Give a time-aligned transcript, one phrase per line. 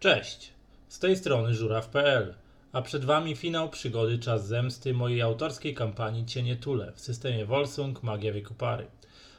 [0.00, 0.52] Cześć,
[0.88, 2.34] z tej strony żuraw.pl,
[2.72, 8.02] a przed Wami finał przygody Czas Zemsty mojej autorskiej kampanii Cienie Tule w systemie Volsung
[8.02, 8.86] Magia Wieku Pary.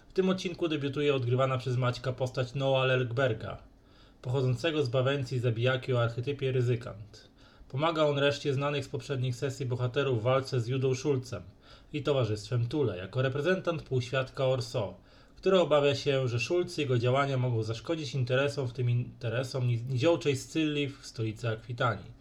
[0.10, 3.58] W tym odcinku debiutuje odgrywana przez Maćka postać Noah Lelkberga,
[4.22, 7.30] pochodzącego z Bawencji zabijaki o archetypie ryzykant.
[7.70, 11.44] Pomaga on reszcie znanych z poprzednich sesji bohaterów w walce z Judą Szulcem
[11.94, 14.98] i towarzystwem Tule jako reprezentant półświadka Orso,
[15.40, 19.82] który obawia się, że Schulz i jego działania mogą zaszkodzić interesom, w tym interesom ni-
[19.82, 22.12] niziołczej Scylli w stolicy Akwitanii.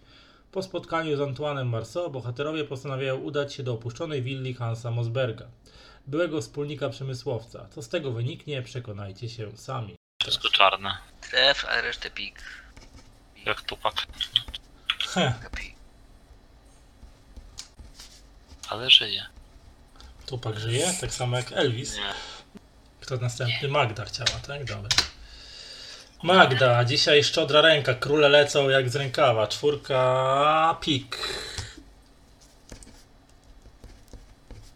[0.52, 5.46] Po spotkaniu z Antoinem Marceau bohaterowie postanawiają udać się do opuszczonej willi Hansa Mosberga,
[6.06, 7.68] byłego wspólnika przemysłowca.
[7.70, 9.96] Co z tego wyniknie, przekonajcie się sami.
[10.22, 10.98] Wszystko czarne.
[11.20, 12.42] Tref, a resztę pik.
[13.46, 13.94] Jak tupak.
[18.68, 19.26] Ale żyje.
[20.26, 21.96] Tupak żyje, tak samo jak Elvis.
[21.96, 22.37] Nie.
[23.08, 23.68] Kto następny?
[23.68, 24.64] Magda chciała, tak?
[24.64, 24.88] Dobra.
[26.22, 29.46] Magda, dzisiaj szczodra ręka, króle lecą jak z rękawa.
[29.46, 31.18] Czwórka pik.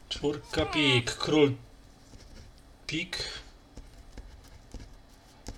[0.09, 1.55] Czwórka pik, król
[2.87, 3.19] pik.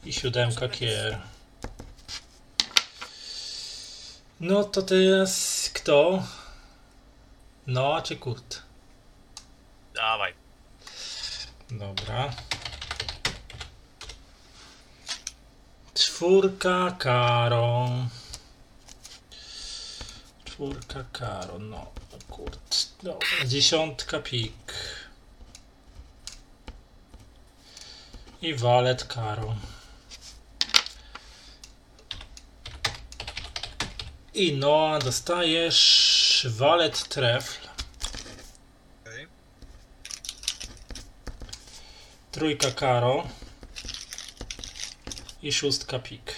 [0.05, 1.19] I siódemka kier.
[4.41, 6.23] No to teraz kto?
[7.67, 8.63] Noa czy Kurt?
[9.95, 10.35] Dawaj.
[11.71, 12.31] Dobra.
[15.95, 17.89] Czwórka karo.
[20.45, 21.93] Czwórka karo, no
[22.31, 22.59] kurde.
[23.03, 24.73] No, dziesiątka pik.
[28.43, 29.57] I walet karo.
[34.35, 37.69] I Noa dostajesz walet trefl.
[42.33, 43.29] Trójka karo.
[45.45, 46.35] I szóstka pik.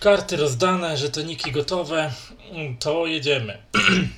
[0.00, 2.12] Karty rozdane, żetoniki gotowe.
[2.80, 3.58] To jedziemy.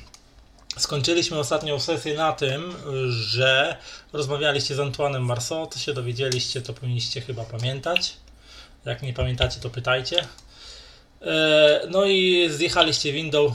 [0.79, 2.75] Skończyliśmy ostatnią sesję na tym,
[3.11, 3.77] że
[4.13, 5.67] rozmawialiście z Antoinem Marceau.
[5.67, 8.17] To się dowiedzieliście, to powinniście chyba pamiętać.
[8.85, 10.27] Jak nie pamiętacie, to pytajcie.
[11.23, 13.55] E, No i zjechaliście windą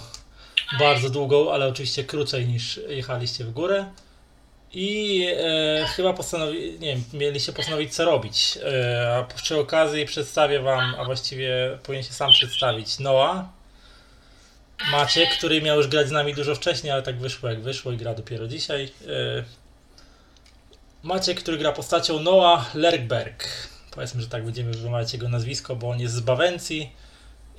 [0.79, 3.85] bardzo długą, ale oczywiście krócej niż jechaliście w górę.
[4.73, 8.57] I e, chyba postanowi, nie wiem, mieliście postanowić co robić.
[8.63, 13.45] E, a przy okazji przedstawię wam, a właściwie powinien się sam przedstawić, Noah.
[14.91, 17.97] Maciek, który miał już grać z nami dużo wcześniej, ale tak wyszło jak wyszło i
[17.97, 18.91] gra dopiero dzisiaj.
[19.07, 19.43] E,
[21.03, 23.47] Maciek, który gra postacią Noah Lerkberg.
[23.91, 26.91] Powiedzmy, że tak będziemy wymawiać jego nazwisko, bo on jest z Bawencji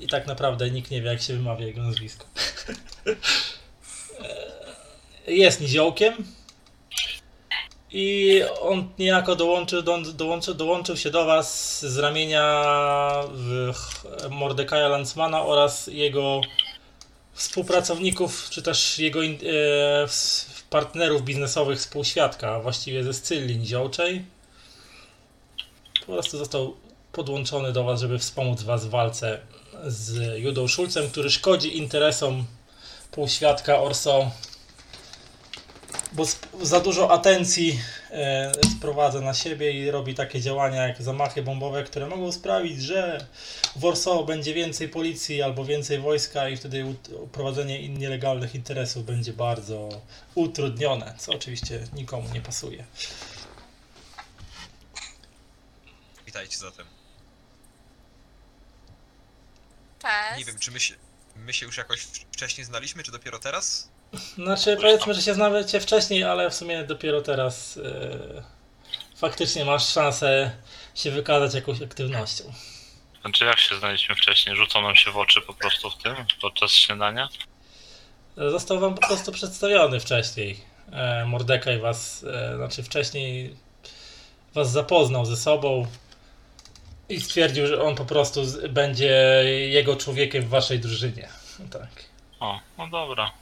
[0.00, 2.26] i tak naprawdę nikt nie wie, jak się wymawia jego nazwisko.
[5.26, 6.14] E, jest niziołkiem
[7.92, 12.64] i on niejako dołączył, do, dołączył, dołączył się do was z ramienia
[14.30, 16.40] Mordekaja Landsmana oraz jego
[17.32, 19.30] współpracowników, czy też jego e,
[20.70, 24.24] partnerów biznesowych współświadka, właściwie ze Scylli Niziołczej.
[26.06, 26.76] Po prostu został
[27.12, 29.40] podłączony do was, żeby wspomóc was w walce
[29.86, 32.44] z Judą Szulcem, który szkodzi interesom
[33.10, 34.30] półświadka Orso,
[36.12, 36.24] bo
[36.62, 37.80] za dużo atencji
[38.10, 43.26] e, sprowadza na siebie i robi takie działania jak zamachy bombowe, które mogą sprawić, że
[43.76, 46.94] w Orso będzie więcej policji albo więcej wojska i wtedy
[47.32, 49.88] prowadzenie nielegalnych interesów będzie bardzo
[50.34, 52.84] utrudnione, co oczywiście nikomu nie pasuje.
[56.26, 56.86] Witajcie zatem.
[59.98, 60.38] Cześć.
[60.38, 60.94] Nie wiem, czy my się,
[61.36, 62.00] my się już jakoś
[62.32, 63.91] wcześniej znaliśmy, czy dopiero teraz?
[64.34, 68.42] Znaczy, powiedzmy, że się znamy cię wcześniej, ale w sumie dopiero teraz e,
[69.16, 70.50] faktycznie masz szansę
[70.94, 72.44] się wykazać jakąś aktywnością.
[73.20, 74.56] Znaczy jak się znaliśmy wcześniej?
[74.56, 77.28] Rzucą nam się w oczy po prostu w tym, podczas śniadania?
[78.36, 80.60] Został wam po prostu przedstawiony wcześniej.
[80.92, 83.56] E, Mordekaj was, e, znaczy wcześniej
[84.54, 85.86] was zapoznał ze sobą
[87.08, 89.10] i stwierdził, że on po prostu z, będzie
[89.68, 91.28] jego człowiekiem w waszej drużynie.
[91.70, 92.04] Tak.
[92.40, 93.32] O, no dobra.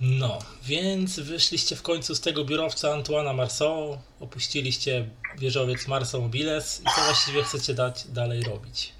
[0.00, 5.08] No, więc wyszliście w końcu z tego biurowca Antoana Marceau, opuściliście
[5.38, 8.92] wieżowiec Marceau Mobiles i co właściwie chcecie dać dalej robić?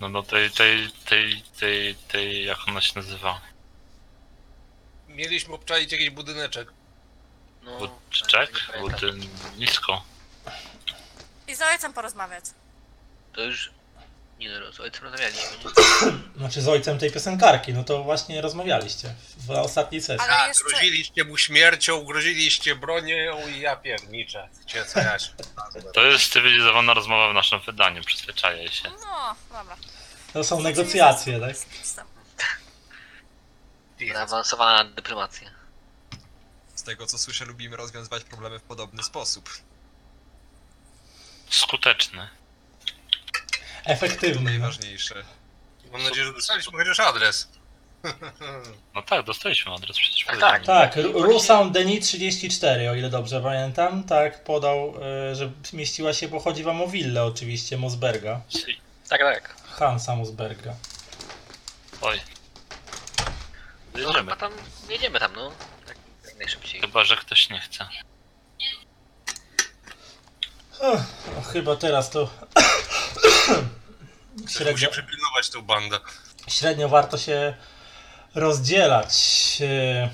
[0.00, 3.40] No do tej, tej, tej, tej, tej, jak ona się nazywa?
[5.08, 6.72] Mieliśmy obczaić jakiś budyneczek.
[7.62, 8.52] No, Budczek?
[8.52, 9.00] nie pamiętam.
[9.00, 9.28] Budyn...
[9.58, 10.02] nisko.
[11.48, 12.44] I z ojcem porozmawiać.
[13.32, 13.70] To już
[14.38, 15.70] Nie no, z ojcem rozmawialiśmy, nie?
[16.38, 20.20] Znaczy z ojcem tej piosenkarki, no to właśnie rozmawialiście w ostatniej sesji.
[20.20, 24.48] Ale Tak, jeszcze- groziliście mu śmiercią, groziliście bronią i ja pierniczę.
[24.66, 25.28] Cię co ja się
[25.94, 28.90] To jest cywilizowana rozmowa w naszym wydaniu, przyzwyczajaj się.
[28.90, 29.76] No, dobra.
[30.32, 31.56] To są negocjacje, tak?
[34.14, 35.50] Zaawansowana dyplomacja.
[36.74, 39.50] Z tego co słyszę, lubimy rozwiązywać problemy w podobny sposób.
[41.50, 42.28] Skuteczny.
[43.86, 44.44] Efektywny.
[44.44, 44.50] No.
[44.50, 45.24] najważniejsze.
[45.92, 47.48] Mam nadzieję, że dostaliśmy chociaż adres.
[48.94, 50.24] No tak, dostaliśmy adres przecież.
[50.24, 50.64] Tak, powiedziałem.
[50.64, 54.94] Tak, Rusound Deni 34, o ile dobrze pamiętam, tak podał,
[55.30, 58.40] e, że mieściła się, bo chodzi wam o willę oczywiście Mosberga.
[59.08, 59.54] Tak, tak.
[59.64, 60.74] Hansa Mosberga.
[62.00, 62.20] Oj.
[63.94, 64.18] No Jedziemy.
[64.18, 64.52] chyba tam,
[64.88, 65.52] jedziemy tam, no.
[65.86, 66.80] Tak, jak najszybciej.
[66.80, 67.88] Chyba, że ktoś nie chce.
[70.82, 70.92] No,
[71.52, 72.30] chyba teraz to
[74.48, 75.98] średnio, musi przypilnować tą bandę.
[76.48, 77.54] średnio warto się
[78.34, 79.12] rozdzielać.
[79.60, 80.10] E,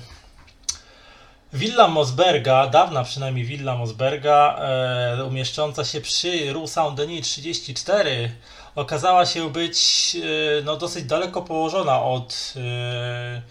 [1.53, 8.31] Willa Mosberga, dawna przynajmniej Willa Mosberga, e, umieszcząca się przy Rue Saint-Denis 34,
[8.75, 9.77] okazała się być
[10.15, 13.41] e, no, dosyć daleko położona od e,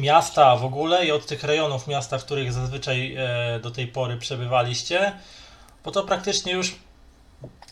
[0.00, 4.16] miasta w ogóle i od tych rejonów miasta, w których zazwyczaj e, do tej pory
[4.16, 5.12] przebywaliście,
[5.84, 6.74] bo to praktycznie już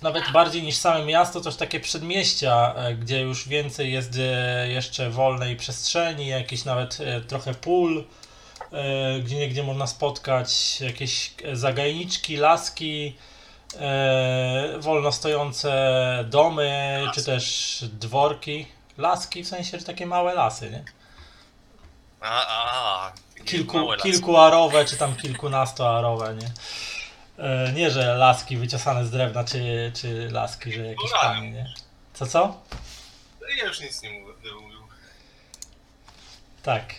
[0.02, 5.10] nawet bardziej niż same miasto, też takie przedmieścia, e, gdzie już więcej jest e, jeszcze
[5.10, 8.04] wolnej przestrzeni, jakieś nawet e, trochę pól,
[9.24, 13.16] gdzie niegdzie można spotkać jakieś zagajniczki, laski,
[14.78, 18.66] wolno stojące domy, czy też dworki.
[18.98, 20.84] Laski w sensie, że takie małe lasy, nie?
[22.20, 26.50] A, a, takie Kilku, kilkuarowe, czy tam kilkunastoarowe, nie?
[27.38, 31.74] E, Nie, że laski wyciosane z drewna, czy, czy laski, że jakieś No kamienie, nie?
[32.14, 32.60] Co, co?
[33.58, 34.32] Ja już nic nie mówię.
[34.44, 34.78] nie mówił.
[36.62, 36.94] Tak.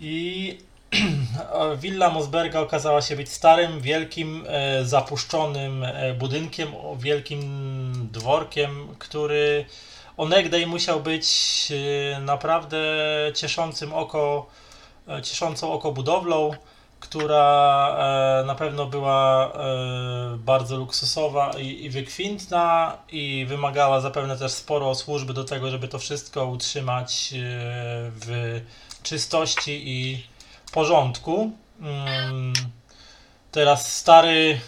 [0.00, 0.58] I
[1.82, 9.64] Willa Mosberga okazała się być starym, wielkim, e, zapuszczonym e, budynkiem, wielkim dworkiem, który
[10.16, 11.26] onegdaj musiał być
[12.20, 12.76] naprawdę
[13.34, 14.46] cieszącym oko,
[15.22, 16.50] cieszącą oko budowlą,
[17.00, 17.96] która
[18.42, 25.34] e, na pewno była e, bardzo luksusowa i, wykwintna i wymagała zapewne też sporo służby
[25.34, 27.36] do tego, żeby to wszystko utrzymać e,
[28.10, 28.60] w
[29.02, 30.26] czystości i
[30.72, 31.50] porządku.
[31.80, 32.52] Mm,
[33.50, 34.60] Teraz stary,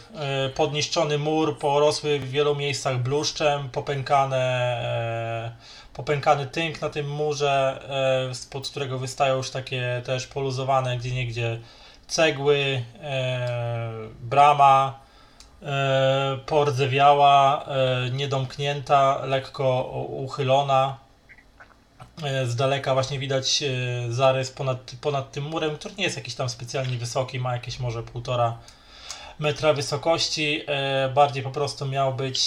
[0.54, 5.56] podniszczony mur, porosły w wielu miejscach bluszczem, popękane,
[5.94, 7.80] popękany tynk na tym murze,
[8.32, 11.60] spod którego wystają już takie też poluzowane gdzie niegdzie
[12.08, 13.48] cegły, e,
[14.20, 15.00] brama
[15.62, 20.98] e, pordzewiała, e, niedomknięta, lekko uchylona.
[22.44, 23.64] Z daleka właśnie widać
[24.08, 28.02] zarys ponad, ponad tym murem, który nie jest jakiś tam specjalnie wysoki, ma jakieś może
[28.02, 28.58] półtora
[29.38, 30.64] metra wysokości.
[31.14, 32.40] Bardziej po prostu miał być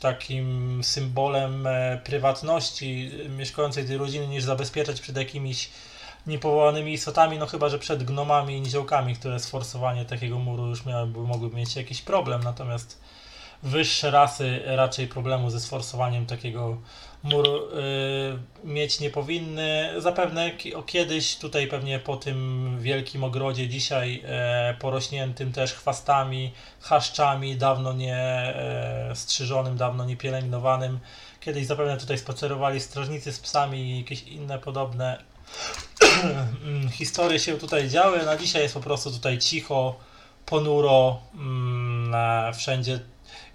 [0.00, 1.68] takim symbolem
[2.04, 5.70] prywatności mieszkającej tej rodziny, niż zabezpieczać przed jakimiś
[6.26, 11.20] niepowołanymi istotami, no chyba, że przed gnomami i niziołkami, które sforsowanie takiego muru już miałyby,
[11.20, 13.00] mogłyby mieć jakiś problem, natomiast
[13.62, 16.78] wyższe rasy raczej problemu ze sforsowaniem takiego
[17.22, 17.64] muru y,
[18.64, 19.90] mieć nie powinny.
[19.98, 20.50] Zapewne
[20.86, 28.16] kiedyś tutaj pewnie po tym wielkim ogrodzie dzisiaj e, porośniętym też chwastami, chaszczami, dawno nie
[28.16, 30.98] e, strzyżonym, dawno nie pielęgnowanym.
[31.40, 35.33] Kiedyś zapewne tutaj spacerowali strażnicy z psami i jakieś inne podobne
[36.92, 38.24] historie się tutaj działy.
[38.24, 39.96] Na dzisiaj jest po prostu tutaj cicho,
[40.46, 43.00] ponuro, mm, wszędzie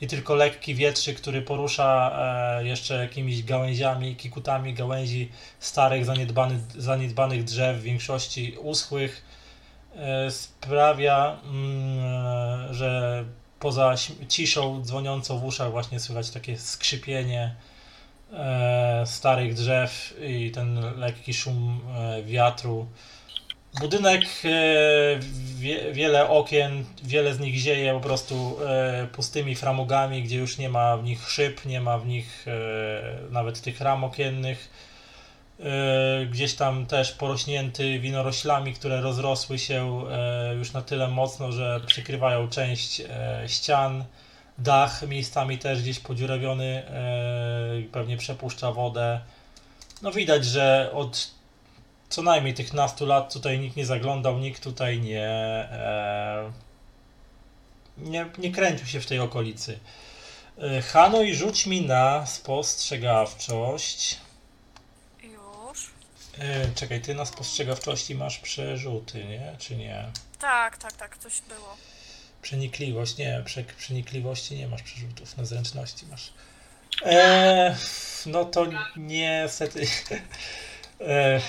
[0.01, 2.11] i tylko lekki wietrzyk, który porusza
[2.59, 9.25] e, jeszcze jakimiś gałęziami, kikutami gałęzi starych, zaniedbany, zaniedbanych drzew, w większości uschłych,
[9.95, 13.23] e, sprawia, mm, e, że
[13.59, 13.95] poza
[14.27, 17.55] ciszą dzwoniącą w uszach właśnie słychać takie skrzypienie
[19.05, 22.87] starych drzew i ten lekki szum e, wiatru.
[23.79, 24.49] Budynek, e,
[25.59, 30.69] wie, wiele okien, wiele z nich zieje po prostu e, pustymi framugami, gdzie już nie
[30.69, 34.69] ma w nich szyb, nie ma w nich e, nawet tych ram okiennych.
[35.59, 41.79] E, gdzieś tam też porośnięty winoroślami, które rozrosły się e, już na tyle mocno, że
[41.85, 44.03] przykrywają część e, ścian.
[44.59, 49.21] Dach miejscami też gdzieś podziurawiony, e, pewnie przepuszcza wodę.
[50.01, 51.31] No widać, że od
[52.09, 56.51] co najmniej tych nastu lat tutaj nikt nie zaglądał, nikt tutaj nie, e,
[57.97, 59.79] nie, nie kręcił się w tej okolicy.
[60.63, 64.17] Y, Hanoi, rzuć mi na spostrzegawczość.
[65.23, 65.91] Już.
[66.75, 69.55] Czekaj, ty na spostrzegawczości masz przerzuty, nie?
[69.57, 70.05] Czy nie?
[70.39, 71.77] Tak, tak, tak, coś było.
[72.41, 76.33] Przenikliwość, nie, prze, przenikliwości nie masz przerzutów, na zręczności masz.
[77.05, 77.75] E,
[78.25, 78.65] no to
[78.97, 79.87] niestety.
[81.01, 81.41] E,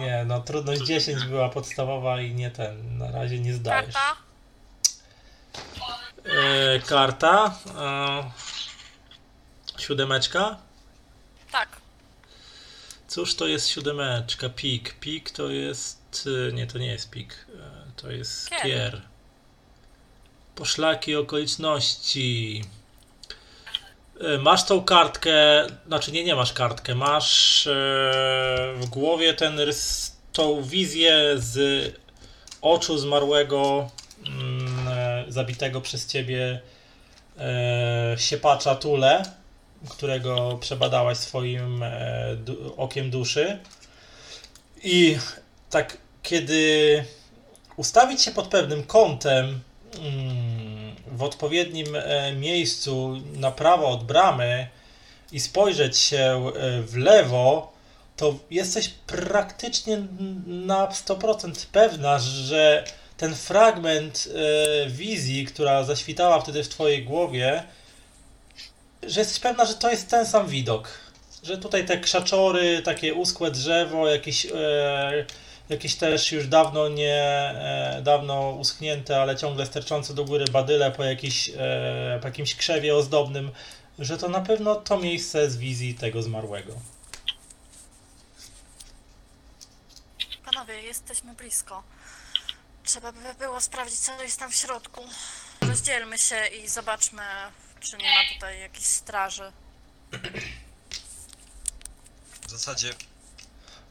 [0.00, 3.94] nie, no trudność 10 była podstawowa i nie ten, na razie nie zdajesz.
[3.94, 4.16] Karta?
[6.24, 7.58] E, karta.
[7.78, 8.30] E,
[9.80, 10.58] siódemeczka.
[11.52, 11.68] Tak.
[13.08, 14.48] Cóż to jest siódemeczka?
[14.48, 14.94] Pik.
[15.00, 16.28] Pik to jest.
[16.48, 17.46] e, Nie, to nie jest pik.
[17.96, 18.62] To jest Kier.
[18.62, 19.07] kier.
[20.58, 22.64] Poszlaki okoliczności.
[24.20, 27.70] E, Masz tą kartkę, znaczy nie, nie masz kartkę, masz e,
[28.76, 31.58] w głowie ten rys, tą wizję z
[32.62, 33.90] oczu zmarłego,
[34.26, 36.60] mm, e, zabitego przez ciebie
[38.16, 39.22] siepacza Tule,
[39.88, 41.84] którego przebadałaś swoim
[42.76, 43.58] okiem duszy.
[44.82, 45.18] I
[45.70, 47.04] tak, kiedy
[47.76, 49.60] ustawić się pod pewnym kątem
[51.06, 54.68] w odpowiednim e, miejscu na prawo od bramy
[55.32, 56.18] i spojrzeć się
[56.56, 57.72] e, w lewo,
[58.16, 60.02] to jesteś praktycznie
[60.46, 62.84] na 100% pewna, że
[63.16, 67.62] ten fragment e, wizji, która zaświtała wtedy w twojej głowie,
[69.02, 70.88] że jesteś pewna, że to jest ten sam widok.
[71.42, 74.46] Że tutaj te krzaczory, takie uschłe drzewo, jakieś,
[75.68, 81.04] jakieś też już dawno nie, e, dawno uschnięte, ale ciągle sterczące do góry badyle po,
[81.04, 83.50] jakiś, e, po jakimś krzewie ozdobnym,
[83.98, 86.72] że to na pewno to miejsce z wizji tego zmarłego.
[90.44, 91.82] Panowie, jesteśmy blisko.
[92.84, 95.00] Trzeba by było sprawdzić, co jest tam w środku.
[95.60, 97.22] Rozdzielmy się i zobaczmy,
[97.80, 99.52] czy nie ma tutaj jakichś straży.
[102.46, 102.92] W zasadzie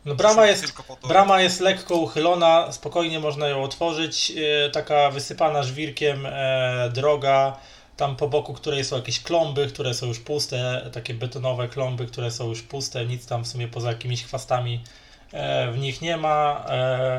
[0.08, 0.74] No brama jest,
[1.08, 4.34] brama jest lekko uchylona, spokojnie można ją otworzyć,
[4.66, 7.58] e, taka wysypana żwirkiem e, droga,
[7.98, 12.32] tam po boku której są jakieś klomby, które są już puste, takie betonowe klomby, które
[12.32, 14.84] są już puste, nic tam w sumie poza jakimiś chwastami
[15.34, 16.66] e, w nich nie ma,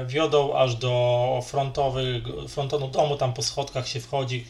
[0.07, 4.47] wiodą aż do frontowych, frontonu domu, tam po schodkach się wchodzi,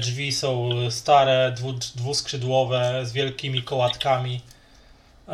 [0.00, 4.40] drzwi są stare, dwu, dwuskrzydłowe, z wielkimi kołatkami,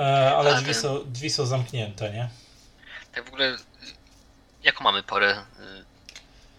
[0.00, 2.28] ale A drzwi ten- są, drzwi są zamknięte, nie?
[3.14, 3.56] Tak w ogóle,
[4.62, 5.44] jaką mamy porę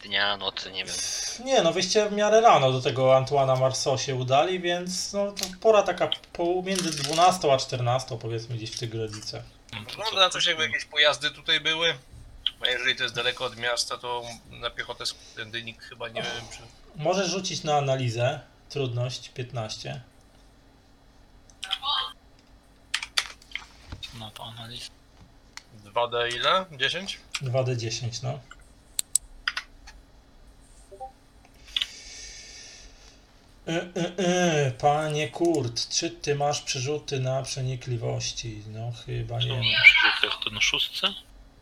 [0.01, 0.95] y, dnia, nocy, nie wiem.
[1.45, 5.45] Nie, no wyście w miarę rano do tego Antoana Marceau się udali, więc no, to
[5.61, 9.43] pora taka pomiędzy 12 a 14 powiedzmy gdzieś w tych granicach.
[9.89, 11.93] Wygląda na coś jakby jakieś pojazdy tutaj były.
[12.61, 15.03] A jeżeli to jest daleko od miasta, to na piechotę
[15.35, 16.57] tędy nikt chyba nie wiem czy...
[16.95, 18.39] Możesz rzucić na analizę,
[18.69, 20.01] trudność 15.
[24.19, 24.91] No to analiz.
[25.85, 26.65] 2D ile?
[26.71, 27.19] 10?
[27.41, 28.39] 2D10, no.
[33.67, 38.63] E, e, e, panie Kurt, czy ty masz przerzuty na przenikliwości?
[38.67, 39.71] No chyba nie.
[40.23, 41.07] Jak to na szóstce?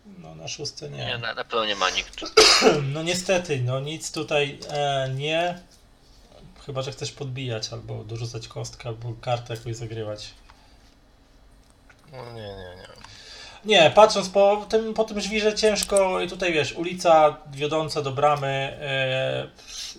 [0.05, 1.17] No na szóste Nie, nie.
[1.17, 2.21] na, na pewno nie ma nikt.
[2.93, 5.59] No niestety, no nic tutaj e, nie.
[6.65, 10.31] Chyba, że chcesz podbijać albo dorzucać kostkę, albo kartę jakoś zagrywać.
[12.13, 12.93] No nie, nie, nie.
[13.65, 18.77] Nie, patrząc po tym, po tym żwirze ciężko i tutaj wiesz, ulica wiodąca do bramy,
[18.81, 19.47] e,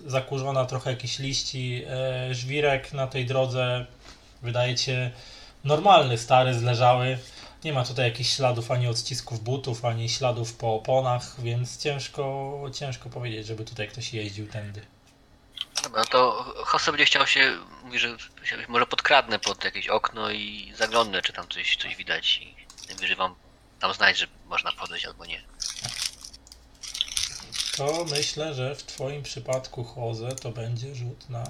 [0.06, 3.86] zakurzona trochę jakichś liści, e, żwirek na tej drodze
[4.42, 5.10] wydaje się
[5.64, 7.18] normalny, stary, zleżały.
[7.64, 13.08] Nie ma tutaj jakichś śladów ani odcisków butów, ani śladów po oponach, więc ciężko, ciężko
[13.08, 14.93] powiedzieć, żeby tutaj ktoś jeździł tędy.
[15.92, 20.72] No to Jose będzie chciał się, mówi, że się może podkradnę pod jakieś okno i
[20.76, 22.56] zaglądnę, czy tam coś, coś widać i
[22.88, 23.34] najwyżej wam
[23.80, 25.42] tam znać, że można podejść albo nie.
[27.76, 31.44] To myślę, że w Twoim przypadku, Jose, to będzie rzut na.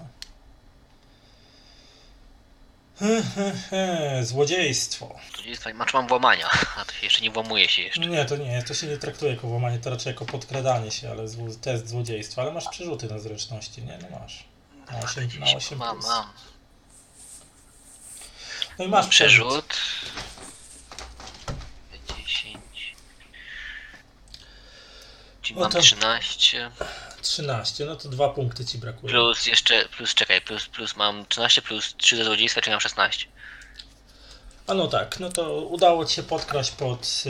[4.23, 5.15] Złodziejstwo.
[5.35, 8.01] Złodziejstwa nie ma, czy mam włamania, a to się jeszcze nie włamuje się jeszcze.
[8.01, 11.23] Nie, to nie, to się nie traktuje jako włamanie, to raczej jako podkradanie się, ale
[11.29, 13.99] zło- test złodziejstwa, ale masz przerzuty na zręczności, nie?
[14.11, 14.45] No masz.
[14.93, 16.09] Na 8, na 8 Mam, plus.
[16.09, 16.27] mam.
[18.79, 19.67] No i masz przerzut.
[19.67, 20.15] Przerzut.
[22.27, 22.59] 10.
[25.43, 26.71] Czyli No mam to- 13.
[27.25, 29.12] 13, no to dwa punkty ci brakuje.
[29.12, 33.26] Plus jeszcze, plus czekaj, plus, plus mam 13 plus 3 ze złodziejstwa, czyli mam 16.
[34.66, 37.25] A no tak, no to udało ci się podkraść pod.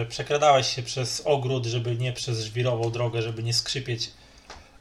[0.00, 4.10] Yy, przekradałeś się przez ogród, żeby nie przez żwirową drogę, żeby nie skrzypieć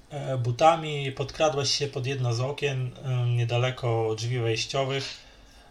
[0.10, 5.18] e, butami, podkradłeś się pod jedno z okien e, niedaleko drzwi wejściowych.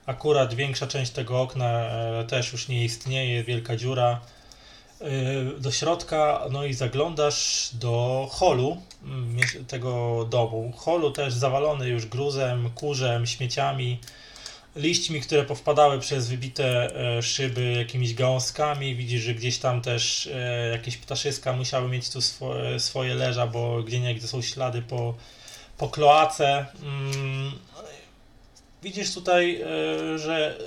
[0.06, 1.90] Akurat większa część tego okna
[2.28, 4.20] też już nie istnieje, wielka dziura.
[5.00, 9.38] E, Do środka, no i zaglądasz do holu mm,
[9.69, 10.73] tego domu.
[10.76, 13.99] Holu też zawalony już gruzem, kurzem, śmieciami,
[14.76, 18.95] liśćmi, które powpadały przez wybite e, szyby, jakimiś gałązkami.
[18.95, 22.21] Widzisz, że gdzieś tam też e, jakieś ptaszyska musiały mieć tu
[22.78, 25.14] swoje, leża, bo gdzie nie są ślady po,
[25.78, 26.66] po kloace.
[28.82, 30.58] Widzisz tutaj, e, że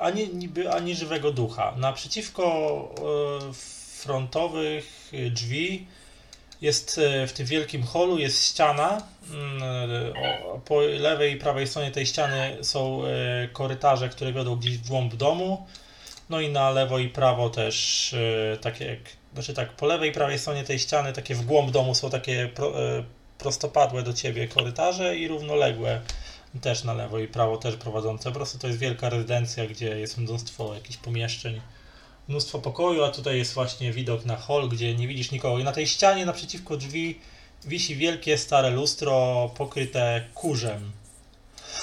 [0.00, 1.74] ani niby ani żywego ducha.
[1.76, 2.44] Naprzeciwko
[3.50, 3.52] e,
[4.02, 5.86] frontowych drzwi
[6.60, 9.02] jest e, w tym wielkim holu jest ściana.
[9.30, 9.62] Mm,
[10.64, 13.02] Po lewej i prawej stronie tej ściany są
[13.52, 15.66] korytarze, które wiodą gdzieś w głąb domu.
[16.30, 18.14] No i na lewo i prawo też
[18.60, 18.98] takie jak,
[19.34, 22.48] znaczy tak, po lewej i prawej stronie tej ściany, takie w głąb domu są takie
[22.48, 22.72] pro,
[23.38, 26.00] prostopadłe do ciebie korytarze i równoległe
[26.60, 28.30] też na lewo i prawo też prowadzące.
[28.30, 31.60] Po prostu to jest wielka rezydencja, gdzie jest mnóstwo jakichś pomieszczeń,
[32.28, 35.58] mnóstwo pokoju, a tutaj jest właśnie widok na hol, gdzie nie widzisz nikogo.
[35.58, 37.20] I na tej ścianie naprzeciwko drzwi
[37.64, 40.92] wisi wielkie stare lustro pokryte kurzem.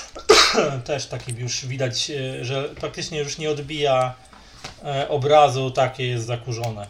[0.85, 4.15] też takim już widać, e, że praktycznie już nie odbija
[4.83, 6.87] e, obrazu, takie jest zakurzone.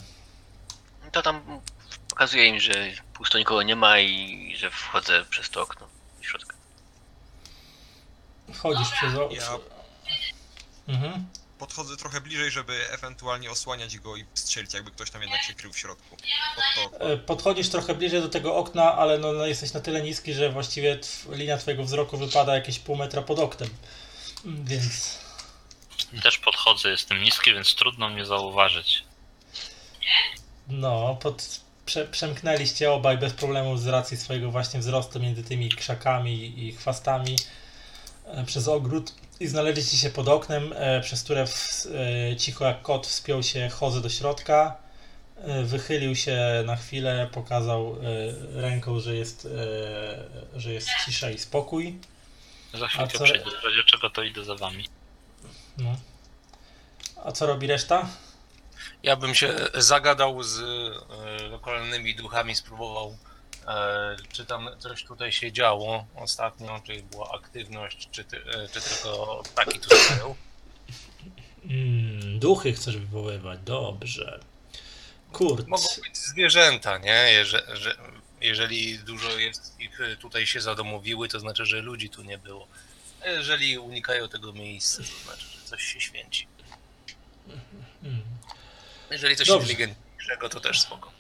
[1.12, 1.62] To tam
[2.10, 2.74] pokazuje im, że
[3.13, 5.85] pusto nikogo nie ma i że wchodzę przez to okno.
[8.56, 9.30] Wchodzisz przez o...
[9.32, 9.58] Ja
[10.88, 11.26] Mhm.
[11.60, 15.74] podchodzę trochę bliżej, żeby ewentualnie osłaniać go i strzelić, jakby ktoś tam jednak się krył
[15.74, 16.18] w środku.
[17.00, 20.50] E, Podchodzisz trochę bliżej do tego okna, ale no, no jesteś na tyle niski, że
[20.52, 23.70] właściwie tw- linia twojego wzroku wypada jakieś pół metra pod oknem.
[24.46, 25.18] Mm, Więc
[26.24, 29.04] Też podchodzę, jestem niski, więc trudno mnie zauważyć.
[30.68, 36.60] no, pod, prze, przemknęliście obaj bez problemu z racji swojego właśnie wzrostu między tymi krzakami
[36.68, 37.36] i chwastami
[38.46, 41.86] przez ogród i znaleźliście się pod oknem, e, przez które w,
[42.32, 44.77] e, cicho jak kot wspiął się chodzę do środka.
[45.38, 47.96] E, Wychylił się na chwilę, pokazał
[48.55, 49.46] e, ręką, że jest,
[50.55, 52.00] e, że jest cisza i spokój.
[52.74, 54.88] Za chwilkę co- przyjdę, w razie czego to idę za wami.
[55.77, 55.96] No.
[57.25, 58.08] A co robi reszta?
[59.03, 63.16] Ja bym się zagadał z e, lokalnymi duchami, spróbował, e,
[64.32, 69.44] czy tam coś tutaj się działo ostatnio, czy była aktywność, czy, ty, e, czy tylko
[69.44, 70.36] ptaki tu stoją.
[71.70, 74.40] Mm, duchy chcesz wywoływać, dobrze.
[75.32, 75.68] Kurt.
[75.68, 77.32] Mogą być zwierzęta, nie?
[77.32, 77.98] Jeże, że,
[78.42, 82.68] jeżeli dużo jest ich e, tutaj się zadomowiły, to znaczy, że ludzi tu nie było.
[83.24, 86.48] A Jeżeli unikają tego miejsca, to znaczy, że coś się święci.
[88.04, 88.22] Mm.
[89.12, 89.72] Jeżeli coś Dobrze.
[89.72, 91.12] inteligentniejszego, to też spoko.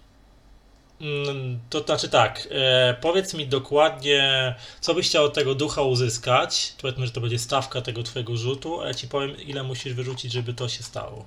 [1.01, 6.73] Mm, To znaczy tak, e, powiedz mi dokładnie, co byś chciał od tego ducha uzyskać.
[6.81, 10.31] Powiedzmy, że to będzie stawka tego twojego rzutu, a ja ci powiem, ile musisz wyrzucić,
[10.31, 11.25] żeby to się stało.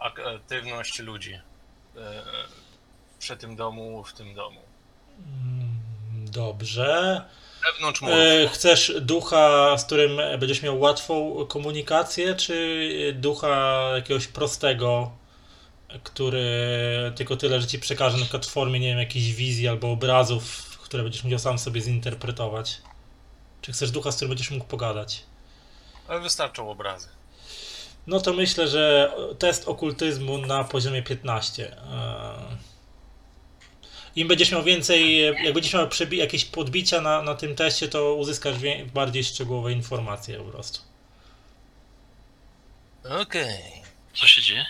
[0.00, 1.34] Ak- aktywność ludzi
[1.96, 2.22] e,
[3.18, 4.60] przy tym domu, w tym domu.
[5.18, 5.80] Mm,
[6.30, 7.22] Dobrze.
[7.72, 8.02] Wewnątrz.
[8.02, 15.10] E, chcesz ducha, z którym będziesz miał łatwą komunikację, czy ducha jakiegoś prostego,
[16.02, 16.44] który
[17.16, 20.78] tylko tyle, że ci przekaże na przykład w formie, nie wiem, jakiejś wizji albo obrazów,
[20.84, 22.78] które będziesz musiał sam sobie zinterpretować?
[23.62, 25.22] Czy chcesz ducha, z którym będziesz mógł pogadać?
[26.08, 27.08] Ale wystarczą obrazy.
[28.06, 31.76] No to myślę, że test okultyzmu na poziomie 15.
[31.76, 32.72] E,
[34.16, 38.14] Im będziesz miał więcej, jak będziesz miał przebi- jakieś podbicia na, na tym teście, to
[38.14, 40.80] uzyskasz wie- bardziej szczegółowe informacje po prostu.
[43.20, 43.62] Okej.
[44.14, 44.66] Co się dzieje?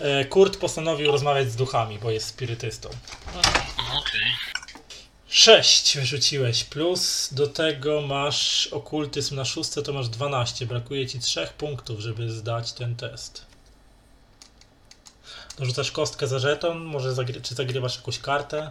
[0.00, 2.88] E, Kurt postanowił rozmawiać z duchami, bo jest spirytystą.
[3.78, 4.30] Okej.
[5.28, 10.66] 6 wyrzuciłeś, plus do tego masz okultyzm na szóste, to masz 12.
[10.66, 13.46] Brakuje ci 3 punktów, żeby zdać ten test.
[15.58, 18.70] Dorzucasz kostkę za żeton, może zagry- czy zagrywasz jakąś kartę?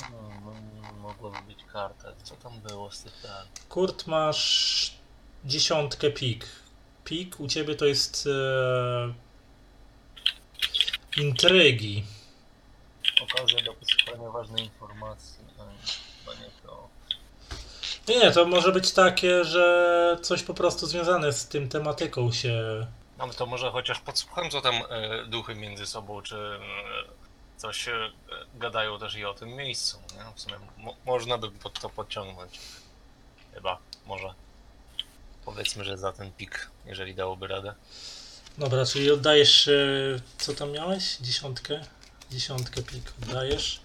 [0.00, 2.08] No, no, mogłaby być karta.
[2.22, 3.48] Co tam było z tych kart?
[3.68, 4.90] Kurt, masz
[5.44, 6.46] dziesiątkę pik.
[7.04, 9.14] Pik u ciebie to jest e,
[11.22, 12.04] intrygi.
[13.22, 15.38] Okazja do poszukiwania ważnej informacji.
[15.58, 15.64] No,
[16.20, 16.88] chyba nie to.
[18.08, 22.86] Nie, nie, to może być takie, że coś po prostu związane z tym tematyką się.
[23.18, 26.58] No to może chociaż podsłucham, co tam e, duchy między sobą, czy e,
[27.56, 28.10] coś e,
[28.54, 29.98] gadają też i o tym miejscu.
[30.16, 30.34] Nie?
[30.34, 32.60] W sumie mo- można by pod to podciągnąć.
[33.54, 34.34] Chyba, może.
[35.44, 37.74] Powiedzmy, że za ten pik, jeżeli dałoby radę.
[38.58, 39.68] Dobra, czyli oddajesz.
[39.68, 39.72] e,
[40.38, 41.16] Co tam miałeś?
[41.20, 41.80] Dziesiątkę?
[42.30, 43.80] Dziesiątkę pik oddajesz.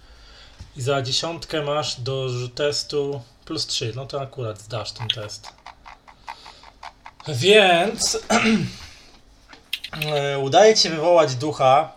[0.76, 3.92] I za dziesiątkę masz do testu plus 3.
[3.96, 5.48] No to akurat zdasz ten test.
[7.28, 8.18] Więc
[10.06, 11.92] e, udaje ci wywołać ducha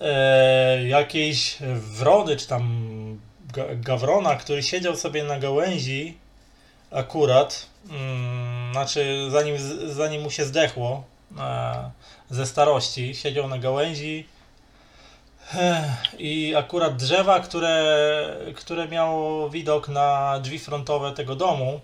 [0.00, 3.20] e, jakiejś wrony, czy tam
[3.52, 6.18] ga, gawrona, który siedział sobie na gałęzi
[6.90, 7.66] akurat,
[8.72, 11.04] znaczy zanim, zanim mu się zdechło
[11.38, 11.90] e,
[12.30, 14.26] ze starości, siedział na gałęzi
[15.54, 18.06] Ech, i akurat drzewa, które,
[18.56, 21.80] które miało widok na drzwi frontowe tego domu.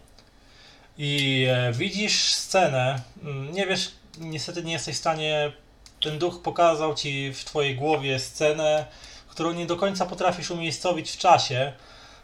[0.98, 5.52] I e, widzisz scenę, mm, nie wiesz, niestety nie jesteś w stanie,
[6.02, 8.87] ten duch pokazał ci w twojej głowie scenę,
[9.28, 11.72] którą nie do końca potrafisz umiejscowić w czasie,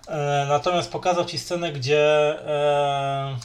[0.09, 2.01] e, natomiast pokazał ci scenę, gdzie
[2.47, 3.39] e, mm,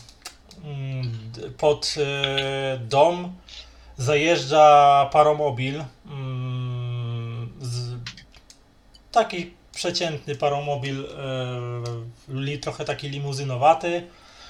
[1.58, 3.34] pod e, dom
[3.98, 7.50] zajeżdża paromobil, mm,
[9.12, 11.06] taki przeciętny paromobil,
[12.28, 14.08] e, trochę taki limuzynowaty,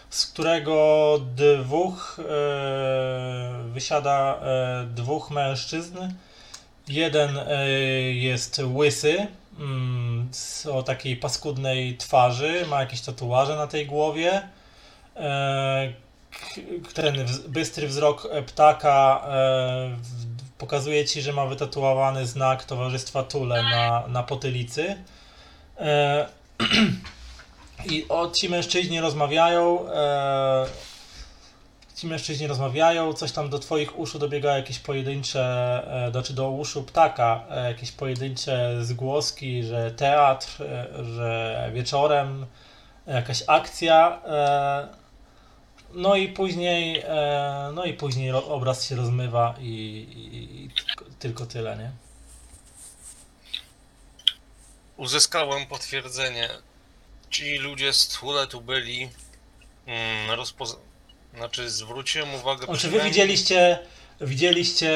[0.09, 4.39] z którego dwóch e, wysiada
[4.95, 5.97] dwóch mężczyzn.
[6.87, 7.39] Jeden
[8.13, 9.27] jest łysy,
[9.59, 10.29] mm,
[10.71, 14.47] o takiej paskudnej twarzy, ma jakieś tatuaże na tej głowie.
[15.19, 15.93] E,
[16.93, 19.97] ten bystry wzrok e, ptaka e,
[20.57, 24.95] pokazuje ci, że ma wytatuowany znak Towarzystwa Tule na, na potylicy.
[27.91, 29.85] I o, ci mężczyźni rozmawiają.
[31.95, 37.43] Ci mężczyźni rozmawiają, coś tam do twoich uszu dobiega jakieś pojedyncze, znaczy do uszu ptaka,
[37.67, 40.47] jakieś pojedyncze zgłoski, że teatr,
[41.15, 42.45] że wieczorem
[43.07, 44.21] jakaś akcja.
[45.97, 50.69] No i później, e, no i później obraz się rozmywa i, i, i
[51.19, 51.91] tylko, tyle, nie?
[54.97, 56.49] Uzyskałem potwierdzenie.
[57.29, 58.07] Ci ludzie z
[58.49, 59.09] tu byli.
[59.85, 60.45] Mm.
[61.35, 62.67] Znaczy, zwróciłem uwagę.
[62.67, 63.79] O, czy wy widzieliście,
[64.21, 64.91] widzieliście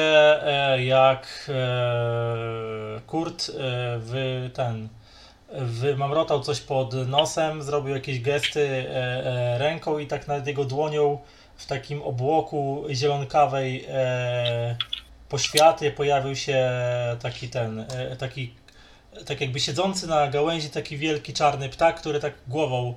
[0.46, 3.50] e, jak e, Kurt
[3.98, 4.88] wy, ten
[5.60, 11.18] wymamrotał coś pod nosem, zrobił jakieś gesty e, e, ręką i tak nad jego dłonią
[11.56, 14.76] w takim obłoku zielonkawej e,
[15.28, 16.70] poświaty pojawił się
[17.20, 17.84] taki ten,
[18.18, 18.54] taki
[19.26, 22.94] tak jakby siedzący na gałęzi taki wielki czarny ptak, który tak głową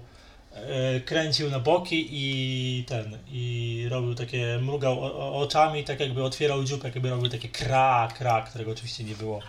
[1.05, 5.03] kręcił na boki i ten, i robił takie, mrugał
[5.41, 9.39] oczami, tak jakby otwierał dziób, jak jakby robił takie kra, kra, którego oczywiście nie było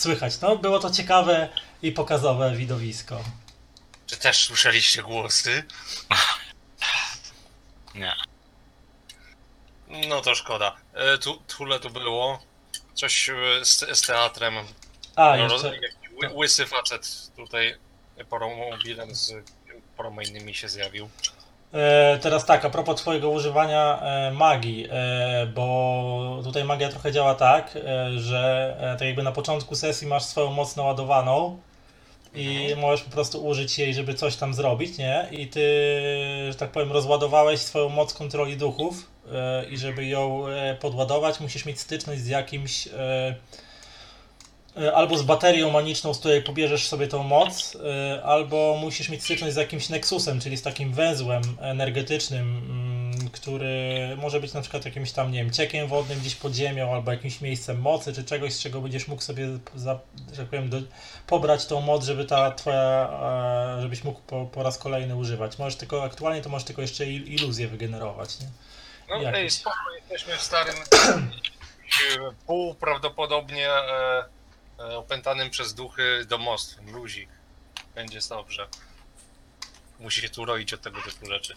[0.00, 0.40] słychać.
[0.40, 1.48] No, było to ciekawe
[1.82, 3.24] i pokazowe widowisko.
[4.06, 5.64] Czy też słyszeliście głosy?
[7.94, 8.12] Nie.
[9.88, 10.76] No to szkoda.
[10.94, 12.42] E, tu, Thule tu było.
[12.94, 13.34] Coś e,
[13.64, 14.54] z, z teatrem.
[15.16, 15.72] A, No, jeszcze,
[16.34, 17.78] łysy facet tutaj
[18.30, 19.32] paromobilem z
[19.96, 21.10] paroma innymi się zjawił.
[21.72, 27.34] E, teraz tak, a propos Twojego używania e, magii, e, bo tutaj magia trochę działa
[27.34, 27.78] tak,
[28.16, 31.58] że tak jakby na początku sesji masz swoją moc naładowaną
[32.34, 35.28] i możesz po prostu użyć jej, żeby coś tam zrobić, nie?
[35.30, 35.60] I ty,
[36.50, 39.10] że tak powiem, rozładowałeś swoją moc kontroli duchów
[39.70, 40.44] i żeby ją
[40.80, 42.88] podładować, musisz mieć styczność z jakimś
[44.94, 49.54] albo z baterią maniczną, z której pobierzesz sobie tą moc, e, albo musisz mieć styczność
[49.54, 55.12] z jakimś nexusem, czyli z takim węzłem energetycznym, mm, który może być na przykład jakimś
[55.12, 58.62] tam, nie wiem, ciekiem wodnym gdzieś pod ziemią, albo jakimś miejscem mocy, czy czegoś, z
[58.62, 59.98] czego będziesz mógł sobie, za,
[60.30, 60.80] że tak powiem, do,
[61.26, 63.08] pobrać tą moc, żeby ta twoja,
[63.78, 65.58] e, żebyś mógł po, po raz kolejny używać.
[65.58, 68.46] Możesz tylko, aktualnie to możesz tylko jeszcze il, iluzję wygenerować, nie?
[69.08, 69.40] No Jakieś.
[69.40, 74.37] ej, spoko, jesteśmy w starym e, pół prawdopodobnie e, e,
[74.78, 77.28] opętanym przez duchy domostwem, luzik.
[77.94, 78.68] Będzie dobrze.
[80.00, 81.54] Musi się tu roić od tego typu rzeczy.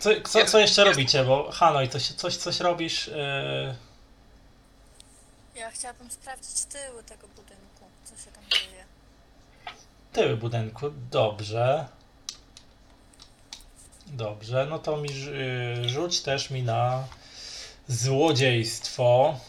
[0.00, 1.24] Co, co, co jeszcze robicie?
[1.24, 3.08] Bo Hanoi, coś, coś, coś robisz?
[3.08, 3.76] E,
[5.54, 8.84] Ja chciałabym sprawdzić tyły tego budynku, co się tam dzieje.
[10.12, 11.86] tyły budynku, dobrze.
[14.06, 15.08] Dobrze, no to mi
[15.84, 17.04] y, rzuć też mi na
[17.88, 19.40] złodziejstwo.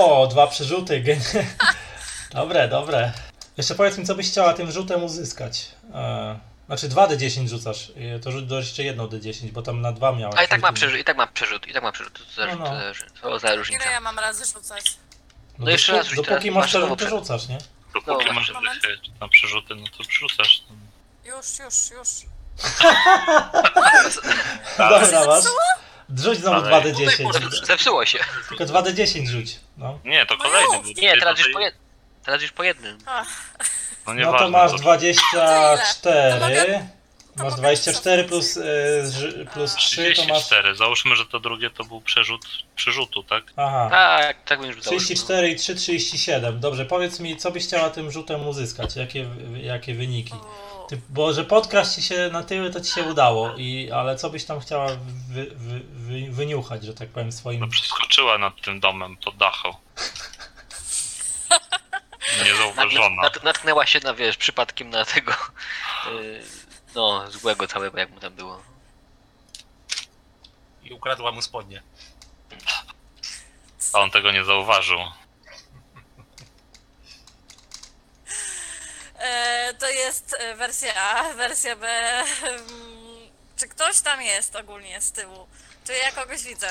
[0.00, 1.00] O, dwa przerzuty.
[1.00, 1.20] gen-
[2.34, 3.12] Dobre, dobre.
[3.56, 5.68] Jeszcze powiedz mi, co byś chciała tym rzutem uzyskać.
[5.94, 10.12] E, znaczy 2d10 rzucasz, e, to rzuć do jeszcze jedną d10, bo tam na dwa
[10.12, 10.36] miałeś.
[10.38, 12.18] A i tak mam przerzut, i tak mam przerzut, i tak mam przerzut.
[12.18, 12.64] To zależy, No,
[13.24, 13.30] no.
[13.30, 13.84] to za różnica.
[13.84, 14.96] Ile ja mam razy rzucać?
[15.58, 16.54] No, No jeszcze raz rzuć Dopóki teraz.
[16.54, 17.22] masz przerzuty, przerzuty.
[17.24, 17.58] rzucasz, nie?
[17.94, 18.52] Dopóki No, masz
[19.20, 20.62] na przerzuty, no to wrzucasz.
[20.70, 20.76] No.
[21.36, 22.08] Już, już, już.
[24.78, 25.44] Dobra, masz.
[26.16, 27.32] Rzuć znowu Ale- 2d10.
[27.32, 28.18] Zep- Zepsuło się.
[28.48, 29.56] Tylko 2d10 rzuć.
[29.76, 29.98] No.
[30.04, 30.92] Nie, to No kolejny był.
[31.02, 31.74] Nie, teraz już po, jed...
[32.24, 32.98] Teraz już po jednym.
[33.06, 33.26] Ach,
[33.58, 33.64] No
[34.06, 34.38] No nieważne.
[34.38, 35.80] to masz to- 24.
[36.02, 36.64] To mogę-
[37.36, 38.28] to Masz mogę 24 cofnąć.
[38.28, 38.58] plus,
[39.12, 40.44] ż- plus 3 to masz.
[40.44, 40.74] 34.
[40.76, 43.44] Załóżmy, że to drugie to był przerzut przerzutu, tak?
[43.56, 43.88] Aha.
[43.90, 44.98] Tak, tak bym już założył.
[45.06, 46.60] 34 i 3, 37.
[46.60, 48.96] Dobrze, powiedz mi, co byś chciała tym rzutem uzyskać?
[48.96, 49.26] Jakie,
[49.62, 50.32] jakie wyniki?
[50.32, 54.16] O, Ty, bo że podkraść ci się na tyły, to ci się udało, i, ale
[54.16, 54.88] co byś tam chciała
[55.28, 57.70] wy, wy, wy, wyniuchać, że tak powiem, No swoim.
[57.70, 59.74] przeskoczyła nad tym domem pod dachą.
[62.44, 63.22] Niezauważona.
[63.22, 65.32] nat, natknęła się na, wiesz, przypadkiem na tego,
[66.12, 66.42] yy,
[66.94, 68.62] no, złego całego, jak mu tam było.
[70.82, 71.82] I ukradła mu spodnie.
[73.92, 74.98] A on tego nie zauważył.
[79.78, 81.86] To jest e, wersja A, wersja B.
[83.56, 85.46] Czy ktoś tam jest ogólnie z tyłu?
[85.86, 86.66] Czy ja kogoś widzę?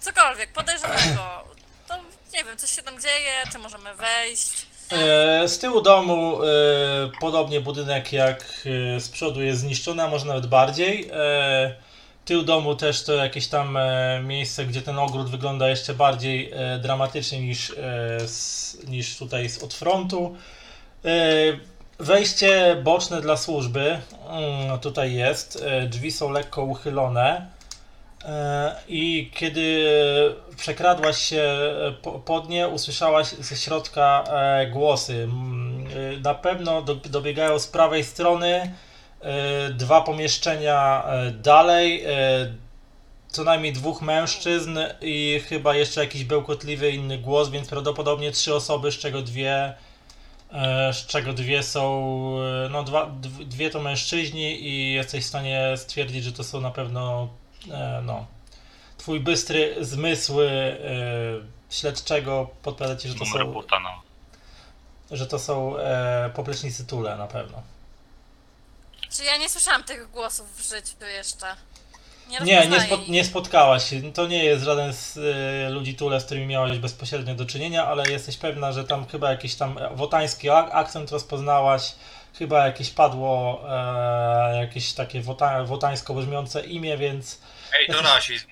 [0.00, 1.44] Cokolwiek, podejrzanego.
[1.88, 1.94] To
[2.34, 4.66] nie wiem, coś się tam dzieje, czy możemy wejść?
[4.90, 6.48] E, z tyłu domu e,
[7.20, 8.42] podobnie budynek jak
[8.96, 11.10] e, z przodu jest zniszczony, a może nawet bardziej.
[11.12, 11.74] E,
[12.24, 16.78] tył domu też to jakieś tam e, miejsce, gdzie ten ogród wygląda jeszcze bardziej e,
[16.78, 18.18] dramatycznie niż, e,
[18.86, 20.36] niż tutaj z od frontu.
[20.36, 20.61] E,
[21.98, 23.98] wejście boczne dla służby
[24.30, 25.62] mm, tutaj jest.
[25.66, 27.46] E, drzwi są lekko uchylone.
[28.24, 29.86] E, I kiedy
[30.56, 31.44] przekradłaś się
[32.02, 35.14] po- pod nie, usłyszałaś ze środka e, głosy.
[35.22, 35.86] Mm,
[36.16, 38.72] e, Na pewno do, dobiegają z prawej strony
[39.20, 42.04] e, dwa pomieszczenia e, dalej.
[42.04, 42.12] e,
[43.28, 48.92] Co najmniej dwóch mężczyzn i chyba jeszcze jakiś bełkotliwy inny głos, więc prawdopodobnie trzy osoby,
[48.92, 49.74] z czego dwie.
[50.52, 52.12] E, Z czego dwie są.
[52.66, 56.60] e, No, dwa, dw- dwie to mężczyźni, i jesteś w stanie stwierdzić, że to są
[56.60, 57.28] na pewno
[57.70, 58.26] e, no,
[58.98, 60.46] twój bystry zmysł e,
[61.70, 63.38] śledczego podpowiada ci, że to są,
[63.82, 64.00] nam.
[65.10, 65.74] że to są
[66.34, 67.62] poplecznicy Tule na pewno.
[69.16, 71.46] Czy ja nie słyszałam tych głosów w życiu jeszcze?
[72.28, 74.12] Nie, Nie, spo, nie spotkałaś się.
[74.12, 75.18] To nie jest żaden z
[75.66, 79.30] e, ludzi Tule, z którymi miałaś bezpośrednio do czynienia, ale jesteś pewna, że tam chyba
[79.30, 81.92] jakiś tam wotański ak- akcent rozpoznałaś,
[82.38, 87.40] chyba jakieś padło e, jakieś takie wota, wotańsko brzmiące imię, więc
[87.80, 88.46] Ej, to rasizm.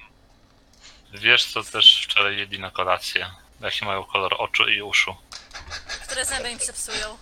[1.14, 3.26] Wiesz, co też wczoraj jedli na kolację?
[3.60, 5.14] Jaki mają kolor oczu i uszu?
[6.06, 7.16] Które zęby im się psują.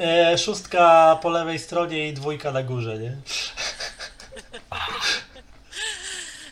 [0.00, 3.16] e, szóstka po lewej stronie i dwójka na górze, nie?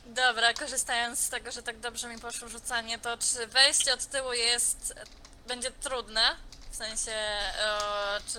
[0.06, 4.32] Dobra, korzystając z tego, że tak dobrze mi poszło rzucanie, to czy wejście od tyłu
[4.32, 4.94] jest.
[5.48, 6.20] będzie trudne?
[6.70, 8.38] W sensie, e, czy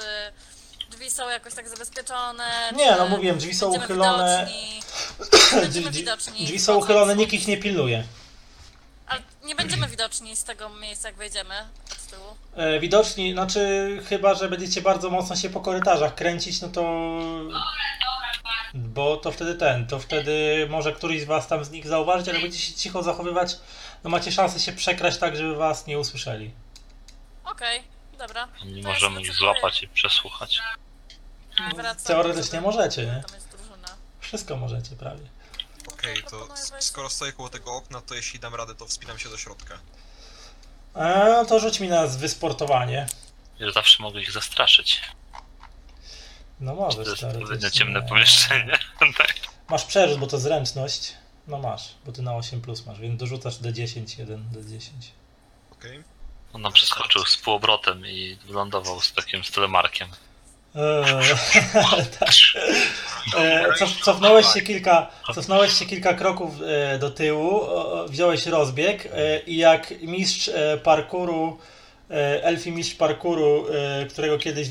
[0.91, 2.71] drzwi są jakoś tak zabezpieczone?
[2.75, 4.45] Nie, czy no mówiłem, drzwi są będziemy uchylone.
[4.45, 4.81] Widoczni,
[5.49, 6.83] Drzwi, będziemy widoczni drzwi są wchodząc.
[6.85, 8.03] uchylone, nikt ich nie pilnuje.
[9.07, 11.55] Ale nie będziemy widoczni z tego miejsca, jak wejdziemy
[11.91, 12.25] od tyłu.
[12.55, 13.59] E, widoczni, znaczy
[14.09, 16.81] chyba, że będziecie bardzo mocno się po korytarzach kręcić, no to...
[18.73, 22.39] Bo to wtedy ten, to wtedy może któryś z was tam z nich zauważyć, ale
[22.39, 23.55] będziecie się cicho zachowywać,
[24.03, 26.51] no macie szansę się przekraść tak, żeby was nie usłyszeli.
[27.43, 27.83] Okej,
[28.17, 28.47] dobra.
[28.65, 30.59] Nie To możemy ich złapać i przesłuchać.
[31.75, 33.23] Wracam Teoretycznie do- możecie, nie?
[33.27, 33.87] Tam jest drużyna.
[34.19, 35.23] Wszystko możecie prawie.
[35.93, 39.29] Okej, to s- skoro stoję koło tego okna, to jeśli dam radę, to wspinam się
[39.29, 39.77] do środka.
[40.95, 43.07] E, to rzuć mi na wysportowanie.
[43.59, 45.01] Że zawsze mogę ich zastraszyć.
[46.59, 48.79] No To możesz jest odpowiednio ciemne pomieszczenie.
[49.17, 49.33] Tak.
[49.69, 51.13] Masz przerzut, bo to zręczność.
[51.47, 54.89] No masz, bo ty na 8 plus masz, więc dorzucasz D10, 1 D10.
[55.71, 56.03] Okej?
[56.53, 60.07] On nam przeskoczył z półobrotem i wylądował z takim z telemarkiem.
[60.75, 61.35] Eee,
[62.19, 62.29] tak.
[63.37, 69.05] Eee, cof, cofnąłeś, się kilka, cofnąłeś się kilka kroków e, do tyłu, o, wziąłeś rozbieg
[69.05, 71.59] e, i jak mistrz e, parkuru,
[72.43, 73.65] elfi mistrz parkuru,
[74.01, 74.69] e, którego kiedyś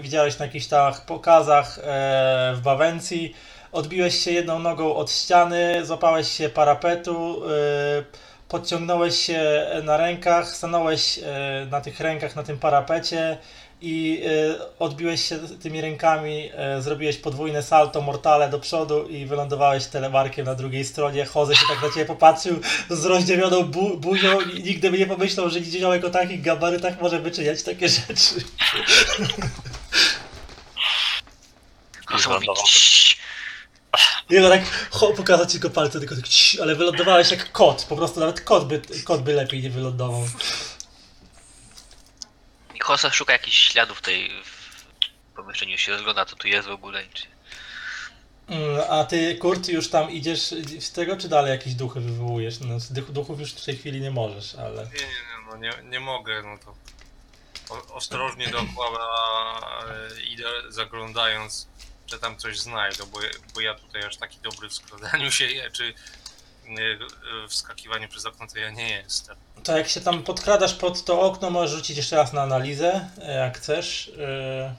[0.00, 1.82] widziałeś na jakichś tam pokazach e,
[2.56, 3.34] w Bawencji,
[3.72, 8.04] odbiłeś się jedną nogą od ściany, złapałeś się parapetu, e,
[8.48, 13.38] podciągnąłeś się na rękach, stanąłeś e, na tych rękach na tym parapecie
[13.80, 19.86] i e, odbiłeś się tymi rękami, e, zrobiłeś podwójne salto mortale do przodu i wylądowałeś
[19.86, 21.24] telemarkiem na drugiej stronie.
[21.24, 22.60] Chodzę się tak na ciebie popatrzył
[22.90, 27.20] z rozdziawioną bu buzią i nigdy by nie pomyślał, że niziołek o takich gabarytach może
[27.20, 28.34] wyczyniać takie rzeczy.
[34.30, 36.24] Nie no tak ho, pokazać tylko palce, tylko tak
[36.62, 37.86] ale wylądowałeś jak kot.
[37.88, 40.28] Po prostu nawet kot by, kot by lepiej nie wylądował.
[42.76, 44.76] I Hossa szuka jakichś śladów tej w
[45.36, 47.04] pomieszczeniu, się rozgląda co tu jest w ogóle.
[47.04, 47.26] i Czy...
[48.48, 50.40] Mm, A ty, Kurt, już tam idziesz
[50.80, 52.60] z tego, czy dalej jakieś duchy wywołujesz?
[52.60, 54.82] No, z duch- duchów już w tej chwili nie możesz, ale...
[54.84, 56.74] Nie, nie, nie, no nie, nie mogę, no to
[57.74, 59.08] o, ostrożnie dookoła
[60.16, 61.68] e, idę zaglądając,
[62.06, 65.48] czy tam coś znajdę, bo, ja- bo ja tutaj aż taki dobry w skradaniu się,
[65.72, 65.94] czy
[66.68, 69.36] e, e, wskakiwaniu przez okno to ja nie jestem.
[69.64, 73.34] To jak się tam podkradasz pod to okno, możesz rzucić jeszcze raz na analizę, e,
[73.34, 74.12] jak chcesz.
[74.18, 74.74] E,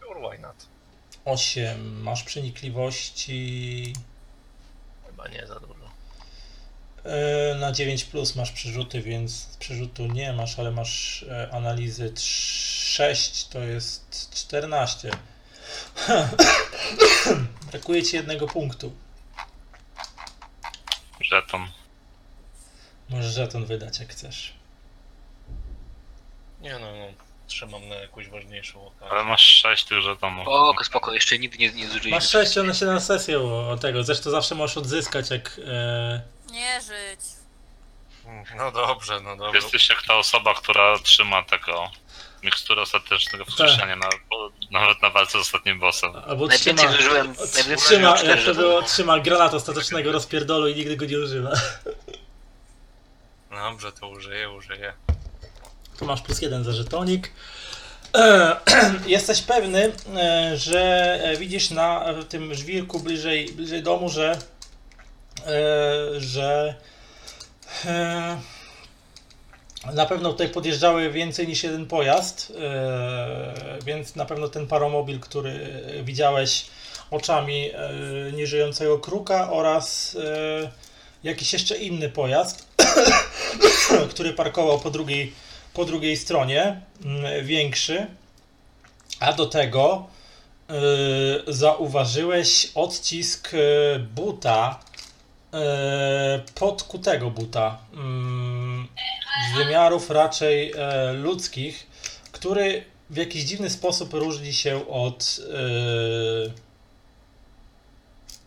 [0.00, 0.66] Sure, why not?
[1.24, 2.02] 8.
[2.02, 3.92] Masz przenikliwości.
[5.06, 5.74] Chyba nie za dużo.
[7.58, 14.30] Na 9 plus masz przerzuty, więc przerzutu nie masz, ale masz analizy 6 to jest
[14.34, 15.10] 14.
[17.70, 18.92] Brakuje ci jednego punktu.
[21.24, 21.68] Żeton.
[23.08, 24.52] Możesz żeton wydać jak chcesz.
[26.60, 27.06] Nie no, no
[27.46, 29.08] trzymam na jakąś ważniejszą okazję.
[29.10, 30.42] Ale masz 6 tych żetonów.
[30.42, 32.10] Spoko, spoko, jeszcze nigdy nie, nie zużyliśmy.
[32.10, 34.04] Masz 6, one się na sesję o, o tego.
[34.04, 35.60] Zresztą zawsze możesz odzyskać jak.
[35.66, 37.20] E, Nie żyć.
[38.56, 39.58] No dobrze, no dobrze.
[39.58, 41.90] Jesteś jak ta osoba, która trzyma tego
[42.44, 46.10] miksturę ostatecznego wskrzeszenia na, po- nawet na walce z ostatnim bossem.
[46.26, 47.34] albo trzyma, zużyłem,
[47.76, 51.52] trzyma, jak to było, trzyma granat ostatecznego rozpierdolu i nigdy go nie używa.
[53.50, 54.92] Dobrze, to użyję, użyję.
[55.98, 57.32] Tu masz plus jeden za żetonik.
[59.06, 60.80] Jesteś pewny, e, że
[61.22, 64.38] e, widzisz na e, tym żwirku bliżej, bliżej domu, że
[66.18, 66.74] że
[69.92, 75.82] na pewno tutaj podjeżdżały więcej niż jeden pojazd, e, więc na pewno ten paromobil, który
[76.04, 76.66] widziałeś
[77.10, 77.92] oczami e,
[78.32, 80.70] nieżyjącego kruka oraz e,
[81.24, 82.66] jakiś jeszcze inny pojazd,
[84.10, 85.32] który parkował po drugiej
[85.74, 88.06] po drugiej stronie, mm, większy,
[89.20, 90.06] a do tego
[91.48, 93.52] zauważyłeś odcisk
[94.14, 94.80] buta,
[96.54, 98.43] podkutego buta, mm,
[99.52, 101.86] z wymiarów raczej e, ludzkich,
[102.32, 105.40] który w jakiś dziwny sposób różni się od
[106.48, 106.52] y,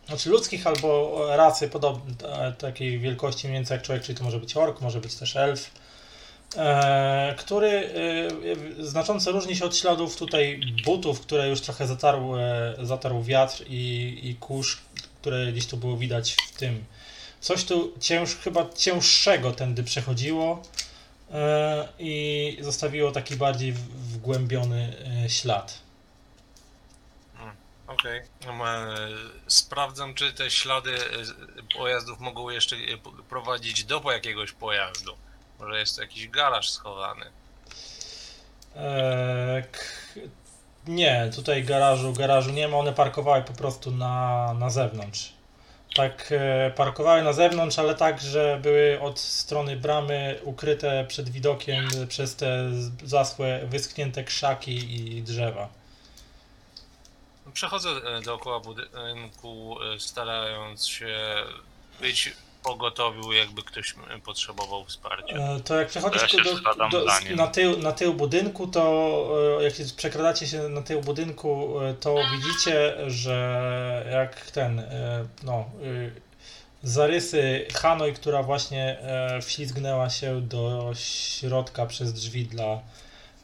[0.06, 2.14] znaczy ludzkich albo rasy podobnej,
[2.58, 5.70] takiej wielkości mniej więcej jak człowiek, czyli to może być ork, może być też elf
[6.56, 7.90] e, który
[8.78, 13.64] e, znacząco różni się od śladów tutaj butów, które już trochę zatarł, e, zatarł wiatr
[13.68, 14.78] i, i kurz,
[15.20, 16.84] które gdzieś tu było widać w tym.
[17.40, 20.62] Coś tu cięż, chyba cięższego tędy przechodziło
[21.32, 23.72] e, i zostawiło taki bardziej
[24.12, 25.78] wgłębiony e, ślad.
[27.86, 28.22] Okej.
[28.46, 28.96] No, e,
[29.46, 30.94] Sprawdzam, czy te ślady
[31.76, 32.76] pojazdów mogą jeszcze
[33.28, 35.12] prowadzić do jakiegoś pojazdu.
[35.58, 37.26] Może jest to jakiś garaż schowany.
[38.76, 39.78] E, k-
[40.86, 45.32] nie, tutaj garażu, garażu nie ma, one parkowały po prostu na, na zewnątrz.
[45.98, 51.88] Tak, e, parkowały na zewnątrz, ale tak, że były od strony bramy ukryte przed widokiem
[52.08, 55.68] przez te z- zaschłe, wyschnięte krzaki i drzewa.
[57.52, 61.34] Przechodzę e, dookoła budynku, e, starając się
[62.00, 62.32] być
[62.72, 65.36] pogotowiu, jakby ktoś m, potrzebował wsparcia.
[65.36, 67.04] E, To jak przechodzisz Ja do, do,
[67.36, 68.82] na, tył, na tył budynku, to
[69.60, 75.26] e, jak się przekradacie się na tył budynku, e, to widzicie, że jak ten, e,
[75.42, 75.70] no,
[76.82, 82.80] zarysy Hanoi, która właśnie e, wślizgnęła się do środka przez drzwi dla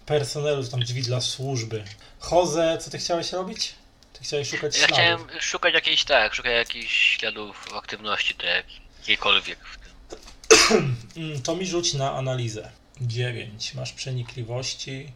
[0.07, 1.85] personelu, czy tam drzwi dla służby.
[2.33, 3.75] Jose, co ty chciałeś robić?
[4.13, 4.95] Ty chciałeś szukać Ja śladów.
[4.97, 8.67] chciałem szukać jakiejś, tak, szukać jakichś śladów aktywności, tak,
[9.09, 10.97] jakiejkolwiek w tym.
[11.17, 12.71] Mm, To mi rzuć na analizę.
[13.01, 13.75] 9.
[13.75, 15.13] Masz przenikliwości.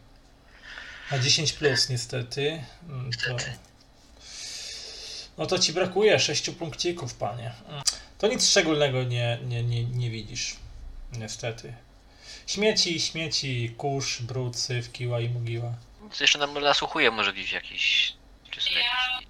[1.11, 2.63] A 10 plus niestety.
[2.89, 3.35] Mm, To...
[5.37, 7.51] No to ci brakuje 6 punkcików, panie.
[7.69, 7.81] Mm.
[8.17, 10.55] To nic szczególnego nie, nie, nie, nie widzisz.
[11.13, 11.73] Niestety.
[12.47, 15.73] Śmieci, śmieci, kurz, brud, syf, kiła i mugiła.
[16.11, 18.13] Co jeszcze nam nasłuchuję, może gdzieś jakiś,
[18.51, 19.27] czy są jakieś...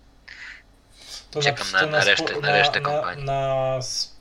[1.32, 3.26] To Czekam na- na resztę- na resztę na, kompanii.
[3.26, 4.16] na s-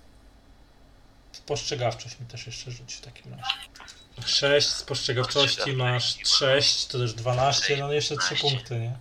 [1.49, 4.27] spostrzegawczość mi też jeszcze rzuć w takim razie.
[4.27, 8.49] 6 spostrzegawczości masz 6, to też 12, no jeszcze 3 12.
[8.49, 8.97] punkty, nie?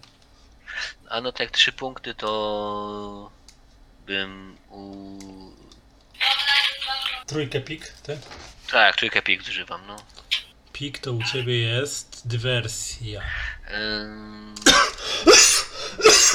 [1.10, 3.32] A no tak, trzy punkty to...
[4.06, 5.20] bym u...
[7.26, 8.20] Trójkę pik, ty?
[8.72, 9.96] Tak, trójkę pik zużywam, no.
[10.74, 13.22] Pik to u ciebie jest dywersja.
[13.72, 14.56] Ym...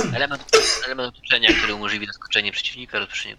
[0.16, 0.44] element,
[0.86, 3.36] element otoczenia, który umożliwi zaskoczenie przeciwnika, rozproszenie...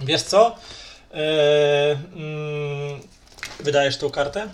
[0.00, 0.56] Wiesz co?
[1.14, 3.00] Eee, mm,
[3.60, 4.48] wydajesz tą kartę?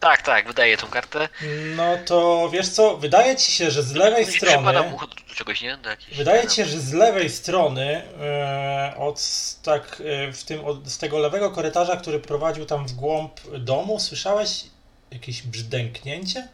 [0.00, 1.28] Tak, tak, wydaję tą kartę.
[1.76, 2.96] No to wiesz co?
[2.96, 4.98] Wydaje ci się, że z lewej Przykładam strony.
[5.28, 5.76] do czegoś, nie?
[5.76, 9.22] Do jakiejś- Wydaje ci się, że z lewej strony, e, od
[9.62, 14.00] tak e, w tym, od, z tego lewego korytarza, który prowadził tam w głąb domu,
[14.00, 14.64] słyszałeś
[15.10, 16.48] jakieś brzdęknięcie?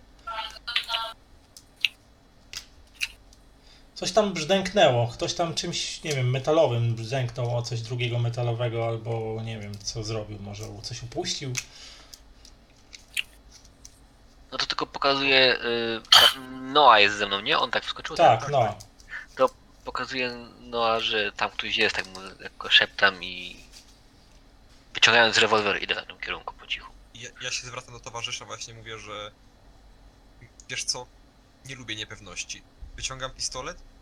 [4.04, 9.42] Coś tam brzdęknęło, ktoś tam czymś, nie wiem, metalowym brzdęknął o coś drugiego metalowego, albo
[9.44, 11.52] nie wiem, co zrobił, może coś upuścił.
[14.52, 15.58] No to tylko pokazuje.
[15.60, 16.00] Y,
[16.60, 17.58] Noah jest ze mną, nie?
[17.58, 18.16] On tak wskoczył?
[18.16, 18.78] Tak, no.
[19.36, 19.50] To
[19.84, 20.30] pokazuje
[20.60, 23.56] Noah, że tam ktoś jest, tak mu lekko szeptam i.
[24.94, 26.92] Wyciągając rewolwer idę w tym kierunku po cichu.
[27.14, 29.30] Ja, ja się zwracam do towarzysza, właśnie mówię, że
[30.68, 31.06] wiesz co,
[31.64, 32.62] nie lubię niepewności.
[32.96, 33.93] Wyciągam pistolet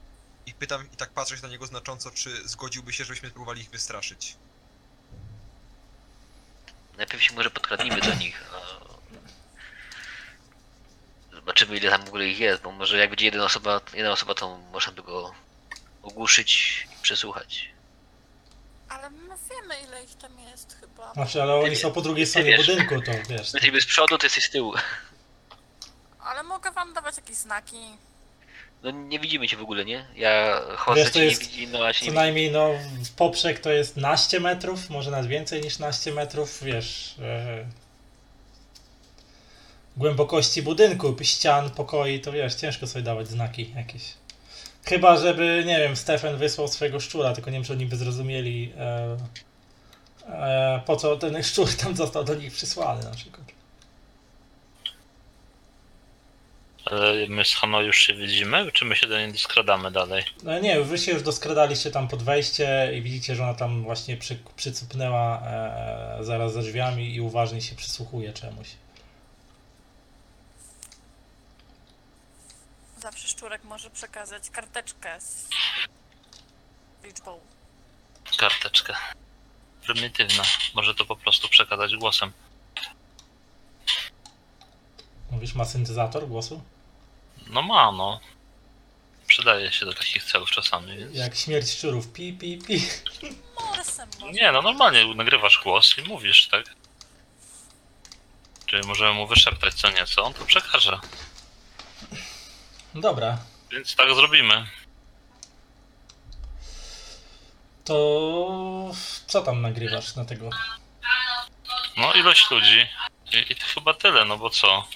[0.47, 3.71] i pytam, i tak patrzę się na niego znacząco, czy zgodziłby się, żebyśmy próbowali ich
[3.71, 4.37] wystraszyć.
[6.97, 8.43] Najpierw się może podkradnijmy do nich.
[8.55, 8.93] A...
[11.35, 14.35] Zobaczymy ile tam w ogóle ich jest, bo może jak będzie jedna osoba, jedna osoba
[14.35, 15.35] to można by go
[16.03, 17.69] ogłuszyć i przesłuchać.
[18.89, 21.13] Ale my wiemy ile ich tam jest chyba.
[21.13, 22.67] Znaczy, ale oni są po drugiej stronie wiesz.
[22.67, 23.29] budynku, to wiesz.
[23.29, 24.75] My jesteśmy z przodu, ty jesteś z tyłu.
[26.21, 27.77] Ale mogę wam dawać jakieś znaki.
[28.83, 30.05] No nie widzimy cię w ogóle, nie?
[30.17, 32.71] Ja chodzę Wiesz, to jest nie widzi, no a się Co najmniej no,
[33.05, 37.15] w poprzek to jest naście metrów, może nawet więcej niż naście metrów, wiesz.
[37.23, 37.65] E,
[39.97, 44.03] głębokości budynku, ścian, pokoi, to wiesz, ciężko sobie dawać znaki jakieś.
[44.85, 48.73] Chyba, żeby, nie wiem, Stefan wysłał swojego szczura, tylko nie wiem, czy oni by zrozumieli,
[48.79, 49.17] e,
[50.29, 53.43] e, po co ten szczur tam został do nich przysłany na przykład.
[56.82, 56.82] Ale
[57.29, 60.25] my z Hano już się widzimy, czy my się do niej skradamy dalej?
[60.43, 64.17] No nie, wy się już doskradaliście tam pod wejście i widzicie, że ona tam właśnie
[64.17, 68.69] przy, przycupnęła e, zaraz za drzwiami i uważnie się przysłuchuje czemuś.
[72.99, 75.49] Zawsze szczurek może przekazać karteczkę z
[77.05, 77.41] liczbą.
[78.37, 78.95] Karteczkę.
[79.87, 80.43] Prymitywna.
[80.75, 82.33] Może to po prostu przekazać głosem.
[85.31, 86.63] Mówisz, ma syntezator głosu?
[87.53, 88.21] No ma, no.
[89.27, 91.15] Przydaje się do takich celów czasami, więc...
[91.17, 92.83] Jak śmierć szczurów, pi, pi, pi.
[94.33, 96.65] Nie, no normalnie nagrywasz głos i mówisz, tak?
[98.67, 100.99] Czy możemy mu wyszeptać co nieco, on to przekaże.
[102.95, 103.39] Dobra,
[103.71, 104.67] Więc tak zrobimy.
[107.85, 108.91] to
[109.27, 110.51] co tam nagrywasz na tego?
[111.97, 112.87] No ilość ludzi.
[113.33, 114.89] I, I to chyba tyle, no bo co?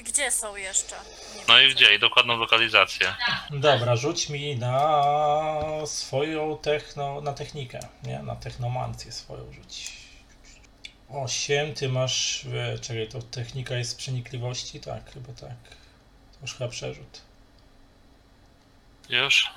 [0.00, 0.96] I Gdzie są jeszcze?
[1.36, 1.94] Nie No i wiem, gdzie?
[1.94, 3.14] I dokładną lokalizację.
[3.50, 8.18] Dobra, rzuć mi na swoją techno, na technikę, nie?
[8.18, 9.92] Na technomancję swoją rzuć.
[11.08, 14.80] 8, ty masz, e, czekaj, to technika jest z przenikliwości?
[14.80, 15.56] Tak, chyba tak.
[16.32, 17.20] To już chyba przerzut.
[19.08, 19.50] Już?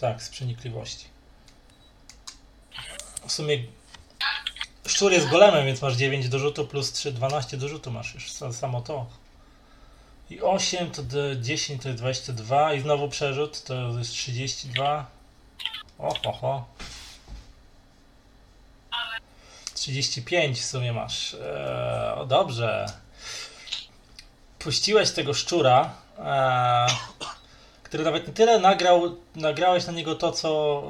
[0.00, 1.04] Tak, z przenikliwości.
[3.26, 3.64] W sumie
[4.86, 8.30] szczur jest golemem, więc masz 9 do rzutu plus 3, 12 do rzutu masz już,
[8.32, 9.06] sa- samo to.
[10.30, 15.06] I 8 to d- 10 to jest 22 i znowu przerzut to jest 32.
[15.98, 16.64] Oho, ho.
[19.74, 21.34] 35 w sumie masz.
[21.34, 22.86] Eee, o dobrze.
[24.58, 25.90] Puściłeś tego szczura.
[26.24, 26.90] Eee,
[27.82, 30.82] który nawet nie tyle nagrał, nagrałeś na niego to, co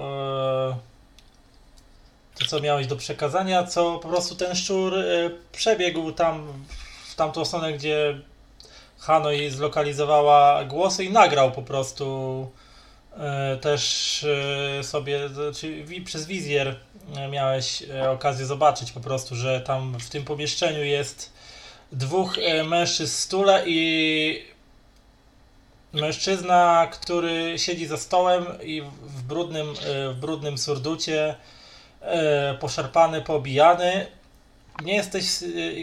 [0.73, 6.65] e, to, co miałeś do przekazania, co po prostu ten szczur e, przebiegł tam
[7.09, 8.21] w tamtą stronę, gdzie
[8.99, 12.51] Hanoi zlokalizowała głosy i nagrał po prostu
[13.17, 14.25] e, też
[14.79, 16.77] e, sobie, znaczy wi- przez wizjer
[17.17, 17.83] e, miałeś
[18.13, 21.33] okazję zobaczyć po prostu, że tam w tym pomieszczeniu jest
[21.93, 24.57] dwóch mężczyzn w stule i
[25.93, 29.75] Mężczyzna, który siedzi za stołem i w brudnym,
[30.13, 31.35] w brudnym surducie,
[32.61, 34.07] poszarpany, poobijany.
[34.85, 35.25] Nie jesteś,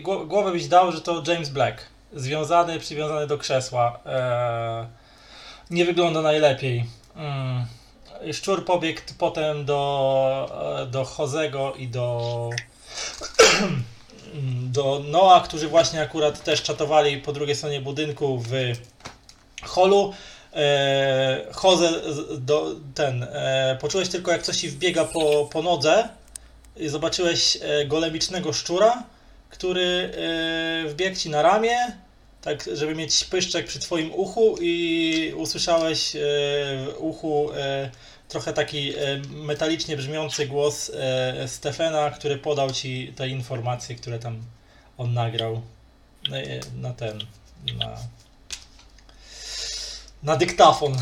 [0.03, 1.92] głowę byś dał, że to James Black.
[2.15, 3.99] Związany, przywiązany do krzesła.
[4.05, 4.87] E,
[5.69, 6.85] Nie wygląda najlepiej.
[7.15, 7.65] Mm.
[8.33, 12.49] Szczur pobiegł potem do, e, do Jozego i do
[14.77, 18.51] do Noa, którzy właśnie akurat też czatowali po drugiej stronie budynku w
[19.63, 20.13] holu.
[20.53, 21.91] E, Jose,
[22.37, 26.09] do, ten, e, poczułeś tylko jak coś ci wbiega po, po nodze
[26.77, 29.03] i zobaczyłeś e, golemicznego szczura,
[29.49, 30.13] który
[30.85, 31.77] e, wbiegł ci na ramię,
[32.43, 37.89] tak żeby mieć pyszczek przy twoim uchu i usłyszałeś e, w uchu e,
[38.27, 40.91] trochę taki e, metalicznie brzmiący głos
[41.47, 44.41] Stefana, który podał ci te informacje, które tam
[44.97, 45.61] on nagrał
[46.29, 46.37] na,
[46.75, 47.19] na ten,
[47.79, 47.97] na
[50.23, 50.97] na dyktafon.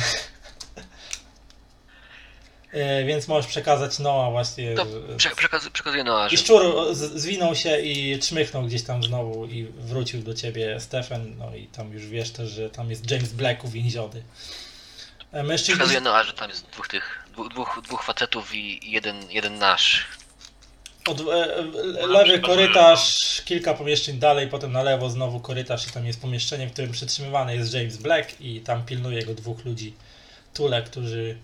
[2.72, 4.76] E, więc możesz przekazać Noa właśnie.
[4.76, 4.86] To
[5.18, 9.64] prze, przekaz, przekazuję Noa, I że szczur zwinął się i czmychnął gdzieś tam znowu i
[9.64, 13.64] wrócił do ciebie Stefan, no i tam już wiesz też, że tam jest James Black
[13.64, 14.24] uwięziony.
[15.32, 15.74] E, Mężczyźni...
[15.74, 20.06] przekazuję Noa, że tam jest dwóch tych, dwóch, dwóch, dwóch facetów i jeden, jeden nasz.
[21.08, 21.58] Od, e,
[22.04, 26.68] e, lewy korytarz, kilka pomieszczeń dalej, potem na lewo znowu korytarz i tam jest pomieszczenie,
[26.68, 29.94] w którym przytrzymywany jest James Black i tam pilnuje go dwóch ludzi
[30.54, 31.38] tule, którzy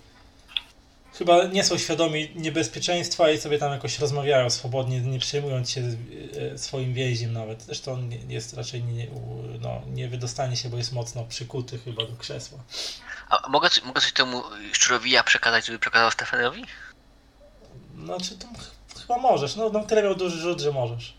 [1.18, 5.82] chyba nie są świadomi niebezpieczeństwa i sobie tam jakoś rozmawiają swobodnie, nie przejmując się
[6.54, 7.62] e, swoim więźniem nawet.
[7.64, 9.08] Zresztą on jest raczej nie,
[9.62, 12.60] no, nie wydostanie się, bo jest mocno przykuty chyba do krzesła.
[13.30, 14.44] A mogę, coś- mogę coś temu
[14.74, 16.66] szczurowi ja przekazać, żeby przekazał Stefanowi?
[18.06, 21.18] Znaczy, to ch- chyba możesz, no, no tyle miał duży rzut, że możesz.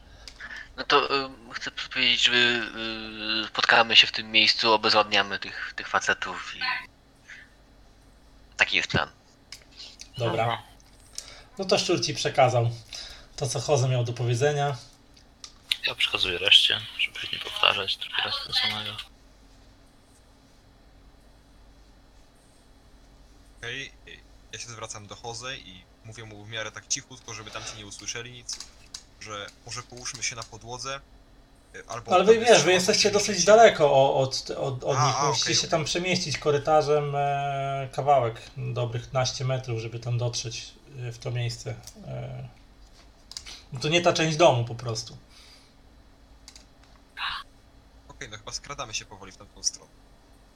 [0.76, 5.88] No to y, chcę powiedzieć, że y, spotkamy się w tym miejscu, obezładniamy tych, tych
[5.88, 6.60] facetów i...
[8.56, 9.08] Taki jest plan.
[10.18, 10.62] Dobra.
[11.58, 12.70] No to szczur ci przekazał
[13.36, 14.76] to, co Jose miał do powiedzenia.
[15.86, 18.96] Ja przekazuję reszcie, żeby nie powtarzać drugi raz tego samego.
[23.58, 23.92] Okej,
[24.52, 27.86] ja się zwracam do Jose i mówię mu w miarę tak cichutko, żeby tamci nie
[27.86, 28.58] usłyszeli nic,
[29.20, 31.00] że może połóżmy się na podłodze,
[31.88, 32.12] albo...
[32.12, 35.16] Ale wy wiesz, wy jesteście dosyć daleko od, od, od A, nich.
[35.18, 40.74] a, Musicie okej, się tam przemieścić korytarzem e, kawałek, dobrych naście metrów, żeby tam dotrzeć
[40.98, 41.74] e, w to miejsce.
[42.06, 42.48] E,
[43.72, 45.16] no to nie ta część domu po prostu.
[48.08, 49.90] Okej, no chyba skradamy się powoli w tamtą stronę.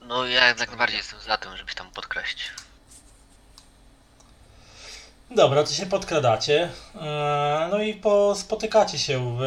[0.01, 2.51] No ja jak najbardziej jestem za tym, żeby się tam podkraść.
[5.35, 6.70] Dobra, to się podkradacie.
[6.95, 9.41] e, No i po, spotykacie się w,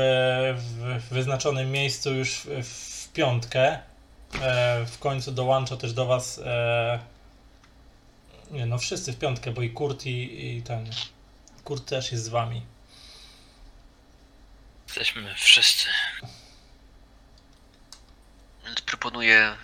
[0.58, 3.80] w, wyznaczonym miejscu już w, w piątkę.
[4.42, 6.40] E, W końcu dołącza też do was.
[6.46, 7.00] e,
[8.52, 10.90] Nie no, wszyscy w piątkę, bo i Kurt i, i ten.
[11.64, 12.62] Kurt też jest z wami.
[14.88, 15.88] Jesteśmy wszyscy.
[18.66, 19.56] Więc proponuję...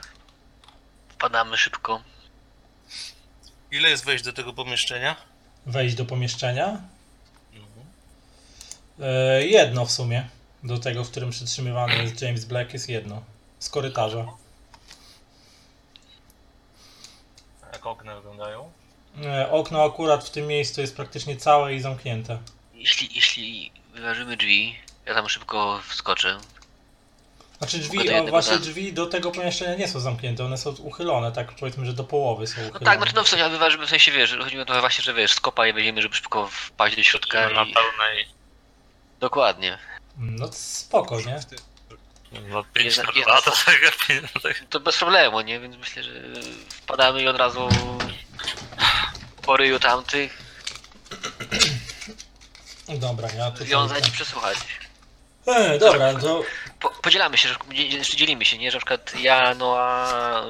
[1.10, 2.02] Wpadamy szybko.
[3.72, 5.16] Ile jest wejść do tego pomieszczenia?
[5.66, 6.66] Wejść do pomieszczenia.
[7.54, 7.86] Mhm.
[9.00, 10.30] E, Jedno w sumie.
[10.64, 13.22] Do tego, w którym przytrzymywany jest James Black, jest jedno.
[13.60, 14.26] Z korytarza.
[17.64, 18.72] A Jak okna wyglądają?
[19.26, 22.38] E, Okno akurat w tym miejscu jest praktycznie całe i zamknięte.
[22.74, 26.38] Jeśli, jeśli wyważymy drzwi, ja tam szybko wskoczę.
[27.62, 30.72] Znaczy drzwi, do jednego właśnie na- drzwi do tego pomieszczenia nie są zamknięte, one są
[30.72, 32.80] uchylone, tak powiedzmy, że do połowy są uchylone.
[32.80, 35.04] No tak, znaczy no w sensie, ale w sensie, wiesz, chodzi mi o to właśnie,
[35.04, 37.74] że wiesz, skopa je weźmiemy, żeby szybko wpaść do środka Na i...
[37.74, 38.28] pełnej,
[39.20, 39.78] Dokładnie.
[40.18, 41.40] No spoko, nie?
[42.50, 43.52] No 5 Jedna- na jedna 2
[44.42, 45.60] to To bez problemu, nie?
[45.60, 46.12] Więc myślę, że
[46.70, 47.70] wpadamy i od razu
[49.42, 50.38] po ryju tamtych
[52.90, 53.68] Dobra, ja tutaj...
[53.68, 54.58] wiązać i przesłuchać.
[55.46, 56.44] E, dobra, to
[56.80, 57.50] Po, podzielamy się,
[58.16, 58.72] dzielimy się, nie?
[58.72, 60.44] Że na przykład ja, no a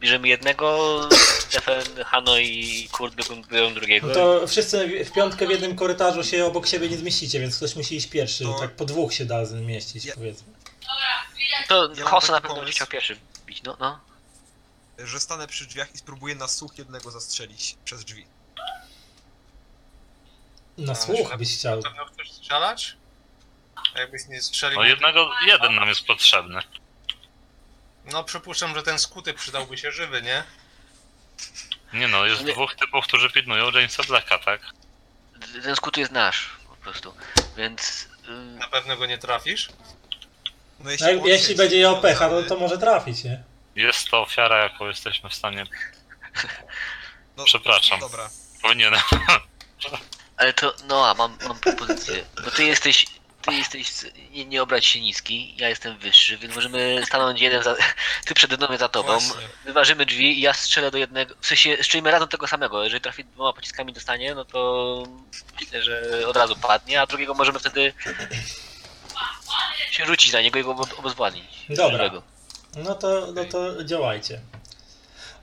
[0.00, 0.98] bierzemy jednego,
[1.48, 4.06] Stefan, Hano i Kurt biorą- biorą drugiego.
[4.06, 7.76] No to wszyscy w piątkę w jednym korytarzu się obok siebie nie zmieścicie, więc ktoś
[7.76, 8.44] musi iść pierwszy.
[8.44, 10.52] To- Tak po dwóch się da zmieścić, Ja- powiedzmy.
[11.68, 14.00] To Ja Hossa na pewno chciał pierwszy bić, no, no.
[14.98, 18.26] że stanę przy drzwiach i spróbuję na słuch jednego zastrzelić przez drzwi.
[20.78, 21.76] Na słuch byś chciał.
[21.76, 22.96] Na pewno chcesz strzelać?
[23.94, 24.78] A jakbyś nie strzelił...
[24.78, 26.60] No jednego, jeden nam jest potrzebny.
[28.04, 30.44] No przypuszczam, że ten skuty przydałby się żywy, nie?
[31.92, 32.52] Nie no, jest Nie.
[32.52, 34.60] dwóch typów, którzy pilnują Jamesa Blacka, tak?
[35.62, 37.14] Ten skutu jest nasz, po prostu.
[37.56, 38.08] Więc...
[38.28, 39.68] y, Na pewno go nie trafisz?
[40.80, 43.42] No Jak, on jeśli jest będzie miał pecha, no to może trafić, nie?
[43.76, 45.64] Jest to ofiara, jaką jesteśmy w stanie.
[47.36, 48.00] no, Przepraszam.
[48.00, 48.30] Dobra,
[48.62, 49.00] Powinienem.
[50.36, 53.06] Ale to, no a mam, mam propozycję, bo ty jesteś,
[53.46, 53.92] ty jesteś,
[54.30, 57.76] nie, nie obrać się niski, ja jestem wyższy, więc możemy stanąć jeden za,
[58.26, 59.48] ty przede mną, za tobą, Właśnie.
[59.64, 63.24] wyważymy drzwi i ja strzelę do jednego, w sensie strzelimy razem tego samego, jeżeli trafi
[63.24, 65.02] dwoma pociskami dostanie, no to
[65.60, 67.92] myślę, że od razu padnie, a drugiego możemy wtedy
[69.90, 71.44] się rzucić na niego i go obezwładnić.
[71.68, 71.90] Dobra.
[71.90, 72.22] Żywego.
[72.76, 74.40] No to, no to działajcie.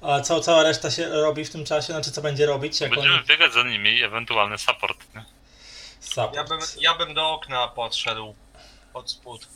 [0.01, 1.93] A co cała reszta się robi w tym czasie?
[1.93, 2.81] Znaczy co będzie robić?
[2.81, 3.23] Jak Będziemy oni...
[3.25, 5.25] biegać za nimi ewentualny support, nie?
[6.03, 6.35] Support.
[6.35, 8.35] Ja bym, ja bym do okna podszedł.
[8.93, 9.47] Od spód.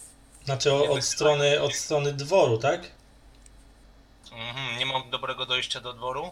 [0.45, 2.81] Znaczy o, od, strony, od strony dworu, tak?
[4.31, 6.31] Mhm, nie mam dobrego dojścia do dworu.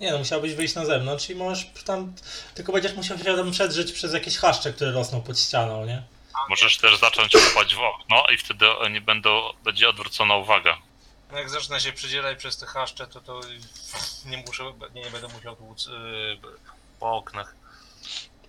[0.00, 2.14] Nie no, musiałbyś wyjść na zewnątrz i możesz tam...
[2.54, 6.02] Tylko będziesz musiał się tam przedrzeć przez jakieś chaszcze, które rosną pod ścianą, nie?
[6.48, 10.78] Możesz też zacząć kopać w okno i wtedy oni będą, będzie odwrócona uwaga.
[11.32, 13.40] No jak zacznę się przydzielać przez te chaszcze, to to
[14.26, 16.38] nie muszę, nie, nie będę musiał tłuc, yy,
[17.00, 17.54] po oknach.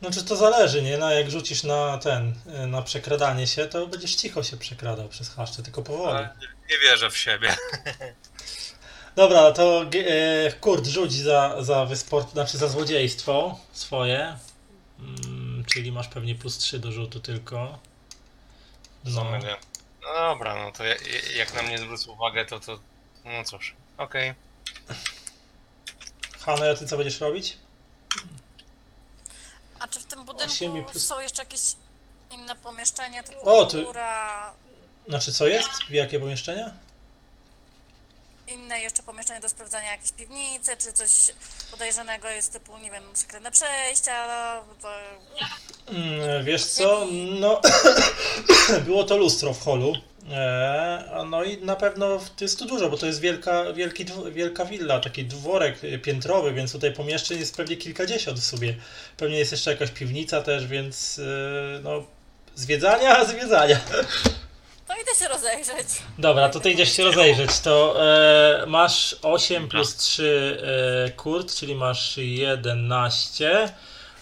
[0.02, 0.98] Znaczy to zależy, nie?
[0.98, 2.34] No, jak rzucisz na ten,
[2.64, 6.18] y, na przekradanie się, to będziesz cicho się przekradał przez chaszcze, tylko powoli.
[6.18, 6.36] Ale
[6.72, 7.56] nie wierzę w siebie.
[9.16, 14.38] Dobra, to e, Kurt rzuć za, za wysport, znaczy za złodziejstwo swoje.
[15.00, 17.80] Mm, czyli masz pewnie plus 3 do rzutu tylko.
[19.06, 19.48] No.
[20.04, 20.96] No dobra, no to ja-
[21.38, 22.80] jak na mnie zwrócą uwagę, to to.
[23.26, 24.34] No cóż, okej.
[26.40, 27.58] Hanna, a ty co będziesz robić?
[29.82, 31.62] A czy w tym budynku plus- są jeszcze jakieś
[32.32, 34.54] inne pomieszczenia, typu O, tu- góra,
[35.08, 35.70] Znaczy co jest?
[35.90, 36.72] Jakie pomieszczenia?
[38.48, 41.10] inne jeszcze pomieszczenia do sprawdzania, jakieś piwnice, czy coś
[41.72, 44.28] podejrzanego jest typu, nie wiem, sekretne przejścia,
[44.82, 44.90] to...
[45.88, 47.06] Mm, wiesz co?
[47.40, 47.62] No,
[48.86, 49.94] było to lustro w holu.
[50.32, 54.06] E, a no i na pewno to jest tu dużo, bo to jest wielka, wielki,
[54.32, 58.76] wielka willa, taki dworek y, piętrowy, więc tutaj pomieszczeń jest pewnie kilkadziesiąt w sobie.
[59.18, 61.24] Pewnie jest jeszcze jakaś piwnica też, więc y,
[61.84, 62.04] no
[62.56, 63.80] zwiedzania, zwiedzania.
[64.88, 65.88] To idę się rozejrzeć.
[66.18, 67.60] Dobra, to ty idziesz się rozejrzeć.
[67.60, 70.58] To e, masz 8 plus 3
[71.08, 73.74] e, kurt, czyli masz 11.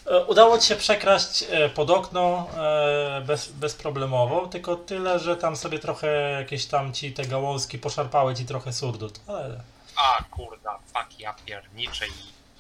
[0.10, 5.56] E, udało ci się przekraść e, pod okno e, bez, bezproblemowo, tylko tyle, że tam
[5.56, 9.20] sobie trochę jakieś tam ci te gałązki poszarpały ci trochę surdut.
[9.28, 9.62] Ale
[9.96, 12.12] A kurda, fuck ja pierniczę i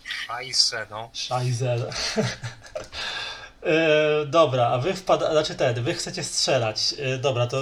[0.03, 1.09] szajse, no.
[1.13, 1.89] szajzel.
[3.63, 6.95] e, dobra, a wy wpada, znaczy ten, wy chcecie strzelać.
[7.19, 7.57] Dobra, to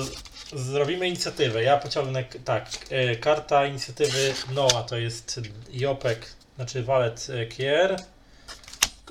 [0.54, 1.64] zrobimy inicjatywę.
[1.64, 2.66] Ja pociągnę, tak,
[3.22, 7.98] karta inicjatywy Noa to jest Jopek, znaczy Walet Kier.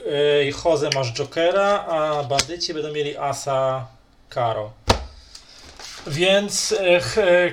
[0.00, 3.86] E, Jose masz Jokera, a bandyci będą mieli Asa
[4.28, 4.72] Karo.
[6.06, 7.52] Więc e, e,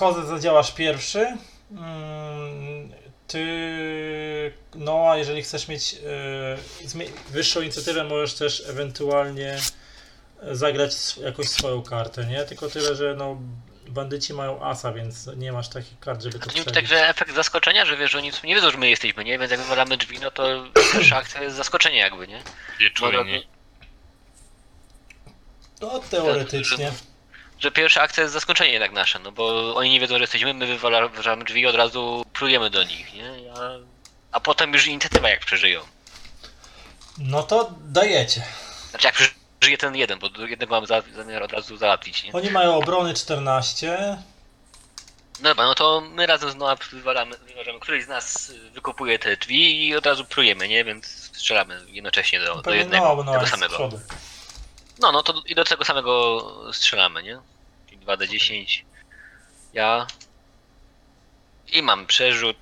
[0.00, 1.26] Jose zadziałasz pierwszy.
[1.70, 2.92] Mm,
[3.26, 9.58] Ty, Noa, jeżeli chcesz mieć e, wyższą inicjatywę, możesz też ewentualnie
[10.52, 12.44] zagrać sw- jakąś swoją kartę, nie?
[12.44, 13.36] Tylko tyle, że no
[13.94, 16.74] bandyci mają asa, więc nie masz takich kart, żeby A to przebić.
[16.74, 19.38] tak, że efekt zaskoczenia, że wiesz, że oni nie wiedzą, że my jesteśmy, nie?
[19.38, 22.42] Więc jak wywalamy drzwi, no to pierwsza akcja jest zaskoczenie jakby, nie?
[22.80, 23.46] Nie czujni.
[25.80, 26.92] No teoretycznie.
[27.60, 30.66] Że pierwsza akcja jest zaskoczenie jednak nasze, no bo oni nie wiedzą, że jesteśmy, my
[30.78, 33.30] wywala- wywalamy drzwi i od razu plujemy do nich, nie?
[33.56, 33.70] A,
[34.32, 35.80] a potem już inicjatywa jak przeżyją.
[37.18, 38.42] No to dajecie.
[38.90, 39.14] Znaczy jak
[39.64, 42.32] przeżyje ten jeden, bo jednego mamy za- zamiar od razu załatwić, nie?
[42.32, 44.18] Oni mają obrony 14.
[45.40, 49.18] No dobra, no to my razem z Noah wywalamy, wyważamy, któryś z nas y, wykopuje
[49.18, 50.84] te drzwi i od razu plujemy, nie?
[50.84, 53.90] Więc strzelamy jednocześnie do, do jednego, no, no, tego samego.
[55.00, 57.38] No, no to i do tego samego strzelamy, nie?
[57.86, 58.82] Czyli 2d10.
[59.72, 60.06] Ja.
[61.72, 62.56] I mam przerzut.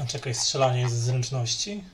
[0.00, 1.84] A czekaj, strzelanie jest z zręczności?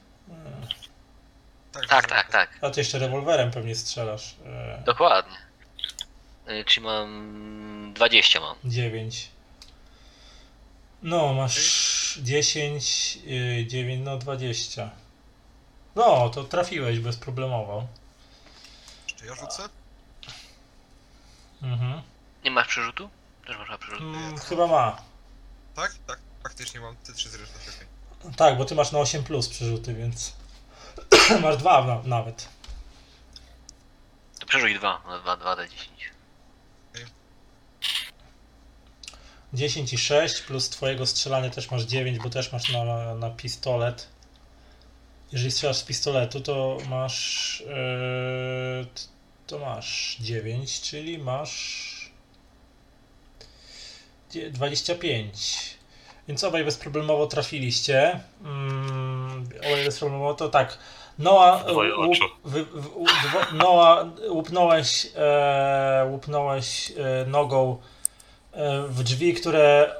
[1.88, 2.50] Tak, tak, tak.
[2.62, 4.34] A ty jeszcze rewolwerem pewnie strzelasz.
[4.46, 5.36] E, Dokładnie.
[6.50, 8.56] Y, Czyli mam 20 mam.
[8.64, 9.28] 9.
[11.02, 14.90] No, masz 10, y, 9, no 20.
[15.94, 17.86] No, to trafiłeś bezproblemowo.
[19.06, 19.62] Czy ja rzucę?
[21.62, 22.02] Mhm.
[22.44, 23.10] Nie masz przerzutu?
[23.46, 24.00] Też masz przerzut.
[24.00, 25.02] Mm, chyba ma.
[25.76, 25.94] Tak?
[26.06, 27.70] Tak, faktycznie mam te trzy zręczności.
[27.70, 28.34] okej.
[28.36, 30.32] Tak, bo ty masz na 8 plus przerzuty, więc
[31.42, 32.48] masz dwa na, nawet.
[34.40, 35.68] To przerzuć 2 na 2, 2d10.
[39.52, 44.08] 10 i 6 plus twojego strzelania też masz 9, bo też masz na, na pistolet.
[45.32, 48.86] Jeżeli strzelasz z pistoletu, to masz yy,
[49.46, 51.96] to masz 9, czyli masz
[54.30, 55.75] dzie- 25.
[56.28, 58.20] Więc obaj bezproblemowo trafiliście.
[58.44, 60.78] Mm, obaj bezproblemowo to tak.
[61.18, 61.64] Noa,
[61.98, 62.16] łup,
[62.96, 67.76] dwo, Noa łupnąłeś, e, łupnąłeś e, nogą
[68.52, 69.94] e, w drzwi, które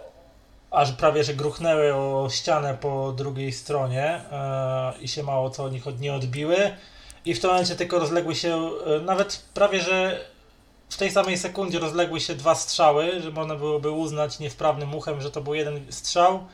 [0.71, 5.73] aż prawie że gruchnęły o ścianę po drugiej stronie e, i się mało co od
[5.73, 6.57] nich od, nie odbiły.
[7.25, 10.21] I w tym momencie tylko rozległy się, e, nawet prawie że
[10.89, 15.31] w tej samej sekundzie rozległy się dwa strzały, że można byłoby uznać niewprawnym uchem, że
[15.31, 16.47] to był jeden strzał.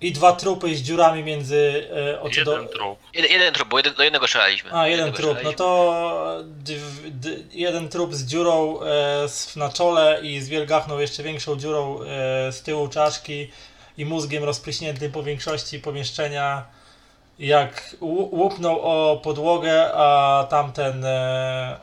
[0.00, 2.98] I dwa trupy z dziurami między e, oczy do, Jeden trup.
[3.14, 4.72] Jeden, jeden trup, bo jeden, do jednego strzelaliśmy.
[4.72, 5.44] a, jeden Jednego trup.
[5.44, 10.98] No to dw, d, jeden trup z dziurą e, s- na czole i z wielgachną
[10.98, 13.50] jeszcze większą dziurą e, z tyłu czaszki
[13.98, 16.64] i mózgiem rozpryśniętym po większości pomieszczenia.
[17.38, 21.76] Jak łupnął o podłogę, a tamten e,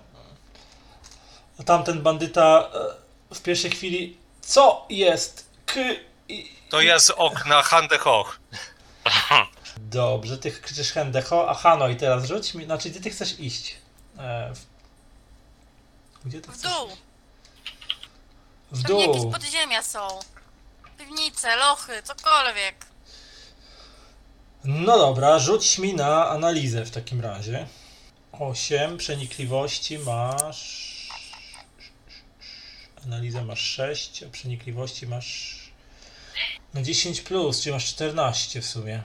[1.66, 2.70] tamten bandyta
[3.32, 5.50] e, w pierwszej chwili co jest?
[5.66, 5.80] K
[6.30, 8.40] i, To z okna Hande Hoch.
[9.78, 13.76] Dobrze, ty krzyczysz Hendeho, a Hanoi teraz rzuć mi, znaczy gdzie ty chcesz iść?
[14.18, 14.60] E, w...
[16.26, 16.72] Gdzie ty W chcesz?
[16.72, 16.90] dół.
[18.72, 19.32] W Pewnie jakieś dół.
[19.32, 20.08] podziemia są.
[20.98, 22.86] Piwnice, lochy, cokolwiek.
[24.64, 27.68] No dobra, rzuć mi na analizę w takim razie.
[28.32, 30.93] 8 przenikliwości masz.
[33.06, 35.60] Analizę masz 6, a przenikliwości masz.
[36.74, 39.02] No 10 plus, czyli masz 14 w sumie.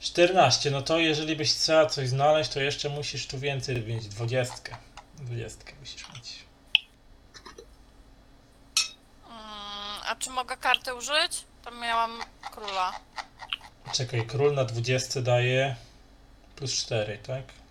[0.00, 4.08] 14, no to jeżeli byś chciała coś znaleźć, to jeszcze musisz tu więcej mieć.
[4.08, 4.78] 20.
[5.18, 6.38] 20 musisz mieć.
[9.26, 11.44] Mm, a czy mogę kartę użyć?
[11.64, 12.22] Tam miałam
[12.52, 13.00] króla.
[13.92, 15.76] Czekaj, król na 20 daje
[16.56, 17.63] plus 4, tak?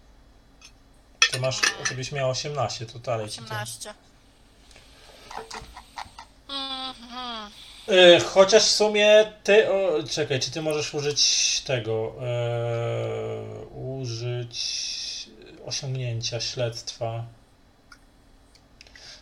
[1.31, 3.43] To masz, to byś miał 18, to dalej ci to.
[3.43, 3.93] 18.
[6.49, 7.51] Mhm.
[7.87, 14.83] E, chociaż w sumie ty, o, czekaj, czy ty możesz użyć tego, e, użyć
[15.65, 17.25] osiągnięcia, śledztwa.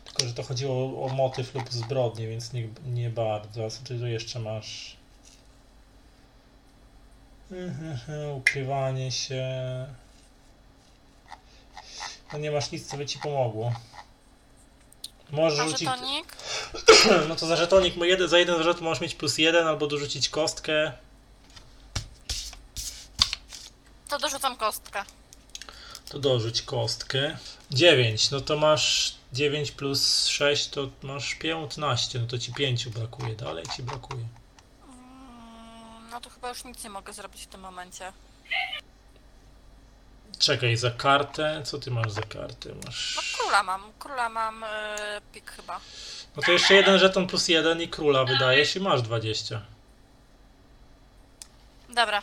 [0.06, 3.68] Tylko, że to chodziło o, o motyw lub zbrodnię, więc nie, nie bardzo.
[3.84, 4.96] Ty tu jeszcze masz?
[7.52, 9.46] Mhm, Ukrywanie się.
[12.34, 13.74] No nie masz nic, co by ci pomogło.
[15.32, 15.80] Możesz A rzucić...
[15.80, 16.36] żetonik?
[17.30, 20.92] No to za żetonik, jeden, za jeden żeton możesz mieć plus jeden albo dorzucić kostkę.
[24.10, 25.04] To dorzucam kostkę.
[26.10, 27.38] To dorzuć kostkę.
[27.72, 33.36] 9, no to masz 9 plus 6 to masz 15, no to ci 5 brakuje,
[33.36, 34.26] dalej ci brakuje.
[34.84, 38.14] Mm, No to chyba już nic nie mogę zrobić w tym momencie.
[40.42, 42.70] Czekaj, za kartę, co ty masz za kartę?
[42.70, 43.36] No Masz...
[43.38, 45.80] króla mam, króla mam yy, pik chyba.
[46.36, 49.62] No to jeszcze jeden żeton plus jeden i króla wydajesz i masz 20.
[51.90, 52.22] Dobra,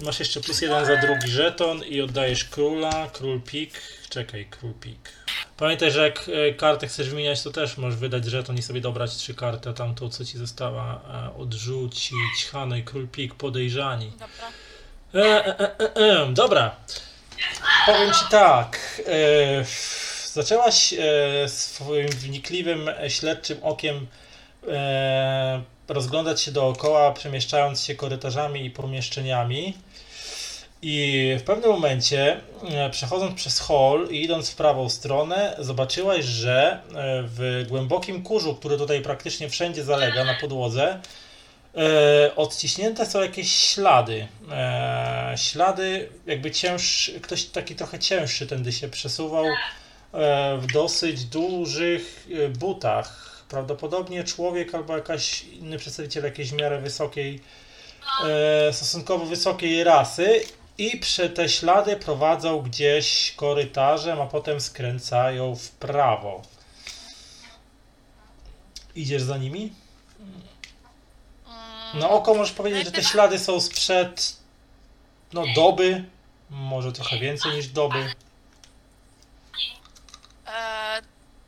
[0.00, 3.82] masz jeszcze plus jeden za drugi żeton i oddajesz króla, król pik.
[4.08, 5.12] Czekaj, król pik.
[5.56, 9.16] Pamiętaj, że jak e, kartę chcesz wymieniać, to też możesz wydać żeton i sobie dobrać
[9.16, 12.46] trzy karty, a tamtą, co ci została, e, odrzucić.
[12.52, 14.10] Hano i król pik, podejrzani.
[14.10, 14.50] dobra.
[15.14, 16.76] E, e, e, e, e, dobra.
[17.86, 19.02] Powiem ci tak.
[19.06, 19.64] E,
[20.32, 20.94] zaczęłaś
[21.46, 24.06] swoim wnikliwym, śledczym okiem
[25.88, 29.74] rozglądać się dookoła, przemieszczając się korytarzami i pomieszczeniami.
[30.82, 32.40] I w pewnym momencie,
[32.90, 36.80] przechodząc przez hall i idąc w prawą stronę, zobaczyłaś, że
[37.24, 41.00] w głębokim kurzu, który tutaj praktycznie wszędzie zalega na podłodze,
[41.80, 44.28] e, odciśnięte są jakieś ślady.
[44.52, 52.26] E, ślady, jakby cięższy, ktoś taki trochę cięższy tędy się przesuwał e, w dosyć dużych
[52.32, 53.30] e, butach.
[53.48, 57.40] Prawdopodobnie człowiek albo jakaś inny przedstawiciel jakiejś miarę wysokiej,
[58.28, 60.40] e, stosunkowo wysokiej rasy.
[60.78, 66.42] I przy te ślady prowadzą gdzieś korytarzem, a potem skręcają w prawo.
[68.94, 69.72] Idziesz za nimi?
[71.94, 74.36] Na oko możesz powiedzieć, że te ślady są sprzed
[75.32, 76.04] no, doby,
[76.50, 78.14] może trochę więcej niż doby.
[80.46, 81.02] E,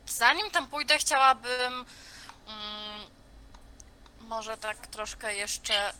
[0.07, 3.07] zanim tam pójdę, chciałabym mm,
[4.19, 5.93] może tak troszkę jeszcze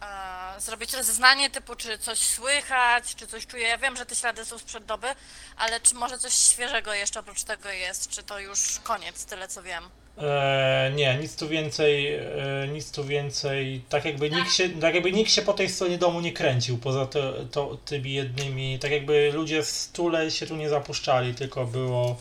[0.00, 3.68] e, zrobić rozeznanie typu, czy coś słychać, czy coś czuję.
[3.68, 5.06] Ja wiem, że te ślady są sprzed doby,
[5.56, 8.08] ale czy może coś świeżego jeszcze oprócz tego jest?
[8.08, 9.90] Czy to już koniec, tyle co wiem?
[10.18, 15.12] E, nie, nic tu więcej, e, nic tu więcej, tak jakby nikt się, tak jakby
[15.12, 17.06] nikt się po tej stronie domu nie kręcił, poza
[17.50, 22.16] to, tymi jednymi, tak jakby ludzie z stule się tu nie zapuszczali, tylko było,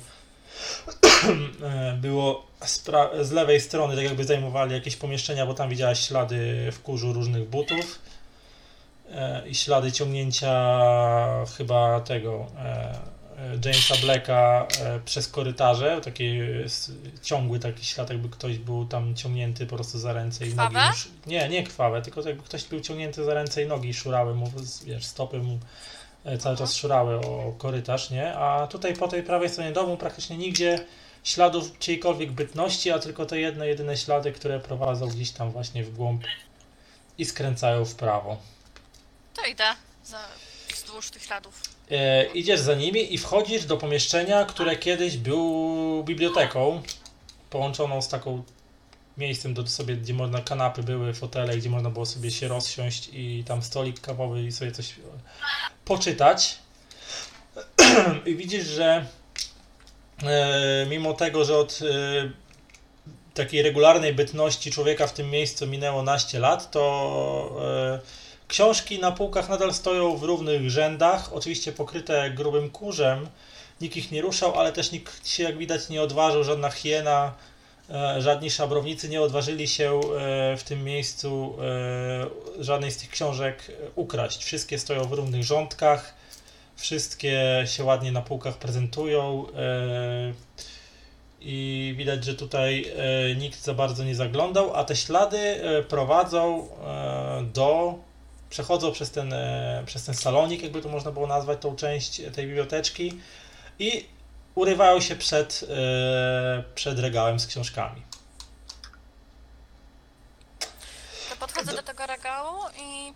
[1.63, 6.69] e, było spra- z lewej strony, tak jakby zajmowali jakieś pomieszczenia, bo tam widziałaś ślady
[6.71, 7.99] w kurzu różnych butów
[9.11, 10.75] e, i ślady ciągnięcia
[11.57, 13.12] chyba tego e,
[13.65, 19.65] Jamesa Blacka e, przez korytarze, taki s- ciągły taki ślad, jakby ktoś był tam ciągnięty
[19.67, 20.75] po prostu za ręce i nogi.
[21.27, 24.51] Nie, nie krwawe, tylko jakby ktoś był ciągnięty za ręce i nogi i szurały mu,
[24.85, 25.59] wiesz, stopy mu
[26.25, 28.33] e, cały czas szurały o korytarz, nie?
[28.35, 30.85] A tutaj po tej prawej stronie domu praktycznie nigdzie
[31.23, 35.93] śladów czyjejkolwiek bytności, a tylko te jedne, jedyne ślady, które prowadzą gdzieś tam właśnie w
[35.95, 36.23] głąb
[37.17, 38.37] i skręcają w prawo.
[39.35, 39.63] To idę
[40.05, 40.19] za,
[40.73, 41.61] wzdłuż tych śladów.
[41.93, 46.81] E, idziesz za nimi i wchodzisz do pomieszczenia, które kiedyś był biblioteką,
[47.49, 48.43] połączoną z taką
[49.17, 53.43] miejscem do sobie, gdzie można kanapy były, fotele, gdzie można było sobie się rozsiąść i
[53.47, 54.95] tam stolik kawowy i sobie coś
[55.85, 56.57] poczytać.
[58.25, 59.05] I widzisz, że
[60.23, 62.29] e, mimo tego, że od e,
[63.33, 69.49] takiej regularnej bytności człowieka w tym miejscu minęło naście lat, to e, książki na półkach
[69.49, 73.27] nadal stoją w równych rzędach, oczywiście pokryte grubym kurzem,
[73.81, 77.33] nikt ich nie ruszał, ale też nikt się jak widać nie odważył, żadna hiena,
[77.89, 79.99] e, żadni szabrownicy nie odważyli się e,
[80.57, 81.55] w tym miejscu
[82.59, 84.43] e, żadnej z tych książek ukraść.
[84.43, 86.13] Wszystkie stoją w równych rządkach,
[86.75, 89.45] wszystkie się ładnie na półkach prezentują
[91.41, 92.93] i widać, że tutaj
[93.35, 96.67] nikt za bardzo nie zaglądał, a te ślady prowadzą
[97.53, 97.95] do
[98.53, 102.47] przechodzą przez ten, e, przez ten salonik, jakby to można było nazwać, tą część tej
[102.47, 103.21] biblioteczki
[103.79, 104.07] i
[104.55, 108.01] urywają się przed, e, przed regałem z książkami.
[111.29, 113.13] To podchodzę do tego regału i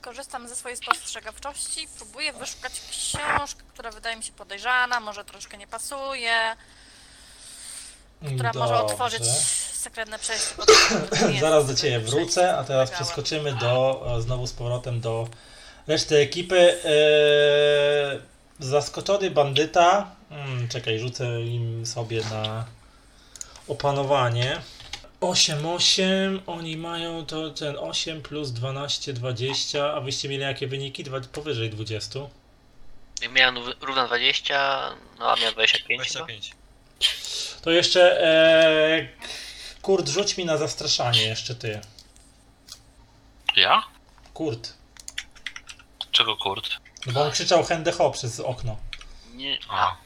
[0.00, 1.88] korzystam ze swojej spostrzegawczości.
[1.96, 6.56] Próbuję wyszukać książkę, która wydaje mi się podejrzana, może troszkę nie pasuje,
[8.34, 8.92] która może Dobrze.
[8.92, 9.22] otworzyć
[9.86, 10.54] sekretne przejście.
[11.40, 15.28] Zaraz do Ciebie wrócę, a teraz przeskoczymy do, e, znowu z powrotem do
[15.86, 16.78] reszty ekipy.
[16.84, 18.20] E,
[18.58, 20.10] zaskoczony bandyta.
[20.28, 22.64] Hmm, czekaj, rzucę im sobie na
[23.68, 24.60] opanowanie.
[25.20, 31.04] 8-8, oni mają to ten 8 plus 12, 20, a wyście mieli jakie wyniki?
[31.04, 32.20] Dwa, powyżej 20.
[33.32, 36.24] Miałem równo 20, no a miałem 25 chyba.
[36.24, 36.52] 25.
[37.62, 39.08] To jeszcze e,
[39.82, 41.80] Kurt, rzuć mi na zastraszanie jeszcze ty.
[43.56, 43.82] Ja?
[44.34, 44.72] Kurt.
[46.12, 46.68] Czego kurt?
[47.06, 48.76] No bo on krzyczał Hände ho przez okno.
[49.34, 49.96] Nie, A.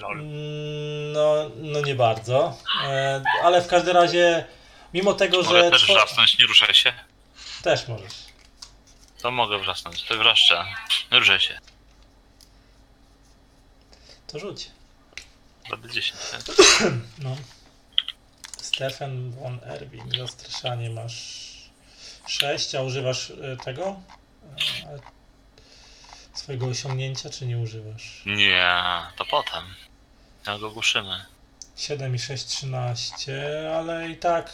[0.00, 0.20] Lol.
[0.20, 2.56] Mm, No, no nie bardzo.
[2.84, 4.46] E, ale w każdym razie,
[4.94, 5.70] mimo tego, Mogę że.
[5.70, 6.92] też two- wrzasnąć, nie ruszaj się.
[7.62, 8.12] Też możesz.
[9.22, 10.64] To mogę wrzasnąć, to wrzaszczę.
[11.12, 11.58] Nie ruszaj się.
[14.26, 14.70] To rzuć.
[15.70, 16.20] Będę 10.
[16.30, 16.56] tak?
[17.18, 17.36] No.
[18.62, 21.46] Stefan von Erwin, zastraszanie masz
[22.26, 24.00] 6, a używasz e, tego?
[24.86, 24.98] E,
[26.34, 28.22] swojego osiągnięcia, czy nie używasz?
[28.26, 28.72] Nie,
[29.16, 29.64] to potem.
[30.46, 31.24] Jak go głuszymy.
[31.76, 34.52] 7 i 6, 13, ale i tak,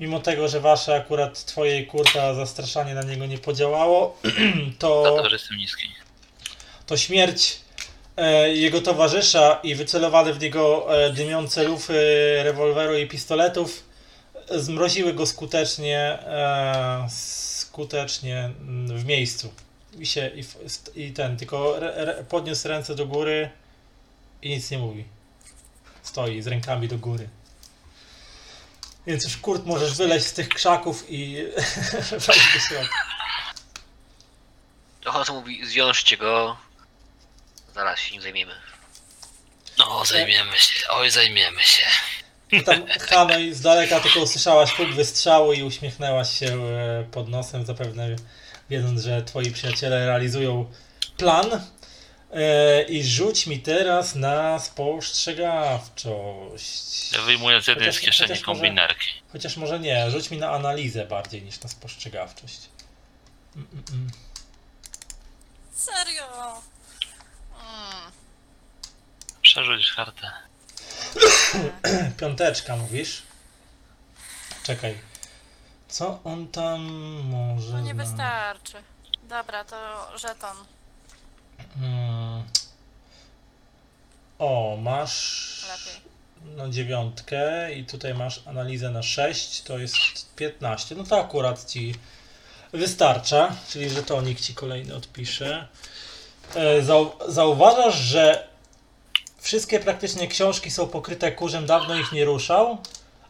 [0.00, 4.20] mimo tego, że wasze akurat twojej kurta zastraszanie na niego nie podziałało,
[4.78, 5.02] to.
[5.02, 5.94] Dlatego, że jestem niski.
[6.86, 7.60] to śmierć
[8.52, 11.94] jego towarzysza i wycelowane w niego e, dymiące lufy
[12.42, 13.84] rewolweru i pistoletów
[14.48, 19.52] e, zmroziły go skutecznie e, skutecznie mm, w miejscu.
[19.98, 20.44] I, się, i,
[21.04, 23.50] i ten, tylko re, re, podniósł ręce do góry
[24.42, 25.04] i nic nie mówi.
[26.02, 27.28] Stoi z rękami do góry.
[29.06, 31.36] Więc już Kurt możesz wyleźć z tych krzaków i
[32.26, 32.96] wejść do środka.
[35.04, 36.56] Hoss mówi, zwiążcie go.
[37.74, 38.52] Zaraz się nim zajmiemy.
[39.78, 40.88] No, zajmiemy się.
[40.90, 41.86] Oj, zajmiemy się.
[42.52, 47.66] No Tam Hanoi z daleka tylko usłyszałaś huk wystrzału i uśmiechnęłaś się e, pod nosem,
[47.66, 48.16] zapewne
[48.70, 50.72] wiedząc, że twoi przyjaciele realizują
[51.16, 51.46] plan.
[52.32, 57.12] E, I rzuć mi teraz na spostrzegawczość.
[57.12, 59.06] Ja wyjmuję z jednej z kieszeni chociaż może- kombinerki.
[59.32, 62.58] Chociaż może nie, rzuć mi na analizę bardziej niż na spostrzegawczość.
[63.56, 64.10] Mm, mm, mm.
[65.74, 66.62] Serio?
[69.50, 70.30] Przerzuć kartę.
[72.20, 73.22] Piąteczka mówisz?
[74.62, 74.98] Czekaj.
[75.88, 76.80] Co on tam
[77.24, 77.72] może.
[77.72, 78.76] No nie wystarczy.
[79.22, 80.56] Dobra, to żeton.
[81.76, 82.42] Mm.
[84.38, 86.02] O, masz Lepiej.
[86.56, 89.96] no dziewiątkę i tutaj masz analizę na 6, to jest
[90.36, 90.94] 15.
[90.94, 91.94] No to akurat ci
[92.72, 95.68] wystarcza, czyli że to nikt ci kolejny odpisze.
[96.54, 98.49] E, Zau zauważasz, że
[99.40, 102.78] wszystkie praktycznie książki są pokryte kurzem, dawno ich nie ruszał,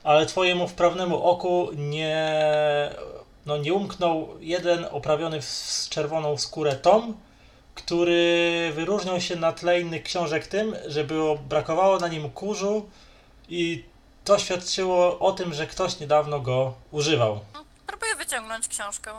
[0.04, 2.40] ale twojemu wprawnemu oku nie,
[3.46, 7.16] no nie umknął jeden oprawiony w czerwoną skórę tom,
[7.74, 12.88] który wyróżniał się na tle innych książek tym, że było, brakowało na nim kurzu
[13.48, 13.84] i
[14.24, 17.40] to świadczyło o tym, że ktoś niedawno go używał.
[17.86, 19.10] Próbuję wyciągnąć książkę.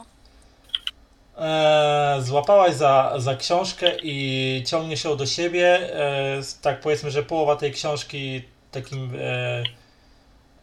[1.37, 5.95] Eee, złapałaś za, za książkę i ciągniesz ją do siebie.
[5.99, 9.63] Eee, tak powiedzmy, że połowa tej książki takim e,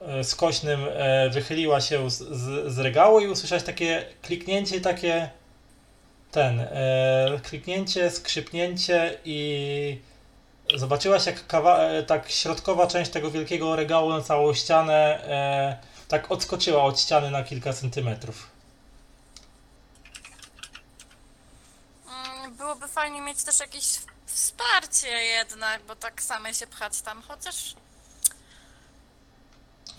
[0.01, 5.31] e, skośnym e, wychyliła się z, z, z regału i usłyszałeś takie kliknięcie, takie
[6.31, 9.99] ten, e, kliknięcie, skrzypnięcie i
[10.77, 15.77] zobaczyłaś jak kawa, e, tak środkowa część tego wielkiego regału na całą ścianę e,
[16.09, 18.51] tak odskoczyła od ściany na kilka centymetrów.
[22.07, 23.85] Mm, Byłoby fajnie mieć też jakiś
[24.27, 27.75] wsparcie jednak, bo tak samej się pchać tam, chociaż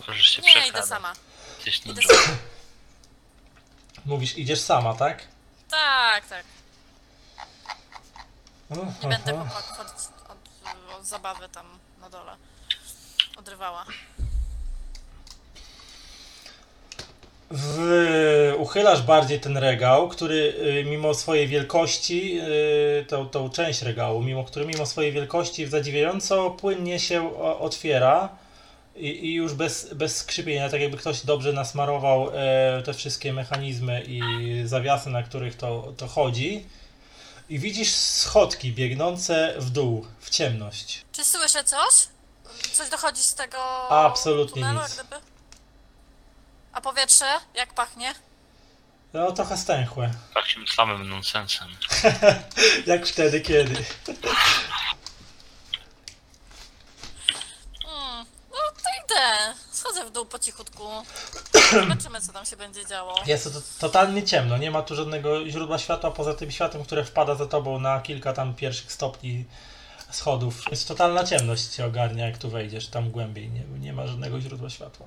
[0.08, 1.12] Możesz się nie, idę sama.
[1.60, 2.36] Gdzieś Idę sama.
[4.04, 5.28] Mówisz, idziesz sama, tak?
[5.70, 6.44] Tak, tak.
[9.02, 9.50] Nie będę Aha.
[9.50, 12.36] chłopaków od, od, od zabawy tam na dole
[13.36, 13.86] odrywała.
[17.50, 24.22] W, uchylasz bardziej ten regał, który y, mimo swojej wielkości, y, tą, tą część regału,
[24.22, 28.28] mimo który mimo swojej wielkości zadziwiająco płynnie się otwiera
[28.96, 34.02] i, i już bez, bez skrzypienia, tak jakby ktoś dobrze nasmarował e, te wszystkie mechanizmy
[34.06, 34.22] i
[34.64, 36.66] zawiasy, na których to, to chodzi.
[37.48, 41.04] I widzisz schodki biegnące w dół, w ciemność.
[41.12, 42.08] Czy słyszę coś?
[42.72, 43.58] Coś dochodzi z tego
[43.90, 44.94] Absolutnie tunelu, nic.
[44.94, 45.29] gdyby?
[46.72, 47.26] A powietrze?
[47.54, 48.14] Jak pachnie?
[49.12, 50.10] No trochę stęchłe.
[50.34, 51.68] Takim samym nonsensem.
[52.86, 53.84] Jak wtedy, kiedy.
[57.88, 59.54] Mm, no to idę.
[59.72, 60.84] Schodzę w dół po cichutku.
[61.72, 63.14] Zobaczymy, co tam się będzie działo.
[63.26, 67.34] Jest to totalnie ciemno, nie ma tu żadnego źródła światła poza tym światłem, które wpada
[67.34, 69.44] za tobą na kilka tam pierwszych stopni
[70.10, 70.62] schodów.
[70.70, 73.50] Jest totalna ciemność cię ogarnia, jak tu wejdziesz tam głębiej.
[73.50, 75.06] Nie, nie ma żadnego źródła światła.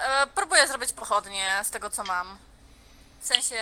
[0.00, 2.38] E, próbuję zrobić pochodnie z tego, co mam.
[3.20, 3.56] W sensie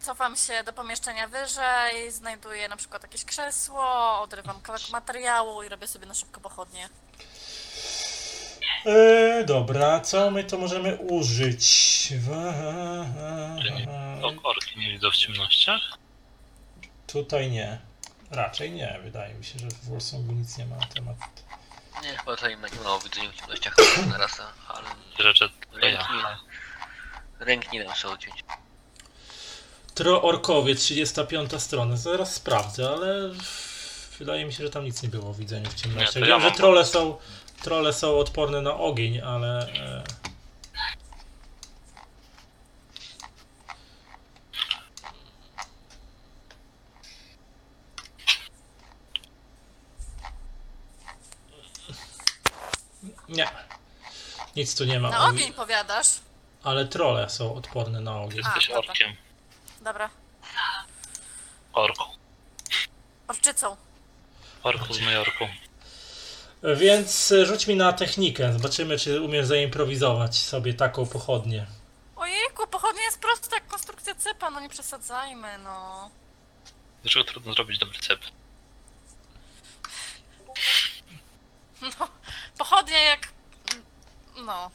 [0.00, 5.86] cofam się do pomieszczenia wyżej, znajduję na przykład jakieś krzesło, odrywam kawałek materiału i robię
[5.88, 6.88] sobie na szybko pochodnie.
[8.86, 11.64] Eee, dobra, co my to możemy użyć?
[14.42, 15.80] Korki nie widzę w ciemnościach.
[17.06, 17.78] Tutaj nie.
[18.30, 21.16] Raczej nie, wydaje mi się, że w Warsongu nic nie ma na temat.
[22.02, 23.74] Nie, chyba tutaj nie ma o widzeniu w ciemnościach
[24.10, 24.86] na rasa, ale
[25.18, 25.90] Rzeczy to ja.
[25.90, 28.44] nie, ręk nie dam sobie odciąć.
[29.94, 31.96] Troorkowie, 35 strona.
[31.96, 33.30] Zaraz sprawdzę, ale
[34.18, 36.00] wydaje mi się, że tam nic nie było w widzeniu w ciemności.
[36.00, 37.16] Nie, to Wiem, ja że mam- trole są,
[37.62, 39.68] trole są odporne na ogień, ale...
[39.68, 40.02] E...
[53.34, 53.48] Nie.
[54.56, 55.10] Nic tu nie ma.
[55.10, 56.06] Na Ogi- ogień powiadasz?
[56.62, 58.40] Ale trole są odporne na ogień.
[58.44, 58.90] A, Jesteś dobra.
[58.90, 59.16] orkiem.
[59.80, 60.10] Dobra.
[61.72, 62.04] Orku.
[63.28, 63.76] Orczycą.
[64.62, 65.44] Orku z Majorku.
[66.76, 68.52] Więc e, rzuć mi na technikę.
[68.52, 71.66] Zobaczymy, czy umiesz zaimprowizować sobie taką pochodnię.
[72.16, 76.10] Ojejku, pochodnia jest prosta jak konstrukcja cepa, no nie przesadzajmy, no.
[77.02, 78.20] Dlaczego trudno zrobić dobry cep?
[81.82, 82.08] no
[82.58, 83.28] pochodnia jak...
[84.36, 84.70] No.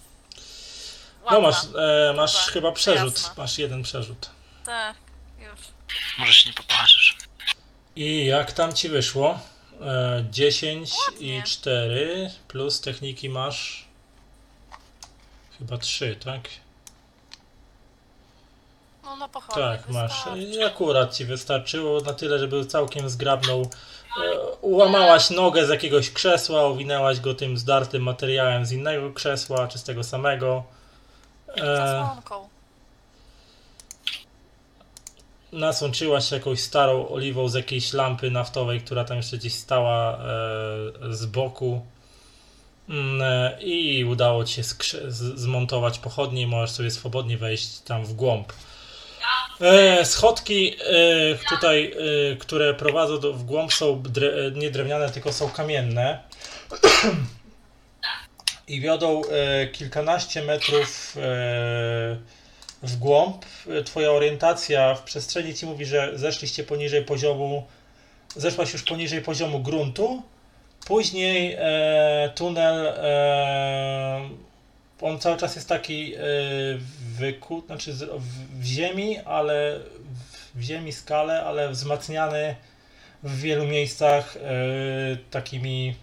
[1.25, 1.39] No Ładna.
[1.39, 3.13] masz, e, masz Dobra, chyba przerzut.
[3.17, 3.33] jasne.
[3.43, 4.29] Masz jeden przerzut.
[4.65, 4.95] Tak,
[5.39, 5.59] już.
[6.19, 7.17] Może się nie poparzysz.
[7.95, 9.39] I jak tam ci wyszło?
[9.81, 11.43] E, 10 i Ładnie.
[11.43, 13.87] 4 plus techniki masz
[15.59, 16.41] chyba 3, tak?
[19.03, 20.11] No na pochodnie Tak, masz.
[20.13, 20.39] wystarczy.
[20.39, 23.69] I akurat ci wystarczyło na tyle, żeby całkiem zgrabną.
[24.17, 29.77] E, ułamałaś nogę z jakiegoś krzesła, owinęłaś go tym zdartym materiałem z innego krzesła, czy
[29.77, 30.63] z tego samego.
[31.47, 32.49] E, Zasłonką.
[35.51, 40.17] nasączyłaś się jakąś starą oliwą z jakiejś lampy naftowej, która tam jeszcze gdzieś stała e,
[41.13, 41.81] z boku.
[42.89, 44.63] Mm, e, I udało ci się
[45.35, 48.53] zmontować pochodnie i możesz sobie swobodnie wejść tam w głąb.
[49.61, 51.93] E, schodki e, tutaj,
[52.31, 56.19] e, które prowadzą do, w głąb są dre, nie drewniane, tylko są kamienne.
[58.67, 59.21] I wiodą
[59.71, 61.15] kilkanaście metrów
[62.83, 63.45] w głąb.
[63.85, 67.67] Twoja orientacja w przestrzeni ci mówi, że zeszliście poniżej poziomu,
[68.35, 70.23] zeszłaś już poniżej poziomu gruntu.
[70.85, 71.57] Później
[72.35, 72.93] tunel,
[75.01, 76.19] on cały czas jest taki e,
[77.17, 79.79] wyku, znaczy z, w, w ziemi, ale
[80.31, 82.55] w, w ziemi skale, ale wzmacniany
[83.23, 84.39] w wielu miejscach e,
[85.31, 85.95] takimi,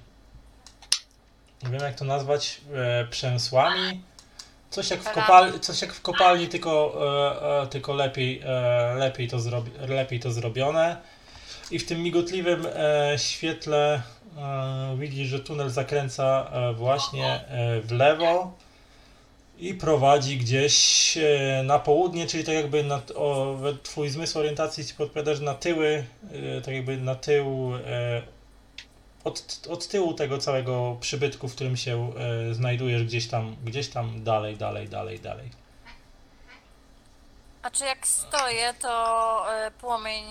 [1.62, 4.02] nie wiem jak to nazwać, e, przemysłami.
[4.70, 6.98] Coś jak w, kopal, coś jak w kopalni, tylko,
[7.62, 8.42] e, tylko lepiej,
[8.96, 10.96] lepiej, to zrobi, lepiej to zrobione.
[11.70, 12.66] I w tym migotliwym
[13.16, 14.02] świetle
[14.98, 17.44] widzisz, że tunel zakręca właśnie
[17.82, 18.52] w lewo
[19.58, 24.94] i prowadzi gdzieś e, na południe, czyli tak jakby na, o, twój zmysł orientacji ci
[24.94, 26.04] podpowiada, że na tyły,
[26.56, 28.22] e, tak jakby na tył, e,
[29.24, 32.12] od, od tyłu tego całego przybytku, w którym się
[32.52, 35.50] znajdujesz gdzieś tam, gdzieś tam dalej, dalej, dalej, dalej.
[37.62, 39.46] A czy jak stoję, to
[39.80, 40.24] płomień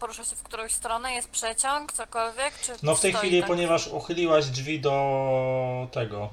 [0.00, 1.12] porusza się w którąś stronę?
[1.12, 2.60] Jest przeciąg, cokolwiek?
[2.62, 3.48] Czy No w tej chwili, tak?
[3.48, 6.30] ponieważ uchyliłaś drzwi do tego,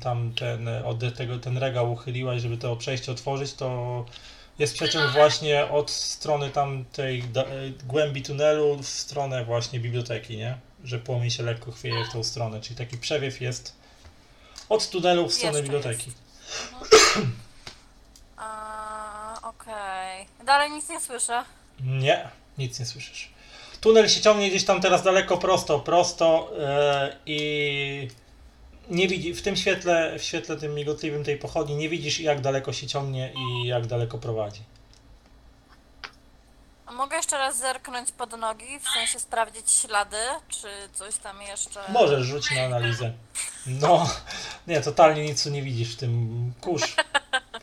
[0.00, 4.04] tam ten, od tego, ten regał uchyliłaś, żeby to przejście otworzyć, to
[4.58, 7.46] jest przeciąg właśnie od strony tamtej da, e,
[7.84, 10.58] głębi tunelu w stronę właśnie biblioteki, nie?
[10.84, 13.76] Że płomień się lekko chwieje w tą stronę, czyli taki przewiew jest
[14.68, 16.12] od tunelu w stronę Jeszcze biblioteki.
[18.36, 20.26] A, okej.
[20.44, 21.44] Dalej nic nie słyszę.
[21.80, 23.30] Nie, nic nie słyszysz.
[23.80, 28.08] Tunel się ciągnie gdzieś tam teraz daleko, prosto, prosto e, i
[28.88, 32.72] nie widzi, w tym świetle, w świetle tym migotliwym tej pochodni nie widzisz jak daleko
[32.72, 34.62] się ciągnie i jak daleko prowadzi.
[36.86, 40.16] A mogę jeszcze raz zerknąć pod nogi, w sensie sprawdzić ślady,
[40.48, 41.80] czy coś tam jeszcze...
[41.88, 43.12] Możesz rzucić na analizę.
[43.66, 44.10] No,
[44.66, 46.52] nie, totalnie nic tu nie widzisz w tym.
[46.60, 46.96] Kurz.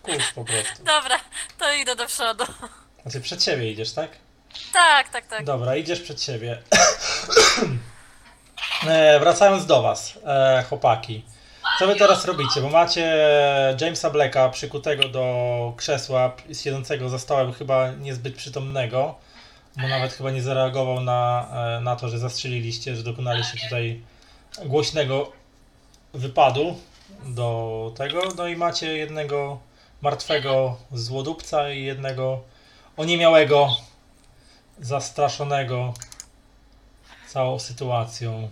[0.03, 0.84] Kurz po prostu.
[0.84, 1.19] Dobra,
[1.57, 2.43] to idę do przodu.
[3.01, 4.11] Znaczy przed siebie idziesz, tak?
[4.73, 5.43] Tak, tak, tak.
[5.43, 6.61] Dobra, idziesz przed siebie.
[8.88, 11.23] E, wracając do Was, e, chłopaki.
[11.80, 12.61] Co Wy teraz robicie?
[12.61, 13.28] Bo macie
[13.82, 19.15] Jamesa Blacka przykutego do krzesła, siedzącego za stołem, chyba niezbyt przytomnego,
[19.82, 21.47] bo nawet chyba nie zareagował na,
[21.78, 24.01] e, na to, że zastrzeliliście, że dokonaliście tutaj
[24.65, 25.32] głośnego
[26.13, 26.80] wypadu
[27.26, 28.21] do tego.
[28.38, 29.59] No i macie jednego
[30.01, 32.43] martwego złodupca i jednego
[32.97, 33.69] oniemiałego
[34.80, 35.93] zastraszonego
[37.28, 38.49] całą sytuacją.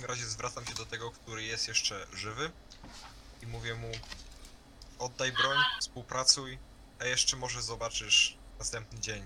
[0.00, 2.50] W takim razie zwracam się do tego, który jest jeszcze żywy
[3.42, 3.88] i mówię mu
[4.98, 6.58] oddaj broń, współpracuj,
[7.00, 9.22] a jeszcze może zobaczysz następny dzień.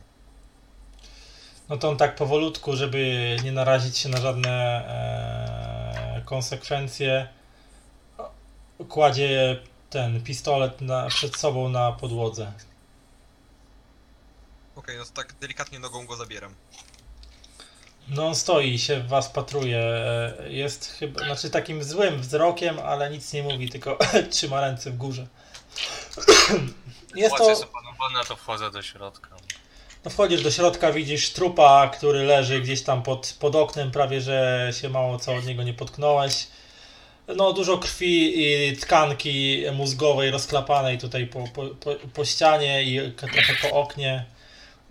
[1.69, 4.51] No to on tak powolutku, żeby nie narazić się na żadne
[6.17, 7.29] e, konsekwencje,
[8.89, 12.53] kładzie ten pistolet na, przed sobą na podłodze.
[14.77, 16.55] Okej, no to tak delikatnie nogą go zabieram.
[18.09, 19.83] No on stoi i się w was patruje.
[20.49, 23.99] Jest chyba, znaczy takim złym wzrokiem, ale nic nie mówi, tylko
[24.31, 25.27] trzyma ręce w górze.
[27.15, 27.55] Jest to,
[28.29, 29.31] to wchodzę do środka.
[30.05, 34.71] No wchodzisz do środka, widzisz trupa, który leży gdzieś tam pod, pod oknem, prawie że
[34.81, 36.47] się mało co od niego nie potknąłeś.
[37.37, 43.69] No dużo krwi i tkanki mózgowej rozklapanej tutaj po, po, po, po ścianie i trochę
[43.69, 44.25] po oknie.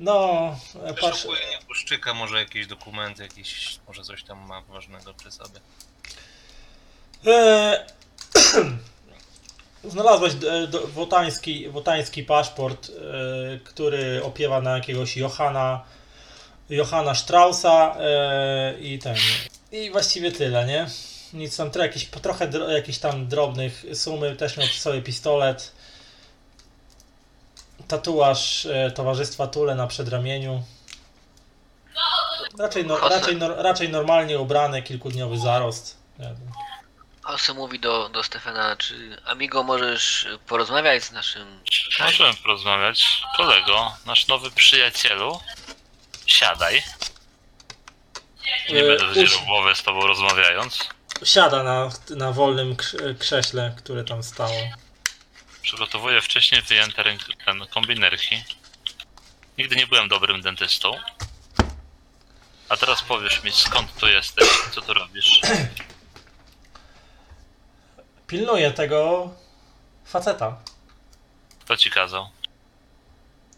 [0.04, 0.56] No,
[0.88, 5.60] patrz, Poszukuję nieboszczyka, może jakieś dokumenty, jakieś, może coś tam ma ważnego przy sobie.
[7.28, 7.86] E,
[9.84, 15.84] Znalazłeś e, do- wotański, wotański paszport, e, który opiewa na jakiegoś Johanna,
[16.70, 19.16] Johanna Straussa e, i ten.
[19.72, 20.88] I właściwie tyle, nie?
[21.34, 25.72] Nic tam, tro- jakieś, trochę dro, jakichś tam drobnych sumy, też miał przy sobie pistolet.
[27.98, 30.64] Tatuaż e, Towarzystwa Tule na przedramieniu.
[32.60, 35.98] Raczej, no, raczej, no, raczej normalnie ubrany, kilkudniowy zarost.
[37.30, 41.60] Jose mówi do, do Stefana, czy Amigo możesz porozmawiać z naszym...
[42.00, 43.22] Możemy porozmawiać.
[43.38, 45.40] Kolego, nasz nowy przyjacielu,
[46.26, 46.84] siadaj.
[48.70, 50.90] Nie E, będę uś- zdzierał głowę z tobą rozmawiając.
[51.24, 54.58] Siada na, na wolnym krz- krześle, które tam stało.
[55.64, 57.04] Przygotowuję wcześniej wyjęte
[57.46, 58.44] ten, kombinerki.
[59.58, 60.92] Nigdy nie byłem dobrym dentystą.
[62.70, 65.42] A teraz powiesz mi, skąd tu jesteś, co tu robisz?
[68.28, 69.30] Pilnuje tego
[70.06, 70.58] faceta.
[71.60, 72.30] Kto ci kazał?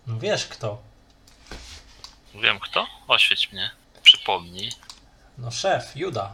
[0.08, 0.82] No wiesz kto.
[2.36, 2.88] Wiem kto?
[3.08, 3.72] Oświeć mnie.
[4.04, 4.72] Przypomnij.
[5.38, 6.34] No szef, Juda.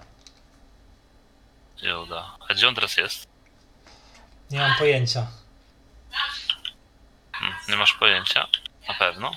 [1.82, 2.38] Joda.
[2.50, 3.28] A gdzie on teraz jest?
[4.52, 5.28] Nie mam pojęcia.
[7.70, 8.48] Nie masz pojęcia?
[8.88, 9.32] Na pewno?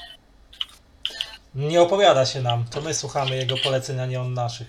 [1.55, 4.69] Nie opowiada się nam, to my słuchamy jego polecenia, nie on naszych.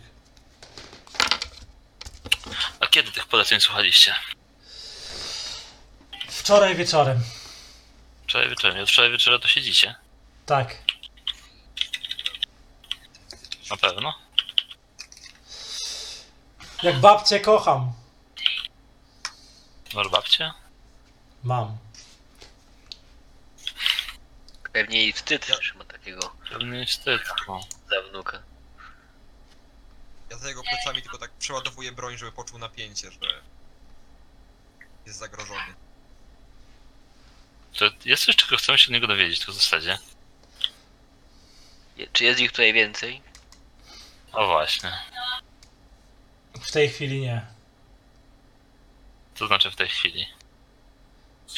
[2.79, 4.15] A kiedy tych poleceń słuchaliście?
[6.27, 7.23] Wczoraj wieczorem.
[8.27, 8.83] Wczoraj wieczorem.
[8.83, 9.95] Od wczoraj wieczora to siedzicie?
[10.45, 10.75] Tak.
[13.69, 14.13] Na pewno?
[16.83, 17.93] Jak babcię kocham.
[19.93, 20.51] Masz babcię?
[21.43, 21.77] Mam.
[24.75, 27.21] Pewnie jej wstyd, że ma takiego Pewnie wstyd.
[27.47, 27.61] No.
[27.89, 28.43] za wnuka.
[30.31, 33.41] Ja za jego plecami tylko tak przeładowuję broń, żeby poczuł napięcie, że
[35.05, 35.73] jest zagrożony.
[37.77, 39.97] To jest coś, czego chcemy się od niego dowiedzieć, tylko w zasadzie.
[41.97, 43.21] Je- Czy jest ich tutaj więcej?
[44.31, 44.91] O właśnie.
[46.61, 47.45] W tej chwili nie.
[49.35, 50.27] Co znaczy w tej chwili?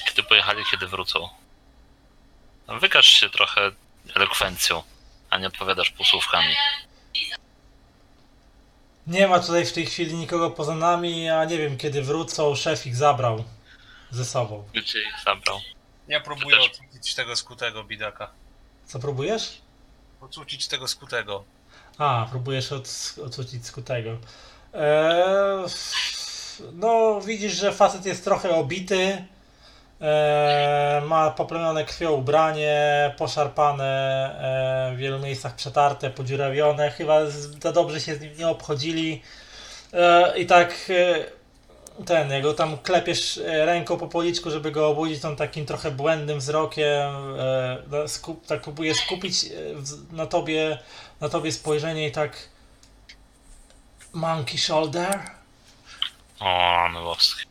[0.08, 1.30] Kiedy pojechali, kiedy wrócą?
[2.68, 3.72] Wykaż się trochę
[4.16, 4.84] elokwencją,
[5.30, 6.56] a nie odpowiadasz półsłówkami.
[9.08, 12.86] Nie ma tutaj w tej chwili nikogo poza nami, a nie wiem kiedy wrócą, szef
[12.86, 13.44] ich zabrał
[14.12, 14.68] ze sobą.
[14.74, 15.60] Gdzie ich zabrał?
[16.08, 16.58] Ja próbuję
[17.02, 17.14] Też.
[17.16, 18.32] tego skutego bidaka.
[18.86, 19.62] Co próbujesz?
[20.22, 21.44] Odcucić tego skutego.
[21.98, 24.18] A, próbujesz od, odrzucić skutego.
[24.74, 25.66] Eee,
[26.74, 29.26] no, widzisz, że facet jest trochę obity.
[30.02, 33.90] Eee, ma poplamione krwią ubranie, poszarpane,
[34.92, 36.92] e, w wielu miejscach przetarte, podziurawione.
[36.92, 37.20] Chyba
[37.62, 39.22] za dobrze się z nim nie obchodzili.
[39.94, 44.88] E, I tak e, ten, jak go tam klepiesz e, ręką po policzku, żeby go
[44.88, 49.50] obudzić, tą takim trochę błędnym wzrokiem, e, no, skup, tak próbuje skupić e,
[50.12, 50.80] na tobie
[51.22, 52.50] na tobie spojrzenie i tak.
[54.14, 55.20] Monkey shoulder?
[56.40, 57.47] O, no boski.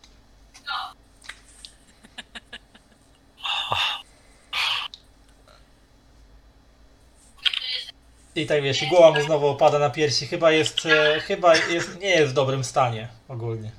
[8.36, 10.26] I tak wiesz, i głowa mu znowu opada na piersi.
[10.26, 10.86] Chyba jest.
[10.86, 13.72] E, chyba jest, nie jest w dobrym stanie ogólnie.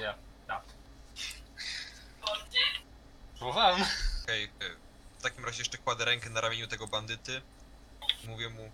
[0.00, 0.14] Ja.
[0.48, 0.60] ja.
[3.38, 3.84] Próbowałem.
[4.24, 4.48] Okej, e,
[5.18, 7.42] w takim razie jeszcze kładę rękę na ramieniu tego bandyty.
[8.24, 8.70] Mówię mu,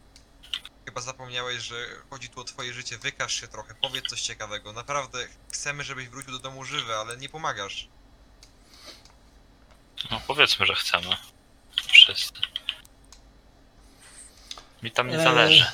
[0.85, 4.73] chyba zapomniałeś, że chodzi tu o twoje życie, wykaż się trochę, powiedz coś ciekawego.
[4.73, 5.19] Naprawdę
[5.53, 7.89] chcemy, żebyś wrócił do domu żywy, ale nie pomagasz.
[10.11, 11.17] No powiedzmy, że chcemy.
[11.87, 12.58] Wszyscy.
[14.83, 15.67] Mi tam nie Eee, zależy.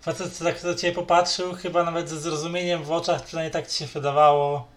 [0.00, 3.86] Facet tak do ciebie popatrzył, chyba nawet ze zrozumieniem w oczach, przynajmniej tak ci się
[3.86, 4.68] wydawało.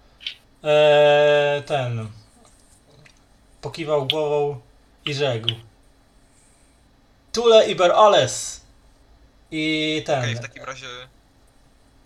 [0.64, 2.08] Eee, ten.
[3.62, 4.62] Pokiwał głową
[5.06, 5.50] i rzekł.
[7.32, 8.62] Tule iber alles!
[9.52, 10.20] I ten.
[10.20, 10.88] Okej, w takim razie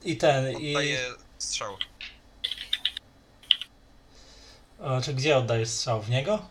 [0.03, 0.60] I ten.
[0.60, 0.76] I.
[0.76, 0.99] oddaję
[1.38, 1.77] strzał.
[4.80, 6.02] O, czy gdzie oddajesz strzał?
[6.02, 6.45] W niego?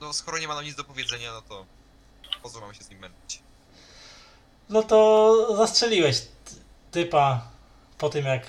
[0.00, 1.66] No skoro nie ma nam nic do powiedzenia, no to
[2.42, 3.42] po co mamy się z nim męczyć?
[4.68, 6.22] No to zastrzeliłeś
[6.90, 7.48] typa
[7.98, 8.46] po tym jak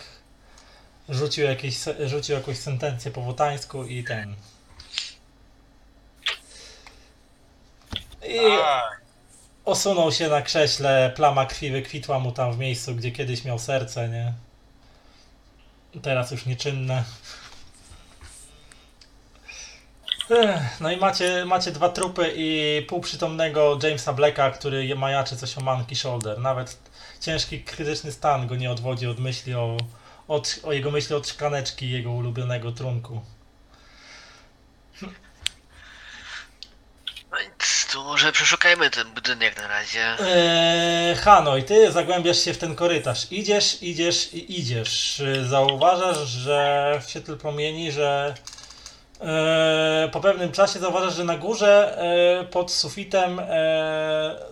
[1.09, 4.35] rzucił, jakieś, rzucił jakąś sentencję po wotańsku i ten.
[8.27, 8.81] I A,
[9.65, 14.09] osunął się na krześle, plama krwi wykwitła mu tam w miejscu, gdzie kiedyś miał serce,
[14.09, 14.33] nie?
[16.01, 17.03] Teraz już nieczynne.
[20.79, 25.95] No i macie, macie dwa trupy i półprzytomnego Jamesa Blacka, który majaczy coś o Monkey
[25.95, 26.39] Shoulder.
[26.39, 26.77] Nawet
[27.21, 29.77] ciężki, krytyczny stan go nie odwodzi od myśli o,
[30.27, 33.21] od, o jego myśli od szklaneczki jego ulubionego trunku.
[37.31, 40.17] No nic, to może przeszukajmy ten budynek na razie.
[40.19, 43.31] Eee, Hanoi, ty zagłębiasz się w ten korytarz.
[43.31, 45.21] Idziesz, idziesz i idziesz.
[45.43, 48.35] Zauważasz, że w świetle promieni, że
[50.11, 53.45] po pewnym czasie zauważasz, że na górze eee, pod sufitem eee,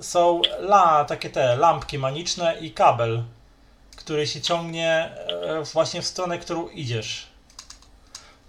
[0.01, 3.23] są la, takie te lampki maniczne i kabel,
[3.95, 5.11] który się ciągnie
[5.73, 7.31] właśnie w stronę, którą idziesz.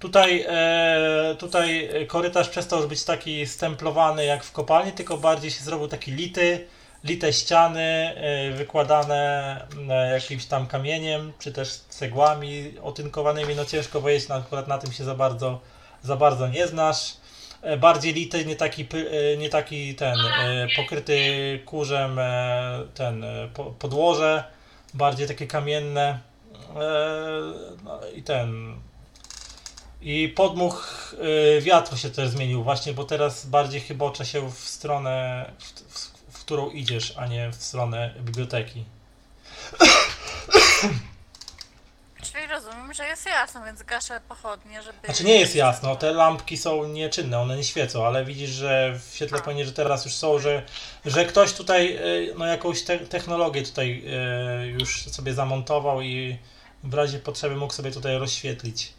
[0.03, 5.89] Tutaj, e, tutaj korytarz przestał być taki stemplowany jak w kopalni, tylko bardziej się zrobił
[5.89, 6.67] taki lity,
[7.05, 13.55] lite ściany e, wykładane e, jakimś tam kamieniem, czy też cegłami otynkowanymi.
[13.55, 15.61] No ciężko powiedzieć, no, akurat na tym się za bardzo,
[16.03, 17.17] za bardzo nie znasz.
[17.63, 21.19] E, Bardziej lity, nie taki, e, nie taki ten e, pokryty
[21.67, 22.21] kurzem
[22.95, 23.25] ten
[23.55, 24.45] po- podłoże,
[24.95, 26.19] bardziej takie kamienne.
[27.85, 28.77] No i ten
[30.03, 31.15] i podmuch
[31.61, 35.65] wiatru się też zmienił właśnie, bo teraz bardziej chybocze się w stronę, w,
[35.95, 38.85] w, w którą idziesz, a nie w stronę biblioteki.
[42.33, 44.99] Czyli rozumiem, że jest jasno, więc gaszę pochodnie, żeby...
[45.05, 49.15] Znaczy nie jest jasno, te lampki są nieczynne, one nie świecą, ale widzisz, że w
[49.15, 50.63] świetle pewnie, że teraz już są, że,
[51.05, 54.05] że ktoś tutaj y, no jakąś te technologię tutaj
[54.65, 56.39] y, już sobie zamontował i
[56.85, 58.93] w razie potrzeby mógł sobie tutaj rozświetlić.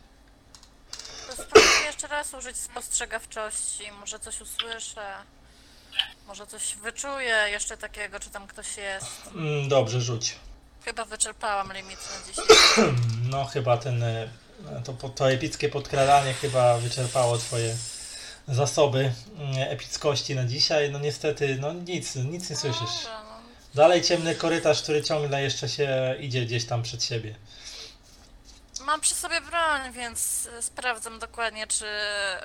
[1.28, 5.14] To Spróbuję jeszcze raz użyć spostrzegawczości, może coś usłyszę.
[6.28, 9.08] Może coś wyczuję jeszcze takiego, czy tam ktoś jest.
[9.36, 10.36] Mm, Dobrze, rzuć.
[10.86, 12.46] Chyba wyczerpałam limit na dzisiaj.
[13.32, 14.30] No chyba ten, e,
[14.84, 17.76] to, to epickie podkradanie chyba wyczerpało twoje
[18.48, 20.92] zasoby mm, epickości na dzisiaj.
[20.92, 23.04] No niestety, no nic, nic nie słyszysz.
[23.04, 23.40] Dobra, no.
[23.76, 27.36] Dalej ciemny korytarz, który ciągle jeszcze się idzie gdzieś tam przed siebie.
[28.86, 31.86] Mam przy sobie broń, więc y, sprawdzam dokładnie, czy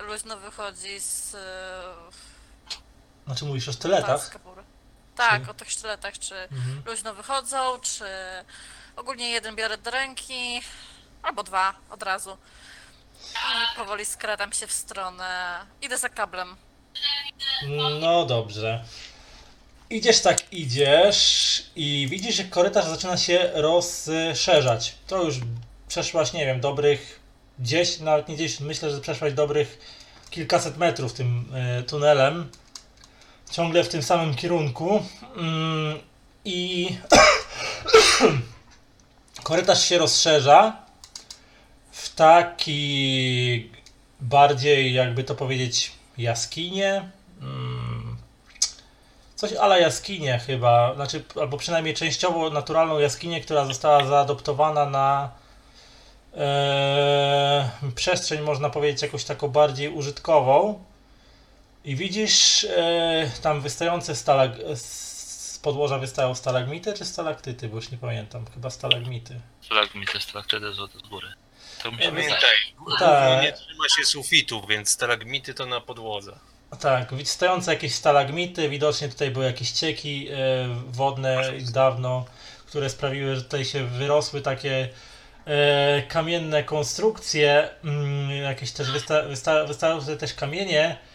[0.09, 1.37] luźno wychodzi z...
[3.27, 4.39] Znaczy mówisz o sztyletach?
[5.19, 6.83] Tak, Czy- o tych sztyletach, czy Mhm.
[6.87, 8.05] luźno wychodzą, czy
[8.97, 10.61] ogólnie jeden biorę do ręki,
[11.23, 12.37] albo dwa od razu.
[13.35, 15.59] I powoli skradam się w stronę.
[15.83, 16.57] Idę za kablem.
[18.01, 18.85] No dobrze.
[19.91, 24.95] Idziesz tak, idziesz i widzisz, że korytarz zaczyna się rozszerzać.
[25.07, 25.37] To już
[25.89, 27.21] przeszłaś, nie wiem, dobrych
[27.59, 29.79] 10, nawet nie 10, myślę, że przeszłaś dobrych
[30.31, 32.51] kilkaset metrów tym e, tunelem.
[33.51, 35.03] Ciągle w tym samym kierunku.
[35.37, 35.99] Mm,
[36.45, 36.89] I
[39.43, 40.77] korytarz się rozszerza
[41.91, 43.71] w taki
[44.21, 47.11] bardziej, jakby to powiedzieć, jaskinie.
[47.41, 48.17] Mm,
[49.39, 55.31] Coś ala jaskinie chyba, znaczy, albo przynajmniej częściowo naturalną jaskinię, która została zaadoptowana na
[56.37, 60.85] e, przestrzeń, można powiedzieć, jakąś taką bardziej użytkową.
[61.89, 64.53] I widzisz e, tam wystające stalag...
[64.75, 69.41] z podłoża wystają stalagmity czy stalaktyty, bo już nie pamiętam, chyba stalagmity.
[69.63, 71.29] Stalagmity, stalaktydy złote z góry.
[71.83, 72.05] To mi się.
[72.05, 72.57] Pamiętaj,
[72.99, 73.43] Tak.
[73.43, 76.39] nie trzyma się sufitu, więc stalagmity to na podłodze.
[76.81, 80.35] Tak, stojące jakieś stalagmity, widocznie tutaj były jakieś cieki e,
[80.89, 82.27] wodne dawno,
[82.67, 84.89] które sprawiły, że tutaj się wyrosły takie
[85.47, 91.08] e, kamienne konstrukcje, mm, jakieś też wysta, wysta, wystały tutaj też kamienie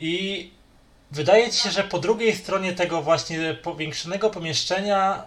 [0.00, 0.50] i
[1.10, 5.22] wydaje ci się, że po drugiej stronie tego właśnie powiększonego pomieszczenia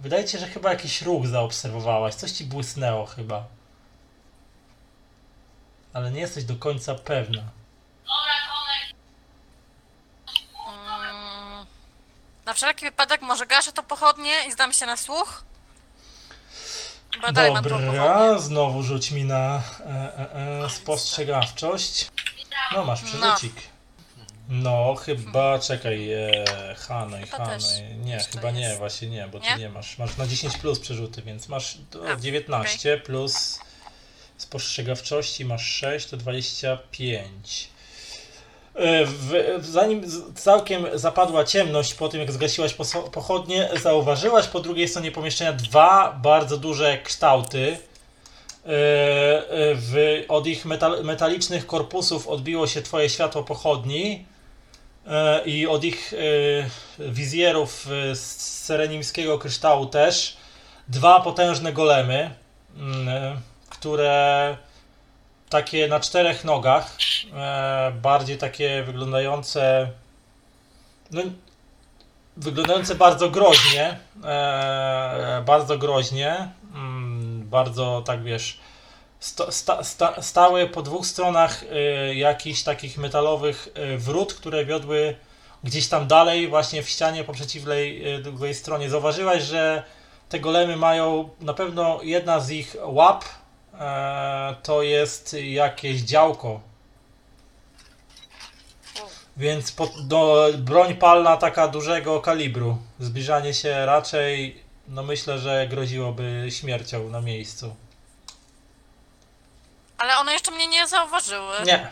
[0.00, 3.44] wydaje ci się, że chyba jakiś ruch zaobserwowałaś, coś ci błysnęło chyba.
[5.92, 7.42] Ale nie jesteś do końca pewna.
[10.68, 11.66] Mm,
[12.44, 15.44] na wszelki wypadek może gaszę to pochodnie i zdam się na słuch.
[17.62, 17.86] Pochodnię.
[17.86, 22.10] Dobra, znowu rzuć mi na e, e, e, spostrzegawczość.
[22.72, 23.54] No, masz przerzucik.
[23.56, 23.69] No,
[25.04, 26.44] chyba, czekaj, e,
[26.78, 27.64] Hanej, Chyba też.
[27.64, 27.96] Hanej.
[28.04, 28.78] Nie, to chyba nie, jest.
[28.78, 29.56] właśnie nie, bo ty Nie?
[29.56, 29.98] nie masz.
[29.98, 33.60] Masz na 10 plus przerzuty, więc masz do A, 19 plus
[34.36, 37.68] spostrzegawczości masz 6, to 25.
[38.74, 44.60] E, W, zanim z- całkiem zapadła ciemność po tym, jak zgasiłaś poso- pochodnie, zauważyłaś po
[44.60, 47.76] drugiej stronie pomieszczenia dwa bardzo duże kształty.
[48.66, 54.24] E, e, W, od ich metal, metalicznych korpusów odbiło się twoje światło pochodni
[55.44, 60.36] i od ich e, wizjerów e, z serenimskiego kryształu też
[60.88, 62.34] dwa potężne golemy,
[62.76, 63.36] mm, e,
[63.70, 64.56] które
[65.48, 66.96] takie na czterech nogach,
[67.34, 69.90] e, bardziej takie wyglądające,
[71.10, 71.22] no,
[72.36, 78.58] wyglądające bardzo groźnie, e, bardzo groźnie, mm, bardzo tak wiesz,
[79.20, 85.16] sta, sta, stały po dwóch stronach e, jakichś takich metalowych e, wrót, które wiodły
[85.64, 88.90] gdzieś tam dalej, właśnie w ścianie po przeciwnej e, drugiej stronie.
[88.90, 89.82] Zauważyłaś, że
[90.28, 93.24] te golemy mają na pewno jedna z ich łap
[93.80, 96.60] e, to jest jakieś działko.
[99.36, 102.78] Więc po, do, broń palna taka dużego kalibru.
[102.98, 107.74] Zbliżanie się raczej, no myślę, że groziłoby śmiercią na miejscu.
[110.00, 111.56] Ale one jeszcze mnie nie zauważyły.
[111.66, 111.90] Nie.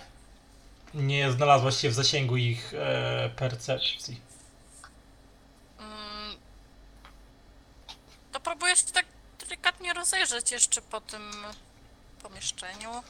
[0.94, 4.20] Nie znalazłaś się w zasięgu ich e, percepcji.
[5.78, 6.36] Mm,
[8.32, 9.06] to próbuję się tak
[9.40, 11.32] delikatnie rozejrzeć jeszcze po tym
[12.22, 12.90] pomieszczeniu.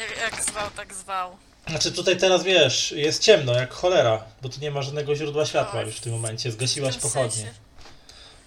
[0.00, 1.36] Jak, jak zwał, tak zwał.
[1.68, 5.82] Znaczy tutaj teraz wiesz, jest ciemno jak cholera, bo tu nie ma żadnego źródła światła
[5.82, 7.30] już w tym momencie, zgasiłaś W tym pochodnie.
[7.30, 7.65] sensie.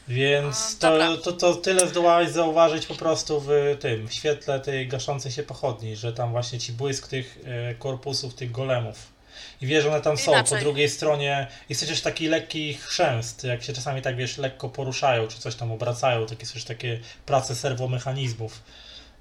[0.10, 3.50] Więc A, to, to, to tyle zdołałaś zauważyć po prostu w
[3.80, 8.34] tym, w świetle tej gaszącej się pochodni, że tam właśnie ci błysk tych e, korpusów,
[8.34, 9.20] tych golemów.
[9.62, 10.60] I wiesz, one tam są, po Inaczej.
[10.60, 15.40] drugiej stronie jest chociaż taki lekki chrzęst, jak się czasami tak wiesz, lekko poruszają, czy
[15.40, 18.64] coś tam obracają, takie coś takie prace serwomechanizmów.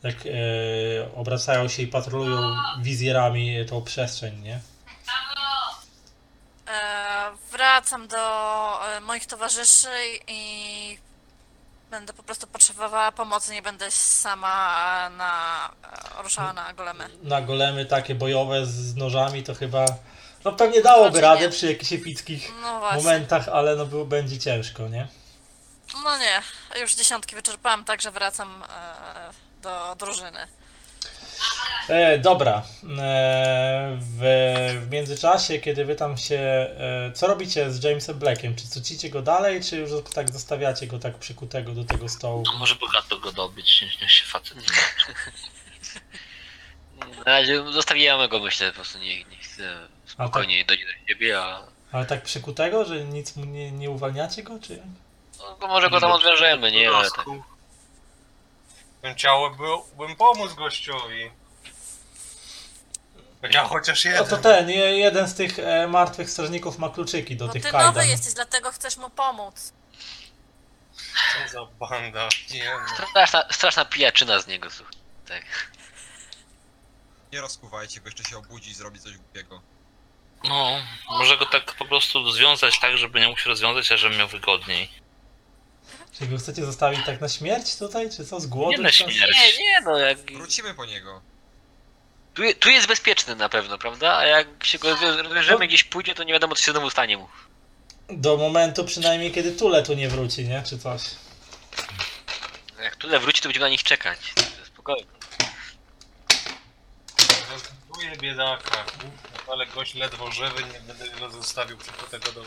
[0.02, 0.31] Jak e,
[1.15, 4.60] obracają się i patrolują wizjerami tą przestrzeń, nie?
[6.69, 8.19] E, wracam do
[8.97, 9.89] e, moich towarzyszy
[10.28, 10.99] i
[11.90, 15.70] będę po prostu potrzebowała pomocy, nie będę sama e, na,
[16.23, 17.09] ruszała na golemy.
[17.23, 19.85] na golemy takie bojowe z, nożami, to chyba
[20.45, 21.49] no pewnie dałoby Raczej radę nie.
[21.49, 25.09] przy jakichś epickich No momentach, ale no było, będzie ciężko, nie?
[26.05, 26.43] No nie,
[26.81, 28.65] już dziesiątki wyczerpałam, także wracam
[29.62, 30.49] do drużyny.
[31.89, 32.62] E, dobra.
[32.98, 34.20] E, w,
[34.86, 36.36] w międzyczasie, kiedy wy tam się.
[36.36, 38.56] E, co robicie z Jamesem Blackiem?
[38.56, 42.44] Czy cucicie go dalej, czy już tak zostawiacie go tak przykutego do tego stołu?
[42.55, 44.62] A może bogato go dobić, niech, się facet nie
[47.19, 51.62] Na razie zostawiamy go, myślę, po prostu niech, niech chce spokojnie dojdzie do siebie, a
[51.93, 54.82] Ale tak przykutego, że nic mu nie, nie uwalniacie go, czy jak?
[55.60, 56.90] no, może go tam odwiążemy, nie?
[56.90, 57.27] Ale tak.
[59.03, 61.31] Bym chciałbym pomóc gościowi.
[63.51, 64.27] Ja chociaż No jeden.
[64.27, 67.70] to ten, je- jeden z tych e, martwych strażników ma kluczyki do Bo tych ty
[67.70, 67.95] kajdan.
[67.95, 69.73] nowy jesteś, dlatego chcesz mu pomóc.
[71.47, 72.29] Co za banda.
[72.51, 72.65] Nie
[72.99, 73.07] no.
[73.11, 74.95] Straszna, straszna pijaczyna z niego, słuchaj.
[75.29, 75.45] Tak.
[77.33, 79.62] Nie rozkuwajcie, bo jeszcze się obudzi i zrobi coś głupiego.
[80.45, 80.81] No,
[81.11, 84.29] może go tak po prostu związać tak, żeby nie mógł się rozwiązać, a żeby miał
[84.29, 84.91] wygodniej.
[86.19, 88.70] Czy go chcecie zostawić tak na śmierć tutaj, czy co, z głodu?
[88.70, 89.19] Nie na śmierć.
[89.20, 90.19] Nie, nie, no jak...
[90.32, 91.23] Wrócimy po niego.
[92.35, 94.16] Tu, je- tu jest bezpieczny na pewno, prawda?
[94.16, 95.66] A jak się go rozwią- rozwiążemy, No.
[95.66, 97.28] gdzieś pójdzie, to nie wiadomo, co się znowu stanie mu.
[98.09, 100.62] Do momentu przynajmniej, kiedy Tule tu nie wróci, nie?
[100.66, 101.03] Czy coś.
[102.82, 104.19] Jak tyle wróci, to będziemy na nich czekać.
[104.66, 105.05] Spokojnie.
[107.99, 108.85] Rozbuduję biedaka.
[109.53, 112.43] Ale gość ledwo żywy, nie będę go zostawił tylko tego do...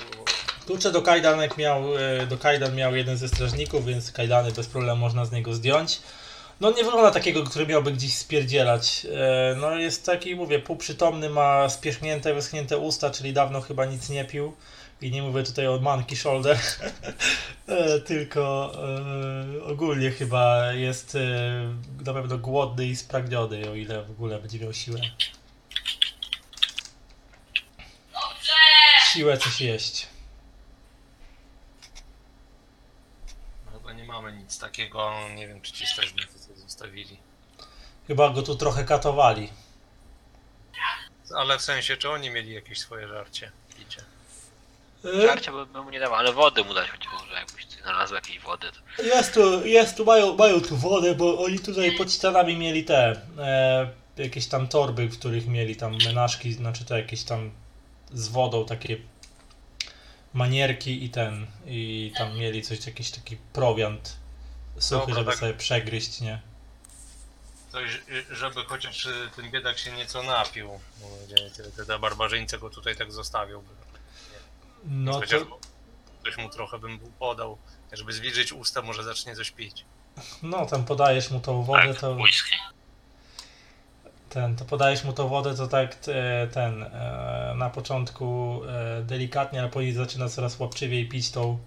[0.66, 5.02] Klucze do kajdanek miał, e, do kajdan miał jeden ze strażników, więc kajdany bez problemu
[5.02, 6.02] można z niego zdjąć.
[6.60, 9.08] No nie wygląda takiego, który miałby gdzieś spierdzielać.
[9.12, 14.26] E, No jest taki, mówię, półprzytomny, ma spierzchnięte, wyschnięte usta, czyli dawno chyba nic nie
[14.26, 14.56] pił.
[15.02, 16.58] I nie mówię tutaj o monkey shoulder,
[17.68, 18.72] e, tylko
[19.66, 24.74] ogólnie chyba jest e, na pewno głodny i spragniony, o ile w ogóle będzie miał
[24.74, 25.00] siłę.
[29.14, 30.08] Siłę coś jeść.
[33.74, 37.18] Chyba nie mamy nic takiego, nie wiem czy ci strażnicy coś zostawili.
[38.08, 39.50] Chyba go tu trochę katowali.
[41.36, 43.52] Ale w sensie, czy oni mieli jakieś swoje żarcie?
[43.78, 44.02] Picie.
[45.06, 47.82] E, Żarcia by by mu nie dawał, ale wody mu dać choć może jakbyś ty
[47.82, 48.68] znalazł jakieś wody.
[48.72, 49.04] To...
[49.04, 53.22] Jest tu, jest tu, mają, mają tu wodę, bo oni tutaj pod ścianami mieli te
[53.38, 57.52] e, jakieś tam torby, w których mieli tam menażki, znaczy to jakieś tam
[58.14, 58.98] z wodą takie
[60.34, 64.18] manierki i ten, i tam mieli coś, jakiś taki prowiant
[64.80, 65.40] suchy, Dobra, żeby tak.
[65.40, 66.42] sobie przegryźć, nie?
[67.72, 68.02] Coś,
[68.32, 70.70] żeby chociaż y, ten biedak się nieco napił.
[71.58, 73.64] Te, te, te barbarzyńce go tutaj tak zostawił.
[74.84, 75.60] No Chociaż to,
[76.24, 77.58] coś mu trochę bym podał.
[77.94, 79.86] Żeby zwilżyć usta, może zacznie coś pić.
[80.44, 82.56] no tam podajesz mu tą wodę, Tak, to whisky.
[84.34, 89.60] Ten, to podajesz mu tą wodę, to tak e, ten, e, na początku e, delikatnie,
[89.60, 91.58] ale później zaczyna coraz łapczywiej pić tą,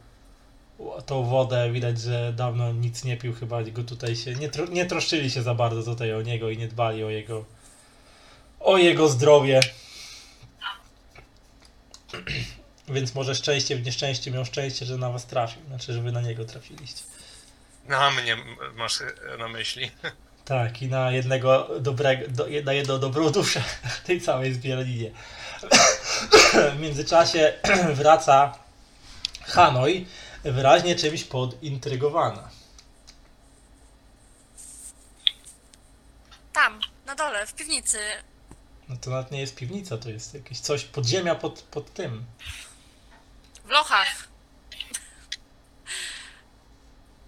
[1.07, 1.73] tą wodę.
[1.73, 5.55] Widać, że dawno nic nie pił, chyba go tutaj się, nie, nie troszczyli się za
[5.55, 7.45] bardzo tutaj o niego i nie dbali o jego,
[8.61, 9.61] o jego zdrowie.
[12.89, 16.20] Więc może szczęście w nieszczęście miał szczęście, że na was trafił, znaczy, że wy na
[16.20, 17.03] niego trafiliście.
[17.89, 18.36] Na mnie
[18.74, 18.99] masz
[19.39, 19.91] na myśli.
[20.44, 23.64] Tak, i na jednego dobrego, do, na jedną dobrą duszę
[24.06, 25.10] tej całej zbieraninie.
[26.76, 27.52] W międzyczasie
[27.94, 28.58] wraca
[29.42, 30.06] Hanoi,
[30.44, 32.50] wyraźnie czymś podintrygowana.
[36.52, 37.98] Tam, na dole, w piwnicy.
[38.88, 42.24] No to nawet nie jest piwnica, to jest jakieś coś, podziemia pod, pod tym.
[43.64, 44.28] W lochach.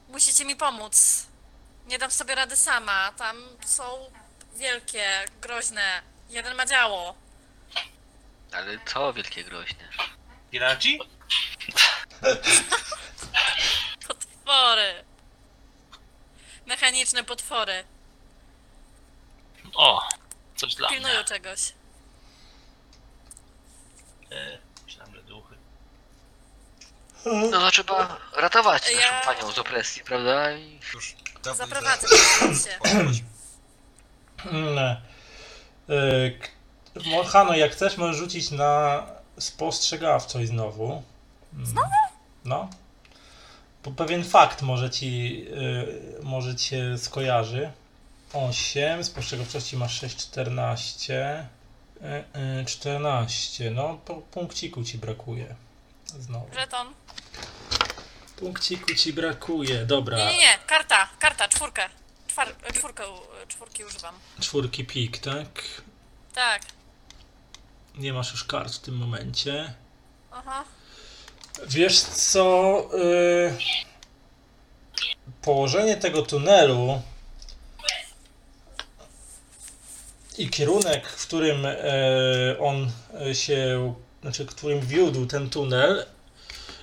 [0.09, 1.27] Musicie mi pomóc.
[1.87, 3.13] Nie dam sobie rady sama.
[3.13, 3.37] Tam
[3.67, 4.11] są
[4.57, 6.03] wielkie, groźne.
[6.29, 7.15] Jeden ma działo.
[8.53, 9.89] Ale co wielkie groźne.
[10.51, 11.01] Piraci?
[14.09, 15.05] Potwory.
[16.67, 17.85] Mechaniczne potwory.
[19.75, 20.09] O,
[20.57, 20.97] coś dla mnie.
[20.99, 21.73] Pilnują czegoś.
[24.33, 25.55] E, myślałem, że duchy.
[27.51, 30.53] No to trzeba ratować Ja- naszą panią z opresji, prawda?
[30.53, 30.81] I...
[30.95, 31.15] Już
[31.47, 32.79] dawno Zaprowadzę cię.
[34.53, 34.97] Mm,
[35.91, 36.49] y, k-
[37.11, 39.03] mo- Hanoi, jak chcesz, możesz rzucić na
[39.39, 41.03] spostrzegawczość znowu.
[41.63, 41.89] Znowu?
[42.45, 42.69] No.
[43.85, 45.45] Bo pewien fakt może ci,
[46.21, 47.71] y, może ci się skojarzy.
[48.33, 51.47] 8, spostrzegawczości masz 6, 14.
[51.97, 55.55] Y, y, 14, no po punkciku ci brakuje.
[56.07, 56.47] Znowu.
[56.55, 56.87] Żeton.
[58.37, 60.17] Punkciku ci brakuje, dobra.
[60.19, 60.59] Nie, nie, nie.
[60.67, 61.89] Karta, karta, czwórkę.
[62.29, 63.05] Czwar, czwórkę,
[63.49, 64.15] czwórki używam.
[64.41, 65.63] Czwórki pik, tak?
[66.35, 66.63] Tak.
[67.95, 69.75] Nie masz już kart w tym momencie.
[70.33, 70.65] Aha.
[71.67, 72.81] Wiesz co?
[72.95, 73.57] y,
[75.43, 77.03] położenie tego tunelu
[80.39, 81.77] i kierunek, w którym e,
[82.61, 82.91] on
[83.33, 86.07] się, znaczy, w którym wiódł ten tunel,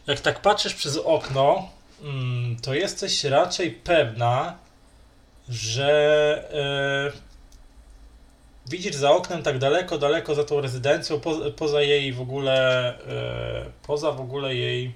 [0.08, 1.70] jak tak patrzysz przez okno,
[2.02, 4.58] mm, to jesteś raczej pewna,
[5.50, 5.90] że
[6.54, 7.12] e,
[8.70, 13.66] widzisz za oknem tak daleko, daleko za tą rezydencją, po, poza jej w ogóle, e,
[13.88, 14.94] poza w ogóle jej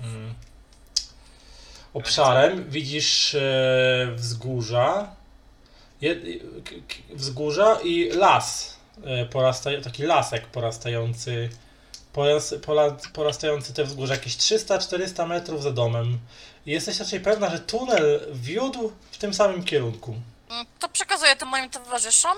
[0.00, 0.34] mm,
[1.94, 5.10] obszarem, widzisz e, wzgórza,
[6.00, 6.16] je,
[7.10, 8.78] wzgórza i las.
[9.30, 11.48] porasta, taki lasek porastający,
[12.18, 16.18] poras, pola, porastający te wzgórza, jakieś 300-400 metrów za domem.
[16.66, 20.14] I jesteś raczej pewna, że tunel wiódł w tym samym kierunku.
[20.50, 22.36] Mm, To przekazuję to moim towarzyszom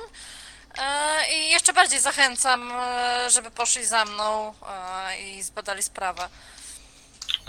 [0.79, 6.29] e, i jeszcze bardziej zachęcam, e, żeby poszli za mną e, i zbadali sprawę.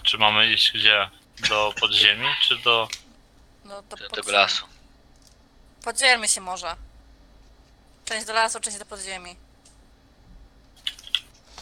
[0.04, 1.10] Czy mamy iść gdzie?
[1.50, 2.88] Do podziemi, czy do...
[3.66, 3.82] No,
[4.26, 4.66] do lasu.
[5.84, 6.76] Podzielmy się może.
[8.06, 9.36] Część do lasu, część do podziemi.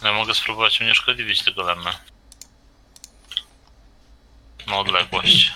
[0.04, 1.92] Ja mogę spróbować unieszkodliwić tego lemę.
[4.68, 5.54] Na odległość.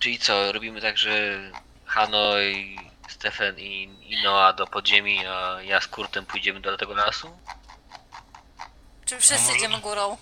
[0.00, 1.38] Czyli co, robimy tak, że
[1.86, 2.78] Hanoi,
[3.08, 7.38] Stefan i, i Noa do podziemi, a ja z Kurtem pójdziemy do tego lasu?
[9.06, 10.16] Czy wszyscy może- idziemy górą?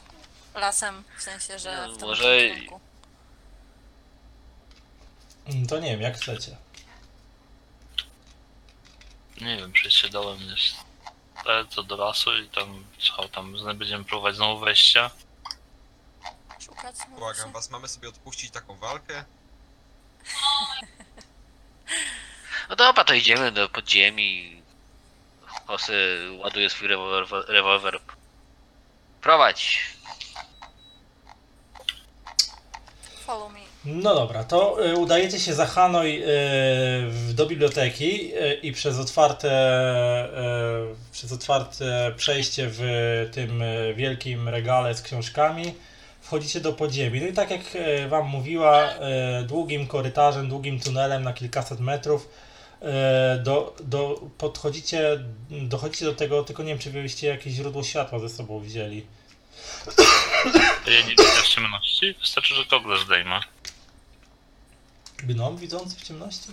[0.55, 2.81] Lasem, w sensie, że No, w tym może- kierunku.
[5.47, 6.57] Mm, To nie wiem, jak chcecie.
[9.41, 10.88] Nie wiem, przejście dołem jest...
[11.70, 12.85] Co do lasu i tam...
[12.98, 15.10] Co tam, będziemy próbować znowu wejścia.
[16.60, 19.24] Szukać Błagam was, mamy sobie odpuścić taką walkę?
[22.69, 24.62] No dobra, to idziemy do podziemi.
[25.66, 27.44] Hosy ładuje swój rewolwer.
[27.48, 28.01] rewolwer.
[29.20, 29.81] Prowadź.
[33.27, 33.68] Follow me.
[33.85, 36.23] No dobra, to y, udajecie się za Hanoi
[37.31, 39.49] y, do biblioteki y, i przez otwarte,
[41.13, 42.81] przez otwarte przejście w
[43.33, 43.63] tym
[43.95, 45.75] wielkim regale z książkami
[46.21, 47.21] wchodzicie do podziemi.
[47.21, 47.61] No i tak jak
[48.09, 48.89] Wam mówiła,
[49.47, 52.29] długim korytarzem, długim tunelem na kilkaset metrów
[53.45, 58.19] do, do, podchodzicie, dochodzicie do tego, tylko nie wiem, czy Wy byście jakieś źródło światła
[58.19, 59.07] ze sobą wzięli.
[60.87, 63.41] Ja nie widzę ciemności, wystarczy, że gogle zdejmę.
[65.23, 66.49] Gnom widzący w ciemności?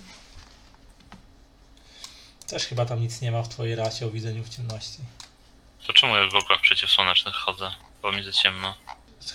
[2.47, 4.99] Też chyba tam nic nie ma w twojej rasie o widzeniu w ciemności.
[5.87, 7.71] To czemu ja w goglach przeciwsłonecznych chodzę?
[8.01, 8.75] Bo mi za ciemno.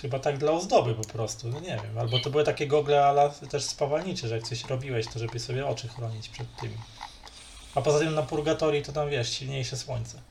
[0.01, 1.97] Chyba tak dla ozdoby po prostu, no nie wiem.
[1.99, 5.67] Albo to były takie gogle, ale też spawalnicze, że jak coś robiłeś, to żeby sobie
[5.67, 6.77] oczy chronić przed tymi.
[7.75, 10.21] A poza tym na purgatorii to tam wiesz, silniejsze słońce.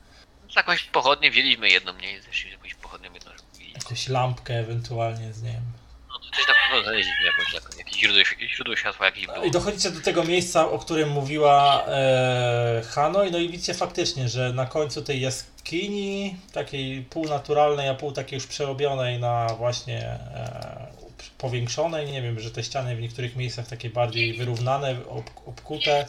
[0.55, 2.21] Jakąś pochodnię wzięliśmy jedną, nie?
[2.21, 3.31] Zeszliśmy jakąś pochodnią jedną.
[3.73, 5.71] Jakąś lampkę ewentualnie z nie wiem.
[5.75, 5.80] To
[6.35, 9.43] coś na pewno znaleźliśmy jakąś, jakieś źródło, źródło światła jakieś było.
[9.43, 14.53] I dochodzicie do tego miejsca, o którym mówiła e, Hanoi, no i widzicie faktycznie, że
[14.53, 20.87] na końcu tej jaskini, takiej półnaturalnej, a pół takiej już przerobionej na właśnie e,
[21.37, 26.07] powiększonej, nie wiem, że te ściany w niektórych miejscach takie bardziej wyrównane, ob, obkute,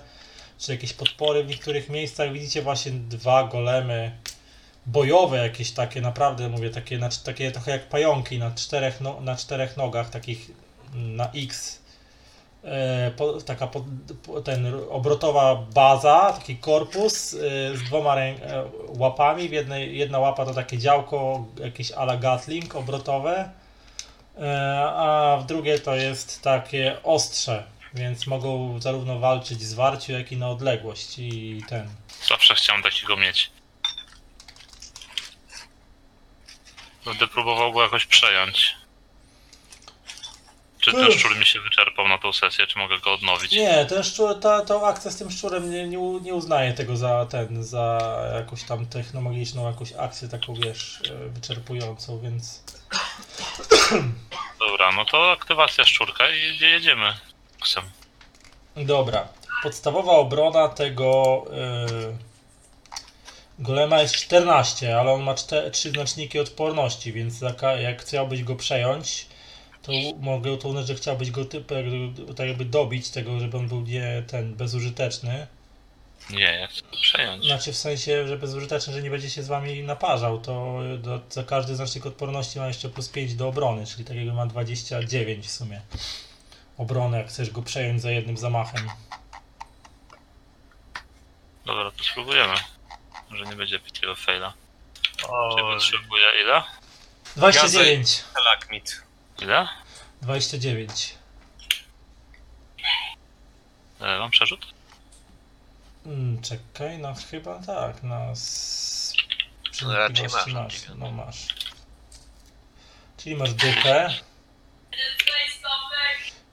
[0.59, 4.13] czy jakieś podpory w niektórych miejscach, widzicie właśnie dwa golemy
[4.87, 9.37] bojowe jakieś takie, naprawdę mówię, takie, na, takie trochę jak pająki na czterech, no, na
[9.37, 10.51] czterech nogach, takich
[10.95, 11.83] na X
[12.65, 13.85] e, po, taka po,
[14.45, 17.39] ten obrotowa baza, taki korpus e,
[17.77, 19.49] z dwoma rę, e, łapami.
[19.49, 23.51] W jednej, jedna łapa to takie działko, jakieś ala Gatling obrotowe,
[24.39, 27.65] e, a w drugie to jest takie ostrze,
[27.95, 31.19] więc mogą zarówno walczyć w zwarciu, jak i na odległość.
[31.19, 31.89] I ten.
[32.29, 33.62] Zawsze chciałem takiego mieć.
[37.05, 38.75] Będę próbował go jakoś przejąć.
[40.81, 41.19] Czy ten Uff.
[41.19, 43.53] szczur mi się wyczerpał na tą sesję, czy mogę go odnowić?
[43.53, 46.97] Nie, ten szczur, ta, ta akcja z tym szczurem nie, nie, u- nie uznaje tego
[46.97, 47.99] za ten, za
[48.35, 52.63] jakąś tam technologiczną jakąś akcję taką, wiesz, e, wyczerpującą, więc...
[54.69, 57.15] Dobra, no to aktywacja szczurka i je- jedziemy.
[57.61, 57.85] Ksem.
[58.77, 59.29] Dobra.
[59.63, 62.17] Podstawowa obrona tego yy,
[63.63, 65.35] golema jest 14, ale on ma
[65.73, 67.41] 3 znaczniki odporności, więc
[67.81, 69.27] jak chciałbyś go przejąć,
[69.83, 73.69] to mogę to uznać, że chciałbyś go typ, jakby, tak jakby dobić tego, żeby on
[73.69, 75.47] był nie ten bezużyteczny.
[76.31, 77.45] Nie, ja chcę go przejąć.
[77.45, 81.45] Znaczy w sensie, że bezużyteczny, że nie będzie się z wami naparzał, to do, za
[81.45, 85.51] każdy znacznik odporności ma jeszcze plus 5 do obrony, czyli tak jakby ma 29 w
[85.51, 85.81] sumie.
[86.79, 88.89] Obrony, jak chcesz go przejąć za jednym zamachem.
[91.67, 92.55] Dobra, to spróbujemy.
[93.33, 94.53] Może nie będzie takiego faila.
[95.17, 96.63] Czy potrzebuję ile?
[97.37, 98.25] 29.
[98.45, 99.03] Lakmit.
[99.43, 99.69] Ile?
[100.23, 101.15] 29.
[104.01, 104.67] E, mam przerzut?
[106.07, 109.15] Mm, czekaj, no chyba tak, no z...
[109.83, 111.47] No raczej przenikliwości masz, masz, nie no masz.
[113.17, 114.15] Czyli masz dychę.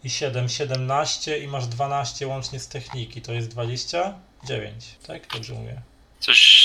[0.03, 5.27] I 7, 17 i masz 12 łącznie z techniki, to jest 29, tak?
[5.27, 5.81] Dobrze mówię.
[6.19, 6.58] Coś...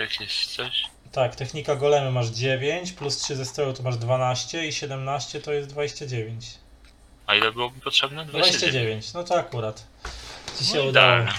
[0.00, 0.82] Jakieś coś?
[1.12, 5.52] Tak, technika golemy masz 9, plus 3 ze stroju to masz 12 i 17 to
[5.52, 6.44] jest 29.
[7.26, 8.24] A ile byłoby potrzebne?
[8.26, 8.72] 29.
[8.72, 9.86] 29, no to akurat
[10.58, 10.90] ci się No udało.
[10.90, 11.32] idealnie.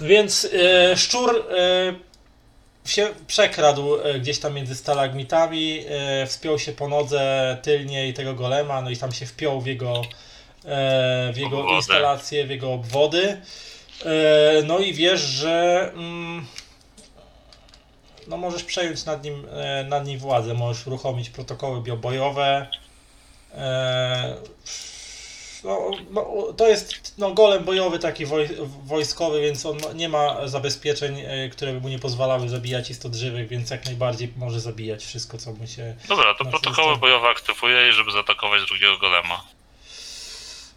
[0.00, 0.48] Więc
[0.92, 7.58] e, szczur e, się przekradł e, gdzieś tam między stalagmitami, e, wspiął się po nodze
[7.62, 10.02] tylniej tego golema, no i tam się wpiął w jego,
[11.32, 11.76] w jego Obwody.
[11.76, 13.40] instalację, w jego obwody.
[14.64, 16.46] No i wiesz, że mm,
[18.28, 22.66] no możesz przejąć nad nim, e, nad nim władzę, możesz uruchomić protokoły biobojowe.
[23.54, 24.36] E,
[25.64, 28.48] no, no, to jest no, golem bojowy taki woj,
[28.84, 33.48] wojskowy, więc on nie ma zabezpieczeń, e, które by mu nie pozwalały zabijać istot żywych,
[33.48, 35.96] więc jak najbardziej może zabijać wszystko, co mu się...
[36.08, 39.44] Dobra, to protokoły to- bojowe aktywuję, żeby zaatakować drugiego golema.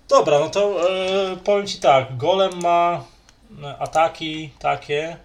[0.10, 3.04] Dobra, no to e, powiem Ci tak, golem ma
[3.80, 5.18] ataki takie,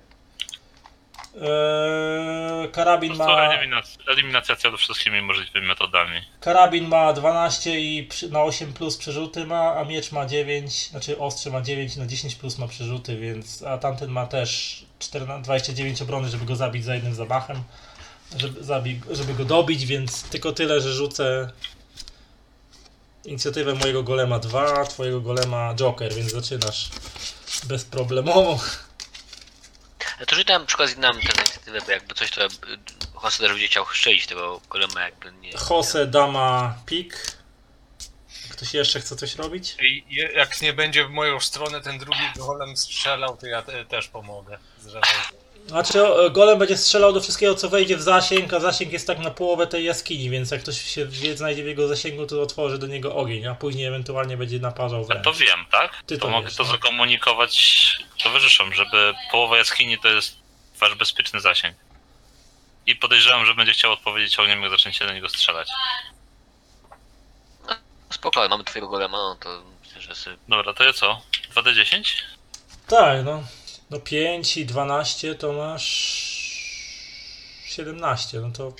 [1.36, 3.48] e, Po karabin ma...
[4.08, 6.20] eliminacja, celu wszystkimi możliwymi metodami.
[6.40, 11.18] Karabin ma 12 i przy- na 8 plus przerzuty ma, a miecz ma 9, znaczy
[11.18, 15.42] ostrze ma 9 i na 10 plus ma przerzuty, więc a tamten ma też 14,
[15.44, 17.62] 29 obrony, żeby go zabić za jednym zamachem,
[18.38, 21.50] żeby, zabi, żeby go dobić, więc tylko tyle, że rzucę
[23.24, 26.90] inicjatywę mojego golema 2, twojego golema Joker, więc zaczynasz
[27.64, 28.58] bezproblemowo.
[30.26, 32.40] To rzucam na przykład nam tę inicjatywę, bo jakby coś to
[33.24, 35.50] Jose też będzie chciał strzelić tego golema jakby nie...
[35.70, 37.36] Jose, dama, pik.
[38.50, 39.76] Ktoś jeszcze chce coś robić?
[39.80, 40.04] I
[40.34, 44.58] jak nie będzie w moją stronę ten drugi golem strzelał, to ja te, też pomogę.
[44.80, 45.36] Zresztą.
[45.66, 49.18] Znaczy, o, golem będzie strzelał do wszystkiego, co wejdzie w zasięg, a zasięg jest tak
[49.18, 52.78] na połowę tej jaskini, więc jak ktoś się wie, znajdzie w jego zasięgu, to otworzy
[52.78, 55.24] do niego ogień, a później ewentualnie będzie naparzał Ja wręcz.
[55.24, 56.02] to wiem, tak?
[56.06, 56.72] Ty to to mogę wiesz, to tak.
[56.72, 60.36] zakomunikować towarzyszom, żeby połowa jaskini to jest
[60.80, 61.76] wasz bezpieczny zasięg.
[62.86, 65.68] I podejrzewam, że będzie chciał odpowiedzieć ogniem, jak zaczniecie do niego strzelać.
[68.10, 70.36] Spoko, mamy twojego golema, no to myślę, że sobie...
[70.48, 71.20] Dobra, to ja co?
[71.54, 72.02] 2D10?
[72.88, 73.42] Tak, no.
[73.92, 75.86] No 5 i 12 to masz
[77.64, 78.72] 17, no to...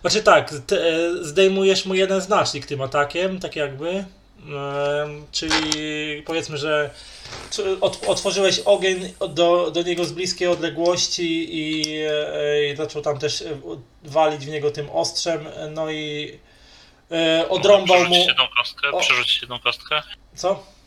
[0.00, 3.88] Znaczy tak, te, e, zdejmujesz mu jeden znacznik tym atakiem, tak jakby.
[3.88, 6.90] Em, czyli powiedzmy, że
[8.06, 13.46] otworzyłeś ogień do, do niego z bliskiej odległości i, e, i zaczął tam też e,
[14.04, 16.38] walić w niego tym ostrzem, no i
[17.10, 18.14] e, odrąbał mu...
[18.14, 18.88] Jedną kostkę?
[19.00, 20.02] Przerzucić jedną kostkę?
[20.34, 20.79] Co?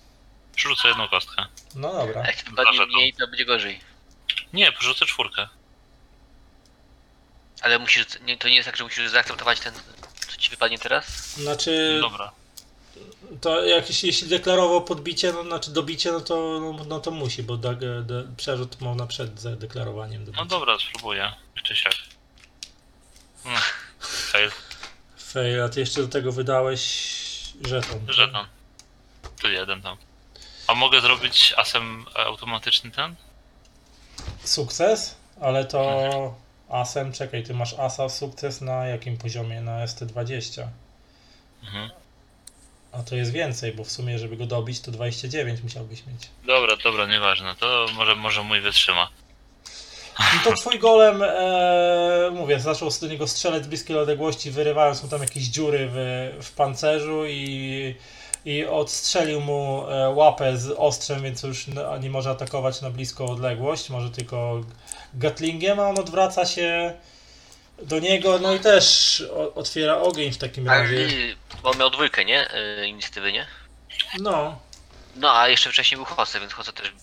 [0.56, 1.46] Przerzucę jedną kostkę.
[1.76, 2.22] No dobra.
[2.22, 3.80] A jak wypadnie mniej, to będzie gorzej.
[4.54, 5.48] Nie, przerzucę czwórkę.
[7.62, 9.74] Ale musisz, nie, to nie jest tak, że musisz zaakceptować ten,
[10.28, 11.36] co ci wypadnie teraz?
[11.36, 11.98] Znaczy...
[12.02, 12.32] Dobra.
[13.42, 17.44] To jak, jeśli, jeśli deklarował podbicie, no, znaczy dobicie, no to, no, no to musi,
[17.44, 20.44] bo da, de, przerzut można przed zadeklarowaniem dobicia.
[20.44, 21.34] No dobra, spróbuję.
[21.64, 21.94] Czy siak.
[23.44, 23.62] Hmm.
[24.00, 24.52] Fail.
[25.18, 26.84] Fail, a ty jeszcze do tego wydałeś
[27.66, 28.06] żeton.
[28.08, 28.48] Żeton.
[29.42, 29.98] Tu jeden tam.
[30.68, 33.16] A mogę zrobić asem automatyczny ten?
[34.44, 36.36] Sukces, ale to
[36.70, 39.62] asem, czekaj, ty masz asa sukces na jakim poziomie?
[39.62, 40.68] Na ST20.
[41.64, 41.90] Mhm.
[42.92, 46.30] A to jest więcej, bo w sumie, żeby go dobić, to 29 musiałbyś mieć.
[46.46, 47.56] Dobra, dobra, nieważne.
[47.56, 49.10] To może, może mój wytrzyma.
[50.20, 55.10] No to twój golem, e, mówię, zaczął do niego strzelać z bliskiej odległości, wyrywając mu
[55.10, 55.96] tam jakieś dziury w,
[56.46, 57.96] w pancerzu i,
[58.46, 61.66] i odstrzelił mu e, łapę z ostrzem, więc już
[62.00, 64.62] nie może atakować na bliską odległość, może tylko
[65.14, 66.94] gatlingiem, a on odwraca się
[67.82, 69.24] do niego, no i też
[69.56, 71.08] otwiera ogień w takim razie.
[71.64, 72.48] bo on miał dwójkę, nie?
[72.82, 73.48] Y, inicjatywy, nie?
[74.20, 74.60] No,
[75.16, 76.94] No, a jeszcze wcześniej był Jose, więc Jose też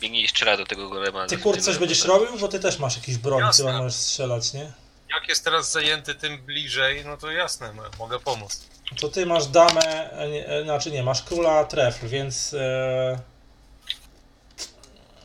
[0.00, 1.26] biegnie i strzela do tego golema.
[1.26, 4.72] ty kurt coś będziesz robił, bo ty też masz jakiś broń, chyba możesz strzelać, nie?
[5.14, 8.64] Jak jest teraz zajęty tym bliżej, no to jasne, mo- mogę pomóc.
[9.00, 13.18] To ty masz damę, e, nie, e, znaczy nie, masz króla trefl, więc e,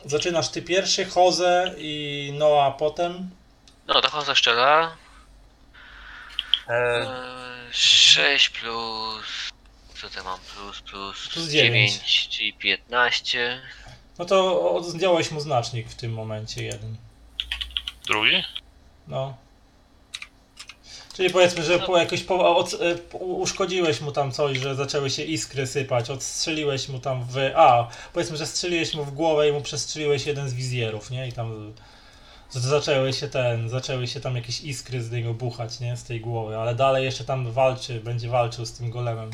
[0.04, 3.30] zaczynasz ty pierwszy, Jose i Noah potem.
[3.86, 4.96] No, to Jose strzela.
[6.68, 9.50] E, E, 6 plus...
[10.00, 10.40] Co to mam?
[10.40, 11.92] Plus, plus, Plus dziewięć.
[11.92, 13.60] 9, czyli 15.
[14.18, 16.96] No to zdjąłeś mu znacznik w tym momencie jeden.
[18.06, 18.44] Drugi?
[19.08, 19.36] No.
[21.16, 25.22] Czyli powiedzmy, że po jakoś po, od, e, uszkodziłeś mu tam coś, że zaczęły się
[25.22, 27.36] iskry sypać, odstrzeliłeś mu tam w...
[27.56, 31.28] A, powiedzmy, że strzeliłeś mu w głowę i mu przestrzeliłeś jeden z wizjerów, nie?
[31.28, 31.72] I tam
[32.50, 35.96] z- zaczęły się ten, zaczęły się tam jakieś iskry z niego buchać, nie?
[35.96, 39.30] Z tej głowy, ale dalej jeszcze tam walczy, będzie walczył z tym golemem.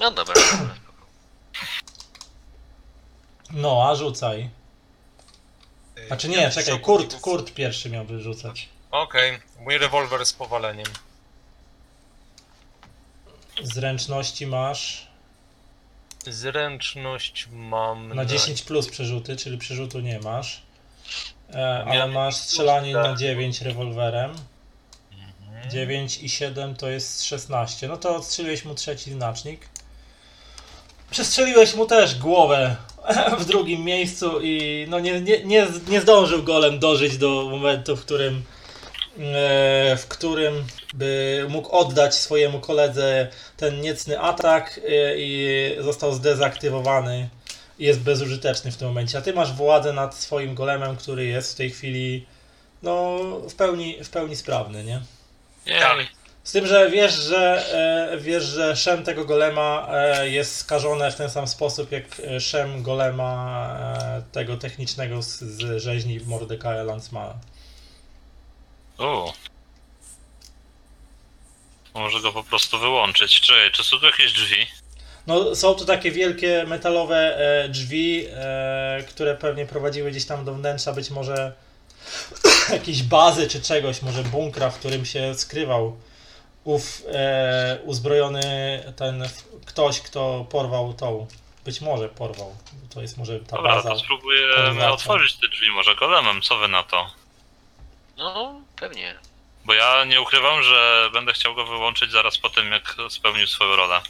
[0.00, 0.34] No dobra.
[3.50, 4.50] No, a rzucaj.
[6.06, 8.68] Znaczy nie, czekaj, Kurt, Kurt pierwszy miałby rzucać.
[8.92, 10.86] Okej, mój rewolwer z powaleniem.
[13.62, 15.12] Zręczności masz
[16.26, 20.62] Zręczność mam na 10 plus przerzuty, czyli przerzutu nie masz.
[21.54, 23.18] E, ale Miałem masz strzelanie na tak.
[23.18, 24.30] 9 rewolwerem.
[25.12, 25.70] Mhm.
[25.70, 27.88] 9 i 7 to jest 16.
[27.88, 29.68] No to odstrzeliłeś mu trzeci znacznik.
[31.10, 32.76] Przestrzeliłeś mu też głowę
[33.40, 38.04] w drugim miejscu i no nie, nie, nie, nie zdążył golem dożyć do momentu, w
[38.04, 38.42] którym
[39.96, 40.64] w którym
[40.94, 47.28] by mógł oddać swojemu koledze ten niecny atak e, i został zdezaktywowany
[47.78, 49.18] i jest bezużyteczny w tym momencie.
[49.18, 52.26] A ty masz władzę nad swoim golemem, który jest w tej chwili
[52.82, 53.18] no
[53.48, 55.00] w pełni, w pełni sprawny, nie?
[55.66, 56.08] Jej.
[56.44, 57.64] Z tym, że wiesz, że
[58.12, 62.40] e, wiesz, że szem tego golema e, jest skażone w ten sam sposób jak e,
[62.40, 67.34] szem golema e, tego technicznego z, z rzeźni Mordekaja Lancmana.
[68.98, 69.32] U.
[71.94, 73.40] Może go po prostu wyłączyć.
[73.40, 74.66] Czekaj, czy są tu jakieś drzwi?
[75.26, 80.54] No, są to takie wielkie metalowe e, drzwi, e, które pewnie prowadziły gdzieś tam do
[80.54, 81.52] wnętrza, być może
[82.72, 85.96] jakiejś bazy czy czegoś, może bunkra, w którym się skrywał
[86.64, 88.42] ów e, uzbrojony
[88.96, 89.28] ten
[89.66, 91.26] ktoś, kto porwał tą.
[91.64, 92.56] Być może porwał.
[92.94, 93.88] To jest może ta Dobra, baza.
[93.88, 96.42] to spróbujemy otworzyć te drzwi może golemem.
[96.42, 97.10] Co wy na to?
[98.22, 99.18] No, pewnie.
[99.64, 103.76] Bo ja nie ukrywam, że będę chciał go wyłączyć zaraz po tym, jak spełnił swoją
[103.76, 104.00] rolę.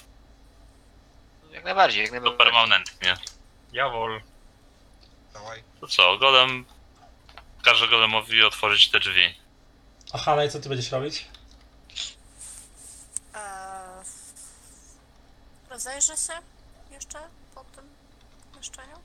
[1.51, 2.39] Jak najbardziej, jak To najbardziej.
[2.39, 3.17] permanentnie.
[3.73, 4.21] Jawol.
[5.35, 5.63] Dawaj.
[5.81, 6.65] To co, golem...
[7.65, 9.35] Każe golemowi otworzyć te drzwi.
[10.13, 11.27] A Hanna, i co ty będziesz robić?
[13.35, 14.05] Eee,
[15.71, 16.33] rozejrzę się
[16.91, 17.19] jeszcze
[17.55, 17.85] po tym
[18.53, 18.97] pomieszczeniu.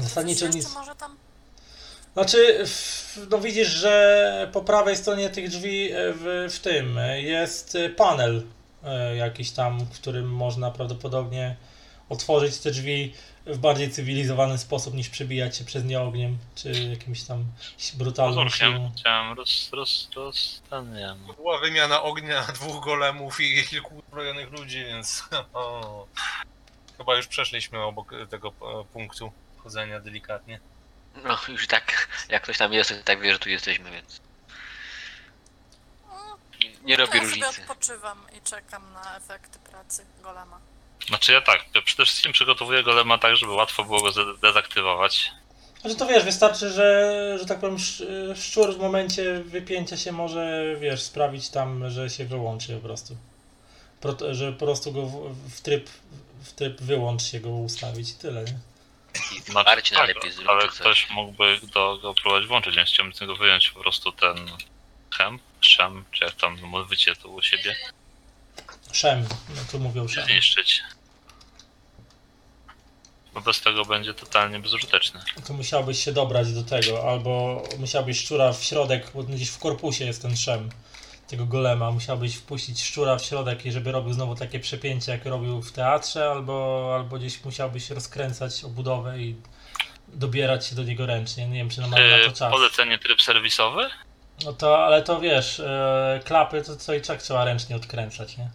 [0.00, 0.74] Zasadniczo Coś nic.
[0.74, 1.16] może tam...
[2.14, 2.64] Znaczy,
[3.30, 7.88] no widzisz, że po prawej stronie tych drzwi e, w, w tym e, jest e,
[7.88, 8.42] panel
[9.16, 11.56] jakiś tam, w którym można prawdopodobnie
[12.08, 13.14] otworzyć te drzwi
[13.46, 17.44] w bardziej cywilizowany sposób niż przebijać się przez nie ogniem, czy jakimś tam
[18.16, 18.92] Pozorkiem siłą.
[18.96, 19.70] chciałem roz...
[19.72, 20.10] roz...
[20.16, 20.62] roz...
[20.70, 21.18] ten, nie wiem.
[21.36, 25.24] Była wymiana ognia dwóch golemów i kilku uzbrojonych ludzi, więc
[25.54, 26.06] o,
[26.98, 28.52] chyba już przeszliśmy obok tego
[28.92, 30.60] punktu chodzenia delikatnie.
[31.24, 34.20] No, już i tak, jak ktoś tam jest, to tak wie, że tu jesteśmy, więc
[36.08, 37.60] No, nie, nie robi ja sobie różnicy.
[37.62, 40.60] odpoczywam i czekam na efekty pracy golema.
[41.08, 45.30] Znaczy ja tak, ja przede wszystkim przygotowuję golema tak, żeby łatwo było go dezaktywować.
[45.80, 50.64] Znaczy to wiesz, wystarczy, że, że tak powiem sz- szczur w momencie wypięcia się może,
[50.80, 53.16] wiesz, sprawić tam, że się wyłączy po prostu.
[54.00, 55.90] Pro, że po prostu go w, w tryb
[56.44, 58.58] w tryb wyłącz się go ustawić i tyle, nie?
[59.48, 60.78] I Marcin tak, najlepiej zrób, ale coś.
[60.78, 64.36] ktoś mógłby do, go próbować włączyć, więc chciałbym z tego wyjąć po prostu ten
[65.18, 67.76] hem, szem, czy jak tam mówicie tu u siebie,
[68.92, 70.24] Szem, no tu mówią szem.
[70.24, 70.82] zniszczyć.
[73.34, 75.20] Bo bez tego będzie totalnie bezużyteczny.
[75.46, 80.04] To musiałbyś się dobrać do tego, albo musiałbyś szczura w środek, bo gdzieś w korpusie
[80.04, 80.70] jest ten szem
[81.30, 85.62] tego golema, musiałbyś wpuścić szczura w środek i żeby robił znowu takie przepięcie, jak robił
[85.62, 89.36] w teatrze, albo, albo gdzieś musiałbyś rozkręcać obudowę i
[90.08, 91.48] dobierać się do niego ręcznie.
[91.48, 91.96] Nie wiem, czy na na
[92.26, 92.52] to czas.
[92.52, 93.90] polecenie tryb serwisowy?
[94.44, 98.50] No to, ale to wiesz, e, klapy to co i tak trzeba ręcznie odkręcać, nie?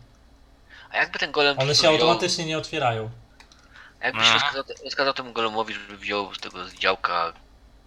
[0.91, 1.59] A jakby ten golem...
[1.59, 3.09] One się automatycznie nie otwierają.
[4.01, 7.33] a Jakbyś rozkazał, rozkazał temu golemowi, żeby wziął z tego z działka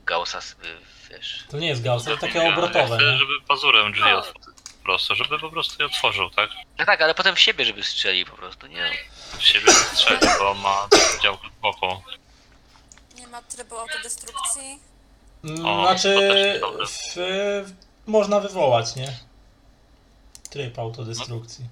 [0.06, 0.69] Gaussa sobie,
[1.10, 1.44] wiesz...
[1.51, 3.19] To nie jest gauss, to takie Ja obrotowe, chcę, nie?
[3.19, 4.19] żeby pazurem drzwi No.
[4.19, 4.52] otworzył.
[4.89, 6.51] Prostu, żeby po prostu je otworzył, tak?
[6.78, 8.90] No tak, ale potem w siebie, żeby strzelił po prostu, nie?
[9.39, 10.89] W siebie strzeli, bo ma
[11.23, 11.86] działkę w boku.
[13.16, 14.78] Nie ma trybu autodestrukcji.
[15.44, 16.86] Mm, O, Znaczy, też jest dobre.
[16.86, 17.73] w,
[18.06, 19.12] można wywołać, nie?
[20.51, 21.65] Tryb autodestrukcji.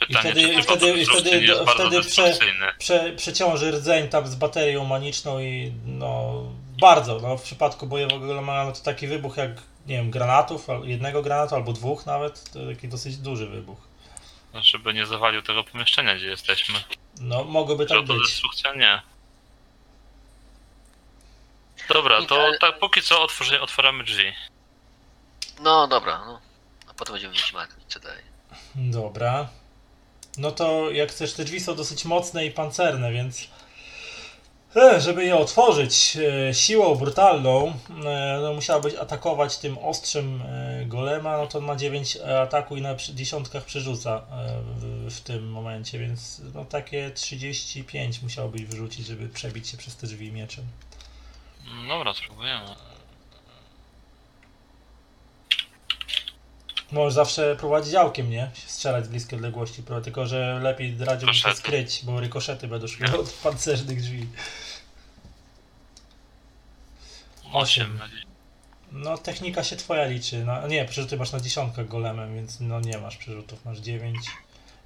[0.00, 2.66] Pytanie, wtedy- czy i tryb wtedy- i wtedy- nie jest bardzo wtedy prze- destrukcyjny.
[2.78, 6.42] Prze, przeciąży rdzeń tam z baterią maniczną i no
[6.84, 9.50] bardzo, no w przypadku bojowego golema no to taki wybuch jak,
[9.86, 13.78] nie wiem, granatów, jednego granatu albo dwóch nawet, to taki dosyć duży wybuch.
[14.54, 16.78] Żeby nie zawalił tego pomieszczenia, gdzie jesteśmy.
[17.20, 18.10] No mogłoby Czy tak być.
[18.10, 18.74] autodestrukcja?
[18.74, 19.02] Nie.
[21.88, 24.32] Dobra, to ale- tak póki co otworzy, otwieramy drzwi.
[25.60, 26.40] No dobra, no.
[26.90, 28.22] A potem będziemy martwić, co dalej.
[28.74, 29.48] Dobra.
[30.38, 33.48] No to jak chcesz, te drzwi są dosyć mocne i pancerne, więc
[34.98, 37.72] żeby je otworzyć e, siłą brutalną,
[38.04, 42.80] e, no musiałbyś atakować tym ostrzem e, golema, no to on ma 9 ataku i
[42.80, 49.68] na dziesiątkach przerzuca e, w tym momencie, więc no takie 35 musiałbyś wyrzucić, żeby przebić
[49.68, 50.64] się przez te drzwi mieczem.
[51.88, 52.93] Dobra, spróbujemy.
[56.94, 58.50] Możesz zawsze prowadzić działkiem, nie?
[58.66, 63.32] Strzelać z bliskiej odległości, tylko że lepiej radziłbym się skryć, bo rykoszety będą szły od
[63.32, 64.26] pancernych drzwi.
[67.52, 68.00] Osiem.
[68.04, 68.20] 8.
[68.92, 70.44] No, technika się twoja liczy.
[70.44, 73.64] No, nie, przecież ty masz na dziesiątkach golemem, więc no nie masz przerzutów.
[73.64, 74.18] Masz 9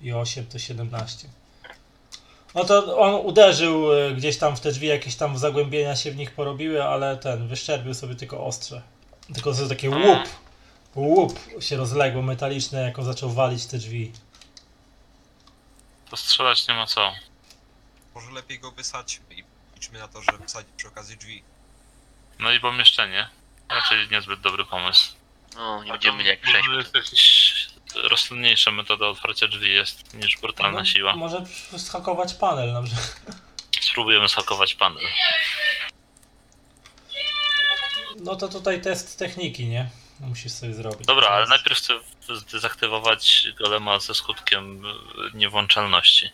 [0.01, 1.29] i 8 to 17.
[2.55, 6.17] No to on uderzył e, gdzieś tam w te drzwi, jakieś tam zagłębienia się w
[6.17, 8.83] nich porobiły, ale ten wyszczerbił sobie tylko ostrze.
[9.35, 10.48] Tylko to takie łup.
[10.99, 14.13] Łup się rozległo metaliczne, jak on zaczął walić te drzwi.
[16.11, 17.13] To strzelać nie ma co.
[18.15, 19.45] Może lepiej go wysadźmy i
[19.75, 21.43] liczmy na to, że wysadzi przy okazji drzwi.
[22.39, 23.29] No i pomieszczenie.
[23.69, 25.13] Raczej niezbyt dobry pomysł.
[25.55, 26.69] No, nie będziemy jak przejść.
[26.69, 31.17] Może jakaś rozsądniejsza metoda otwarcia drzwi jest niż brutalna No, siła.
[31.17, 31.45] Może
[31.79, 33.37] schakować panel na przykład.
[33.81, 35.05] Spróbujemy schakować panel.
[38.17, 39.91] No to tutaj test techniki, nie?
[40.21, 41.07] Musisz sobie zrobić.
[41.07, 41.95] Dobra, ale najpierw chcę
[42.35, 44.91] zdezaktywować golema ze skutkiem y,
[45.35, 46.31] niewłączalności.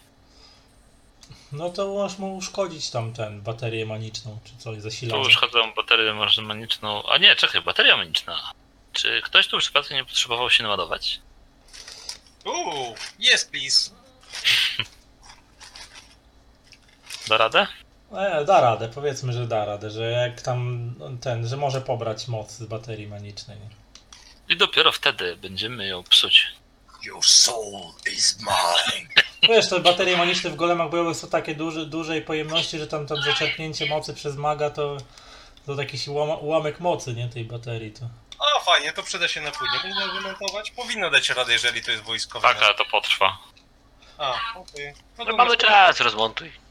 [1.52, 5.24] No to możesz mu uszkodzić tam ten baterię maniczną, czy coś Tu zasilanie.
[5.24, 7.06] już chodzą baterię maniczną.
[7.08, 8.52] A nie, czekaj, bateria maniczna.
[8.92, 11.20] Czy ktoś tu przypadkiem nie potrzebował się naładować?
[12.44, 13.90] Uuu, yes please.
[17.28, 17.66] Da radę?
[18.16, 22.50] E, da radę, powiedzmy, że da radę, że jak tam ten, że może pobrać moc
[22.50, 23.58] z baterii manicznej.
[23.58, 23.68] nie?
[24.54, 26.46] I dopiero wtedy będziemy ją psuć.
[27.02, 27.80] Your soul
[28.12, 29.08] is mine.
[29.48, 33.22] Wiesz, te baterie maniczne w golemach bojowych są takie duże, dużej pojemności, że tam, tam
[33.22, 34.96] zaczerpnięcie mocy przez maga to,
[35.66, 37.92] to jakiś ułam, ułamek mocy, nie, tej baterii.
[37.92, 38.08] To.
[38.38, 39.94] A fajnie, to przyda się na później.
[39.94, 40.70] Można wymontować?
[40.70, 42.48] Powinno dać radę, jeżeli to jest wojskowe.
[42.48, 43.38] Tak, ale to potrwa.
[44.18, 44.94] A, okej.
[45.18, 46.63] No No to mamy czas, rozmontuj.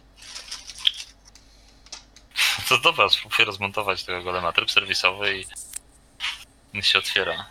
[2.74, 4.52] To dobra, spróbuję rozmontować tego golema.
[4.52, 5.46] Tryb serwisowy i
[6.74, 7.46] niech się otwiera.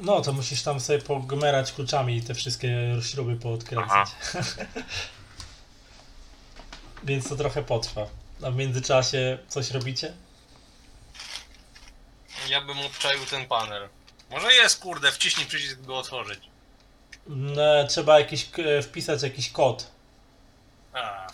[0.00, 2.70] No, to musisz tam sobie pogmerać kluczami i te wszystkie
[3.02, 4.08] śruby poodkręcać.
[7.04, 8.06] Więc to trochę potrwa.
[8.42, 10.12] A w międzyczasie coś robicie?
[12.48, 13.88] Ja bym obczaił ten panel.
[14.30, 16.40] Może jest, kurde, wciśnij przycisk, by go otworzyć.
[17.26, 19.90] No, trzeba jakiś, e, wpisać jakiś kod
[20.92, 21.26] A.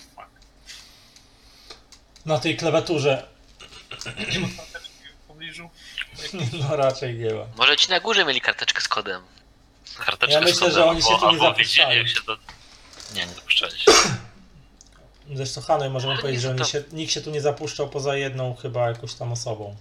[2.27, 3.27] na tej klawiaturze.
[5.25, 5.71] W pobliżu?
[6.61, 7.45] No raczej nie ma.
[7.57, 9.23] Może ci na górze mieli karteczkę z kodem.
[9.99, 12.37] Karteczkę Ja myślę, z kodem, że oni się tu nie albo wiedzieli, jak się do...
[13.15, 13.93] Nie, nie dopuszczali się.
[15.35, 17.89] Zresztą Hanej możemy Ale powiedzieć, nie że oni to- się, nikt się tu nie zapuszczał
[17.89, 19.77] poza jedną chyba jakąś tam osobą.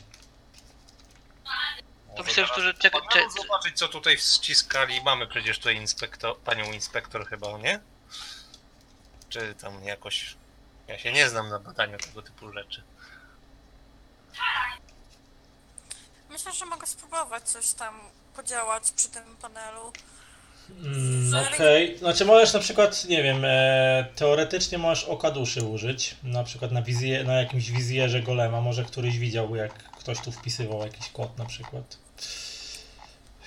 [2.18, 5.02] Może myślę, że czeka- panelu cze- zobaczyć, co tutaj ściskali.
[5.02, 7.80] Mamy przecież tutaj inspektor, panią inspektor chyba, nie?
[9.30, 10.36] Czy tam jakoś...
[10.88, 12.84] Ja się nie znam na badaniu tego typu rzeczy.
[16.30, 18.00] Myślę, że mogę spróbować coś tam
[18.36, 19.94] podziałać przy tym panelu.
[20.70, 26.44] Mm, Okej, znaczy możesz na przykład, nie wiem, e, teoretycznie możesz oka duszy użyć, na
[26.44, 31.10] przykład na, wizję, na jakimś wizjerze golema, może któryś widział jak ktoś tu wpisywał jakiś
[31.10, 31.98] kod na przykład.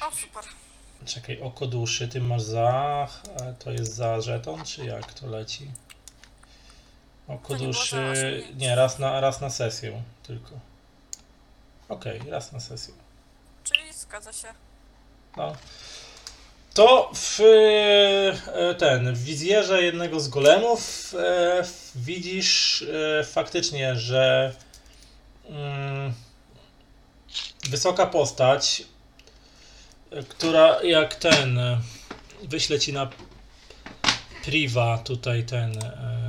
[0.00, 0.44] O, super.
[1.06, 3.08] Czekaj, oko duszy, ty masz za,
[3.40, 5.70] e, to jest za żeton, czy jak to leci?
[7.28, 8.42] Oko To nie osiągnięcie.
[8.56, 10.50] nie, raz na, raz na sesję tylko.
[11.88, 12.94] Okej, raz na sesję.
[13.64, 14.48] Czyli zgadza się.
[15.36, 15.56] No.
[16.74, 17.40] To w
[18.54, 24.54] e, ten, w wizjerze jednego z golemów e, widzisz e, faktycznie, że
[25.48, 26.14] mm,
[27.70, 28.82] wysoka postać,
[30.10, 31.80] e, która jak ten e,
[32.42, 33.10] wyślę ci na
[34.44, 36.25] priva tutaj ten e,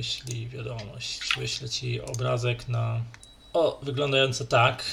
[0.00, 3.00] wyślij wiadomość, wyślę ci obrazek na
[3.52, 4.84] o, wyglądający tak.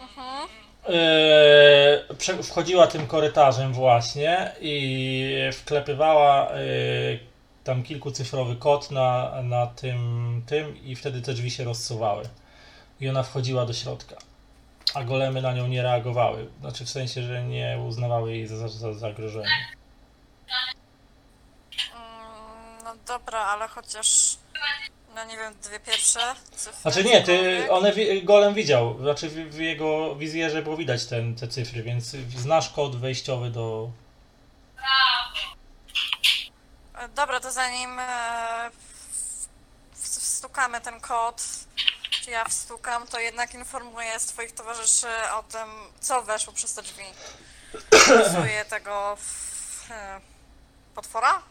[0.00, 0.48] Mhm.
[2.18, 7.18] Prze- wchodziła tym korytarzem właśnie i wklepywała eee,
[7.64, 12.24] tam kilkucyfrowy kod na, na tym, tym i wtedy te drzwi się rozsuwały.
[13.00, 14.16] I ona wchodziła do środka.
[14.94, 16.48] A golemy na nią nie reagowały.
[16.60, 19.48] Znaczy w sensie, że nie uznawały jej za, za zagrożenie.
[21.94, 24.36] Mm, no dobra, ale chociaż.
[25.14, 26.34] No nie wiem, dwie pierwsze.
[26.56, 27.70] cyfry, Znaczy nie, ty, cokolwiek.
[27.72, 28.98] one wi- golem widział.
[29.00, 32.04] Znaczy w, w jego wizjerze było widać ten, te cyfry, więc
[32.36, 33.90] znasz kod wejściowy do,
[36.98, 39.46] E, Dobra, to zanim e, w-
[39.96, 41.42] w- wstukamy ten kod,
[42.10, 45.06] czy ja wstukam, to jednak informuję swoich towarzyszy
[45.38, 45.68] o tym,
[46.00, 47.04] co weszło przez te drzwi.
[48.04, 50.20] Stosuję tego w, e,
[50.94, 51.42] potwora?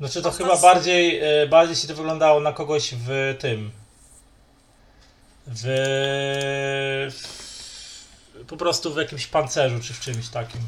[0.00, 3.70] Znaczy to chyba bardziej, e, bardziej się to wyglądało na kogoś w tym.
[5.46, 5.64] W,
[7.10, 7.40] w
[8.46, 10.60] po prostu w jakimś pancerzu czy w czymś takim.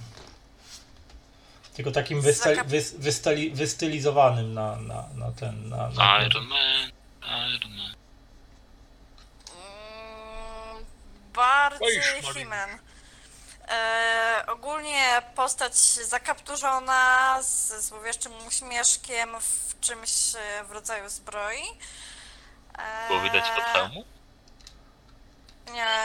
[1.75, 5.69] Tylko takim wysta, wy, wystylizowanym na, na, na ten.
[5.69, 6.91] Na, na Iron Man.
[7.55, 7.95] Iron Man.
[10.75, 10.85] Mm,
[11.35, 12.79] bardziej Man.
[13.73, 21.63] E, ogólnie postać zakapturzona z złowieszczym uśmieszkiem w czymś e, w rodzaju zbroi.
[22.79, 24.05] E, Było widać pod hełmu?
[25.73, 25.97] Nie,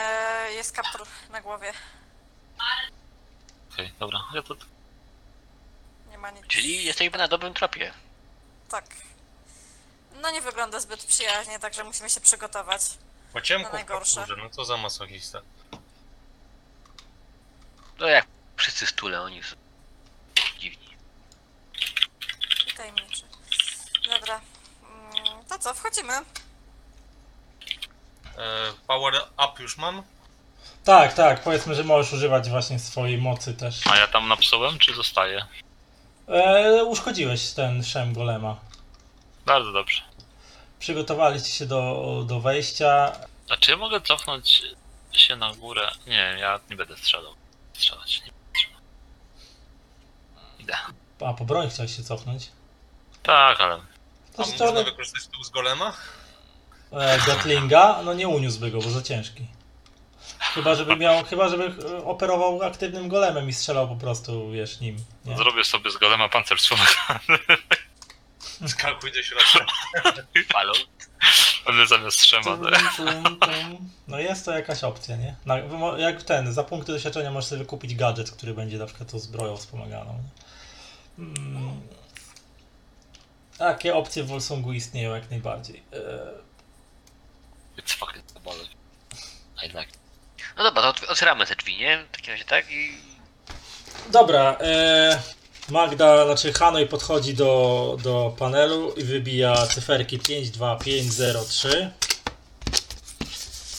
[0.50, 1.72] jest kaptur na głowie.
[3.72, 4.18] Okej, dobra.
[4.34, 4.54] Ja to
[6.10, 6.46] Nie ma nic.
[6.46, 7.92] Czyli jesteśmy na dobrym tropie.
[8.70, 8.84] Tak.
[10.22, 12.82] No nie wygląda zbyt przyjaźnie, także musimy się przygotować.
[13.32, 14.16] Po ciemku w najgorsze.
[14.20, 15.40] kapturze, no co za masochista.
[18.00, 18.26] No jak
[18.56, 19.56] wszyscy stule, oni są
[20.58, 20.88] dziwni.
[22.68, 23.22] I tajemniczy.
[24.10, 24.40] Dobra.
[24.82, 26.12] Mm, To co, wchodzimy?
[28.38, 29.14] E, power
[29.48, 30.02] up już mam.
[30.84, 33.86] Tak, tak, powiedzmy, że możesz używać właśnie swojej mocy też.
[33.86, 35.46] A ja tam napsułem, czy zostaję?
[36.28, 38.56] E, uszkodziłeś ten szem golema.
[39.46, 40.02] Bardzo dobrze.
[40.78, 43.12] Przygotowaliście się do, do wejścia.
[43.50, 44.62] A czy ja mogę cofnąć
[45.12, 45.90] się na górę?
[46.06, 47.34] Nie, ja nie będę strzelał.
[47.78, 48.32] Strzelać, nie.
[50.58, 50.76] Idę.
[51.26, 52.48] A po broń chciałeś się cofnąć.
[53.22, 53.80] Tak, ale
[54.36, 55.92] To A z można wykorzystać tu z golema?
[56.92, 59.46] e, Gatlinga, no nie uniósłby go, bo za ciężki.
[60.38, 64.96] Chyba żeby miał, chyba żeby e, operował aktywnym golemem i strzelał po prostu, wiesz, nim.
[65.24, 65.36] Nie?
[65.36, 67.58] zrobię sobie z golema pancerz wspomagany.
[68.68, 69.66] Skakuj do środka.
[70.52, 70.72] Halo?
[71.66, 72.56] One zamiast trzema.
[72.96, 73.38] Tum.
[74.08, 75.36] No jest to jakaś opcja, nie?
[75.96, 79.56] Jak ten, za punkty doświadczenia możesz sobie kupić gadżet, który będzie na przykład tą zbroją
[79.56, 80.22] wspomaganą.
[81.18, 81.24] nie?
[81.24, 81.80] Mm.
[83.58, 85.82] Takie opcje w Volsungu istnieją jak najbardziej.
[87.78, 88.68] It's fucking ballet.
[89.64, 89.98] I like.
[90.56, 92.04] No dobra, to otw- otwieramy te drzwi, nie?
[92.12, 92.98] W takim razie tak i...
[94.12, 95.22] Dobra, e,
[95.70, 101.90] Magda, znaczy Hanoi podchodzi do, do panelu i wybija cyferki 5, 2, 5, 0, 3.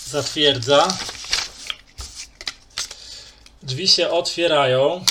[0.06, 0.88] Zatwierdza.
[3.64, 5.04] Drzwi się otwierają.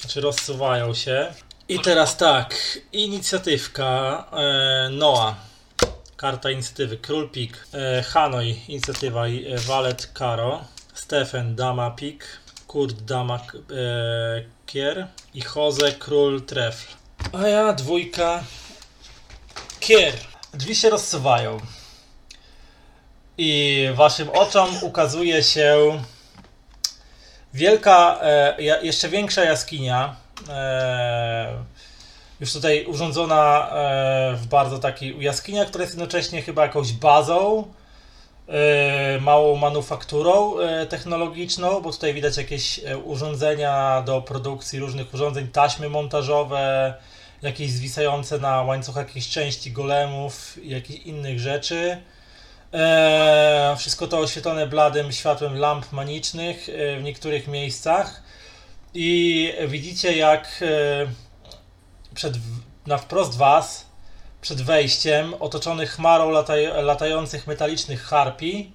[0.00, 1.34] Znaczy rozsuwają się.
[1.68, 5.34] I teraz tak, inicjatywka e, Noa.
[6.16, 10.64] Karta inicjatywy Król Pik, e, Hanoi inicjatywa e, Walet Karo,
[10.94, 12.41] Stefan Dama Pik,
[12.72, 16.86] Kurt Dama K- e, Kier i Jose Król Trefl.
[17.32, 18.44] A ja dwójka
[19.80, 20.14] Kier.
[20.54, 21.60] Drzwi się rozsuwają.
[23.38, 26.02] I waszym oczom ukazuje się
[27.54, 30.16] wielka, e, jeszcze większa jaskinia.
[30.48, 31.52] E,
[32.40, 37.72] już tutaj urządzona e, w bardzo takiej jaskinia, która jest jednocześnie chyba jakąś bazą,
[39.20, 45.88] małą manufakturą e, technologiczną, bo tutaj widać jakieś e, urządzenia do produkcji różnych urządzeń, taśmy
[45.88, 46.94] montażowe,
[47.42, 52.02] jakieś zwisające na łańcuchach jakieś części golemów i jakichś innych rzeczy.
[52.72, 58.22] E, wszystko to oświetlone bladym światłem lamp manicznych e, w niektórych miejscach.
[58.94, 61.06] I widzicie, jak e,
[62.14, 62.34] przed,
[62.86, 63.86] na wprost was,
[64.42, 68.72] przed wejściem, otoczony chmarą lataj, latających metalicznych harpi,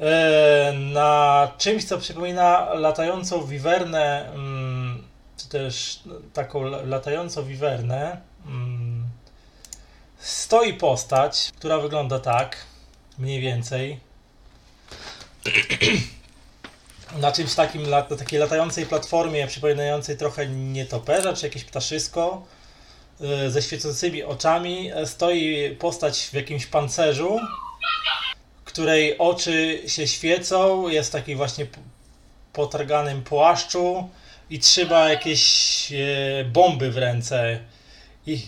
[0.00, 5.04] e, na czymś, co przypomina latającą wiwernę, mm,
[5.36, 6.00] czy też
[6.32, 9.08] taką la- latającą wiwernę, mm,
[10.18, 12.56] stoi postać, która wygląda tak,
[13.18, 14.00] mniej więcej.
[17.20, 22.42] Na czymś takim, na takiej latającej platformie, przypominającej trochę nietoperza, czy jakieś ptaszysko,
[23.48, 27.40] ze świecącymi oczami, e, stoi postać w jakimś pancerzu,
[28.64, 31.66] której oczy się świecą, jest w takiej właśnie
[32.52, 34.08] potarganym płaszczu
[34.50, 37.60] i trzyma jakieś e, bomby w ręce.
[38.26, 38.42] I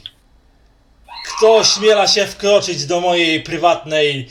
[1.26, 4.28] kto ośmiela się wkroczyć do mojej prywatnej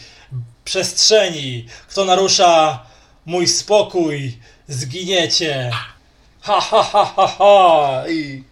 [0.66, 1.66] przestrzeni?
[1.88, 2.86] Kto narusza
[3.26, 4.38] mój spokój?
[4.68, 5.72] Zginiecie!
[6.42, 8.04] Ha ha ha ha ha!
[8.10, 8.49] I e,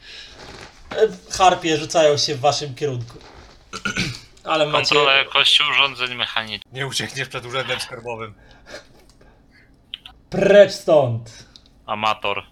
[1.29, 3.17] harpie rzucają się w waszym kierunku.
[4.43, 4.77] Ale macie...
[4.77, 6.73] Kontrola jakości urządzeń mechanicznych.
[6.73, 8.33] Nie uciekniesz przed urzędem skarbowym.
[10.29, 11.45] Precz stąd!
[11.85, 12.43] Amator.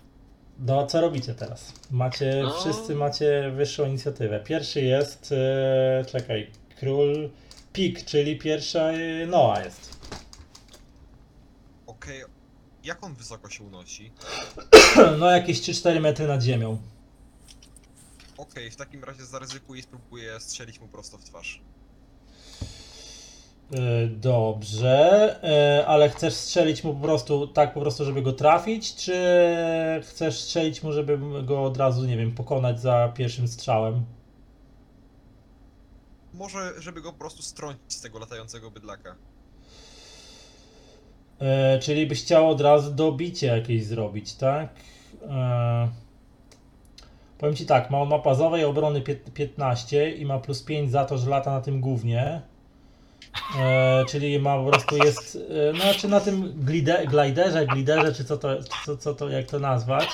[0.59, 1.73] No, co robicie teraz?
[1.91, 2.59] Macie, No.
[2.59, 4.39] wszyscy macie wyższą inicjatywę.
[4.39, 7.29] Pierwszy jest, e, czekaj, król
[7.73, 10.07] Pik, czyli pierwsza e, Noa jest.
[11.87, 12.23] Okej,
[12.83, 14.11] jak on wysoko się unosi?
[15.19, 16.77] No, jakieś 3-4 metry nad ziemią.
[18.37, 21.61] Okej, w takim razie zaryzykuję i spróbuję strzelić mu prosto w twarz.
[23.71, 28.95] E, Dobrze, e, ale chcesz strzelić mu po prostu tak po prostu, żeby go trafić,
[28.95, 29.13] czy
[30.03, 34.05] chcesz strzelić mu, żeby go od razu, nie wiem, pokonać za pierwszym strzałem?
[36.33, 39.15] Może, żeby go po prostu strącić z tego latającego bydlaka.
[41.39, 44.69] E, czyli byś chciał od razu dobicie jakieś zrobić, tak?
[45.21, 46.05] E,
[47.37, 51.05] powiem ci tak, ma on ma bazowej obrony pię- 15 i ma plus 5 za
[51.05, 52.41] to, że lata na tym głównie.
[53.59, 58.25] E, czyli ma po prostu jest, e, no czy na tym glide, gliderze, gliderze, czy
[58.25, 60.09] co to, co, co to, jak to nazwać.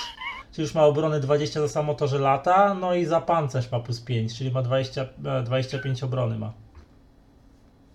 [0.51, 3.79] Czyli już ma obrony 20 za samo to, że lata, no i za pancerz ma
[3.79, 6.53] plus 5, czyli ma 20, e, 25 obrony ma.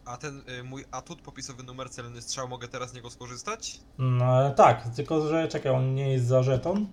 [0.05, 3.81] A ten y, mój atut, popisowy numer celny strzał, mogę teraz z niego skorzystać?
[3.99, 6.87] No tak, tylko że czekaj, on nie jest za żeton.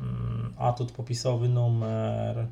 [0.00, 2.46] Mm, atut popisowy numer.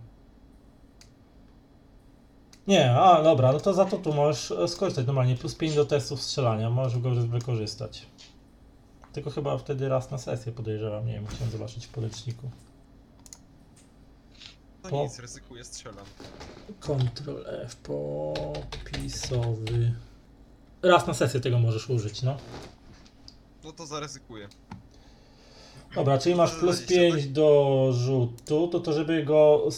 [2.66, 5.36] Nie, a dobra, no to za to tu możesz e, skorzystać normalnie.
[5.36, 8.06] Plus 5 do testów strzelania, możesz go wykorzystać.
[9.12, 12.50] Tylko chyba wtedy raz na sesję podejrzewam, nie wiem, musiałem zobaczyć w podręczniku.
[14.84, 16.04] No Po- nic, ryzykuję, strzelam.
[16.80, 19.94] Ctrl F, popisowy.
[20.82, 22.36] Raz na sesję tego możesz użyć, no.
[23.64, 24.48] No to zaryzykuję.
[25.96, 29.68] Dobra, czyli masz plus 20, 5 do rzutu, to to żeby go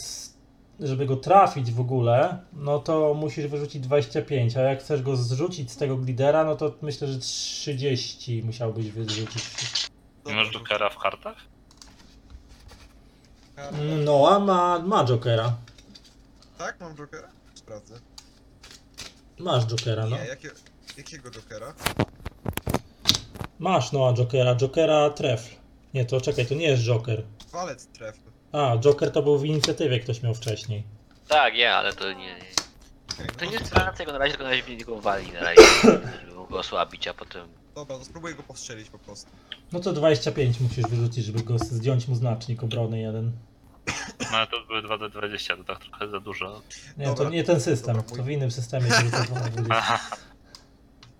[0.80, 5.70] żeby go trafić w ogóle, no to musisz wyrzucić 25, a jak chcesz go zrzucić
[5.72, 9.44] z tego glidera, no to myślę, że 30 musiałbyś wyrzucić.
[10.26, 11.36] Nie masz Jokera w kartach?
[13.56, 13.78] Karta.
[14.04, 15.56] No, a ma, ma Jokera.
[16.58, 17.28] Tak, mam Jokera?
[17.54, 17.94] Sprawdzę.
[19.38, 20.16] Masz Jokera, no.
[20.16, 20.50] Nie, jakie,
[20.96, 21.74] jakiego Jokera?
[23.58, 24.54] Masz, no, a Jokera.
[24.54, 25.54] Jokera trefl.
[25.94, 27.22] Nie, to czekaj, to nie jest Joker.
[27.52, 28.20] Walec trefl.
[28.52, 30.82] A, Joker to był w inicjatywie, ktoś miał wcześniej.
[31.28, 32.34] Tak, ja, ale to nie.
[33.18, 33.26] nie.
[33.38, 35.62] To nie to- sprawdza tego na razie, tylko na razie mnie go wali na razie,
[35.82, 37.48] żeby mógł go osłabić, a potem.
[37.74, 39.30] Dobra, to spróbuję go postrzelić po prostu.
[39.72, 43.32] No to 25 musisz wyrzucić, żeby go zdjąć mu znacznik obrony jeden.
[44.20, 46.62] No ale to były 2D20, to tak trochę za dużo.
[46.96, 47.24] Nie, Dobra.
[47.24, 49.64] to nie ten system, Dobra, mój- to w innym systemie to rzuca 20.
[49.70, 50.16] Aha,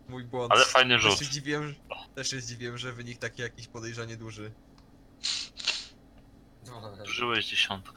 [0.09, 0.53] Mój błąd.
[0.53, 1.19] ale fajny Też rzut.
[1.19, 1.75] się zdziwiłem,
[2.15, 4.51] też się zdziwiłem, że wynik taki jakiś podejrzanie duży.
[7.05, 7.93] Żyłeś dziesiątkę.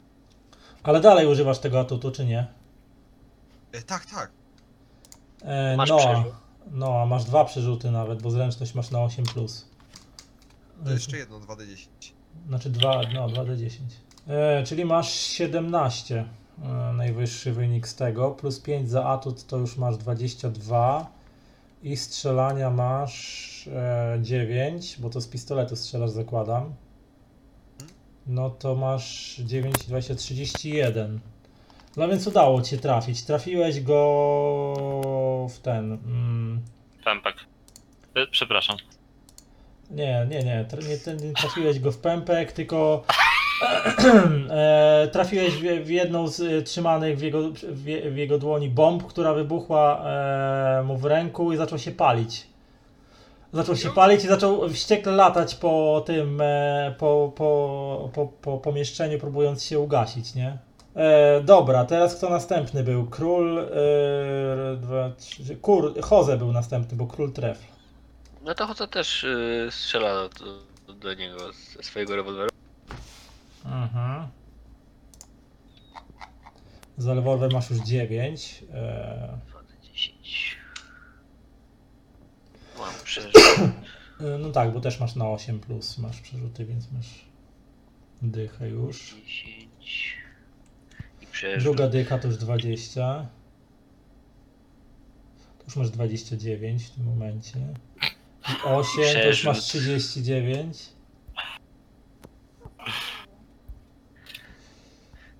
[0.82, 2.46] Ale dalej używasz tego atutu, czy nie?
[3.72, 4.30] E, tak, tak.
[5.42, 6.34] E, Masz no, przerzut.
[6.70, 9.22] no, a masz dwa przerzuty nawet, bo zręczność masz na 8+.
[9.32, 9.68] Plus.
[10.84, 11.86] To jeszcze jedno 2D10.
[12.48, 13.70] Znaczy 2, no 2d10.
[14.28, 16.24] E, czyli masz 17.
[16.62, 18.30] E, najwyższy wynik z tego.
[18.30, 21.10] Plus 5 za atut to już masz 22.
[21.82, 26.74] I strzelania masz e, 9, bo to z pistoletu strzelasz, zakładam.
[28.26, 31.20] No to masz 9, 20, 31.
[31.96, 33.22] No więc udało ci się trafić.
[33.22, 35.92] Trafiłeś go w ten.
[35.92, 36.60] Mm,
[37.04, 37.36] Pępek.
[38.14, 38.76] E, Przepraszam.
[39.90, 43.04] nie, nie, nie, tra- nie, ten- nie trafiłeś go w pępek, tylko
[45.12, 49.34] trafiłeś w, jedną z e, trzymanych w jego, w, je- w jego dłoni bomb, która
[49.34, 52.46] wybuchła e, mu w ręku i zaczął się palić.
[53.52, 59.18] Zaczął się palić i zaczął wściekle latać po tym, e, po, po, po, po pomieszczeniu,
[59.18, 60.58] próbując się ugasić, nie?
[60.96, 63.06] E, dobra, teraz kto następny był?
[63.06, 63.66] Król, e,
[64.76, 67.64] dwa, trzy, kur, Jose był następny, bo król trefl.
[68.44, 70.14] No to Hoca też yy, strzela
[70.86, 71.38] do, do niego
[71.76, 72.50] ze swojego rewolweru.
[73.64, 74.28] Mhm.
[76.98, 78.64] Za rewolwer masz już 9.
[78.72, 79.38] E,
[79.82, 80.56] 10.
[82.78, 83.32] Mam przerzut.
[84.20, 87.24] e, no tak, bo też masz na 8 plus masz przerzuty, więc masz
[88.22, 89.14] dychę już.
[89.26, 90.16] 10.
[91.20, 91.62] I przerzut.
[91.62, 93.26] Druga dycha to już 20.
[95.58, 97.58] To już masz 29 w tym momencie.
[98.48, 99.82] I 8 to już masz Przerzut.
[99.82, 100.88] 39.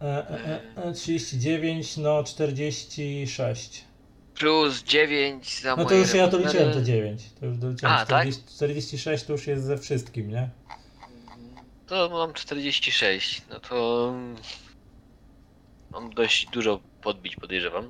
[0.02, 3.84] E, e, e, e, 39, no 46.
[4.34, 6.58] Plus 9 za No to moje już ja to rewolwery.
[6.58, 7.22] liczyłem te 9.
[7.40, 7.94] To już doliczyłem.
[7.94, 8.22] A, tak?
[8.28, 10.50] 40, 46 to już jest ze wszystkim, nie?
[11.86, 13.42] To mam 46.
[13.50, 14.14] No to.
[15.90, 17.88] Mam dość dużo podbić, podejrzewam.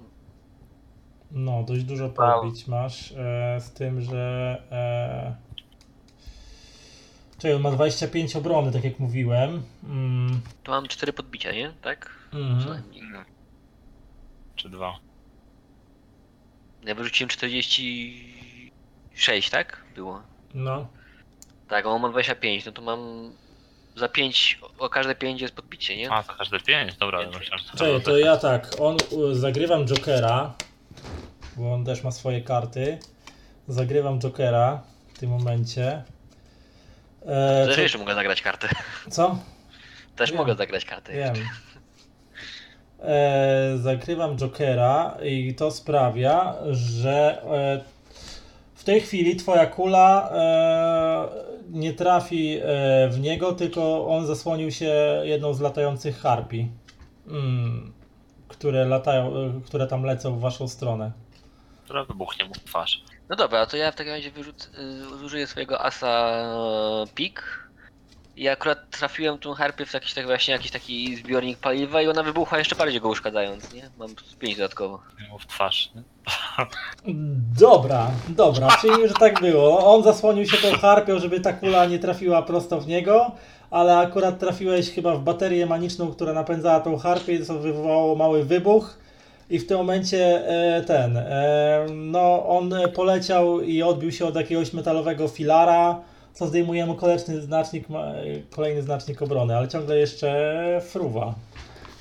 [1.30, 3.12] No, dość dużo podbić masz.
[3.12, 4.62] E, z tym, że.
[7.42, 9.62] Czekaj, on ma 25 obrony, tak jak mówiłem.
[9.84, 11.72] Mm, To mam 4 podbicia, nie?
[11.82, 12.10] Tak?
[12.32, 12.58] mhm.
[12.58, 13.02] Przynajmniej.
[14.56, 14.98] Czy dwa.
[16.84, 19.84] Ja wyrzuciłem 46, tak?
[19.94, 20.22] Było.
[20.54, 20.86] No,
[21.68, 23.32] Tak, on ma 25, no to mam.
[23.96, 26.10] Za 5, o każde 5 jest podbicie, nie?
[26.10, 27.18] A, to każde pięć, dobra,
[27.76, 28.70] Czekaj, to ja tak.
[28.80, 28.96] On
[29.32, 30.54] zagrywam Jokera,
[31.56, 32.98] bo on też ma swoje karty.
[33.68, 34.82] Zagrywam Jokera
[35.14, 36.02] w tym momencie.
[37.26, 38.68] E, Też jeszcze mogę zagrać kartę.
[39.10, 39.38] co?
[40.16, 40.38] Też Wiem.
[40.38, 41.12] mogę zagrać kartę.
[41.12, 41.34] Wiem.
[43.00, 47.80] E, zagrywam Jokera i to sprawia, że e,
[48.74, 51.28] W tej chwili twoja kula e,
[51.70, 56.68] nie trafi e, w niego, tylko on zasłonił się jedną z latających harpi,
[57.28, 57.92] mm,
[58.48, 61.12] które latają, e, które tam lecą w waszą stronę.
[61.84, 63.04] Która wybuchnie mu w twarz.
[63.28, 64.68] No dobra, to ja w takim razie wyrzuc-
[65.20, 67.62] y, użyję swojego asa e, pik.
[68.36, 72.22] I akurat trafiłem tą harpię w jakiś tak właśnie jakiś taki zbiornik paliwa i ona
[72.22, 73.90] wybuchła jeszcze bardziej go uszkadzając, nie?
[73.98, 74.08] Mam
[74.38, 75.00] 5 dodatkowo.
[75.40, 75.90] W twarz.
[75.94, 76.02] Nie?
[77.60, 79.94] Dobra, dobra, czyli że tak było.
[79.94, 83.30] On zasłonił się tą harpią, żeby ta kula nie trafiła prosto w niego,
[83.70, 88.98] ale akurat trafiłeś chyba w baterię maniczną, która napędzała tą harpię, co wywołało mały wybuch.
[89.52, 94.72] I w tym momencie e, ten, e, no on poleciał i odbił się od jakiegoś
[94.72, 96.00] metalowego filara,
[96.34, 97.86] co zdejmuje mu kolejny znacznik,
[98.50, 101.34] kolejny znacznik obrony, ale ciągle jeszcze fruwa.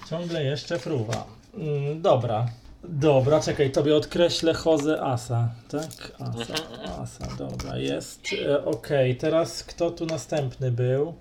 [0.09, 1.25] Ciągle jeszcze fruwa.
[1.57, 2.45] Mm, dobra.
[2.83, 6.11] Dobra, czekaj, tobie odkreślę Jose Asa, tak?
[6.19, 6.53] Asa,
[7.03, 8.21] Asa, dobra, jest.
[8.45, 11.13] E, Okej, teraz kto tu następny był?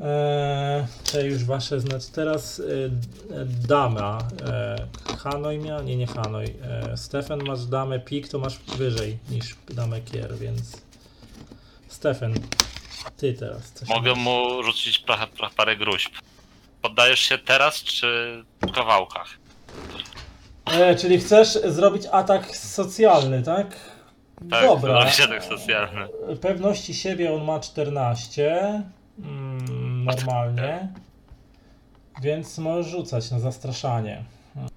[0.00, 2.64] E, te już wasze, znaczy teraz e,
[3.68, 4.18] dama.
[4.46, 4.86] E,
[5.18, 5.82] Hanoi miał?
[5.82, 6.54] Nie, nie Hanoi.
[6.96, 10.82] Stefan masz damę pik, to masz wyżej niż damę kier, więc
[11.88, 12.34] Stefan,
[13.16, 13.72] ty teraz.
[13.72, 14.18] Coś Mogę masz.
[14.24, 16.10] mu rzucić pra- parę gruźb.
[16.82, 19.28] Poddajesz się teraz, czy w kawałkach?
[20.72, 23.76] E, czyli chcesz zrobić atak socjalny, tak?
[24.50, 24.98] Tak, Dobra.
[25.24, 26.08] atak socjalny.
[26.40, 28.82] Pewności siebie on ma 14.
[29.18, 30.88] Mm, normalnie.
[32.22, 34.24] Więc możesz rzucać na zastraszanie.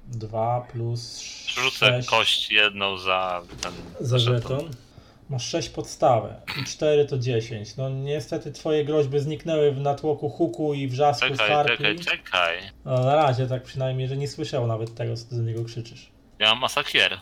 [0.08, 4.70] 2 plus Rzucę 6 kość jedną za ten za żeton.
[5.30, 7.78] Masz 6 podstawę i 4 to 10.
[7.78, 11.78] No niestety twoje groźby zniknęły w natłoku huku i wrzasku Czekaj, harpi.
[11.78, 12.58] czekaj, czekaj.
[12.86, 16.10] No na razie tak przynajmniej, że nie słyszał nawet tego, co ty do niego krzyczysz.
[16.40, 17.20] Ja mam masakier.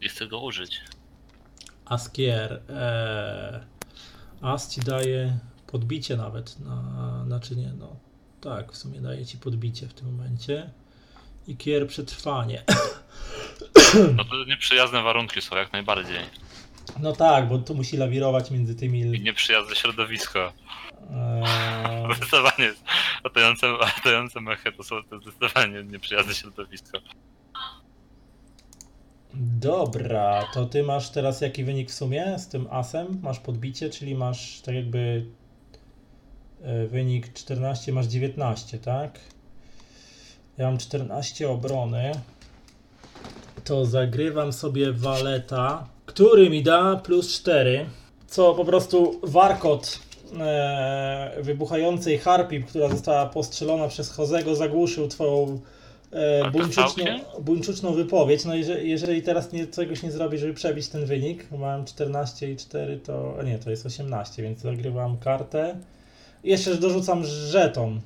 [0.00, 0.80] I chcę go użyć.
[1.84, 2.60] Askier.
[2.70, 3.60] Eee,
[4.42, 5.38] As ci daje
[5.74, 7.96] podbicie nawet na, znaczy nie, no
[8.40, 10.70] tak, w sumie daje ci podbicie w tym momencie.
[11.46, 12.62] I kier przetrwanie.
[14.16, 16.18] No to nieprzyjazne warunki są jak najbardziej.
[17.00, 19.20] No tak, bo tu musi lawirować między I tymi.
[19.20, 20.52] nieprzyjazne środowisko.
[21.10, 22.72] Eee, Zdecydowanie
[23.24, 26.98] latające, latające mechy to są to zdecydowanie nieprzyjazne środowisko.
[29.60, 33.20] dobra, to ty masz teraz jaki wynik w sumie z tym asem?
[33.22, 35.26] Masz podbicie, czyli masz tak jakby
[36.88, 39.20] wynik 14, masz 19, tak?
[40.58, 42.12] Ja mam 14 obrony.
[43.64, 47.86] To zagrywam sobie waleta, który mi da plus 4.
[48.26, 49.98] Co po prostu warkot
[50.40, 55.60] e, wybuchającej harpi, która została postrzelona przez Hozego, zagłuszył twoją
[56.12, 57.04] e, buńczuczną,
[57.40, 58.44] buńczuczną wypowiedź.
[58.44, 62.52] No jeżeli, jeżeli teraz nie, czegoś nie zrobię, żeby przebić ten wynik, bo mam 14
[62.52, 65.76] i 4, to a nie, to jest 18, więc zagrywam kartę.
[66.44, 68.00] Jeszcze dorzucam żeton.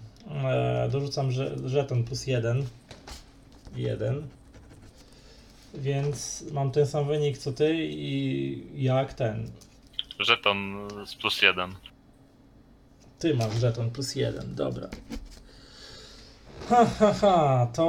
[0.45, 2.67] E, dorzucam że, żeton plus 1.
[3.77, 4.29] 1.
[5.75, 9.51] Więc mam ten sam wynik co ty i jak ten.
[10.21, 11.75] Żeton z plus jeden.
[13.19, 14.89] Ty masz żeton plus jeden, dobra.
[16.69, 17.85] Ha, ha, ha, to...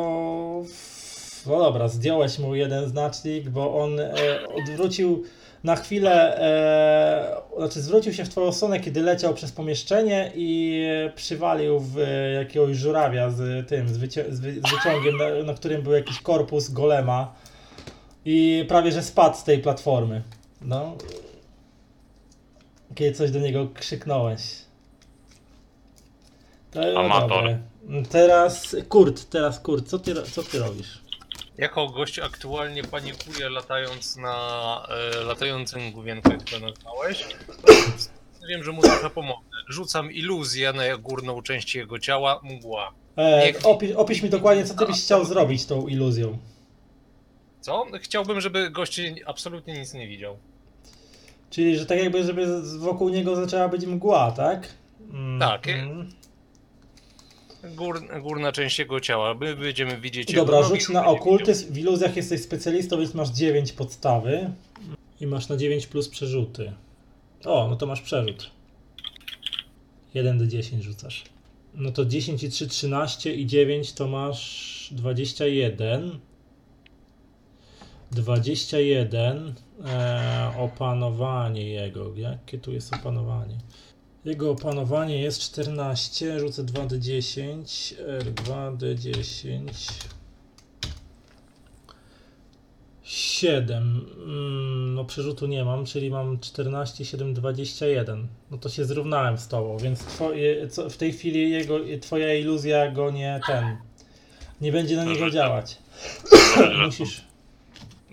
[1.45, 4.13] No dobra, zdjąłeś mu jeden znacznik, bo on e,
[4.47, 5.23] odwrócił
[5.64, 10.84] na chwilę, e, znaczy zwrócił się w twoją stronę, kiedy leciał przez pomieszczenie i
[11.15, 11.98] przywalił w
[12.36, 13.98] jakiegoś żurawia z tym, z, z,
[14.40, 17.34] wy- z wyciągiem, na, na którym był jakiś korpus golema
[18.26, 20.22] i prawie, że spadł z tej platformy.
[20.61, 20.98] No.
[22.95, 24.41] Kiedy coś do niego krzyknąłeś.
[26.72, 27.30] To no Amator.
[27.30, 27.60] dobre.
[28.10, 31.02] Teraz Kurt, teraz Kurt, co ty, co ty robisz?
[31.60, 34.36] Jako gość aktualnie panikuje latając na
[34.90, 37.26] e, latającym główienku, jak to nazwałeś.
[38.49, 39.45] Wiem, że mu trochę pomogę.
[39.69, 42.91] Rzucam iluzję na górną część jego ciała, mgła.
[43.15, 46.38] E, Niech- opisz, opisz mi dokładnie, co ty byś chciał zrobić tą iluzją.
[47.61, 47.86] Co?
[48.02, 50.38] Chciałbym, żeby gość absolutnie nic nie widział.
[51.49, 54.68] Czyli, że tak jakby, żeby z- wokół niego zaczęła być mgła, tak?
[55.14, 55.68] Mm, Tak.
[55.68, 56.11] mm.
[57.64, 59.34] Gór, górna część jego ciała.
[59.34, 61.73] My będziemy widzieć Dobra, jego nogi, rzuć na będzie okultyzm.
[61.73, 64.52] W iluzjach jesteś specjalistą, więc masz 9 podstawy.
[65.22, 66.73] I masz na 9 plus przerzuty.
[67.45, 68.52] O, no to masz przerzut.
[70.14, 71.23] 1 do 10 rzucasz.
[71.76, 76.19] No to 10 i 3, 13 i 9 to masz 21.
[78.11, 79.53] 21.
[79.86, 82.15] E, opanowanie jego.
[82.15, 83.57] Jakie tu jest opanowanie?
[84.25, 86.39] Jego opanowanie jest 14.
[86.39, 87.95] Rzucę 2d10.
[88.19, 89.61] R2d10.
[93.03, 94.05] 7.
[94.25, 98.27] Mm, no przerzutu nie mam, czyli mam 14, 7, 21.
[98.51, 102.91] No to się zrównałem z tobą, więc twoje, co, w tej chwili jego, twoja iluzja
[102.91, 103.77] go nie ten.
[104.61, 105.77] Nie będzie na niego działać.
[106.85, 107.28] Musisz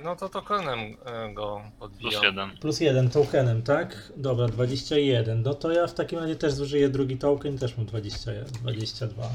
[0.06, 2.24] No to tokenem e, go Plus podbijam.
[2.24, 2.50] jeden.
[2.60, 4.12] plus jeden tokenem, tak?
[4.16, 5.42] Dobra, 21.
[5.42, 8.30] No to ja w takim razie też zużyję drugi token, też mam 20,
[8.62, 9.28] 22.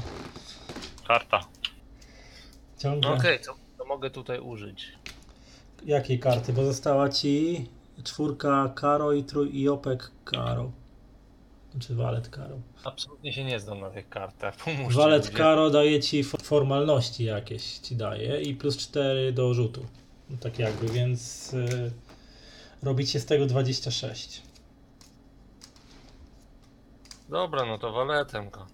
[1.08, 1.40] Karta.
[2.78, 3.10] Ciągle.
[3.10, 4.92] No okej, to, to mogę tutaj użyć.
[5.84, 6.52] Jakiej karty?
[6.52, 7.66] Bo została ci
[8.04, 10.72] czwórka Karo i trój i opek Karo.
[11.80, 12.56] Czy walet Karo?
[12.84, 14.56] Absolutnie się nie znam na tych kartach.
[14.56, 15.36] Pomóżcie Walet ludzie.
[15.38, 19.86] Karo daje ci fo- formalności jakieś ci daje i plus 4 do rzutu.
[20.40, 21.92] Tak jakby, więc y,
[22.82, 24.42] robicie z tego 26.
[27.28, 28.66] Dobra, no to waletem go.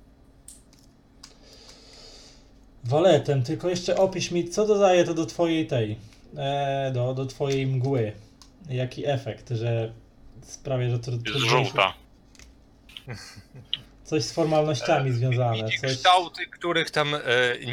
[2.84, 5.98] Waletem, tylko jeszcze opisz mi, co dodaje to do twojej tej,
[6.36, 8.12] e, do, do twojej mgły.
[8.68, 9.92] Jaki efekt, że
[10.42, 11.94] sprawia, że to Jest żółta.
[14.04, 15.64] Coś z formalnościami związane.
[15.64, 15.96] Widzi Coś...
[15.96, 17.20] kształty, których tam e,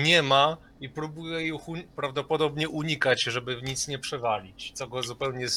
[0.03, 5.03] nie ma i próbuje ich un- prawdopodobnie unikać, żeby w nic nie przewalić, co go
[5.03, 5.49] zupełnie e,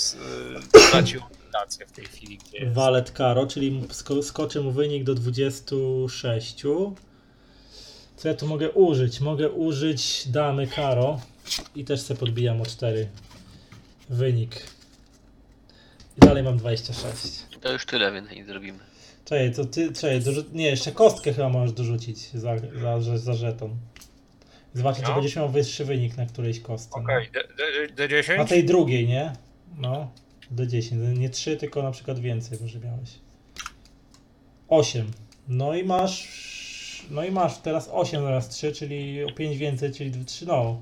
[0.89, 2.75] stracił orientację w tej chwili, gdzie jest.
[2.75, 6.63] Walet Karo, czyli sko- skoczy mu wynik do 26.
[8.17, 9.21] Co ja tu mogę użyć?
[9.21, 11.21] Mogę użyć damy Karo
[11.75, 13.09] i też sobie podbijam o 4
[14.11, 14.57] wynik.
[16.17, 17.47] I dalej mam 26.
[17.61, 18.79] To już tyle, więc nie zrobimy.
[19.25, 22.57] Czekaj, to ty, czekaj, dorzu- nie, jeszcze kostkę chyba możesz dorzucić za,
[23.01, 23.77] za, za żeton.
[24.75, 25.15] Zobaczyć, czy No.
[25.15, 27.01] będziesz miał wyższy wynik na którejś kostce.
[27.01, 27.05] no.
[27.05, 27.29] Okej,
[27.97, 28.37] D- D10?
[28.37, 29.33] Na tej drugiej, nie?
[29.79, 30.11] No,
[30.57, 31.19] D10.
[31.19, 33.11] Nie 3, tylko na przykład więcej może miałeś.
[34.69, 35.11] 8.
[35.49, 36.29] No i masz.
[37.11, 40.47] No i masz teraz 8 zamiast 3, czyli o 5 więcej, czyli 3.
[40.47, 40.81] No.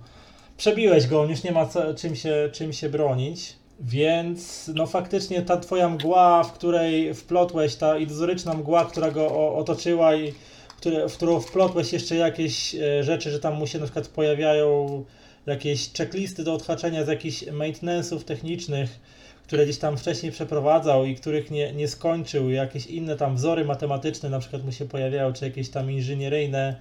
[0.56, 3.56] Przebiłeś go, on już nie ma co, czym, się, czym się bronić.
[3.80, 9.56] Więc no faktycznie ta twoja mgła, w której wplotłeś, ta iluzoryczna mgła, która go o,
[9.56, 10.32] otoczyła i
[10.76, 15.04] które, w którą wplotłeś jeszcze jakieś e, rzeczy, że tam mu się na przykład pojawiają
[15.46, 19.00] jakieś checklisty do odhaczenia z jakichś maintenance'ów technicznych,
[19.46, 24.30] które gdzieś tam wcześniej przeprowadzał i których nie, nie skończył, jakieś inne tam wzory matematyczne
[24.30, 26.76] na przykład mu się pojawiają, czy jakieś tam inżynieryjne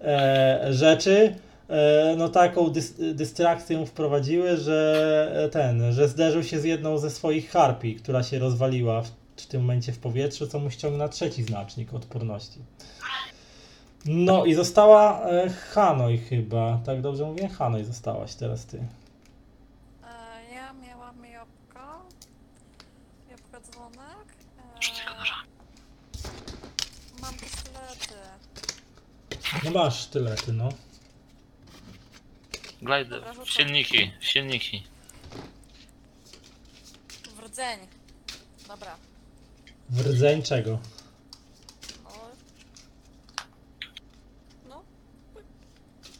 [0.00, 1.34] e, rzeczy,
[1.68, 7.10] e, no taką dys, dystrakcję wprowadziły, że e, ten, że zderzył się z jedną ze
[7.10, 11.42] swoich harpii, która się rozwaliła w, w tym momencie w powietrzu, co mu ściągna trzeci
[11.42, 12.58] znacznik odporności.
[14.04, 17.48] No i została e, Hanoi chyba, tak dobrze mówię?
[17.48, 18.78] Hanoi zostałaś teraz ty.
[18.78, 21.98] E, ja miałam jabłka.
[23.30, 24.34] Jabłka dzwonek.
[24.58, 25.60] E,
[27.22, 28.14] mam pistolety.
[29.64, 30.68] No masz sztylety, no.
[32.82, 33.10] Glide.
[33.10, 33.46] Dobra, rzucam.
[33.46, 34.82] Silniki, silniki.
[37.36, 37.78] W rdzeń.
[38.68, 39.09] Dobra.
[39.90, 40.78] W rdzeń czego?
[42.04, 42.28] No.
[44.68, 44.82] No.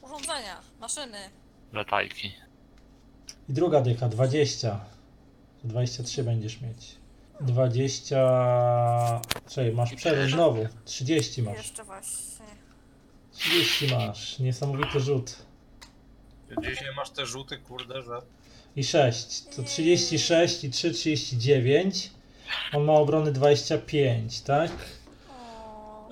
[0.03, 1.19] Urządzenia, maszyny.
[1.73, 2.33] Latajki.
[3.49, 4.81] I druga dycha, 20.
[5.65, 6.97] 23 będziesz mieć.
[7.41, 9.21] 20...
[9.49, 10.67] Czekaj, masz przerwę znowu.
[10.85, 11.57] 30 masz.
[11.57, 12.47] Jeszcze właśnie.
[13.33, 14.39] 30 masz.
[14.39, 15.37] Niesamowity rzut.
[16.63, 18.23] Dzisiaj masz te rzuty, kurde, że...
[18.77, 19.45] I 6.
[19.57, 22.11] To 36 i 3, 39.
[22.73, 24.71] On ma obrony 25, tak?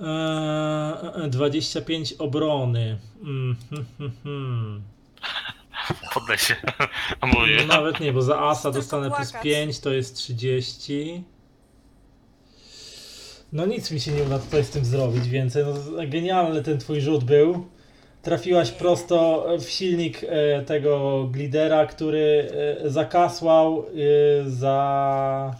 [0.00, 2.98] Eee, 25 obrony.
[3.22, 4.82] Mm, hmm, hmm, hmm.
[6.14, 6.56] Poddaj się.
[7.20, 7.56] A mówię.
[7.60, 9.42] No nawet nie, bo za asa dostanę plus płakać.
[9.42, 11.24] 5, to jest 30.
[13.52, 15.64] No nic mi się nie uda tutaj z tym zrobić więcej.
[15.64, 15.74] No,
[16.06, 17.66] genialny ten twój rzut był.
[18.22, 22.50] Trafiłaś prosto w silnik e, tego glidera, który
[22.84, 25.54] e, zakasłał e, za...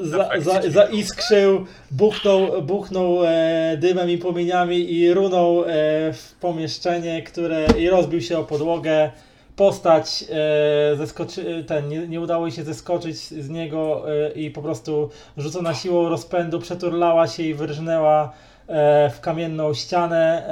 [0.00, 5.66] za, za, zaiskrzył, buchnął, buchnął e, dymem i płomieniami i runął e,
[6.12, 9.10] w pomieszczenie, które i rozbił się o podłogę.
[9.56, 14.62] Postać e, zeskoczy, ten, nie, nie udało jej się zeskoczyć z niego e, i po
[14.62, 18.32] prostu rzucona siłą rozpędu przeturlała się i wyrżnęła
[18.68, 20.42] e, w kamienną ścianę.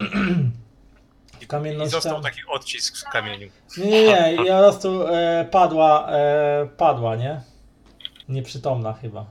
[1.52, 3.48] E, I został taki odcisk w kamieniu.
[3.76, 7.40] Nie, nie, nie, i po prostu e, padła, e, padła, nie?
[8.28, 9.26] Nieprzytomna chyba.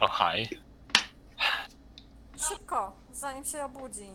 [0.00, 0.48] O, haj.
[2.48, 4.06] Szybko, zanim się obudzi.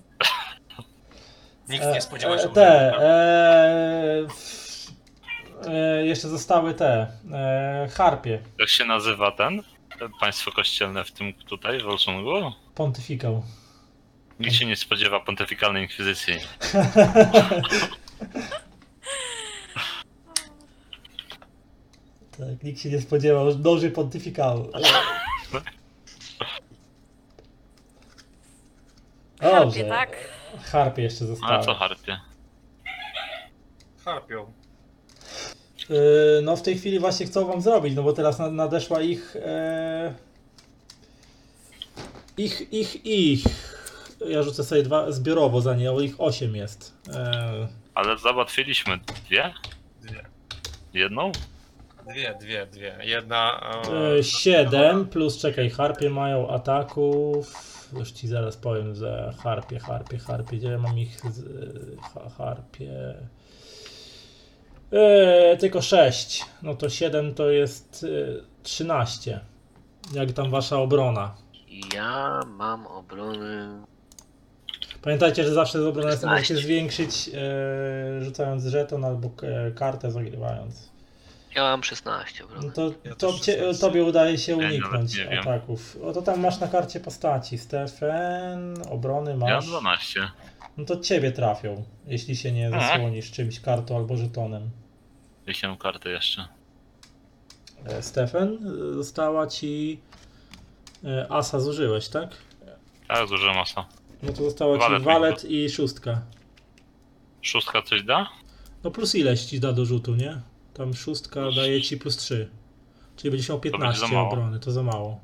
[1.69, 4.91] Nikt E, nie spodziewał e, się, Te, e, w,
[5.68, 9.64] e, jeszcze zostały te, e, harpie, Jak się nazywa ten?
[10.19, 12.52] Państwo kościelne w tym tutaj, w Olsungu?
[12.76, 13.43] pontyfikał.
[14.41, 16.34] Nikt się nie spodziewa pontyfikalnej inkwizycji.
[22.31, 24.72] Tak, nikt się nie spodziewał, że dąży pontyfikału.
[29.41, 29.84] Harpie, Dobrze.
[29.84, 30.30] tak?
[30.63, 31.53] Harpie jeszcze zostały.
[31.53, 32.19] Ale co harpie?
[34.05, 34.53] Harpią.
[35.89, 39.35] Yy, no w tej chwili właśnie chcą wam zrobić, no bo teraz na- nadeszła ich...
[39.35, 40.13] E...
[42.38, 43.43] Ich, ich, ich.
[44.30, 46.93] Ja rzucę sobie dwa zbiorowo za nie, bo ich osiem jest.
[47.14, 47.68] E...
[47.95, 49.53] Ale załatwiliśmy dwie?
[50.02, 50.26] Dwie.
[50.93, 51.31] Jedną?
[52.10, 52.98] Dwie, dwie, dwie.
[53.03, 53.72] Jedna.
[53.93, 57.53] E, E, 7 plus czekaj, harpie mają ataków.
[57.99, 60.57] Już ci zaraz powiem, że harpie, harpie, harpie.
[60.57, 61.19] Gdzie mam ich?
[61.31, 61.45] Z,
[62.02, 63.15] ha, harpie.
[64.91, 66.45] E, tylko 6.
[66.64, 69.39] No to 7 to jest e, 13.
[70.14, 71.35] Jak tam wasza obrona?
[71.95, 73.81] Ja mam obrony.
[75.01, 76.55] Pamiętajcie, że zawsze z obrony sobie możecie 16.
[76.67, 80.91] zwiększyć e, rzucając żeton albo e, kartę zagrywając.
[81.55, 82.67] Ja mam 16 obrony.
[82.67, 83.81] No to, Ja to też cie, 16.
[83.81, 85.39] tobie udaje się Ja uniknąć wiem.
[85.39, 85.97] ataków.
[86.03, 87.57] O to tam masz na karcie postaci.
[87.57, 89.65] Stefan, obrony Ja mam masz.
[89.67, 90.29] 12.
[90.77, 94.69] No to ciebie trafią, jeśli się nie zasłonisz czymś kartą albo żetonem.
[95.47, 96.45] Jeśli mam kartę jeszcze.
[97.85, 98.57] E, Stefan,
[98.93, 99.99] została ci
[101.05, 102.29] e, asa zużyłeś, tak?
[103.09, 103.85] Ja zużyłem masa.
[104.23, 106.22] No to została ci Walet walet i szóstka.
[107.41, 108.27] Szóstka coś da?
[108.84, 110.41] No plus ileś ci da do rzutu, nie?
[110.73, 112.49] Tam szóstka daje ci plus 3.
[113.15, 114.27] Czyli będziesz miał będzie 15 za mało.
[114.30, 115.19] obrony, to za mało.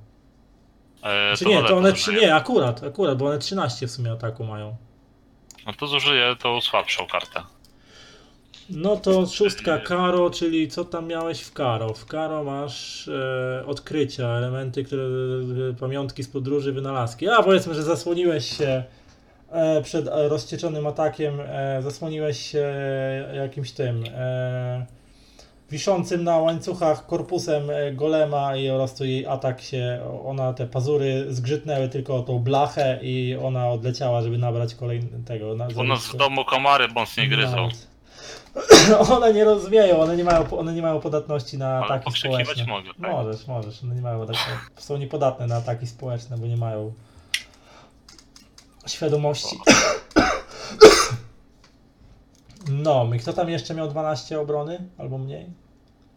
[1.04, 1.94] E, Znaczy to nie, to one.
[1.94, 4.76] 3, nie, akurat, akurat, bo one 13 w sumie ataku mają.
[5.66, 7.44] No to zużyję tą słabszą kartę.
[8.70, 11.94] No to szóstka Karo, czyli co tam miałeś w Karo?
[11.94, 17.30] W Karo masz e, odkrycia, elementy, które e, pamiątki z podróży, wynalazki.
[17.30, 18.84] A powiedzmy, że zasłoniłeś się
[19.52, 22.74] e, przed e, rozcieczonym atakiem, e, zasłoniłeś się
[23.34, 24.86] jakimś tym e,
[25.72, 31.26] wiszącym na łańcuchach korpusem e, golema i oraz tu jej atak się, ona te pazury
[31.30, 35.56] zgrzytnęły tylko o tą blachę i ona odleciała, żeby nabrać kolejnego.
[35.56, 36.88] Na, U nas w domu komary
[37.18, 37.68] nie gryzą.
[37.68, 37.97] Nice.
[39.10, 42.66] One nie rozumieją, one nie mają, one nie mają podatności na Ale ataki społeczne.
[42.66, 43.12] mogę, tak?
[43.12, 44.54] Możesz, możesz, one nie mają podatności.
[44.76, 46.94] Są niepodatne na ataki społeczne, bo nie mają
[48.88, 49.58] świadomości.
[52.70, 54.90] No, i kto tam jeszcze miał 12 obrony?
[54.98, 55.50] Albo mniej?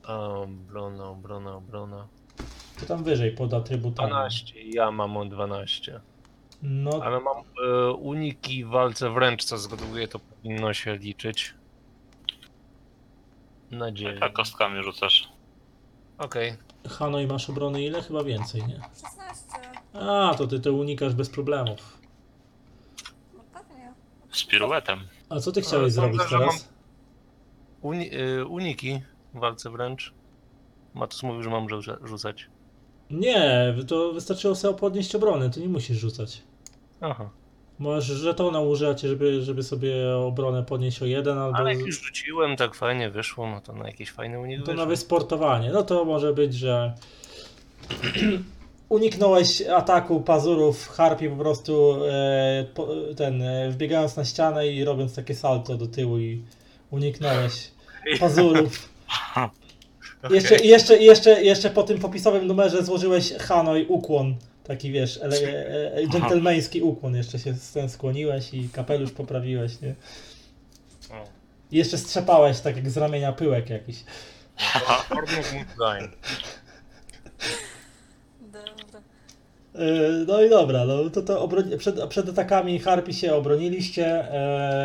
[0.04, 2.06] obrona, obrona, obrona.
[2.76, 4.10] Kto tam wyżej pod atrybutami?
[4.10, 6.00] 12, ja mam o 12.
[6.62, 11.54] No, Ale mam e, uniki w walce wręcz, co zgaduję, to powinno się liczyć.
[13.70, 14.18] Nadzieję.
[14.18, 15.28] Tak kostkami rzucasz.
[16.18, 16.54] Okej.
[16.88, 18.02] Hanoi masz obrony ile?
[18.02, 18.80] Chyba więcej, nie?
[18.80, 19.46] 16.
[19.94, 21.98] A, to ty to unikasz bez problemów.
[23.34, 23.92] No pewnie.
[24.32, 25.00] Z piruetem.
[25.28, 26.68] A co ty chciałeś sądzę, zrobić że teraz?
[27.80, 29.00] Uni e, uniki
[29.34, 30.14] w walce wręcz.
[30.94, 32.46] Matus mówił, że mam rzu- rzucać.
[33.10, 36.42] Nie, to wystarczyło sobie podnieść obronę, ty nie musisz rzucać.
[37.00, 37.30] Aha.
[37.80, 42.56] Możesz żetona użyć, żeby, żeby sobie obronę podnieść o jeden, albo Ale jak już rzuciłem,
[42.56, 45.70] tak fajnie wyszło, no to na jakiś fajny unik to na wysportowanie.
[45.70, 46.94] No to może być, że
[48.88, 55.14] uniknąłeś ataku pazurów harpi po prostu e, po, ten, e, wbiegając na ścianę i robiąc
[55.14, 56.42] takie salto do tyłu i
[56.90, 57.70] uniknąłeś
[58.20, 58.88] pazurów.
[59.36, 60.34] Okej.
[60.36, 64.34] Jeszcze, jeszcze, jeszcze, jeszcze po tym popisowym numerze złożyłeś Hanoi ukłon.
[64.64, 67.16] Taki wiesz, ele, e, e, dżentelmeński ukłon.
[67.16, 67.54] Jeszcze się
[67.88, 69.94] skłoniłeś i kapelusz poprawiłeś, nie?
[71.10, 71.24] O.
[71.72, 74.04] I jeszcze strzepałeś tak jak z ramienia pyłek jakiś.
[79.74, 84.24] Yy, No i dobra, no to, to przed, przed atakami Harpi się obroniliście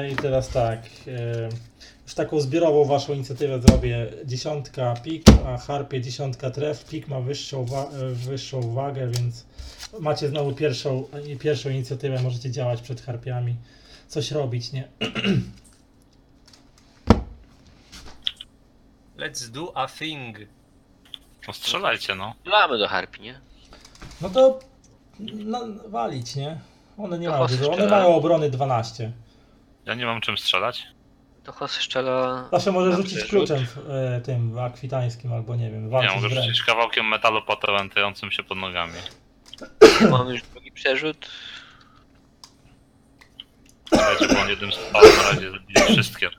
[0.01, 1.49] yy, i teraz tak, yy,
[2.05, 7.65] już taką zbiorową waszą inicjatywę zrobię dziesiątka pik, a Harpie dziesiątka tref, pik ma wyższą,
[7.65, 9.45] wa- yy, wyższą wagę, więc
[9.99, 11.03] macie znowu pierwszą,
[11.39, 13.55] pierwszą inicjatywę, możecie działać przed Harpiami,
[14.07, 14.87] coś robić, nie?
[19.17, 20.37] Let's do a thing.
[21.47, 22.33] No strzelajcie no.
[22.39, 23.39] Strzelamy do harpi, nie?
[24.21, 24.59] No to
[25.19, 26.59] no, walić, nie?
[26.97, 29.11] One nie mają dużo, one mają obrony 12.
[29.85, 30.87] Ja nie mam czym strzelać.
[31.45, 32.47] To Hos strzela...
[32.51, 36.45] Zawsze możesz na rzucić kluczem e, tym akwitańskim albo nie wiem, Ja walczyć mogę wręcz.
[36.45, 38.93] rzucić kawałkiem metalu potępiającym się pod nogami.
[40.11, 41.29] Mam już drugi przerzut.
[43.89, 46.29] Słuchajcie, bo on jednym strzałem na razie zabije wszystkie.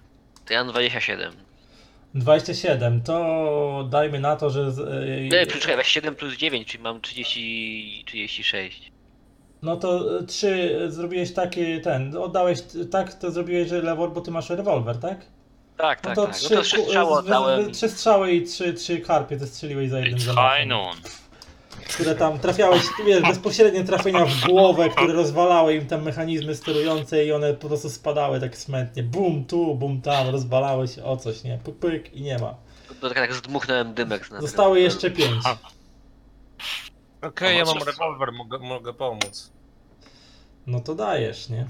[0.47, 1.33] To ja mam 27.
[2.15, 4.73] 27, to dajmy na to, że.
[4.73, 8.05] Z, e, Nie, czekaj, weź 7 plus 9, czyli mam 30...
[8.07, 8.93] 36.
[9.63, 12.59] No to y, trzy y, zrobiłeś taki ten, oddałeś
[12.91, 15.19] tak, to zrobiłeś, że lewor, bo ty masz rewolwer, tak?
[15.77, 16.35] Tak, No tak, to tak.
[16.37, 17.73] trzy, No to trzy strzały oddałem.
[17.73, 20.69] trzy strzały i trzy, trzy karpie to strzeliłeś za jednym zamachem.
[21.95, 27.33] Które tam trafiałeś, wiesz, bezpośrednie trafienia w głowę, które rozwalały im tam mechanizmy sterujące i
[27.33, 29.03] one po prostu spadały tak smętnie.
[29.03, 31.59] Bum tu, bum tam, rozwalały się o coś, nie?
[31.65, 32.55] Pyk, pyk i nie ma.
[33.01, 34.31] To tak, tak zdmuchnąłem dymek.
[34.31, 35.45] na- Zostały jeszcze pięć.
[37.23, 39.51] Okej, ja mam rewolwer, mogę, mogę pomóc.
[40.67, 41.67] No to dajesz, nie?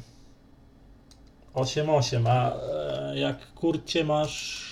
[1.54, 4.66] 8-8, a e, jak kurcie masz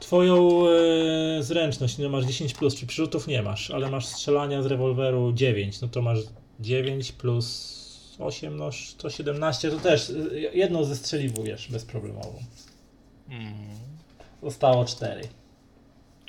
[0.00, 4.66] twoją e, zręczność, no masz 10 plus, czy przyrzutów nie masz, ale masz strzelania z
[4.66, 6.18] rewolweru 9, no to masz
[6.60, 12.38] 9 plus 8, no to 17, to też e, jedną zestrzeliwujesz bezproblemowo.
[13.28, 13.54] Mm.
[14.42, 15.22] Zostało 4.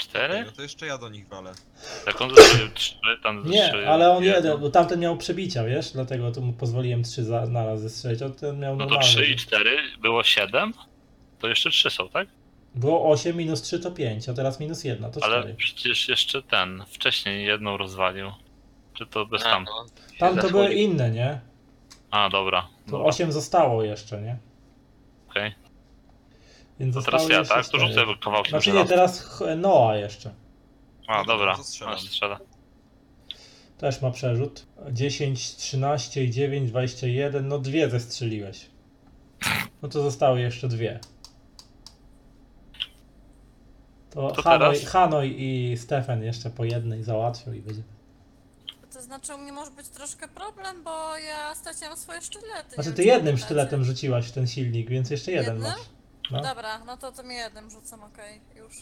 [0.04, 0.44] Cztery?
[0.46, 1.52] No to jeszcze ja do nich walę.
[2.08, 5.92] Jak on zestrzelił trzy, tam Nie, zestrzelił ale on jeden, bo tamten miał przebicia, wiesz,
[5.92, 9.08] dlatego to mu pozwoliłem 3 za, naraz zestrzelić, a ten miał No to normalnie.
[9.08, 10.74] trzy i cztery, było siedem.
[11.40, 12.28] To jeszcze trzy są, tak?
[12.76, 15.36] Było 8 minus 3 to 5, a teraz minus 1 to 4.
[15.36, 18.32] Ale przecież jeszcze ten, wcześniej jedną rozwalił.
[18.94, 19.64] Czy to bez tam?
[19.64, 19.86] no.
[20.20, 21.40] Tam to były inne, nie?
[22.12, 22.68] A, dobra.
[22.86, 24.38] To dobra 8 zostało jeszcze, nie?
[25.30, 25.56] Okej.
[26.84, 27.68] Więc To teraz ja, tak?
[27.68, 30.34] To rzucę kawałkiem Znaczy nie, teraz Noa jeszcze.
[31.08, 31.58] A, dobra.
[31.98, 32.40] Strzela.
[33.78, 34.66] Też ma przerzut.
[34.92, 37.48] 10, 13 i 9, 21.
[37.48, 38.70] No dwie zestrzeliłeś.
[39.82, 41.00] No to zostały jeszcze dwie.
[44.10, 44.92] To, To Hanoi, teraz?
[44.92, 47.84] Hanoi i Stefan jeszcze po jednej załatwią i będzie.
[48.94, 52.76] To znaczy u mnie może być troszkę problem, bo ja straciłam swoje sztylety.
[52.76, 55.72] Znaczy ty jednym sztyletem rzuciłaś w ten silnik, więc jeszcze jeden Jednym?
[55.72, 55.82] masz.
[56.32, 56.42] No.
[56.42, 58.74] Dobra, no to to mi jednym rzucam, okej, już.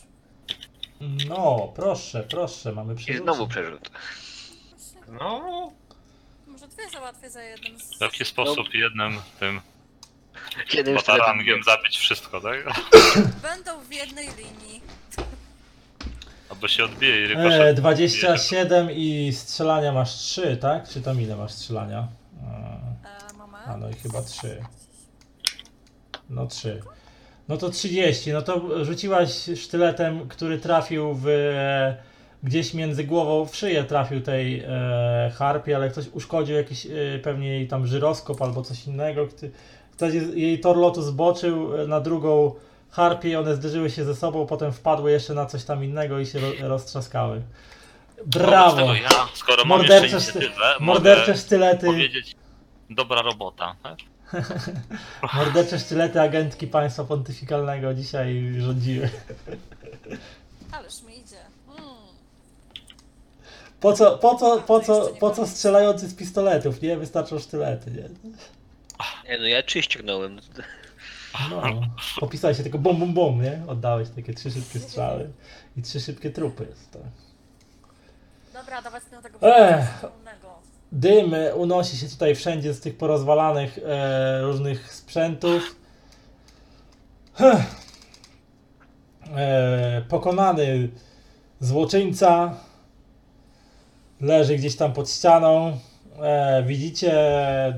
[1.29, 3.23] no, proszę, proszę, mamy I przerzut.
[3.23, 3.89] znowu przerzut.
[3.89, 5.71] Właśnie, No,
[6.47, 7.79] może dwie załatwię za jednym.
[7.79, 7.97] Z...
[7.97, 9.61] W jaki sposób jednym tym
[10.73, 12.57] Jednym batarangiem zabić wszystko, tak?
[13.51, 14.81] Będą w jednej linii.
[16.49, 17.77] Albo się odbije i E, rykoszet.
[17.79, 20.89] 27 i strzelania masz 3, tak?
[20.89, 22.07] Czy tam ile masz strzelania?
[22.43, 23.67] E, E, moment.
[23.67, 24.63] A no i chyba 3.
[26.29, 26.81] No 3.
[27.51, 28.33] No to 30.
[28.33, 31.27] No to rzuciłaś sztyletem, który trafił w.
[31.27, 31.97] E,
[32.43, 36.89] gdzieś między głową w szyję trafił tej e, harpie, ale ktoś uszkodził jakiś e,
[37.23, 39.27] pewnie jej tam żyroskop albo coś innego.
[39.91, 42.55] Ktoś jej tor lotu zboczył e, na drugą
[42.89, 46.25] harpię i one zderzyły się ze sobą, potem wpadły jeszcze na coś tam innego i
[46.25, 47.41] się ro, roztrzaskały.
[48.25, 48.93] Brawo!
[48.93, 51.85] ja, skoro mam Mordercze jeszcze szty- inicjatywę, Mordercze sztylety.
[51.85, 52.35] powiedzieć
[52.89, 53.75] dobra robota.
[53.83, 53.97] Tak?
[55.33, 59.09] Mordercze sztylety agentki państwa pontyfikalnego dzisiaj rządziły.
[60.71, 61.39] Ależ mi idzie.
[61.79, 61.89] Mm.
[63.79, 66.97] Po co, po co, po co, po co strzelający z pistoletów, nie?
[66.97, 68.09] Wystarczą sztylety, nie?
[69.29, 70.39] Nie no, ja trzy ściągnąłem.
[71.49, 71.61] No.
[72.19, 73.61] Popisałeś się tylko bum bum bum, nie?
[73.67, 75.29] Oddałeś takie trzy szybkie strzały
[75.77, 76.67] i trzy szybkie trupy.
[76.91, 76.99] To.
[78.53, 80.05] Dobra, dawać na tego Ech.
[80.91, 85.75] Dym unosi się tutaj wszędzie z tych porozwalanych e, różnych sprzętów.
[89.35, 90.89] E, pokonany
[91.59, 92.55] złoczyńca
[94.21, 95.77] leży gdzieś tam pod ścianą.
[96.21, 97.13] E, widzicie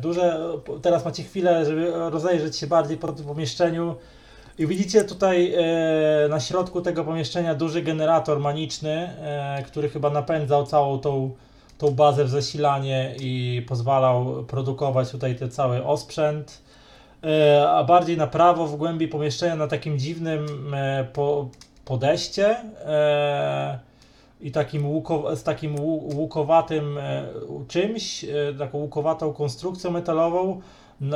[0.01, 0.39] duże.
[0.81, 3.95] Teraz macie chwilę, żeby rozejrzeć się bardziej po tym pomieszczeniu.
[4.57, 10.65] I widzicie tutaj e, na środku tego pomieszczenia duży generator maniczny, e, który chyba napędzał
[10.65, 11.31] całą tą
[11.77, 16.61] tą bazę w zasilanie i pozwalał produkować tutaj ten cały osprzęt.
[17.23, 21.49] E, A bardziej na prawo, w głębi pomieszczenia, na takim dziwnym e, po,
[21.85, 22.55] podejście
[22.85, 23.79] e,
[24.41, 26.99] i takim łuko, z takim łu- łukowatym
[27.67, 28.25] czymś,
[28.59, 30.61] taką łukowatą konstrukcją metalową,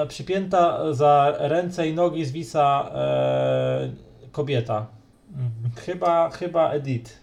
[0.07, 2.91] przypięta za ręce i nogi zwisa
[4.31, 4.85] kobieta.
[5.29, 5.71] Mhm.
[5.75, 7.21] Chyba, chyba Edith.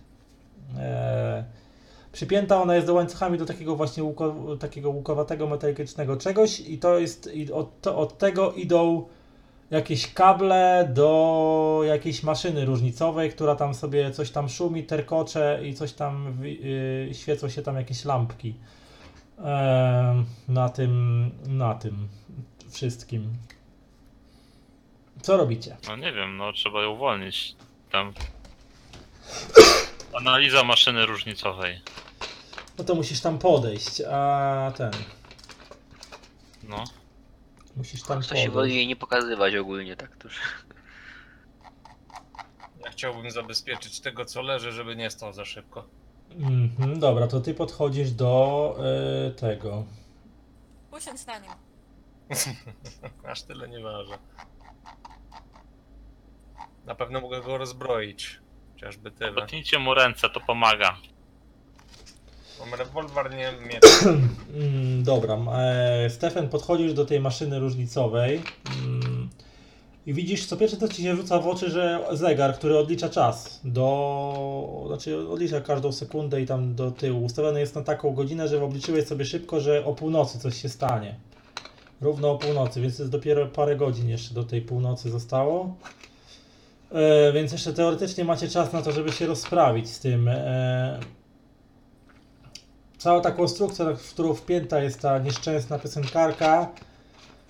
[2.15, 6.99] Przypięta ona jest do łańcuchami do takiego właśnie łuko, takiego łukowatego metalycznego czegoś i to
[6.99, 9.09] jest i od, to, od tego idą
[9.71, 15.93] jakieś kable do jakiejś maszyny różnicowej, która tam sobie coś tam szumi, terkocze i coś
[15.93, 18.55] tam yy, świecą się tam jakieś lampki.
[20.49, 22.09] Na tym na tym
[22.71, 23.33] wszystkim.
[25.23, 25.77] Co robicie?
[25.89, 27.55] No nie wiem, no trzeba ją uwolnić.
[27.91, 28.13] Tam.
[30.19, 31.81] Analiza maszyny różnicowej.
[32.79, 34.91] No to musisz tam podejść, a ten
[36.63, 36.85] No.
[37.77, 38.77] musisz tam To się woli podejść.
[38.77, 40.41] jej nie pokazywać ogólnie, tak to już.
[42.85, 45.85] ja chciałbym zabezpieczyć tego, co leży, żeby nie stał za szybko.
[46.31, 48.77] Mhm, dobra, to ty podchodzisz do
[49.27, 49.85] e, tego.
[50.93, 51.53] usiądź na nim.
[53.31, 54.19] Aż tyle nie ważę.
[56.85, 58.41] Na pewno mogę go rozbroić.
[58.75, 59.33] Chociażby tyle.
[59.33, 60.97] Potnijcie mu ręce, to pomaga.
[62.61, 63.53] Mam rewolwer, nie.
[64.55, 68.43] Mm, dobra, e, Stefan, podchodzisz do tej maszyny różnicowej
[68.85, 69.29] mm,
[70.07, 73.61] i widzisz, co pierwsze co ci się rzuca w oczy, że zegar, który odlicza czas
[73.65, 74.85] do...
[74.87, 77.25] Znaczy odlicza każdą sekundę i tam do tyłu.
[77.25, 81.15] Ustawiony jest na taką godzinę, że obliczyłeś sobie szybko, że o północy coś się stanie.
[82.01, 85.77] Równo o północy, więc jest dopiero parę godzin jeszcze do tej północy zostało.
[86.93, 90.29] E, więc jeszcze teoretycznie macie czas na to, żeby się rozprawić z tym.
[90.29, 91.01] E,
[93.05, 96.69] cała ta konstrukcja, w którą wpięta jest ta nieszczęsna piosenkarka,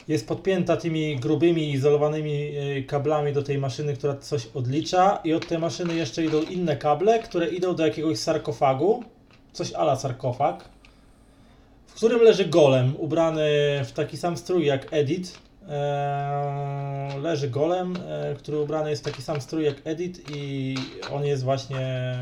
[0.08, 5.46] jest podpięta tymi grubymi, izolowanymi e, kablami do tej maszyny, która coś odlicza i od
[5.46, 9.04] tej maszyny jeszcze idą inne kable, które idą do jakiegoś sarkofagu,
[9.52, 10.64] coś ala sarkofag,
[11.86, 13.50] w którym leży golem, ubrany
[13.84, 15.38] w taki sam strój jak Edit.
[15.68, 20.74] Eee, leży golem, e, który ubrany jest w taki sam strój jak Edit i
[21.12, 22.16] on jest właśnie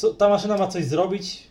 [0.00, 1.42] co, ta maszyna ma coś zrobić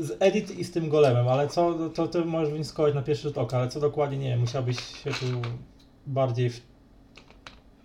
[0.00, 3.38] z Edit i z tym golemem, ale co, to, to możesz wnioskować na pierwszy rzut
[3.38, 5.26] oka, ale co dokładnie nie wiem, musiałbyś się tu
[6.06, 6.60] bardziej w,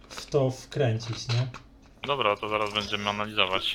[0.10, 1.48] w to wkręcić, nie?
[2.08, 3.74] Dobra, to zaraz będziemy analizować.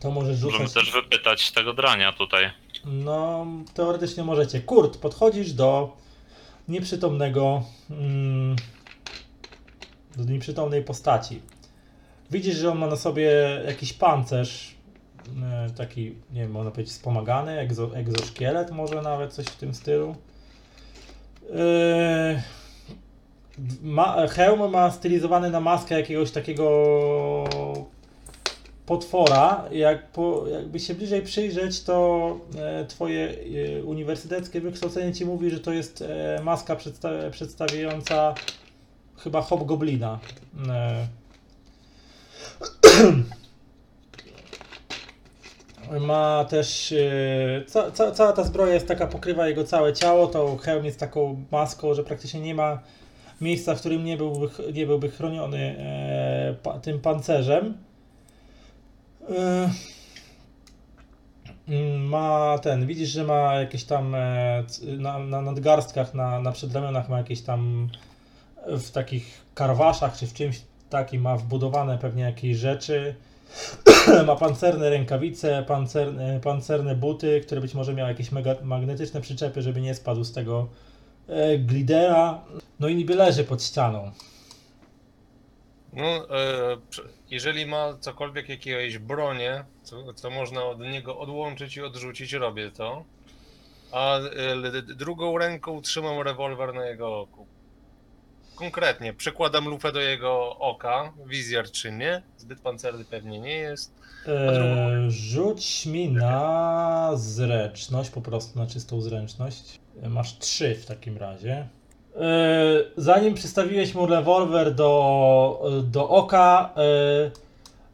[0.00, 0.84] To możesz Możemy rzucać...
[0.84, 2.50] też wypytać tego drania tutaj.
[2.84, 4.60] No, teoretycznie możecie.
[4.60, 5.96] Kurt, podchodzisz do
[6.68, 8.56] nieprzytomnego, mm,
[10.16, 11.40] do nieprzytomnej postaci.
[12.32, 13.30] Widzisz, że on ma na sobie
[13.66, 14.74] jakiś pancerz,
[15.42, 20.14] e, taki, nie wiem, można powiedzieć wspomagany, egzo, egzoszkielet może nawet, coś w tym stylu.
[21.50, 22.42] Yy,
[23.82, 26.68] ma, hełm ma stylizowany na maskę jakiegoś takiego
[28.86, 33.34] potwora, jak po, jakby się bliżej przyjrzeć, to e, twoje
[33.84, 36.04] uniwersyteckie wykształcenie ci mówi, że to jest
[36.42, 38.34] maska przedsta przedstawiająca
[39.16, 40.18] chyba hobgoblina.
[46.00, 46.92] Ma też.
[46.92, 50.26] E, ca ca cała ta zbroja jest taka, pokrywa jego całe ciało.
[50.26, 52.78] To hełm jest taką maską, że praktycznie nie ma
[53.40, 57.76] miejsca, w którym nie byłby, nie byłby chroniony e, pa tym pancerzem.
[59.30, 59.70] E,
[61.68, 64.64] mm, Ma ten, widzisz, że ma jakieś tam e,
[64.98, 67.88] na, na nadgarstkach, na, na przedramionach ma jakieś tam
[68.66, 70.60] w takich karwaszach czy w czymś
[70.92, 73.14] takim ma wbudowane pewnie jakieś rzeczy.
[74.26, 79.80] ma pancerne rękawice, pancerne, pancerne buty, które być może miały jakieś mega, magnetyczne przyczepy, żeby
[79.80, 80.68] nie spadł z tego
[81.28, 82.44] e, glidera.
[82.80, 84.12] No i niby leży pod ścianą.
[85.92, 86.76] No, e,
[87.30, 93.04] jeżeli ma cokolwiek jakieś bronie, co, co można od niego odłączyć i odrzucić, robię to.
[93.92, 97.46] A e, drugą ręką trzymam rewolwer na jego oku.
[98.54, 103.94] Konkretnie, przykładam lufę do jego oka, wizjer czy nie, zbyt pancerny pewnie nie jest.
[104.28, 109.80] E, rzuć mi na zręczność, po prostu na czystą zręczność.
[110.08, 111.68] Masz trzy w takim razie.
[112.16, 112.20] E,
[112.96, 117.30] zanim przystawiłeś mu rewolwer do, do oka, e,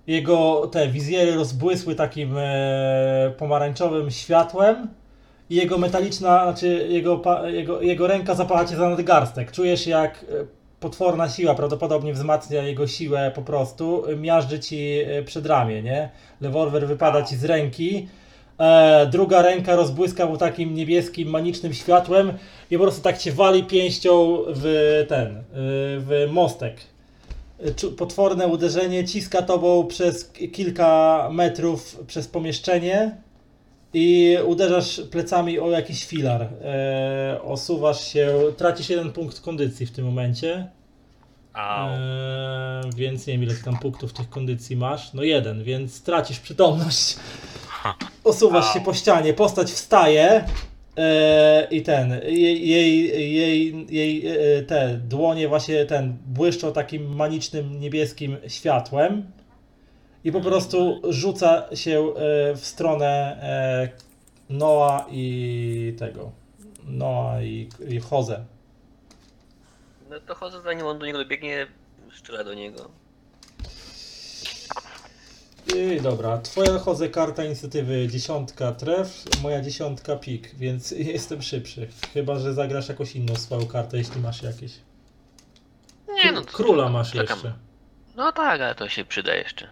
[0.06, 4.88] jego te wizjery rozbłysły takim e, pomarańczowym światłem
[5.50, 9.52] i jego metaliczna, znaczy jego, jego, jego ręka zapala cię za nadgarstek.
[9.52, 15.22] Czujesz jak e, potworna siła prawdopodobnie wzmacnia jego siłę po prostu, e, miażdży ci e,
[15.22, 16.10] przed ramię, nie?
[16.40, 18.08] Rewolwer wypada ci z ręki,
[18.58, 22.32] e, druga ręka rozbłyska mu takim niebieskim, manicznym światłem
[22.70, 25.42] i po prostu tak cię wali pięścią w ten,
[25.98, 26.76] w mostek.
[27.96, 33.16] Potworne uderzenie ciska tobą przez kilka metrów przez pomieszczenie
[33.94, 36.42] i uderzasz plecami o jakiś filar.
[36.42, 40.68] E, osuwasz się, tracisz jeden punkt kondycji w tym momencie.
[41.52, 41.88] Au.
[41.88, 45.12] E, więc nie wiem ile tam punktów tych kondycji masz.
[45.12, 47.16] No jeden, więc tracisz przytomność.
[48.24, 50.44] Osuwasz się po ścianie, postać wstaje
[50.96, 57.80] e, i ten, jej, jej, jej, jej e, te dłonie właśnie ten błyszczą takim manicznym
[57.80, 59.32] niebieskim światłem
[60.28, 63.88] i po prostu rzuca się e, w stronę e,
[64.50, 66.32] Noa i tego.
[66.84, 68.44] Noa i, i Jose.
[70.10, 71.66] No to chodzę zanim on do niego dobiegnie,
[72.18, 72.90] strzela do niego.
[75.76, 81.88] I dobra, twoja chodzę karta inicjatywy dziesiątka tref, moja dziesiątka pik, więc jestem szybszy.
[82.14, 84.72] Chyba, że zagrasz jakąś inną swoją kartę, jeśli masz jakieś.
[86.24, 87.36] Nie no, to- Króla masz czekam.
[87.38, 87.52] jeszcze.
[88.16, 89.68] No tak, ale to się przyda jeszcze.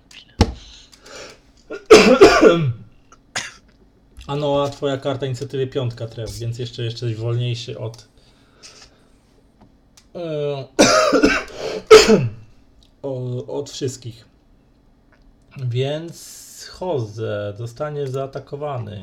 [4.26, 8.08] A no, a twoja karta inicjatywy piątka tref, więc jeszcze jesteś wolniejszy od.
[10.14, 10.20] e,
[13.02, 14.24] o- od wszystkich.
[15.66, 19.00] Więc chodzę, zostanie zaatakowany.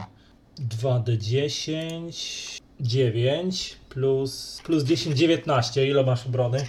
[0.70, 5.88] 2d10, 9 plus, plus 10, 19.
[5.88, 6.68] Ile masz obrony?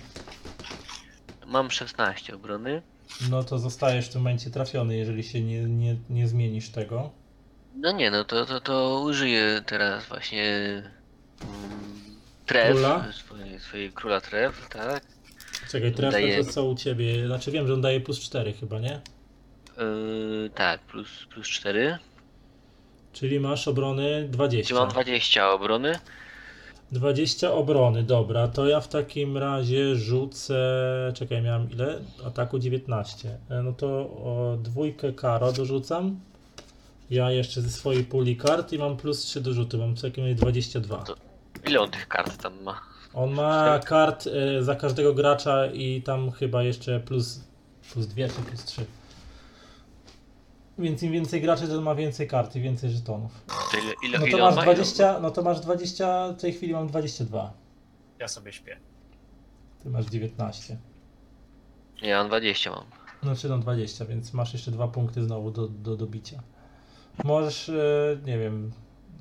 [1.47, 2.82] Mam 16 obrony.
[3.30, 7.10] No to zostajesz w tym momencie trafiony, jeżeli się nie, nie, nie zmienisz tego.
[7.76, 10.44] No nie, no to, to, to użyję teraz właśnie
[11.42, 11.80] mm,
[12.46, 13.06] tref, Króla?
[13.58, 15.02] swojej króla tref, tak?
[15.70, 17.26] Czekaj, trefę Daje- to co u ciebie?
[17.26, 19.00] Znaczy wiem, że on daje plus 4 chyba, nie?
[19.78, 21.98] Yy, tak, plus, plus 4.
[23.12, 24.68] Czyli masz obrony 20.
[24.68, 25.98] Czyli mam 20 obrony.
[26.92, 30.54] 20 obrony, dobra, to ja w takim razie rzucę.
[31.14, 31.98] Czekaj, miałem ile?
[32.26, 33.28] Ataku 19.
[33.50, 36.20] E, No to o dwójkę karo dorzucam.
[37.10, 40.34] Ja jeszcze ze swojej puli kart i mam plus 3 do rzutu, mam takim razie
[40.36, 40.96] 22.
[41.04, 41.14] To-
[41.68, 42.80] Ile on tych kart tam ma?
[43.14, 47.40] On ma kart e, za każdego gracza i tam chyba jeszcze plus,
[47.92, 48.84] plus 2 czy plus 3.
[50.78, 53.44] Więc im więcej graczy, to ma więcej kart i więcej żetonów.
[53.46, 54.62] To ile, ile, No to ile masz ma?
[54.62, 57.52] 20, no to masz 20, w tej chwili mam 22.
[58.18, 58.76] Ja sobie śpię.
[59.82, 60.76] Ty masz 19.
[62.02, 62.84] Nie, ja mam 20 mam.
[63.22, 66.42] Znaczy no 20, więc masz jeszcze dwa punkty znowu do, do dobicia.
[67.24, 68.72] Możesz, e, nie wiem,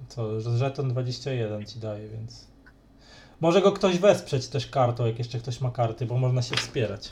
[0.07, 2.47] co, że żeton 21 ci daje, więc...
[3.41, 7.09] Może go ktoś wesprzeć też kartą, jak jeszcze ktoś ma karty, bo można się wspierać.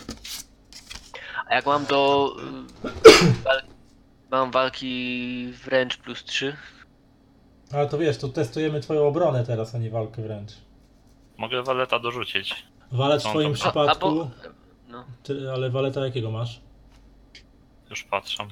[1.47, 2.31] A jak mam do...
[4.31, 6.55] mam walki wręcz plus 3.
[7.73, 10.51] Ale to wiesz, to testujemy twoją obronę teraz, a nie walkę wręcz.
[11.37, 12.65] Mogę waleta dorzucić.
[12.91, 14.29] Walet w twoim to- przypadku, Albo...
[14.89, 15.05] No.
[15.23, 16.61] ty, ale waleta jakiego masz?
[17.89, 18.47] Już patrzę.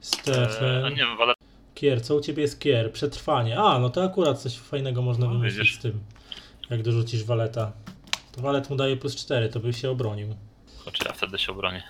[0.00, 1.36] Stefan, E, nie wiem, walet
[1.74, 2.92] kier, co u ciebie jest kier?
[2.92, 3.58] Przetrwanie.
[3.58, 5.78] A, no to akurat coś fajnego można No, wymyślić widzisz.
[5.78, 6.00] z tym,
[6.70, 7.72] jak dorzucisz waleta.
[8.32, 10.34] To walet mu daje plus 4, to by się obronił.
[10.92, 11.82] czy ja wtedy się obronię.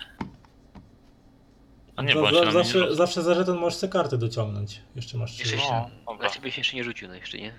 [2.01, 3.79] A nie, Za- bo on za- się na mnie nie zawsze, zawsze za żeton możesz
[3.79, 4.81] sobie kartę dociągnąć.
[4.95, 5.41] Jeszcze masz trzy.
[5.41, 5.85] Jeszcze się,
[6.21, 7.53] No, ciebie się jeszcze nie rzucił, no jeszcze nie?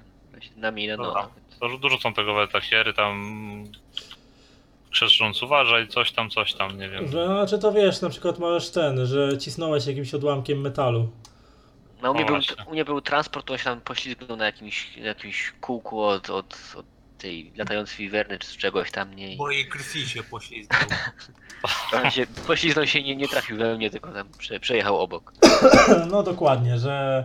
[0.57, 1.29] Na mnie i na Dobra.
[1.61, 1.69] no.
[1.71, 3.67] To dorzucą tego waleta hiery, tam...
[4.91, 7.09] Krzestrząc uważaj, coś tam, coś tam, nie wiem.
[7.09, 11.09] Znaczy to wiesz, na przykład masz ten, że cisnąłeś jakimś odłamkiem metalu.
[12.03, 14.45] No u mnie, O, był, u mnie był transport, to on się tam poślizgnął na
[14.47, 16.87] jakimś, jakimś kółku od, od, od
[17.23, 19.37] tej latającej wiwerny czy z czegoś tam, nie?
[19.37, 20.81] Mojej krwi się poślizgnął.
[22.05, 25.33] on się, poślizgnął się i nie, nie trafił we mnie, tylko tam prze, przejechał obok.
[26.11, 27.25] No dokładnie, że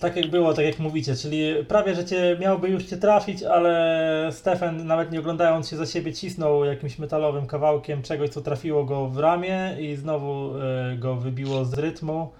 [0.00, 4.28] tak jak było, tak jak mówicie, czyli prawie, że cię miałby już cię trafić, ale
[4.32, 9.08] Stefan nawet nie oglądając się za siebie cisnął jakimś metalowym kawałkiem czegoś, co trafiło go
[9.08, 12.32] w ramię i znowu e, go wybiło z rytmu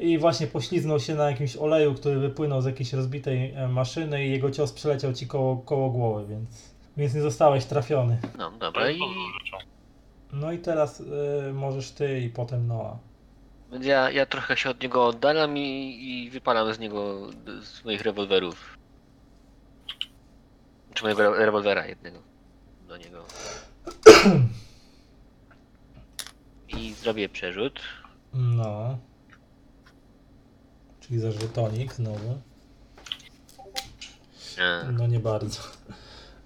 [0.00, 4.30] i właśnie pośliznął się na jakimś oleju, który wypłynął z jakiejś rozbitej e, maszyny i
[4.30, 8.18] jego cios przeleciał ci koło, koło głowy, więc, więc nie zostałeś trafiony.
[8.38, 8.98] No dobra i.
[10.32, 11.02] No i teraz
[11.48, 12.96] e, możesz ty i potem Noah.
[13.72, 17.28] więc ja, ja trochę się od niego oddalam i, i wypalam z niego
[17.62, 18.78] z moich rewolwerów.
[20.94, 22.18] Czy mojego re- rewolwera jednego
[22.88, 23.24] do niego.
[26.78, 27.80] I zrobię przerzut.
[28.34, 28.98] No.
[31.06, 32.38] Czyli za żetonik znowu.
[34.92, 35.60] No nie bardzo.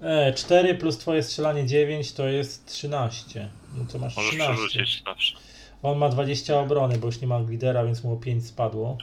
[0.00, 3.48] E, 4 plus twoje strzelanie 9 to jest 13.
[3.74, 4.54] No to masz Możesz 13.
[4.54, 5.36] przerzucić zawsze.
[5.82, 8.98] On ma 20 obrony, bo już nie ma glidera, więc mu o 5 spadło.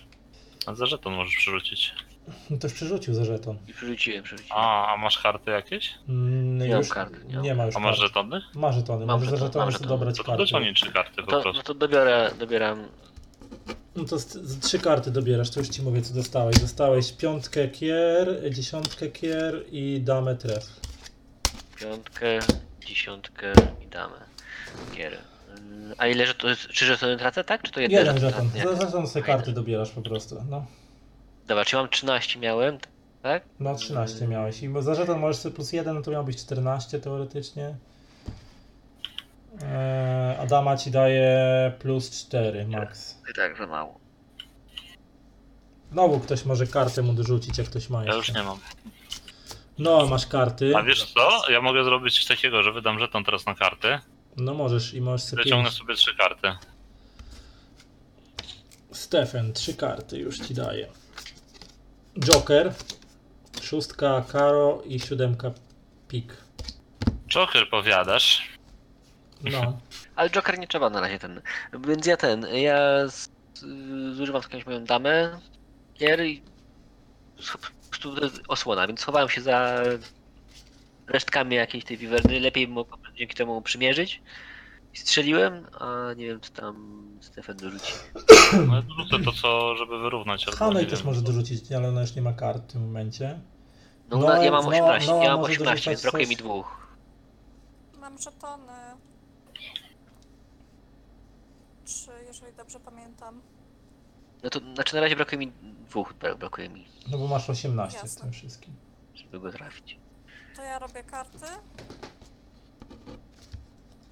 [0.66, 1.94] A za żeton możesz przerzucić.
[2.50, 3.58] No to już przerzucił za żeton.
[3.68, 4.58] I przerzuciłem, przerzuciłem.
[4.62, 5.94] A, a masz karty jakieś?
[6.10, 8.08] Mm, Nie mam już kart, nie nie, ma już A masz kart.
[8.08, 8.42] żetony?
[8.56, 10.00] Ma żetony, Mam możesz za żeton, żetony mam sobie żeton.
[10.00, 10.38] dobrać To karty.
[10.38, 11.54] dociągnij trzy karty po To, prostu.
[11.54, 12.88] no to dobiorę, dobieram
[13.96, 16.60] No to z, z trzy karty dobierasz, to już ci mówię co dostałeś.
[16.60, 20.66] Dostałeś piątkę kier, dziesiątkę kier i damę tref.
[21.80, 22.40] piątkę,
[22.88, 23.54] dziesiątkę
[23.86, 24.16] i damę.
[24.96, 25.18] Gier.
[25.58, 26.68] Mm, A ile że to jest?
[26.70, 27.62] Trzy żetony tracę, tak?
[27.64, 28.62] Czy to jeden, Jeden żeton żeton.
[28.62, 28.86] tracę?
[28.86, 29.38] Żeton sobie Fajne.
[29.38, 30.36] karty dobierasz po prostu.
[30.50, 30.66] No.
[31.48, 32.78] Dobra, czy mam 13 miałem,
[33.24, 33.44] tak?
[33.60, 34.64] No 13 miałeś.
[34.64, 37.76] I za żeton możesz sobie plus 1, no to miał być 14 teoretycznie.
[39.64, 43.18] Eee, Adama ci daje plus 4 max.
[43.32, 44.00] I tak, za mało.
[45.92, 48.32] Znowu ktoś może kartę mu dorzucić, jak ktoś ma Ja jeszcze.
[48.32, 48.60] już nie mam.
[49.80, 50.74] No, masz karty.
[50.78, 51.52] A wiesz co?
[51.52, 54.00] Ja mogę zrobić coś takiego, że wydam żeton teraz na karty.
[54.38, 55.78] No możesz i możesz sobie Wyciągnę pięć.
[55.80, 56.52] sobie trzy karty.
[58.92, 60.88] Stefan, trzy karty już ci daję.
[62.20, 62.74] Joker,
[63.62, 65.52] szóstka Karo i siódemka
[66.08, 66.38] Pik.
[67.36, 68.55] Joker powiadasz.
[69.52, 69.80] No.
[70.16, 71.42] Ale Joker nie trzeba na razie ten.
[71.88, 72.78] Więc ja ten, ja
[73.10, 73.30] z,
[74.16, 75.40] zużywam jakąś moją damę
[76.00, 76.44] gier i
[77.40, 79.82] sch- po prostu to jest osłona, więc schowałem się za
[81.08, 82.40] resztkami jakiejś tej wiwerny.
[82.40, 84.22] Lepiej mogłem dzięki temu przymierzyć.
[84.94, 87.94] I strzeliłem, a nie wiem co tam Stefan dorzuci.
[88.68, 90.46] No, rzucę to, co, żeby wyrównać.
[90.46, 91.06] Hanej też wiem.
[91.08, 93.40] może dorzucić, ale ona już nie ma kart w tym momencie.
[94.10, 96.30] No, Noa- ja mam Noa- 18, Noa ja mam może 18, dorzucać więc brakuje coś-
[96.30, 96.88] mi dwóch.
[98.02, 98.74] Mam żetony.
[101.86, 103.42] Trzy, jeżeli dobrze pamiętam.
[104.44, 105.52] No to znaczy na razie brakuje mi
[105.90, 108.22] dwóch, bra- brakuje mi, No bo masz 18 w Jasne.
[108.22, 108.74] tym wszystkim.
[109.16, 110.00] żeby go trafić.
[110.56, 111.38] To ja robię karty.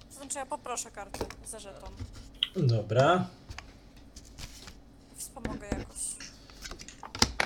[0.08, 1.90] To znaczy ja poproszę karty za żeton.
[2.56, 3.26] Dobra.
[5.16, 5.98] Wspomogę jakoś.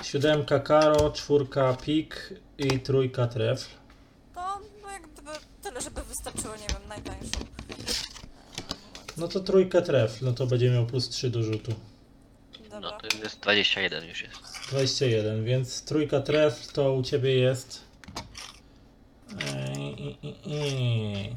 [0.03, 3.65] Siódemka karo, czwórka pik i trójka trefl.
[4.35, 5.31] To no jak gdyby
[5.63, 7.39] tyle, żeby wystarczyło, nie wiem, najtańszą.
[9.19, 11.71] No to trójkę trefl, no to będzie miał plus 3 do rzutu.
[12.69, 13.09] No Dobra.
[13.09, 14.37] to jest 21 już jest.
[14.69, 17.81] 21, więc trójka trefl to u ciebie jest.
[19.55, 21.35] Ej, i, i, i.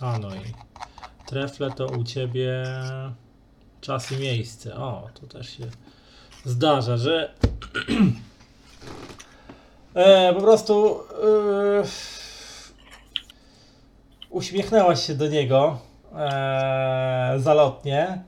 [0.00, 0.40] Hanoi.
[1.26, 2.64] Trefle to u ciebie
[3.80, 4.76] czas i miejsce.
[4.76, 5.66] O, to też się
[6.44, 7.34] zdarza, że
[9.94, 11.84] e, po prostu e,
[14.30, 15.85] uśmiechnęłaś się do niego
[16.16, 18.22] e, zalotnie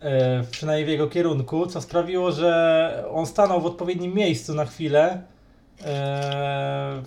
[0.00, 5.22] e, przynajmniej w jego kierunku, co sprawiło, że on stanął w odpowiednim miejscu na chwilę,
[5.84, 7.02] e,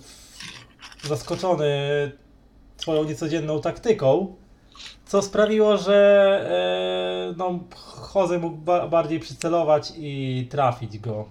[1.04, 1.70] zaskoczony
[2.76, 4.34] twoją niecodzienną taktyką,
[5.06, 5.96] co sprawiło, że
[7.30, 7.58] e, no,
[8.14, 11.24] Jose mógł ba- bardziej przycelować i trafić go.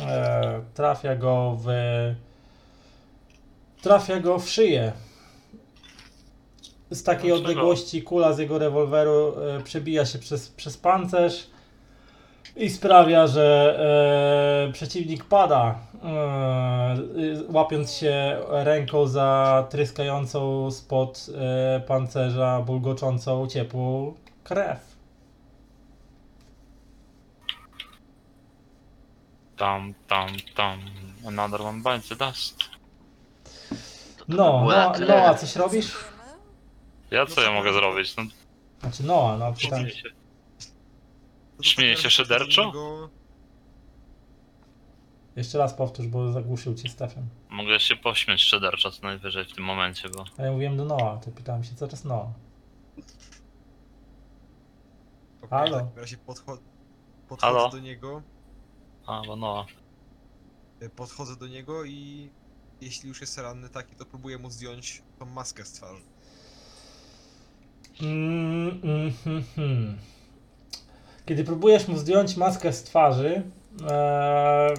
[0.00, 1.68] E, trafia go w
[3.82, 4.92] trafia go w szyję.
[6.92, 11.46] Z takiej odległości kula z jego rewolweru e, przebija się przez, przez pancerz
[12.56, 13.76] i sprawia, że
[14.68, 16.96] e, przeciwnik pada, e,
[17.48, 24.14] łapiąc się ręką za tryskającą spod e, pancerza, bulgoczącą ciepłą
[24.44, 24.92] krew.
[29.56, 30.78] Tam, tam, tam.
[31.26, 32.58] Another one bites the dust.
[34.28, 36.11] No, no, no, a coś robisz?
[37.12, 38.16] Ja co ja mogę zrobić?
[38.16, 38.22] No,
[38.80, 39.78] Znaczy, no, no, pytam.
[39.80, 40.08] śmieję się.
[40.08, 42.66] No to Śmieje tak się jak szyderczo?
[42.66, 43.08] niego-
[45.36, 47.28] Jeszcze raz powtórz, bo zagłuszył cię Stefan.
[47.50, 50.24] Mogę się pośmiać szyderczo co najwyżej w tym momencie, bo...
[50.38, 52.32] A ja mówiłem do Noa, to pytałem się cały czas Noa.
[55.42, 55.78] Okej, Halo?
[55.78, 56.58] W takim razie podcho-
[57.28, 57.68] podchodzę Halo?
[57.70, 58.22] do niego,
[59.06, 59.66] A, bo no.
[60.96, 62.30] podchodzę do niego i
[62.80, 66.02] jeśli już jest ranny taki, to próbuję mu zdjąć tą maskę z twarzy.
[68.00, 69.98] Mm, mm, hmm, hmm.
[71.26, 73.42] Kiedy próbujesz mu zdjąć maskę z twarzy,
[73.90, 74.74] e,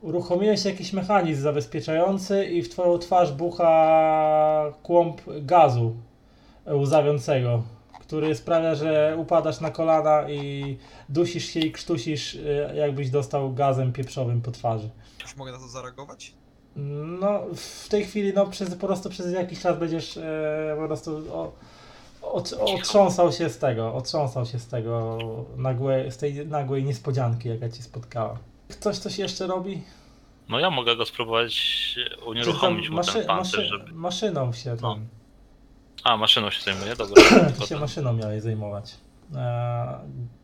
[0.00, 5.96] uruchomiłeś jakiś mechanizm zabezpieczający i w twoją twarz bucha kłąb gazu
[6.72, 7.62] łzawiącego,
[8.00, 10.76] który sprawia, że upadasz na kolana i
[11.08, 14.90] dusisz się i krztusisz, e, jakbyś dostał gazem pieprzowym po twarzy.
[15.22, 16.34] Już mogę na to zareagować?
[16.76, 21.16] No, w tej chwili, no, przez, po prostu przez jakiś czas będziesz e, po prostu
[21.32, 21.52] o,
[22.22, 25.18] od, otrząsał się z tego, otrząsał się z tego
[25.56, 28.38] nagłe, z tej nagłej niespodzianki, jaka cię spotkała.
[28.68, 29.82] Ktoś coś jeszcze robi?
[30.48, 31.94] No ja mogę go spróbować
[32.26, 33.92] unieruchomić mu ten pancerz, maszy, żeby...
[33.92, 34.98] maszyną się No.
[36.04, 37.22] A, maszyną się zajmuje, dobra.
[37.60, 38.94] ty się maszyną miałeś zajmować.
[39.34, 39.98] E,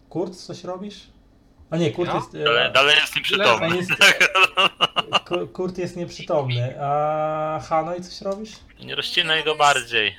[0.09, 1.07] Kurt, coś robisz?
[1.71, 2.15] A nie, Kurt Ja?
[2.15, 2.35] jest...
[2.35, 3.77] E, Dalej, dalej jest nieprzytomny.
[3.77, 3.91] jest
[5.29, 8.53] Ku- Kurt jest nieprzytomny, a Hanoi coś robisz?
[8.85, 10.17] Nie rozcinaj go bardziej.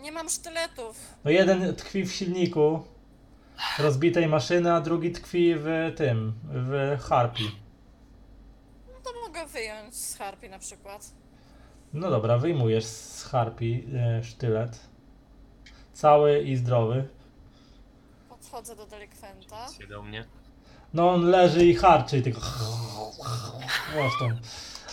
[0.00, 0.96] Nie mam sztyletów.
[1.24, 2.84] No jeden tkwi w silniku
[3.78, 7.50] rozbitej maszyny, a drugi tkwi w tym, w harpi.
[8.88, 11.10] No to mogę wyjąć z harpy na przykład.
[11.92, 14.80] No dobra, wyjmujesz z harpi e, sztylet.
[15.92, 17.08] Cały i zdrowy.
[18.50, 19.66] Podchodzę do delikwenta.
[19.70, 20.24] Idźcie do mnie.
[20.94, 22.40] No on leży i harczy i tylko...
[23.92, 24.30] Zresztą.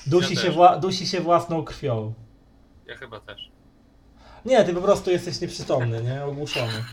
[0.07, 0.55] Dusi, Ja się też.
[0.55, 2.13] wła- dusi się własną krwią.
[2.85, 3.51] Ja chyba też.
[4.45, 6.25] Nie, ty po prostu jesteś nieprzytomny, nie?
[6.25, 6.85] Ogłuszony.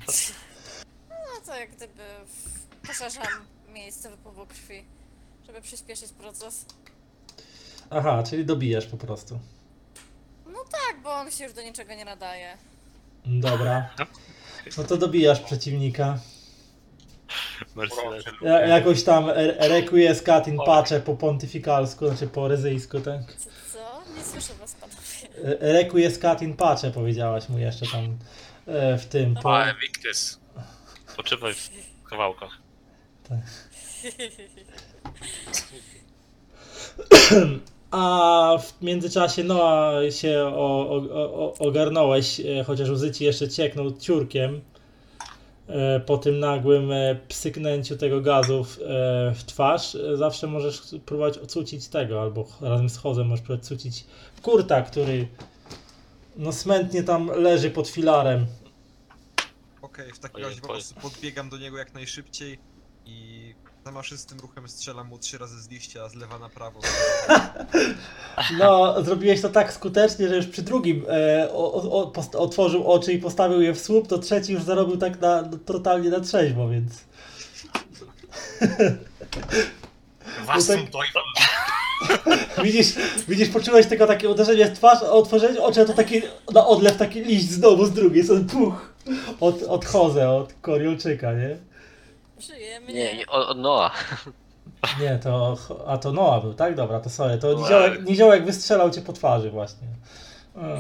[1.09, 1.17] No
[1.47, 3.25] to jak gdyby w- poszerzam
[3.69, 4.85] miejsce wypływu krwi,
[5.47, 6.67] żeby przyspieszyć proces.
[7.91, 9.39] Aha, czyli dobijasz po prostu.
[10.47, 12.57] No tak, bo on się już do niczego nie nadaje.
[13.27, 13.91] Dobra.
[14.79, 16.19] No to dobijasz przeciwnika.
[18.43, 23.21] Ja, jakoś tam e- requiescat in pace po pontyfikalsku, znaczy po rezyjsku, tak?
[23.37, 23.51] Co?
[23.73, 24.03] co?
[24.17, 25.59] Nie słyszę was panowie.
[25.61, 28.19] E, Requiescat in pace powiedziałaś mu jeszcze tam
[28.67, 29.35] e, w tym.
[29.35, 30.41] Po, A, Evictus.
[31.17, 31.71] Poczywaj w
[32.11, 32.59] kawałkach.
[33.31, 33.43] jasne.
[37.91, 43.91] A w międzyczasie Noa się o, o, o, ogarnąłeś, e, chociaż łzy ci jeszcze ciekną
[44.01, 44.61] ciurkiem
[46.07, 49.95] po tym nagłym e, psyknięciu tego gazu w, e, w twarz.
[49.95, 54.05] E, Zawsze możesz próbować ocucić tego, albo razem z Chozem możesz próbować cucić
[54.43, 55.29] kurta, który
[56.37, 58.47] no smętnie tam leży pod filarem.
[59.83, 62.59] Okej, w takim razie po prostu podbiegam do niego jak najszybciej
[63.07, 63.55] i
[63.85, 66.81] zamaszystym ruchem strzelam mu trzy razy z liścia, z lewa na prawo.
[68.59, 73.13] No, zrobiłeś to tak skutecznie, że już przy drugim e, o, o, post- otworzył oczy
[73.13, 76.93] i postawił je w słup, to trzeci już zarobił tak na, totalnie na trzeźwo, więc...
[80.47, 80.99] Was tak- to
[82.65, 82.95] Widzisz,
[83.29, 86.23] widzisz, poczułeś tylko takie uderzenie w twarz, a otworzenie oczy, a to taki
[86.55, 88.95] na odlew taki liść znowu z drugiej, co puch,
[89.41, 91.72] od, od Choze, od Koriolczyka, nie?
[92.43, 92.95] Przyjemnie.
[92.95, 93.91] Nie, od, Noa.
[95.01, 95.57] Nie, to,
[95.87, 96.75] a to Noa był, tak?
[96.75, 97.63] Dobra, to sorry, to Tak.
[97.63, 99.89] Niziołek, Niziołek wystrzelał cię po twarzy właśnie.
[100.57, 100.79] E.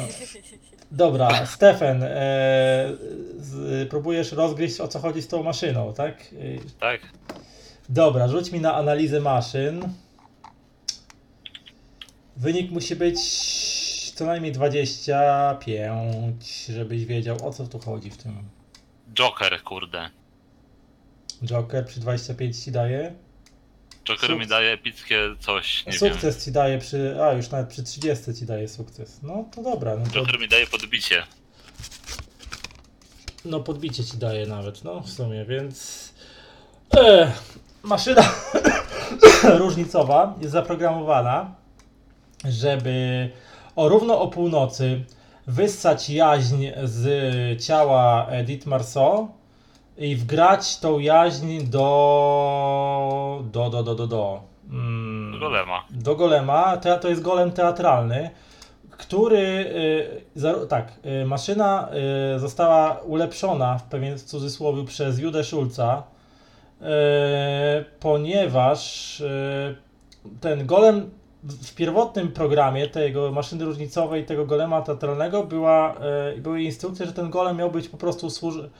[0.90, 2.06] Dobra, Stefan, e,
[3.38, 6.22] z, próbujesz rozgryźć o co chodzi z tą maszyną, tak?
[6.22, 6.26] E,
[6.80, 7.00] Tak?
[7.88, 9.88] Dobra, rzuć mi na analizę maszyn.
[12.36, 13.18] Wynik musi być
[14.14, 18.34] co najmniej 25, żebyś wiedział o co tu chodzi w tym.
[19.14, 20.10] Joker, kurde.
[21.42, 23.14] Joker przy 25 ci daje.
[24.08, 26.12] Joker Suk- mi daje epickie coś, nie wiem.
[26.12, 27.22] sukces ci daje przy.
[27.22, 29.22] A, już nawet przy 30 ci daje sukces.
[29.22, 30.18] No to dobra, no to.
[30.18, 31.22] Joker mi daje podbicie.
[33.44, 36.08] No podbicie ci daje nawet, no w sumie, więc
[36.96, 37.32] e,
[37.82, 38.22] maszyna
[39.58, 41.54] różnicowa jest zaprogramowana,
[42.44, 43.30] żeby
[43.76, 45.04] o równo o północy
[45.46, 49.28] wyssać jaźń z ciała Edith Marceau
[49.98, 54.40] i wgrać tą jaźń do do do do do do
[54.70, 55.84] mm, Golema.
[55.90, 56.76] do golema.
[56.76, 58.30] Te, to jest golem teatralny,
[58.90, 61.88] który, y, za, tak, y, maszyna
[62.36, 66.02] y, została ulepszona w pewien cudzysłowie przez Judę Schulza,
[66.80, 66.84] y,
[68.00, 69.76] ponieważ y,
[70.40, 71.10] ten golem
[71.44, 75.94] w pierwotnym programie tego maszyny różnicowej, tego golema teatralnego była,
[76.36, 78.70] y, były instrukcje, że ten golem miał być po prostu służy,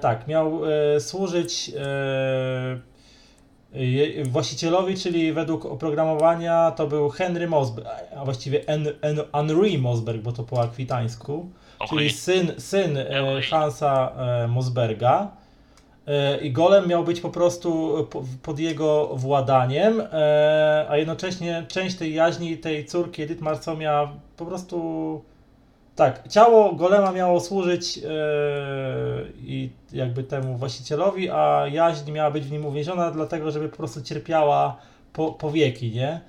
[0.00, 2.78] tak, miał e, służyć e,
[4.24, 10.32] właścicielowi, czyli według oprogramowania to był Henry Mosberg, a właściwie en, en, Henry Mosberg, bo
[10.32, 11.50] to po akwitańsku,
[11.88, 13.42] czyli Oj, syn, syn e.
[13.50, 15.30] Hansa e, Mosberga.
[16.06, 21.96] E, I golem miał być po prostu po, pod jego władaniem, e, a jednocześnie część
[21.96, 25.22] tej jaźni tej córki Edith Marceau miała po prostu
[25.96, 28.02] tak, ciało golema miało służyć e,
[29.38, 34.02] i jakby temu właścicielowi, a jaźń miała być w nim uwięziona, dlatego żeby po prostu
[34.02, 34.76] cierpiała
[35.12, 36.20] po, po wieki, nie?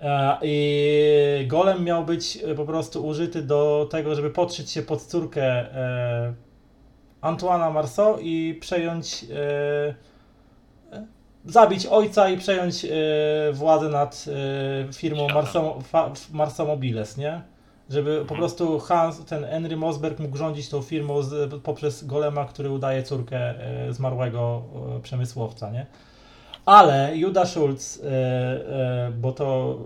[0.00, 5.02] E, I golem miał być e, po prostu użyty do tego, żeby podszyć się pod
[5.02, 5.66] córkę
[7.20, 9.24] Antoana Marceau i przejąć
[11.44, 12.86] zabić ojca i przejąć
[13.52, 14.24] władzę nad
[14.94, 15.28] firmą.
[15.28, 15.82] Marceau,
[16.32, 17.53] Marceau Mobiles, nie?
[17.90, 18.38] Żeby po Mhm.
[18.38, 23.38] prostu Hans, ten Henry Mosberg mógł rządzić tą firmą z, poprzez golema, który udaje córkę
[23.38, 24.62] e, zmarłego
[24.96, 25.86] e, przemysłowca, nie?
[26.66, 29.78] Ale Juda Schulz, e, e, bo to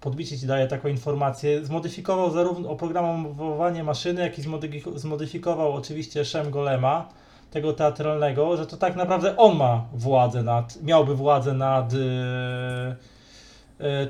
[0.00, 6.50] podbicie ci daje taką informację, zmodyfikował zarówno oprogramowanie maszyny, jak i zmodyfi- zmodyfikował oczywiście Shem
[6.50, 7.08] Golema,
[7.50, 12.96] tego teatralnego, że to tak naprawdę on ma władzę nad, miałby władzę nad e,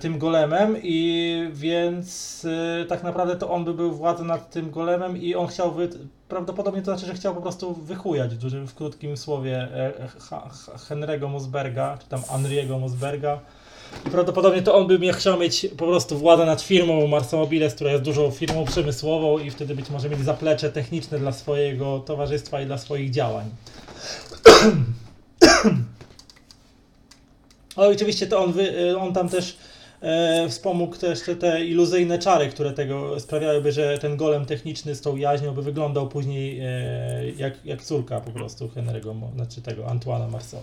[0.01, 2.47] tym golemem i więc
[2.81, 5.89] e, tak naprawdę to on by był władzą nad tym golemem i on chciał, wy,
[6.29, 9.93] prawdopodobnie to znaczy, że chciał po prostu wychujać w dużym, w krótkim słowie e,
[10.77, 13.41] Henry'ego Mosberga, czy tam Henry'ego Mosberga.
[14.07, 17.75] I prawdopodobnie to on by miał, chciał mieć po prostu władzę nad firmą Marceau Mobiles,
[17.75, 22.61] która jest dużą firmą przemysłową i wtedy być może mieć zaplecze techniczne dla swojego towarzystwa
[22.61, 23.51] i dla swoich działań.
[27.79, 29.57] Ale oczywiście to on, wy, on tam też
[30.01, 35.01] e, wspomógł też te, te iluzyjne czary, które tego sprawiałyby, że ten golem techniczny z
[35.01, 40.29] tą jaźnią by wyglądał później e, jak, jak córka po prostu Henry'ego, znaczy tego Antoana
[40.29, 40.63] Marceau.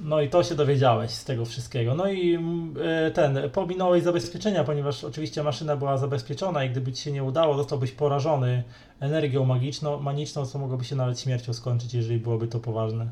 [0.00, 1.94] No i to się dowiedziałeś z tego wszystkiego.
[1.94, 7.02] No i mm, e, ten, pominąłeś zabezpieczenia, ponieważ oczywiście maszyna była zabezpieczona i gdyby ci
[7.02, 8.62] się nie udało, zostałbyś porażony
[9.00, 13.06] energią magiczną, maniczną, co mogłoby się nawet śmiercią skończyć, jeżeli byłoby to poważne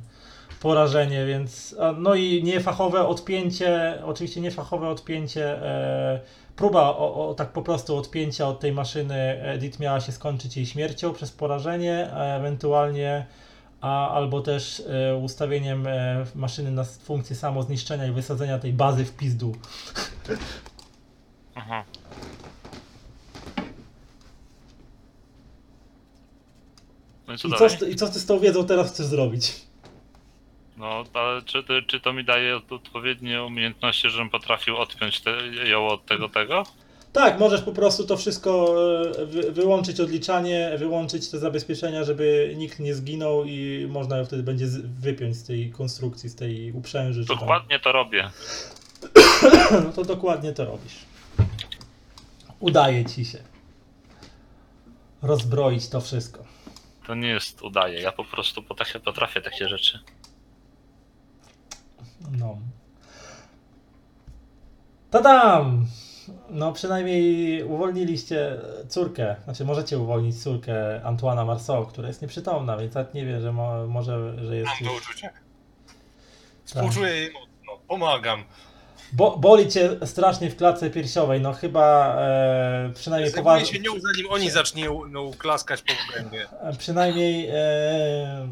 [0.61, 6.21] porażenie, więc no i niefachowe odpięcie, oczywiście niefachowe odpięcie, e,
[6.57, 10.67] próba o, o, tak po prostu odpięcia od tej maszyny Edith miała się skończyć jej
[10.67, 13.27] śmiercią przez porażenie, a ewentualnie
[13.83, 19.17] a albo też e, ustawieniem e, maszyny na funkcję samozniszczenia i wysadzenia tej bazy w
[19.17, 19.53] pizdu.
[21.55, 21.85] Aha.
[27.29, 29.72] No i co I co, z, I co ty z tą wiedzą teraz chcesz zrobić?
[30.83, 35.31] No, ale czy, to- czy to mi daje odpowiednie umiejętności, żebym potrafił odpiąć te,
[35.69, 36.63] ją od tego tego?
[37.13, 38.75] Tak, możesz po prostu to wszystko
[39.19, 44.43] e, wy, wyłączyć odliczanie, wyłączyć te zabezpieczenia, żeby nikt nie zginął i można ją wtedy
[44.43, 44.67] będzie
[45.01, 47.25] wypiąć z tej konstrukcji, z tej uprzęży.
[47.25, 48.31] Dokładnie to robię.
[49.85, 50.95] No to dokładnie to robisz.
[52.61, 53.39] Udaje ci się
[55.23, 56.45] rozbroić to wszystko.
[57.07, 59.99] To nie jest udaje, ja po prostu potrafię, potrafię takie rzeczy.
[62.31, 62.59] No.
[65.11, 65.87] Tadam!
[66.51, 73.15] No przynajmniej uwolniliście córkę, znaczy możecie uwolnić córkę Antoana Marceau, która jest nieprzytomna, więc nawet
[73.15, 75.03] nie wie, że mo, może, że jest Mam to już...
[75.03, 75.31] uczucie.
[76.65, 77.87] Współczuję jej mocno.
[77.89, 78.45] Pomagam.
[79.13, 83.67] Bo, boli cię strasznie w klatce piersiowej, no chyba e, przynajmniej poważnie...
[83.67, 86.47] się nią, zanim oni zaczną no, klaskać po gębie.
[86.61, 88.49] E, Przynajmniej e,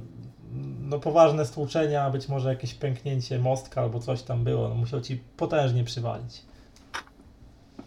[0.81, 4.69] no, poważne stłuczenia, być może jakieś pęknięcie mostka albo coś tam było.
[4.69, 6.43] No, musiał ci potężnie przywalić.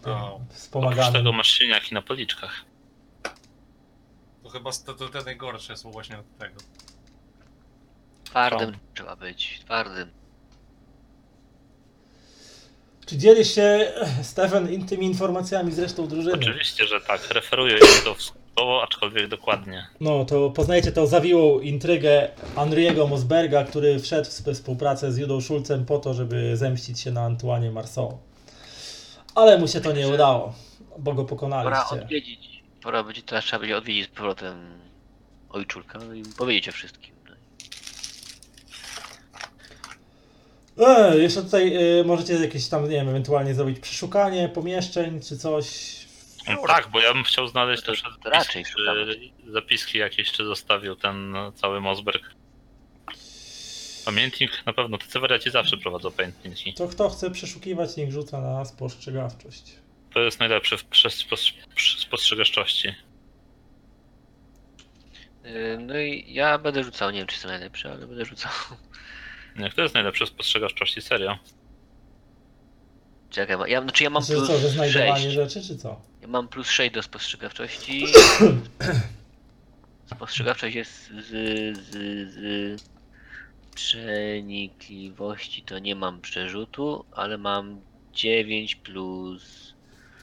[0.06, 0.34] No.
[0.34, 1.12] Oprócz wspomaganym.
[1.12, 2.64] tego masz siniaki na policzkach.
[4.42, 6.60] To chyba to, to te najgorsze są właśnie od tego.
[8.24, 10.10] Twardym trzeba być, twardym.
[13.06, 16.34] Czy dzielisz się, Stefan, tymi informacjami z resztą drużyny?
[16.34, 18.22] Oczywiście, że tak, referuję jej to w
[18.58, 19.86] słowo, aczkolwiek dokładnie.
[20.00, 25.84] No, to poznajecie tą zawiłą intrygę Henriego Mosberga, który wszedł w współpracę z Judą Schulzem
[25.86, 28.18] po to, żeby zemścić się na Antoine Marceau.
[29.34, 30.54] Ale mu się to nie udało,
[30.98, 32.02] bo go Pora pokonaliście.
[32.02, 32.62] odwiedzić.
[32.82, 34.54] Pora będzie, teraz trzeba będzie odwiedzić z powrotem
[35.50, 37.14] ojczulka no i powiedzieć o wszystkim.
[40.76, 40.98] No.
[40.98, 45.94] E, jeszcze tutaj e, możecie jakieś tam, nie wiem, ewentualnie zrobić przeszukanie pomieszczeń czy coś.
[46.48, 51.30] No, tak, bo ja bym chciał znaleźć też raczej zapiski, zapiski jakieś, czy zostawił ten
[51.30, 52.22] no, cały Mosberg.
[54.04, 56.74] Pamiętnik na pewno, te wariaci zawsze prowadzą pamiętniki.
[56.74, 59.62] To kto chce przeszukiwać, niech rzuca na spostrzegawczość.
[60.12, 60.84] To jest najlepsze w
[62.00, 62.88] spostrzegawczości.
[65.44, 68.52] Yy, No i ja będę rzucał, nie wiem czy to najlepsze, ale będę rzucał.
[69.56, 71.38] Nie, to jest najlepsze w spostrzegawczości, serio.
[73.34, 75.34] Czekaj, ja, znaczy ja mam Znaczy plus co, że znajdowanie 6.
[75.34, 76.00] rzeczy czy co?
[76.22, 78.06] Ja mam plus 6 do spostrzegawczości.
[80.16, 81.28] Spostrzegawczość jest z,
[81.78, 81.90] z,
[82.80, 82.84] z
[83.74, 87.80] przenikliwości, to nie mam przerzutu, ale mam
[88.12, 89.74] 9 plus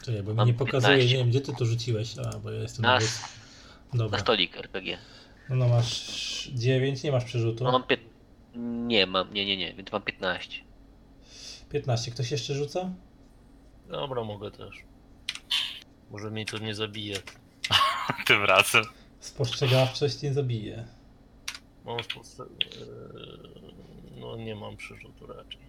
[0.05, 1.17] Czekaj, bo mi nie pokazuje, 15.
[1.17, 3.21] nie wiem gdzie ty to rzuciłeś, a bo ja jestem na, s-
[3.93, 4.97] na Dobra, stolik RPG.
[5.49, 7.63] no, no masz 9, nie masz przerzutu.
[7.63, 7.97] No mam pię...
[8.87, 10.49] Nie mam, nie, nie, nie, więc mam 15.
[11.71, 12.89] 15, ktoś jeszcze rzuca?
[13.89, 14.75] Dobra, mogę też.
[16.11, 17.15] Może mnie to nie zabije.
[18.27, 18.83] Tym razem.
[19.19, 20.87] Spostrzegawczość nie zabije.
[21.85, 22.05] Mam eee,
[24.19, 25.61] No nie mam przerzutu raczej.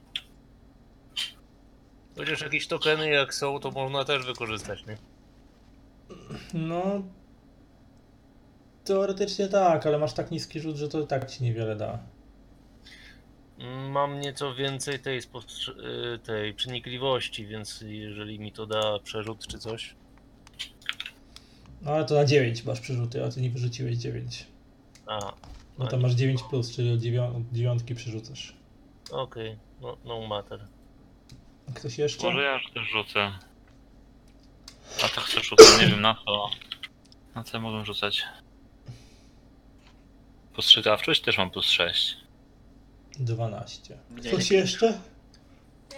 [2.16, 4.96] Chociaż jakieś tokeny jak są, to można też wykorzystać, nie?
[6.54, 7.02] No.
[8.84, 11.98] Teoretycznie tak, ale masz tak niski rzut, że to i tak ci niewiele da.
[13.88, 15.22] Mam nieco więcej tej, y,
[16.18, 19.94] tej przenikliwości, więc jeżeli mi to da przerzut czy coś.
[21.82, 24.46] No ale to na 9 masz przerzuty, a ty nie wyrzuciłeś 9.
[25.06, 25.32] A,
[25.78, 28.54] No tam masz 9 plus, czyli od dziewią- od dziewiątki przerzucasz.
[29.10, 30.66] okej, no, no matter.
[31.74, 32.26] Ktoś jeszcze?
[32.26, 33.32] Może ja też rzucę.
[35.04, 36.50] A tak chcę rzucę, nie wiem na co.
[37.34, 38.22] Na co mogę rzucać?
[40.56, 42.16] Postrzegawczość też mam plus 6.
[43.18, 43.98] 12.
[44.10, 44.98] Mnie Ktoś nie- jeszcze?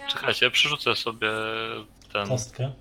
[0.09, 1.29] Czekajcie, ja przerzucę sobie
[2.13, 2.27] ten.
[2.27, 2.71] Kostkę.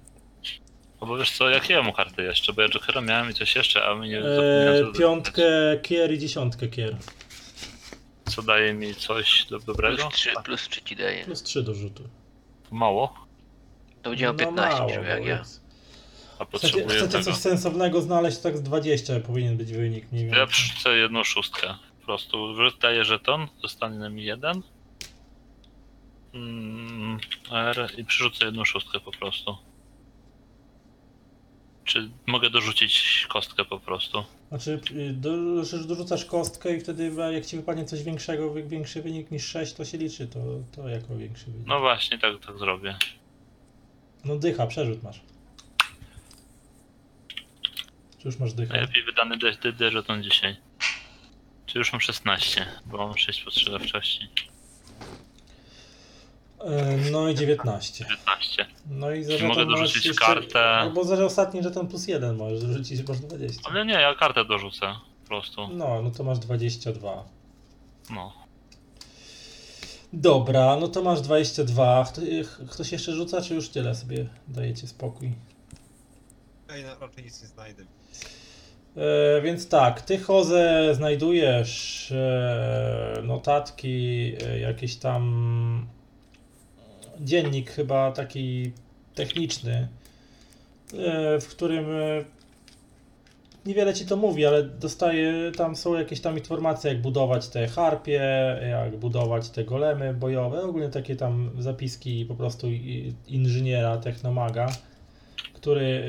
[1.01, 2.53] No bo wiesz co, jakie ja mu karty jeszcze?
[2.53, 5.43] Bo ja Jokera miałem i coś jeszcze, a my nie Eee, zapomniałem, co- piątkę
[5.83, 6.97] kier i dziesiątkę kier.
[8.31, 9.97] Co daje mi coś do, dobrego?
[10.03, 11.25] Plus 3, plus 3 ci daje.
[11.25, 12.09] Plus 3 do rzutu.
[12.71, 13.15] Mało,
[14.03, 15.39] To będzie miał No 15 mało, jak ja.
[15.39, 15.61] jest.
[16.39, 17.25] a Chcecie, potrzebuję chcecie tego.
[17.25, 20.53] coś sensownego znaleźć, tak z 20 powinien być wynik mniej To ja więcej.
[20.65, 21.75] przerzucę jedną szóstkę.
[22.05, 24.62] Po prostu daję żeton, zostanie mi jeden.
[26.34, 27.18] Mm,
[27.50, 29.57] R i przerzucę jedną szóstkę po prostu.
[31.84, 34.24] Czy mogę dorzucić kostkę po prostu?
[34.49, 39.31] Znaczy, y, do, że dorzucasz kostkę i wtedy jak ci wypadnie coś większego, większy wynik
[39.31, 40.41] niż 6, to się liczy to,
[40.76, 41.66] to jako większy wynik.
[41.66, 42.97] No właśnie, tak, tak zrobię.
[44.24, 45.20] No dycha, przerzut masz.
[48.18, 48.73] Czy już masz dycha?
[48.73, 50.57] Najlepiej wydany D, D, D żeton dzisiaj.
[51.75, 54.28] Czy już mam 16, bo mam 6 postrzegawczości.
[56.61, 58.05] E, No i 19.
[58.05, 58.67] 19.
[58.91, 60.65] No i za Czy mogę masz dorzucić jeszcze- kartę?
[60.65, 63.62] Albo za ostatni żeton plus 1 możesz dorzucić, masz 20.
[63.70, 64.94] Ale nie, ja kartę dorzucę.
[65.23, 65.69] Po prostu.
[65.69, 67.25] No, no to masz 22.
[68.11, 68.33] No.
[70.12, 72.05] Dobra, no to masz 22.
[72.05, 72.20] Kto,
[72.70, 75.33] ktoś jeszcze rzuca, czy już tyle sobie dajecie spokój?
[76.69, 77.85] Ja na- raczej nic nie znajdę.
[78.97, 85.87] E, więc tak, ty Jose znajdujesz e, notatki, e, jakieś tam
[87.21, 88.73] dziennik chyba taki
[89.15, 89.89] techniczny,
[91.41, 91.87] w którym
[93.67, 98.23] niewiele ci to mówi, ale dostaje, tam są jakieś tam informacje, jak budować te harpie,
[98.71, 102.67] jak budować te golemy bojowe, ogólnie takie tam zapiski po prostu
[103.29, 104.67] inżyniera, technomaga,
[105.55, 106.05] który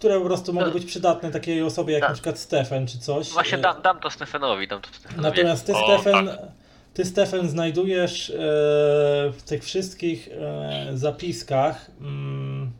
[0.00, 2.10] które po prostu mogą być przydatne takiej osobie jak Tak.
[2.10, 3.28] na przykład Stefan czy coś.
[3.30, 5.22] Właśnie E, dam, dam to Stefanowi, dam to Stefanowi.
[5.22, 6.30] Natomiast ty, O, Stefan,
[6.94, 8.34] ty, Stefan, znajdujesz e,
[9.32, 12.70] w tych wszystkich e, zapiskach mm,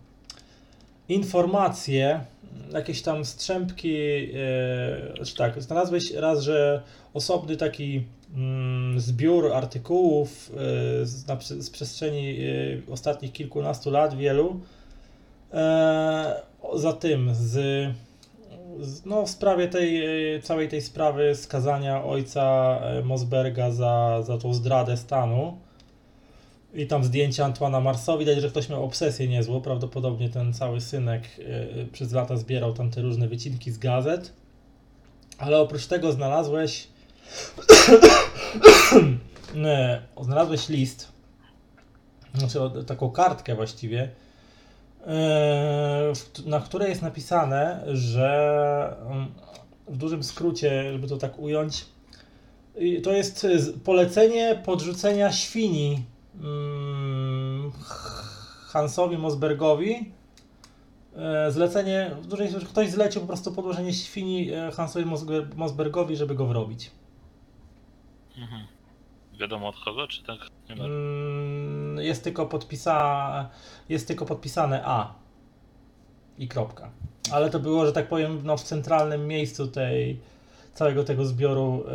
[1.08, 2.20] informacje,
[2.73, 3.97] jakieś tam strzępki,
[5.18, 6.82] e, czy tak, znalazłeś raz, że
[7.15, 10.50] osobny taki mm, zbiór artykułów
[11.02, 12.39] z, na, z przestrzeni
[12.90, 14.60] ostatnich kilkunastu lat, wielu,
[16.75, 17.87] za tym, z
[18.81, 20.05] z- no, w sprawie tej,
[20.37, 25.59] e, całej tej sprawy skazania ojca e, Mosberga za, za tą zdradę stanu.
[26.75, 31.23] I tam zdjęcia Antoana Marceau, widać, że ktoś miał obsesję niezłą, prawdopodobnie ten cały synek
[31.39, 34.33] e, przez lata zbierał tam te różne wycinki z gazet,
[35.39, 36.89] ale oprócz tego znalazłeś
[40.21, 41.13] znalazłeś list,
[42.35, 44.11] znaczy taką kartkę właściwie,
[46.47, 49.27] na której jest napisane, że mm,
[49.89, 51.87] w dużym skrócie, żeby to tak ująć,
[53.03, 53.47] to jest
[53.85, 56.05] polecenie podrzucenia świni
[56.41, 57.73] mm,
[58.67, 60.12] Hansowi Mosbergowi.
[61.17, 65.07] E, Zlecenie, w dużej skrócie, ktoś zlecił po prostu podłożenie świni e, Hansowi
[65.57, 66.91] Mosbergowi, żeby go wrobić.
[68.39, 68.67] Mhm.
[69.41, 70.39] Wiadomo od kogo, czy tak?
[70.69, 70.85] Nie ma.
[72.05, 73.49] Jest tylko, podpisa,
[73.89, 75.15] jest tylko podpisane A
[76.39, 76.91] i kropka.
[77.33, 80.20] Ale to było, że tak powiem, no, w centralnym miejscu tej
[80.75, 81.93] całego tego zbioru e,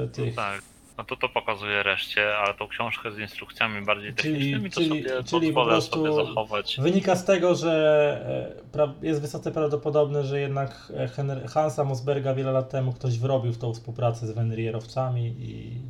[0.00, 0.34] No tych.
[0.34, 0.62] tak.
[0.98, 4.88] No to to pokazuje reszcie, ale tą książkę z instrukcjami bardziej Czyli- technicznymi to czyli-
[5.08, 6.76] sobie czyli po prostu- sobie zachować.
[6.80, 12.70] Wynika z tego, że e, jest wysoce prawdopodobne, że jednak e, Hansa Mosberga wiele lat
[12.70, 15.80] temu ktoś wrobił w tą współpracę z Wenrierowcami i,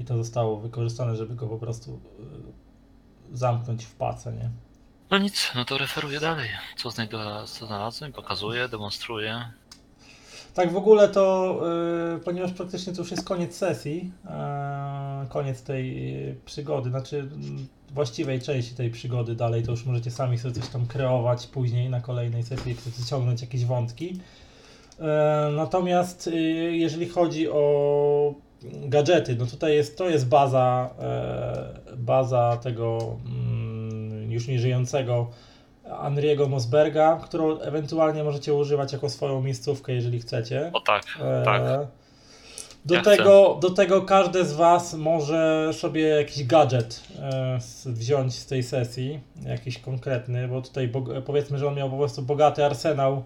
[0.00, 2.00] i to zostało wykorzystane, żeby go po prostu
[3.32, 4.50] e, zamknąć w pace, nie?
[5.10, 6.48] No nic, no to referuję dalej.
[6.76, 6.90] Co,
[7.46, 9.44] co znalazłem, pokazuję, demonstruję.
[10.54, 11.56] Tak w ogóle to,
[12.16, 14.12] y, ponieważ praktycznie to już jest koniec sesji,
[15.24, 20.10] y, koniec tej y, przygody, znaczy mm, właściwej części tej przygody dalej, to już możecie
[20.10, 24.20] sami sobie coś tam kreować później na kolejnej sesji, chcecie ciągnąć jakieś wątki.
[24.98, 25.02] Y,
[25.56, 26.32] natomiast y,
[26.76, 34.48] jeżeli chodzi o gadżety, no tutaj jest, to jest baza, e, baza tego mm, już
[34.48, 35.30] nieżyjącego
[35.98, 40.70] Andriego Mosberga, którą ewentualnie możecie używać jako swoją miejscówkę, jeżeli chcecie.
[40.72, 41.62] O tak, E, tak.
[42.84, 43.16] Do, Ja chcę.
[43.16, 49.20] tego, do tego każde z Was może sobie jakiś gadżet e, wziąć z tej sesji,
[49.46, 50.92] jakiś konkretny, bo tutaj
[51.26, 53.22] powiedzmy, że on miał po prostu bogaty arsenał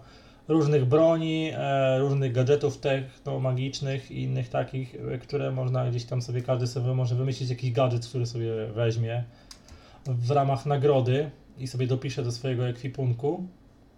[0.48, 6.42] różnych broni, e, różnych gadżetów techno-magicznych i innych takich, e, które można gdzieś tam sobie,
[6.42, 9.24] każdy sobie może wymyślić jakiś gadżet, który sobie weźmie
[10.06, 13.46] w ramach nagrody i sobie dopisze do swojego ekwipunku.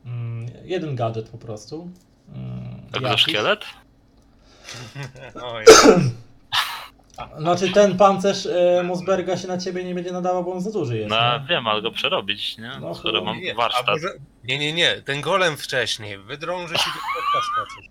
[0.05, 1.89] Mm, jeden gadżet po prostu.
[2.35, 2.97] Mm, jakiś.
[2.97, 3.65] Egzoszkielet?
[5.43, 5.65] Oj,
[7.39, 10.99] Znaczy ten pancerz e, Mosberga się na ciebie nie będzie nadawał, bo on za duży
[10.99, 11.11] jest.
[11.11, 11.47] No nie?
[11.49, 12.71] wiem, ale go przerobić, nie?
[12.81, 13.87] No, Skoro mam nie, warsztat.
[13.87, 14.09] może...
[14.45, 17.87] nie, nie, nie, ten golem wcześniej, wydrąży ci do.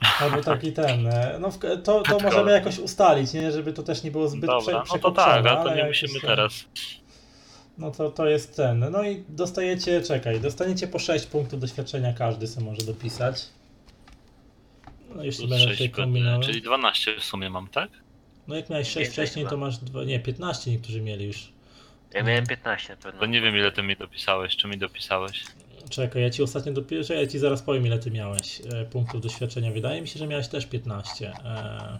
[0.20, 1.06] Albo taki ten.
[1.06, 1.50] e, No
[1.84, 3.52] to, to możemy jakoś ustalić, nie?
[3.52, 5.84] Żeby to też nie było zbyt Dobra, prze, no to tak, a to ale nie
[5.84, 6.52] musimy ten- teraz.
[7.78, 8.90] No to, to jest ten.
[8.90, 13.46] No i dostajecie, czekaj, dostaniecie po 6 punktów doświadczenia każdy sobie może dopisać.
[15.14, 16.40] No jeśli będę 6 tutaj kombinował.
[16.42, 17.90] czyli 12 w sumie mam, tak?
[18.48, 21.48] No jak miałeś 6 Więcej wcześniej, to masz dwa, nie, 15 niektórzy mieli już.
[22.14, 23.20] Ja miałem 15 na pewno.
[23.20, 25.44] To nie wiem ile ty mi dopisałeś, czy mi dopisałeś.
[25.90, 29.72] Czekaj, ja ci ostatnio dopiero, ja ci zaraz powiem ile ty miałeś e, punktów doświadczenia.
[29.72, 31.32] Wydaje mi się, że miałeś też 15.
[31.44, 31.98] E,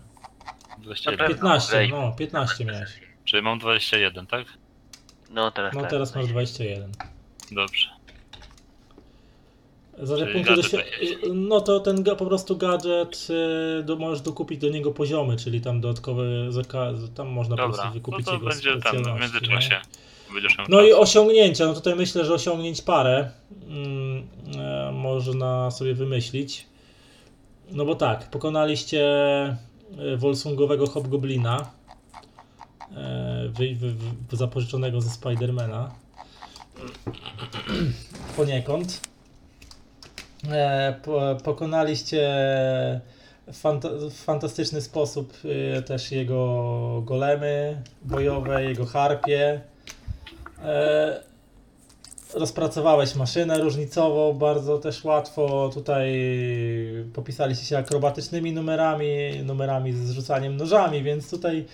[0.78, 1.18] 21.
[1.18, 1.34] pewno.
[1.34, 1.90] 15, Wej.
[1.90, 2.90] no 15 miałeś.
[3.24, 4.46] Czyli mam 21, tak?
[5.30, 5.90] No teraz No tak.
[5.90, 6.92] teraz masz 21.
[7.52, 7.88] Dobrze.
[10.02, 11.18] Za te Czyli punkty gadżet doświ- jakiś.
[11.34, 13.28] No to ten po prostu gadżet
[13.80, 16.24] y, do, możesz dokupić do niego poziomy, czyli tam dodatkowe
[17.14, 19.80] tam można po Dobra, prostu no wykupić to jego będzie ten w międzyczasie.
[20.68, 23.30] No i osiągnięcia, no tutaj myślę, że osiągnięć parę
[23.68, 24.26] mm,
[24.58, 26.66] e, można sobie wymyślić.
[27.70, 29.02] No bo tak, pokonaliście
[29.98, 31.70] e, Wolsungowego Hobgoblina,
[32.96, 33.92] e, wy, wy,
[34.30, 35.90] wy, zapożyczonego ze Spidermana.
[38.36, 39.15] Poniekąd.
[40.52, 42.28] E, po, pokonaliście
[43.46, 45.32] w fanta- w fantastyczny sposób
[45.76, 49.60] e, też jego golemy bojowe, jego harpie.
[50.62, 51.20] E,
[52.34, 55.70] rozpracowałeś maszynę różnicową, bardzo też łatwo.
[55.74, 56.20] Tutaj
[57.14, 59.06] popisaliście się akrobatycznymi numerami,
[59.44, 61.64] numerami z zrzucaniem nożami, więc tutaj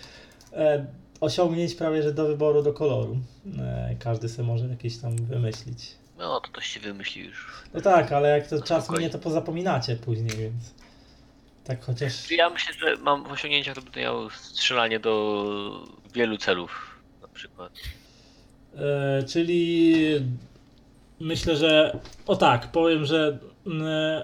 [1.20, 3.16] osiągnięć prawie że do wyboru, do koloru.
[3.98, 6.01] Każdy sobie może jakieś tam wymyślić.
[6.18, 7.46] No to ktoś się wymyśli już.
[7.74, 9.06] No tak, ale jak to czas Spokojnie.
[9.06, 10.74] minie, to pozapominacie później, więc
[11.64, 12.30] tak chociaż...
[12.30, 17.00] Ja myślę, że mam w osiągnięciach, to będę miał strzelanie do wielu celów.
[17.22, 17.72] Na przykład.
[18.76, 19.96] E, czyli
[21.20, 21.98] myślę, że.
[22.26, 23.38] O tak, powiem, że.
[23.66, 24.22] mm,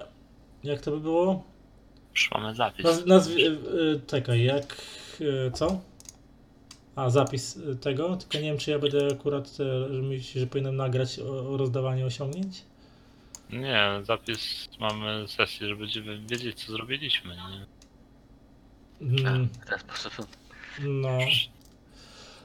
[0.65, 1.45] Jak to by było?
[2.15, 2.85] Już mamy zapis.
[2.85, 4.77] Naz, nazw, e, e, czekaj, jak.
[5.47, 5.81] e, Co?
[6.99, 10.47] A, zapis e, tego, tylko nie wiem, czy ja będę akurat, e, że myślisz, że
[10.47, 12.63] powinienem nagrać o, o rozdawanie osiągnięć?
[13.51, 17.37] Nie, zapis mamy sesję, żeby będziemy wiedzieć co zrobiliśmy.
[17.37, 17.67] Nie?
[19.07, 20.27] Mm, W ten sposób.
[20.81, 21.19] no.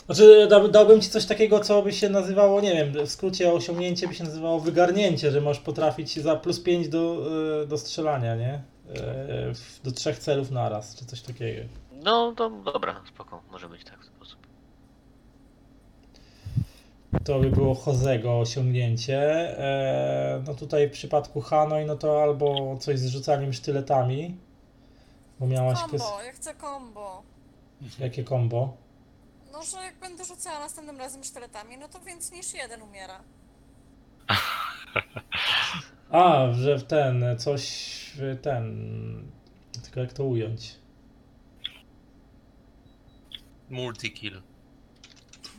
[0.05, 4.07] Znaczy, da, dałbym ci coś takiego, co by się nazywało, nie wiem, w skrócie osiągnięcie
[4.07, 7.25] by się nazywało wygarnięcie, że możesz potrafić za plus 5 do,
[7.63, 8.63] e, do strzelania, nie?
[9.83, 11.61] Do trzech celów naraz, czy coś takiego.
[12.03, 14.39] No to dobra, spoko, może być tak w ten sposób.
[17.23, 19.19] To by było Jozego osiągnięcie.
[19.59, 24.37] E, no tutaj w przypadku Hanoi, no to albo coś z rzucaniem sztyletami,
[25.39, 27.23] bo miałaś Kombo, ja chcę kombo.
[27.99, 28.77] jakie combo.
[29.51, 33.19] No, że jak będę rzucała następnym razem sztyletami, no to więcej niż jeden umiera.
[36.09, 37.63] A, że w ten, coś
[38.15, 39.31] w ten,
[39.83, 40.75] tylko jak to ująć?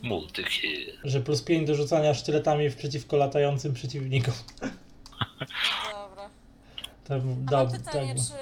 [0.05, 0.69] Multi-kill.
[0.69, 0.93] Multi-kill.
[1.03, 4.33] Że plus 5 do rzucania sztyletami w przeciwko latającym przeciwnikom.
[5.91, 6.29] Dobra.
[7.03, 8.23] To da, mam pytanie, tak.
[8.25, 8.33] czy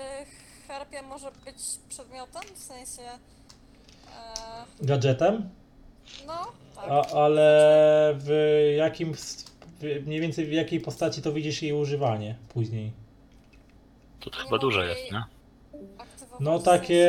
[0.68, 1.56] harpia może być
[1.90, 2.42] przedmiotem?
[2.56, 3.02] W sensie...
[4.82, 5.50] E, Gadżetem?
[6.28, 6.86] no, tak.
[6.90, 8.30] A, ale w
[8.78, 12.92] jakim, w- mniej więcej w jakiej postaci to widzisz jej używanie później?
[14.20, 15.24] To, to chyba duże jest, nie?
[16.40, 17.06] No w takie,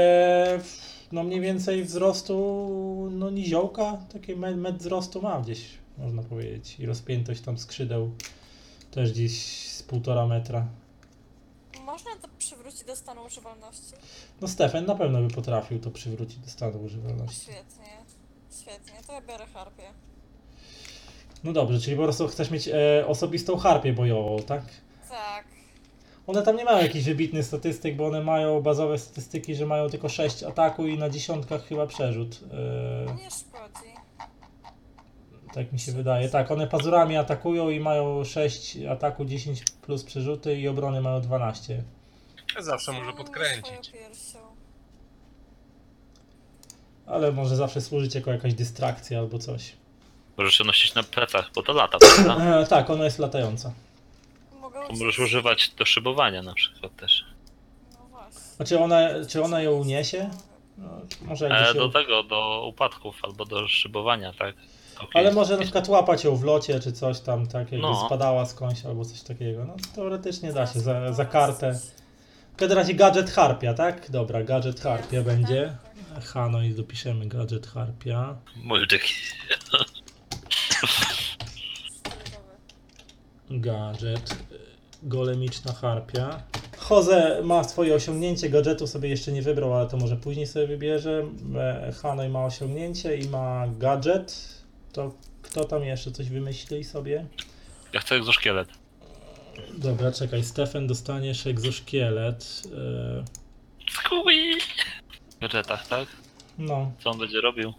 [0.46, 5.64] sensie- no mniej więcej wzrostu, no niziołka, takie med, med wzrostu ma gdzieś,
[5.98, 6.80] można powiedzieć.
[6.80, 8.10] I rozpiętość tam skrzydeł
[8.90, 10.66] też gdzieś z półtora metra.
[11.84, 13.92] Można to przywrócić do stanu używalności?
[14.40, 17.42] No Stefan na pewno by potrafił to przywrócić do stanu używalności.
[17.42, 18.04] Świetnie.
[18.60, 19.82] Świetnie, to ja biorę harpię.
[21.44, 24.62] No dobrze, czyli po prostu chcesz mieć e, osobistą harpię bojową, tak?
[25.08, 25.53] Tak.
[26.26, 30.08] One tam nie mają jakichś wybitnych statystyk, bo one mają bazowe statystyki, że mają tylko
[30.08, 32.40] 6 ataku i na dziesiątkach chyba przerzut.
[33.08, 33.94] E, Nie szkodzi.
[35.54, 36.28] tak mi się wydaje.
[36.28, 41.82] Tak, one pazurami atakują i mają 6 ataku, 10 plus przerzuty i obrony mają 12.
[42.60, 43.66] Zawsze może podkręcić.
[43.66, 44.38] swoją piersią.
[47.06, 49.72] Ale może zawsze służyć jako jakaś dystrakcja albo coś.
[50.36, 52.60] Możesz się nosić na plecach, bo to lata, prawda?
[52.60, 53.72] E, tak, ona jest latająca.
[54.74, 55.00] Mogę uciec.
[55.00, 57.24] możesz używać do szybowania na przykład też.
[57.92, 58.40] No właśnie.
[58.58, 60.30] A czy ona, czy ona ją uniesie?
[60.78, 60.88] No,
[61.22, 61.74] może jak E, się...
[61.74, 64.54] do tego, do upadków albo do szybowania, tak?
[64.96, 65.08] Okej.
[65.14, 68.06] Ale może na przykład łapać ją w locie, czy coś tam, tak, jakby No.
[68.06, 69.64] spadała skądś albo coś takiego.
[69.64, 71.78] No teoretycznie da się za, za kartę.
[72.52, 74.10] W każdym razie gadżet harpia, tak?
[74.10, 75.76] Dobra, gadżet harpia Jasne, będzie.
[76.14, 78.36] tak, Hano i dopiszemy gadżet harpia.
[78.50, 78.86] Stylowy.
[83.50, 84.36] Gadżet.
[85.04, 86.42] Golemiczna harpia.
[86.90, 91.24] Jose ma swoje osiągnięcie, gadżetu sobie jeszcze nie wybrał, ale to może później sobie wybierze.
[91.56, 94.48] E, Hanoi ma osiągnięcie i ma gadżet.
[94.92, 97.26] To kto tam jeszcze coś wymyśli sobie?
[97.92, 98.68] Ja chcę egzoszkielet.
[99.78, 102.62] Dobra, czekaj, Stefan dostaniesz egzoszkielet.
[102.76, 103.24] E,
[103.90, 104.60] Skui!
[105.36, 106.08] W gadżetach, tak?
[106.58, 107.72] No, Co on będzie robił?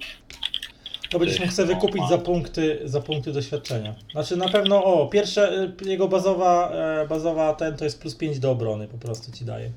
[1.15, 3.95] To będziesz mógł sobie wykupić za punkty, za punkty doświadczenia.
[4.11, 8.39] Znaczy na pewno, o, pierwsze, e, jego bazowa, e, bazowa ten to jest plus 5
[8.39, 9.71] do obrony, po prostu ci daje.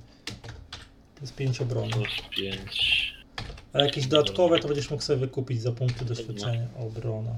[1.14, 1.90] Plus 5 obrony.
[1.90, 3.14] Plus 5.
[3.72, 6.66] A jakieś dodatkowe to będziesz mógł sobie wykupić za punkty doświadczenia.
[6.80, 7.36] Obrona.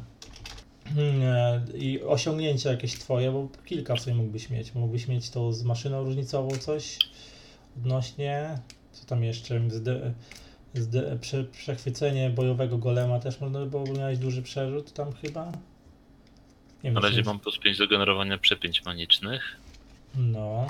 [0.94, 4.74] Hmm, I osiągnięcia jakieś twoje, bo kilka w sobie mógłbyś mieć.
[4.74, 6.98] Mógłbyś mieć to z maszyną różnicową coś
[7.76, 8.58] odnośnie,
[8.92, 10.12] co tam jeszcze, zde,
[10.74, 15.46] zde, prze, przechwycenie bojowego golema też można by było, miałeś duży przerzut tam chyba.
[15.46, 15.52] Nie
[16.84, 19.56] wiem, Na razie mam plus 5 do generowania przepięć manicznych
[20.14, 20.66] No,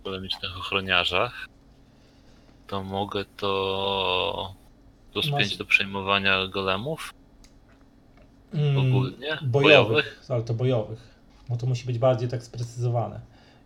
[0.00, 1.46] w polemicznych ochroniarzach.
[2.66, 4.54] To mogę to
[5.12, 7.14] plus Masz- 5 do przejmowania golemów
[8.54, 9.38] Mm, ogólnie.
[9.42, 11.14] bojowych, ale to bojowych,
[11.48, 13.20] bo to musi być bardziej tak sprecyzowane.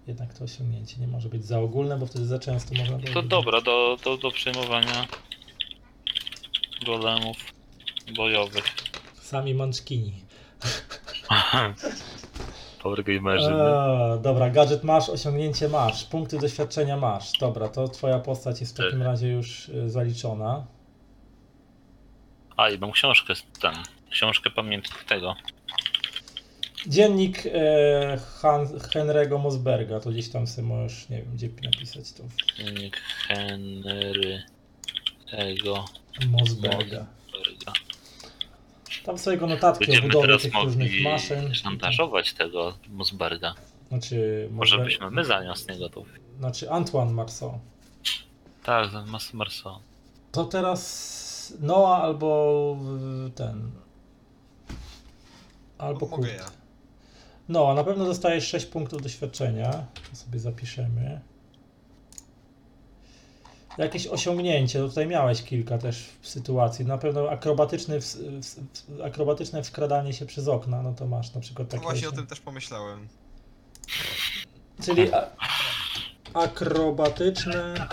[0.07, 2.99] Jednak to osiągnięcie nie może być za ogólne, bo wtedy za często można.
[3.15, 5.07] To dobra, do, do, do przejmowania
[6.86, 7.36] golemów
[8.17, 8.65] bojowych.
[9.23, 10.12] Sami mączkini.
[12.83, 13.47] Power gamerzy.
[13.51, 17.33] Eee, dobra, gadżet masz, osiągnięcie masz, punkty doświadczenia masz.
[17.41, 19.07] Dobra, to twoja postać jest w takim Tak.
[19.07, 20.67] razie już y, zaliczona.
[22.57, 23.75] A i mam książkę z ten.
[24.11, 25.36] Książkę pamiętnik tego.
[26.86, 32.23] Dziennik e, Han, Henry'ego Mosberga, to gdzieś tam sobie możesz, nie wiem, gdzie napisać to.
[32.57, 32.97] Dziennik
[33.28, 34.43] Henry
[35.37, 35.85] tego
[36.29, 37.07] Mosberga.
[37.33, 37.73] Mosberga.
[39.05, 41.55] Tam swojego notatki o Będziemy budowie teraz tych różnych maszyn.
[41.55, 43.55] szantażować tego Mosberga.
[43.89, 46.03] Znaczy, Może Mosberg- byśmy my zamiast niego to.
[46.39, 47.59] Znaczy Antoine Marceau.
[48.63, 49.79] Tak, Mas Marceau.
[50.33, 52.77] To teraz Noah albo
[53.35, 53.71] ten.
[55.79, 56.39] Albo Mogę Kurt.
[56.39, 56.51] ja.
[57.49, 59.87] No, na pewno dostajesz 6 punktów doświadczenia.
[60.11, 61.21] To sobie zapiszemy.
[63.78, 66.85] Jakieś osiągnięcie, to tutaj miałeś kilka też sytuacji.
[66.85, 68.61] Na pewno akrobatyczny, ws- ws-
[69.07, 71.83] akrobatyczne wskradanie się przez okna, no to masz na przykład No takie.
[71.83, 73.09] właśnie o tym też pomyślałem.
[74.85, 75.27] Czyli a,
[76.35, 77.89] akrobatyczne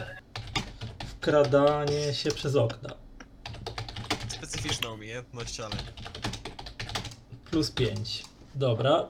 [1.07, 2.89] wkradanie się przez okna.
[4.27, 5.75] Specyficzna umiejętność, ale...
[7.51, 8.23] Plus 5.
[8.55, 9.05] Dobra.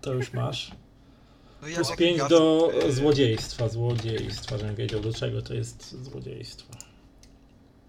[0.00, 0.70] To już masz.
[1.62, 3.68] No ja Plus taki 5 gadżet, do złodziejstwa.
[3.68, 6.72] Złodziejstwa, żebym wiedział do czego to jest złodziejstwo.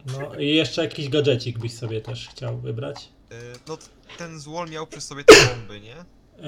[0.05, 3.09] No i jeszcze jakiś gadżecik byś sobie też chciał wybrać.
[3.31, 3.35] e,
[3.67, 3.77] No
[4.17, 5.95] ten złol miał przy sobie te bomby, nie?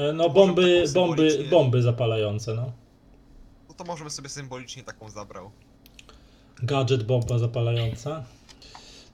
[0.10, 2.72] E, No bomby, bomby, bomby zapalające, no.
[3.70, 5.52] No to możemy sobie symbolicznie taką zabrał.
[6.64, 8.24] Gadżet bomba zapalająca.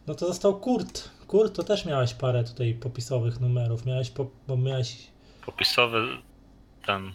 [0.08, 1.10] No to został Kurt.
[1.28, 3.86] Kurt to też miałeś parę tutaj popisowych numerów.
[3.86, 4.98] Miałeś, po, bo miałeś
[5.46, 6.08] Popisowy
[6.86, 7.14] ten.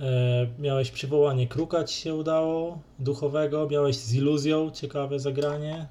[0.00, 5.86] E, miałeś przywołanie kruka, ci się udało, duchowego, miałeś z iluzją, ciekawe zagranie.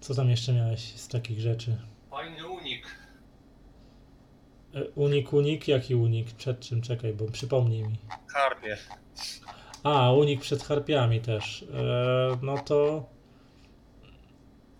[0.00, 1.76] Co tam jeszcze miałeś z takich rzeczy?
[2.10, 2.86] Fajny unik.
[4.74, 6.32] E, unik, unik, jaki unik?
[6.32, 6.82] Przed czym?
[6.82, 7.98] Czekaj, bo przypomnij mi.
[8.26, 8.76] Karpie.
[9.82, 11.62] A, unik przed harpiami też.
[11.74, 13.04] E, no to...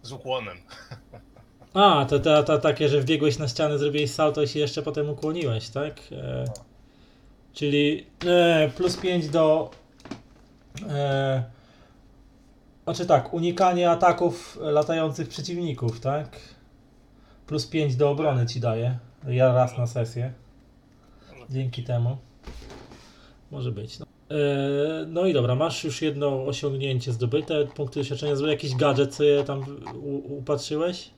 [0.02, 0.58] Z ukłonem.
[1.74, 5.10] A, to, to, to takie, że wbiegłeś na ścianę, zrobiłeś salto i się jeszcze potem
[5.10, 6.00] ukłoniłeś, tak?
[6.12, 6.44] E,
[7.56, 9.70] czyli e, plus 5 do.
[10.88, 11.44] E,
[12.84, 16.38] znaczy tak, unikanie ataków latających przeciwników, tak?
[17.46, 18.98] Plus 5 do obrony ci daje.
[19.28, 20.32] Ja raz na sesję.
[21.50, 22.16] Dzięki temu.
[23.50, 23.98] Może być.
[23.98, 24.06] No.
[24.30, 24.36] E,
[25.06, 29.44] no i dobra, masz już jedno osiągnięcie zdobyte, punkty doświadczenia, zrobił jakiś gadżet, co je
[29.44, 31.10] tam u, upatrzyłeś?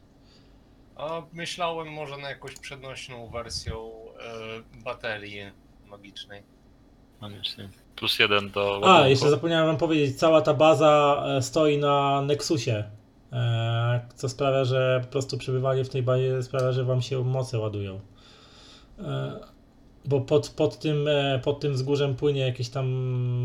[0.97, 3.91] A myślałem może na jakąś przenośną wersją
[4.75, 6.43] e, baterii magicznej.
[7.21, 7.69] Magiczny.
[7.97, 8.81] Plus jeden do.
[8.97, 12.85] A, jeszcze zapomniałem wam powiedzieć, cała ta baza e, stoi na Nexusie,
[13.33, 17.59] e, co sprawia, że po prostu przebywanie w tej bazie sprawia, że wam się moce
[17.59, 18.01] ładują.
[18.99, 19.41] E,
[20.05, 21.09] Bo pod, pod, tym,
[21.43, 22.87] pod tym wzgórzem płynie jakieś tam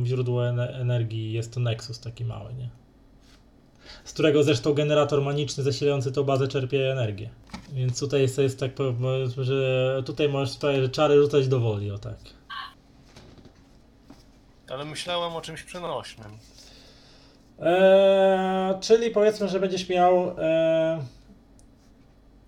[0.06, 2.70] źródło ene- energii, jest to Nexus taki mały, nie?
[4.06, 7.30] Z którego zresztą generator maniczny zasilający tą bazę czerpie energię.
[7.74, 8.72] Więc tutaj jest, jest tak,
[9.38, 12.16] że tutaj możesz że czary rzucać do woli, o tak.
[14.70, 16.32] Ale myślałem o czymś przenośnym.
[17.60, 20.36] Eee, czyli powiedzmy, że będziesz miał.
[20.40, 21.00] Eee,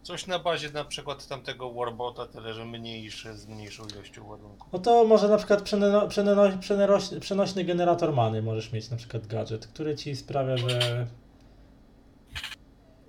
[0.03, 4.67] Coś na bazie na przykład tamtego Warbota, tyle że mniejszy, z mniejszą ilością ładunku.
[4.73, 9.27] no to może na przykład przeno, przeno, przenoś- przenośny generator many możesz mieć na przykład
[9.27, 11.07] gadżet, który ci sprawia, że.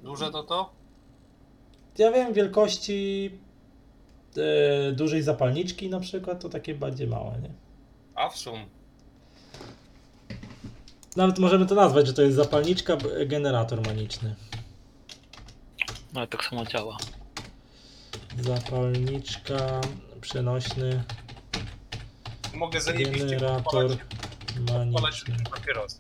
[0.07, 0.73] Duże to to?
[1.99, 3.31] Ja wiem, wielkości
[4.37, 7.51] e, dużej zapalniczki na przykład, to takie bardziej małe, nie?
[8.15, 8.59] A w sum.
[11.17, 14.35] Nawet możemy to nazwać, że to jest zapalniczka, b- generator maniczny.
[16.13, 16.97] No ale tak samo działa.
[18.43, 19.81] Zapalniczka,
[20.21, 21.05] przenośny
[22.55, 23.93] Mogę zajebiście generator odpalać,
[24.61, 25.37] odpalać maniczny.
[25.51, 25.99] papierosy.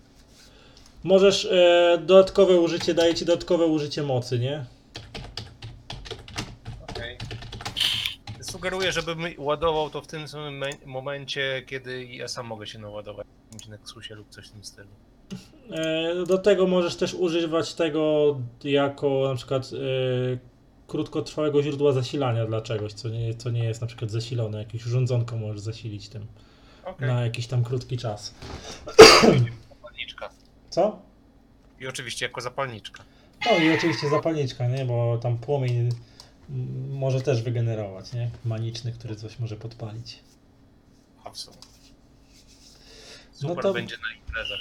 [1.05, 4.65] Możesz e, dodatkowe użycie, daje ci dodatkowe użycie mocy, nie?
[6.91, 7.19] Okej.
[8.43, 13.27] sugeruję, żebym ładował to w tym samym me- momencie, kiedy ja sam mogę się naładować
[13.27, 14.89] w jakimś Nexusie lub coś w tym stylu.
[15.71, 18.35] E, Do tego możesz też używać tego
[18.65, 20.39] jako na przykład e,
[20.87, 24.59] krótkotrwałego źródła zasilania dla czegoś, co nie, co nie jest na przykład zasilone.
[24.59, 26.27] Jakieś urządzonko możesz zasilić tym
[26.85, 27.09] Okej.
[27.09, 28.35] na jakiś tam krótki czas.
[30.77, 31.03] Co?
[31.81, 33.05] I oczywiście jako zapalniczka.
[33.47, 34.85] No i oczywiście zapalniczka, nie?
[34.85, 35.89] Bo tam płomień
[36.89, 38.31] może też wygenerować, nie?
[38.45, 40.23] Maniczny, który coś może podpalić.
[41.25, 41.91] Absolutnie.
[43.43, 44.61] No Super to- będzie na imprezach.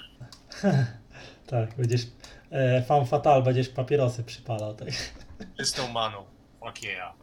[1.48, 2.02] Tak, będziesz
[2.52, 4.88] e, fan fatal, będziesz papierosy przypalał, tak.
[5.58, 6.26] Czystą maną.
[6.60, 7.14] Fuck yeah.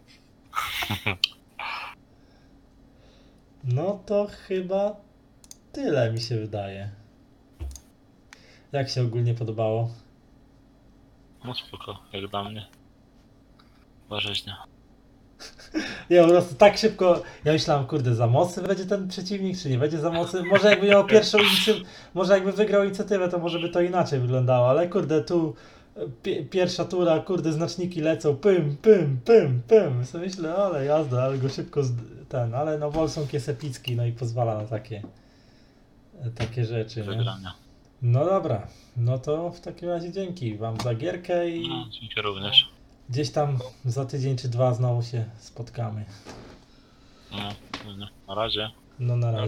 [3.65, 4.97] No to chyba
[5.73, 7.02] tyle mi się wydaje.
[8.73, 9.91] Jak się ogólnie podobało?
[11.45, 12.67] No spoko, jak dla mnie.
[14.09, 14.57] Warzeźnia.
[16.11, 19.79] Ja po prostu tak szybko, ja myślałem, kurde, za mocny będzie ten przeciwnik, czy nie
[19.79, 20.43] będzie za mocny?
[20.45, 24.69] Może jakby miał pierwszą inicjatywę, może jakby wygrał inicjatywę, to może by to inaczej wyglądało,
[24.69, 25.55] ale kurde, tu
[26.23, 30.07] pi- pierwsza tura, kurde, znaczniki lecą, pym, pym, pym, pym.
[30.07, 31.83] So myślę, ale jazda, ale go szybko
[32.29, 35.03] ten, ale no Wolsong jest epicki, no i pozwala na takie
[36.35, 37.25] takie rzeczy, nie?
[38.03, 38.67] No dobra,
[38.97, 42.69] no to w takim razie dzięki wam za gierkę i No, dzięki również.
[43.09, 46.05] gdzieś tam za tydzień czy dwa znowu się spotkamy.
[47.33, 47.49] No,
[48.27, 48.71] na razie.
[48.99, 49.39] No na razie.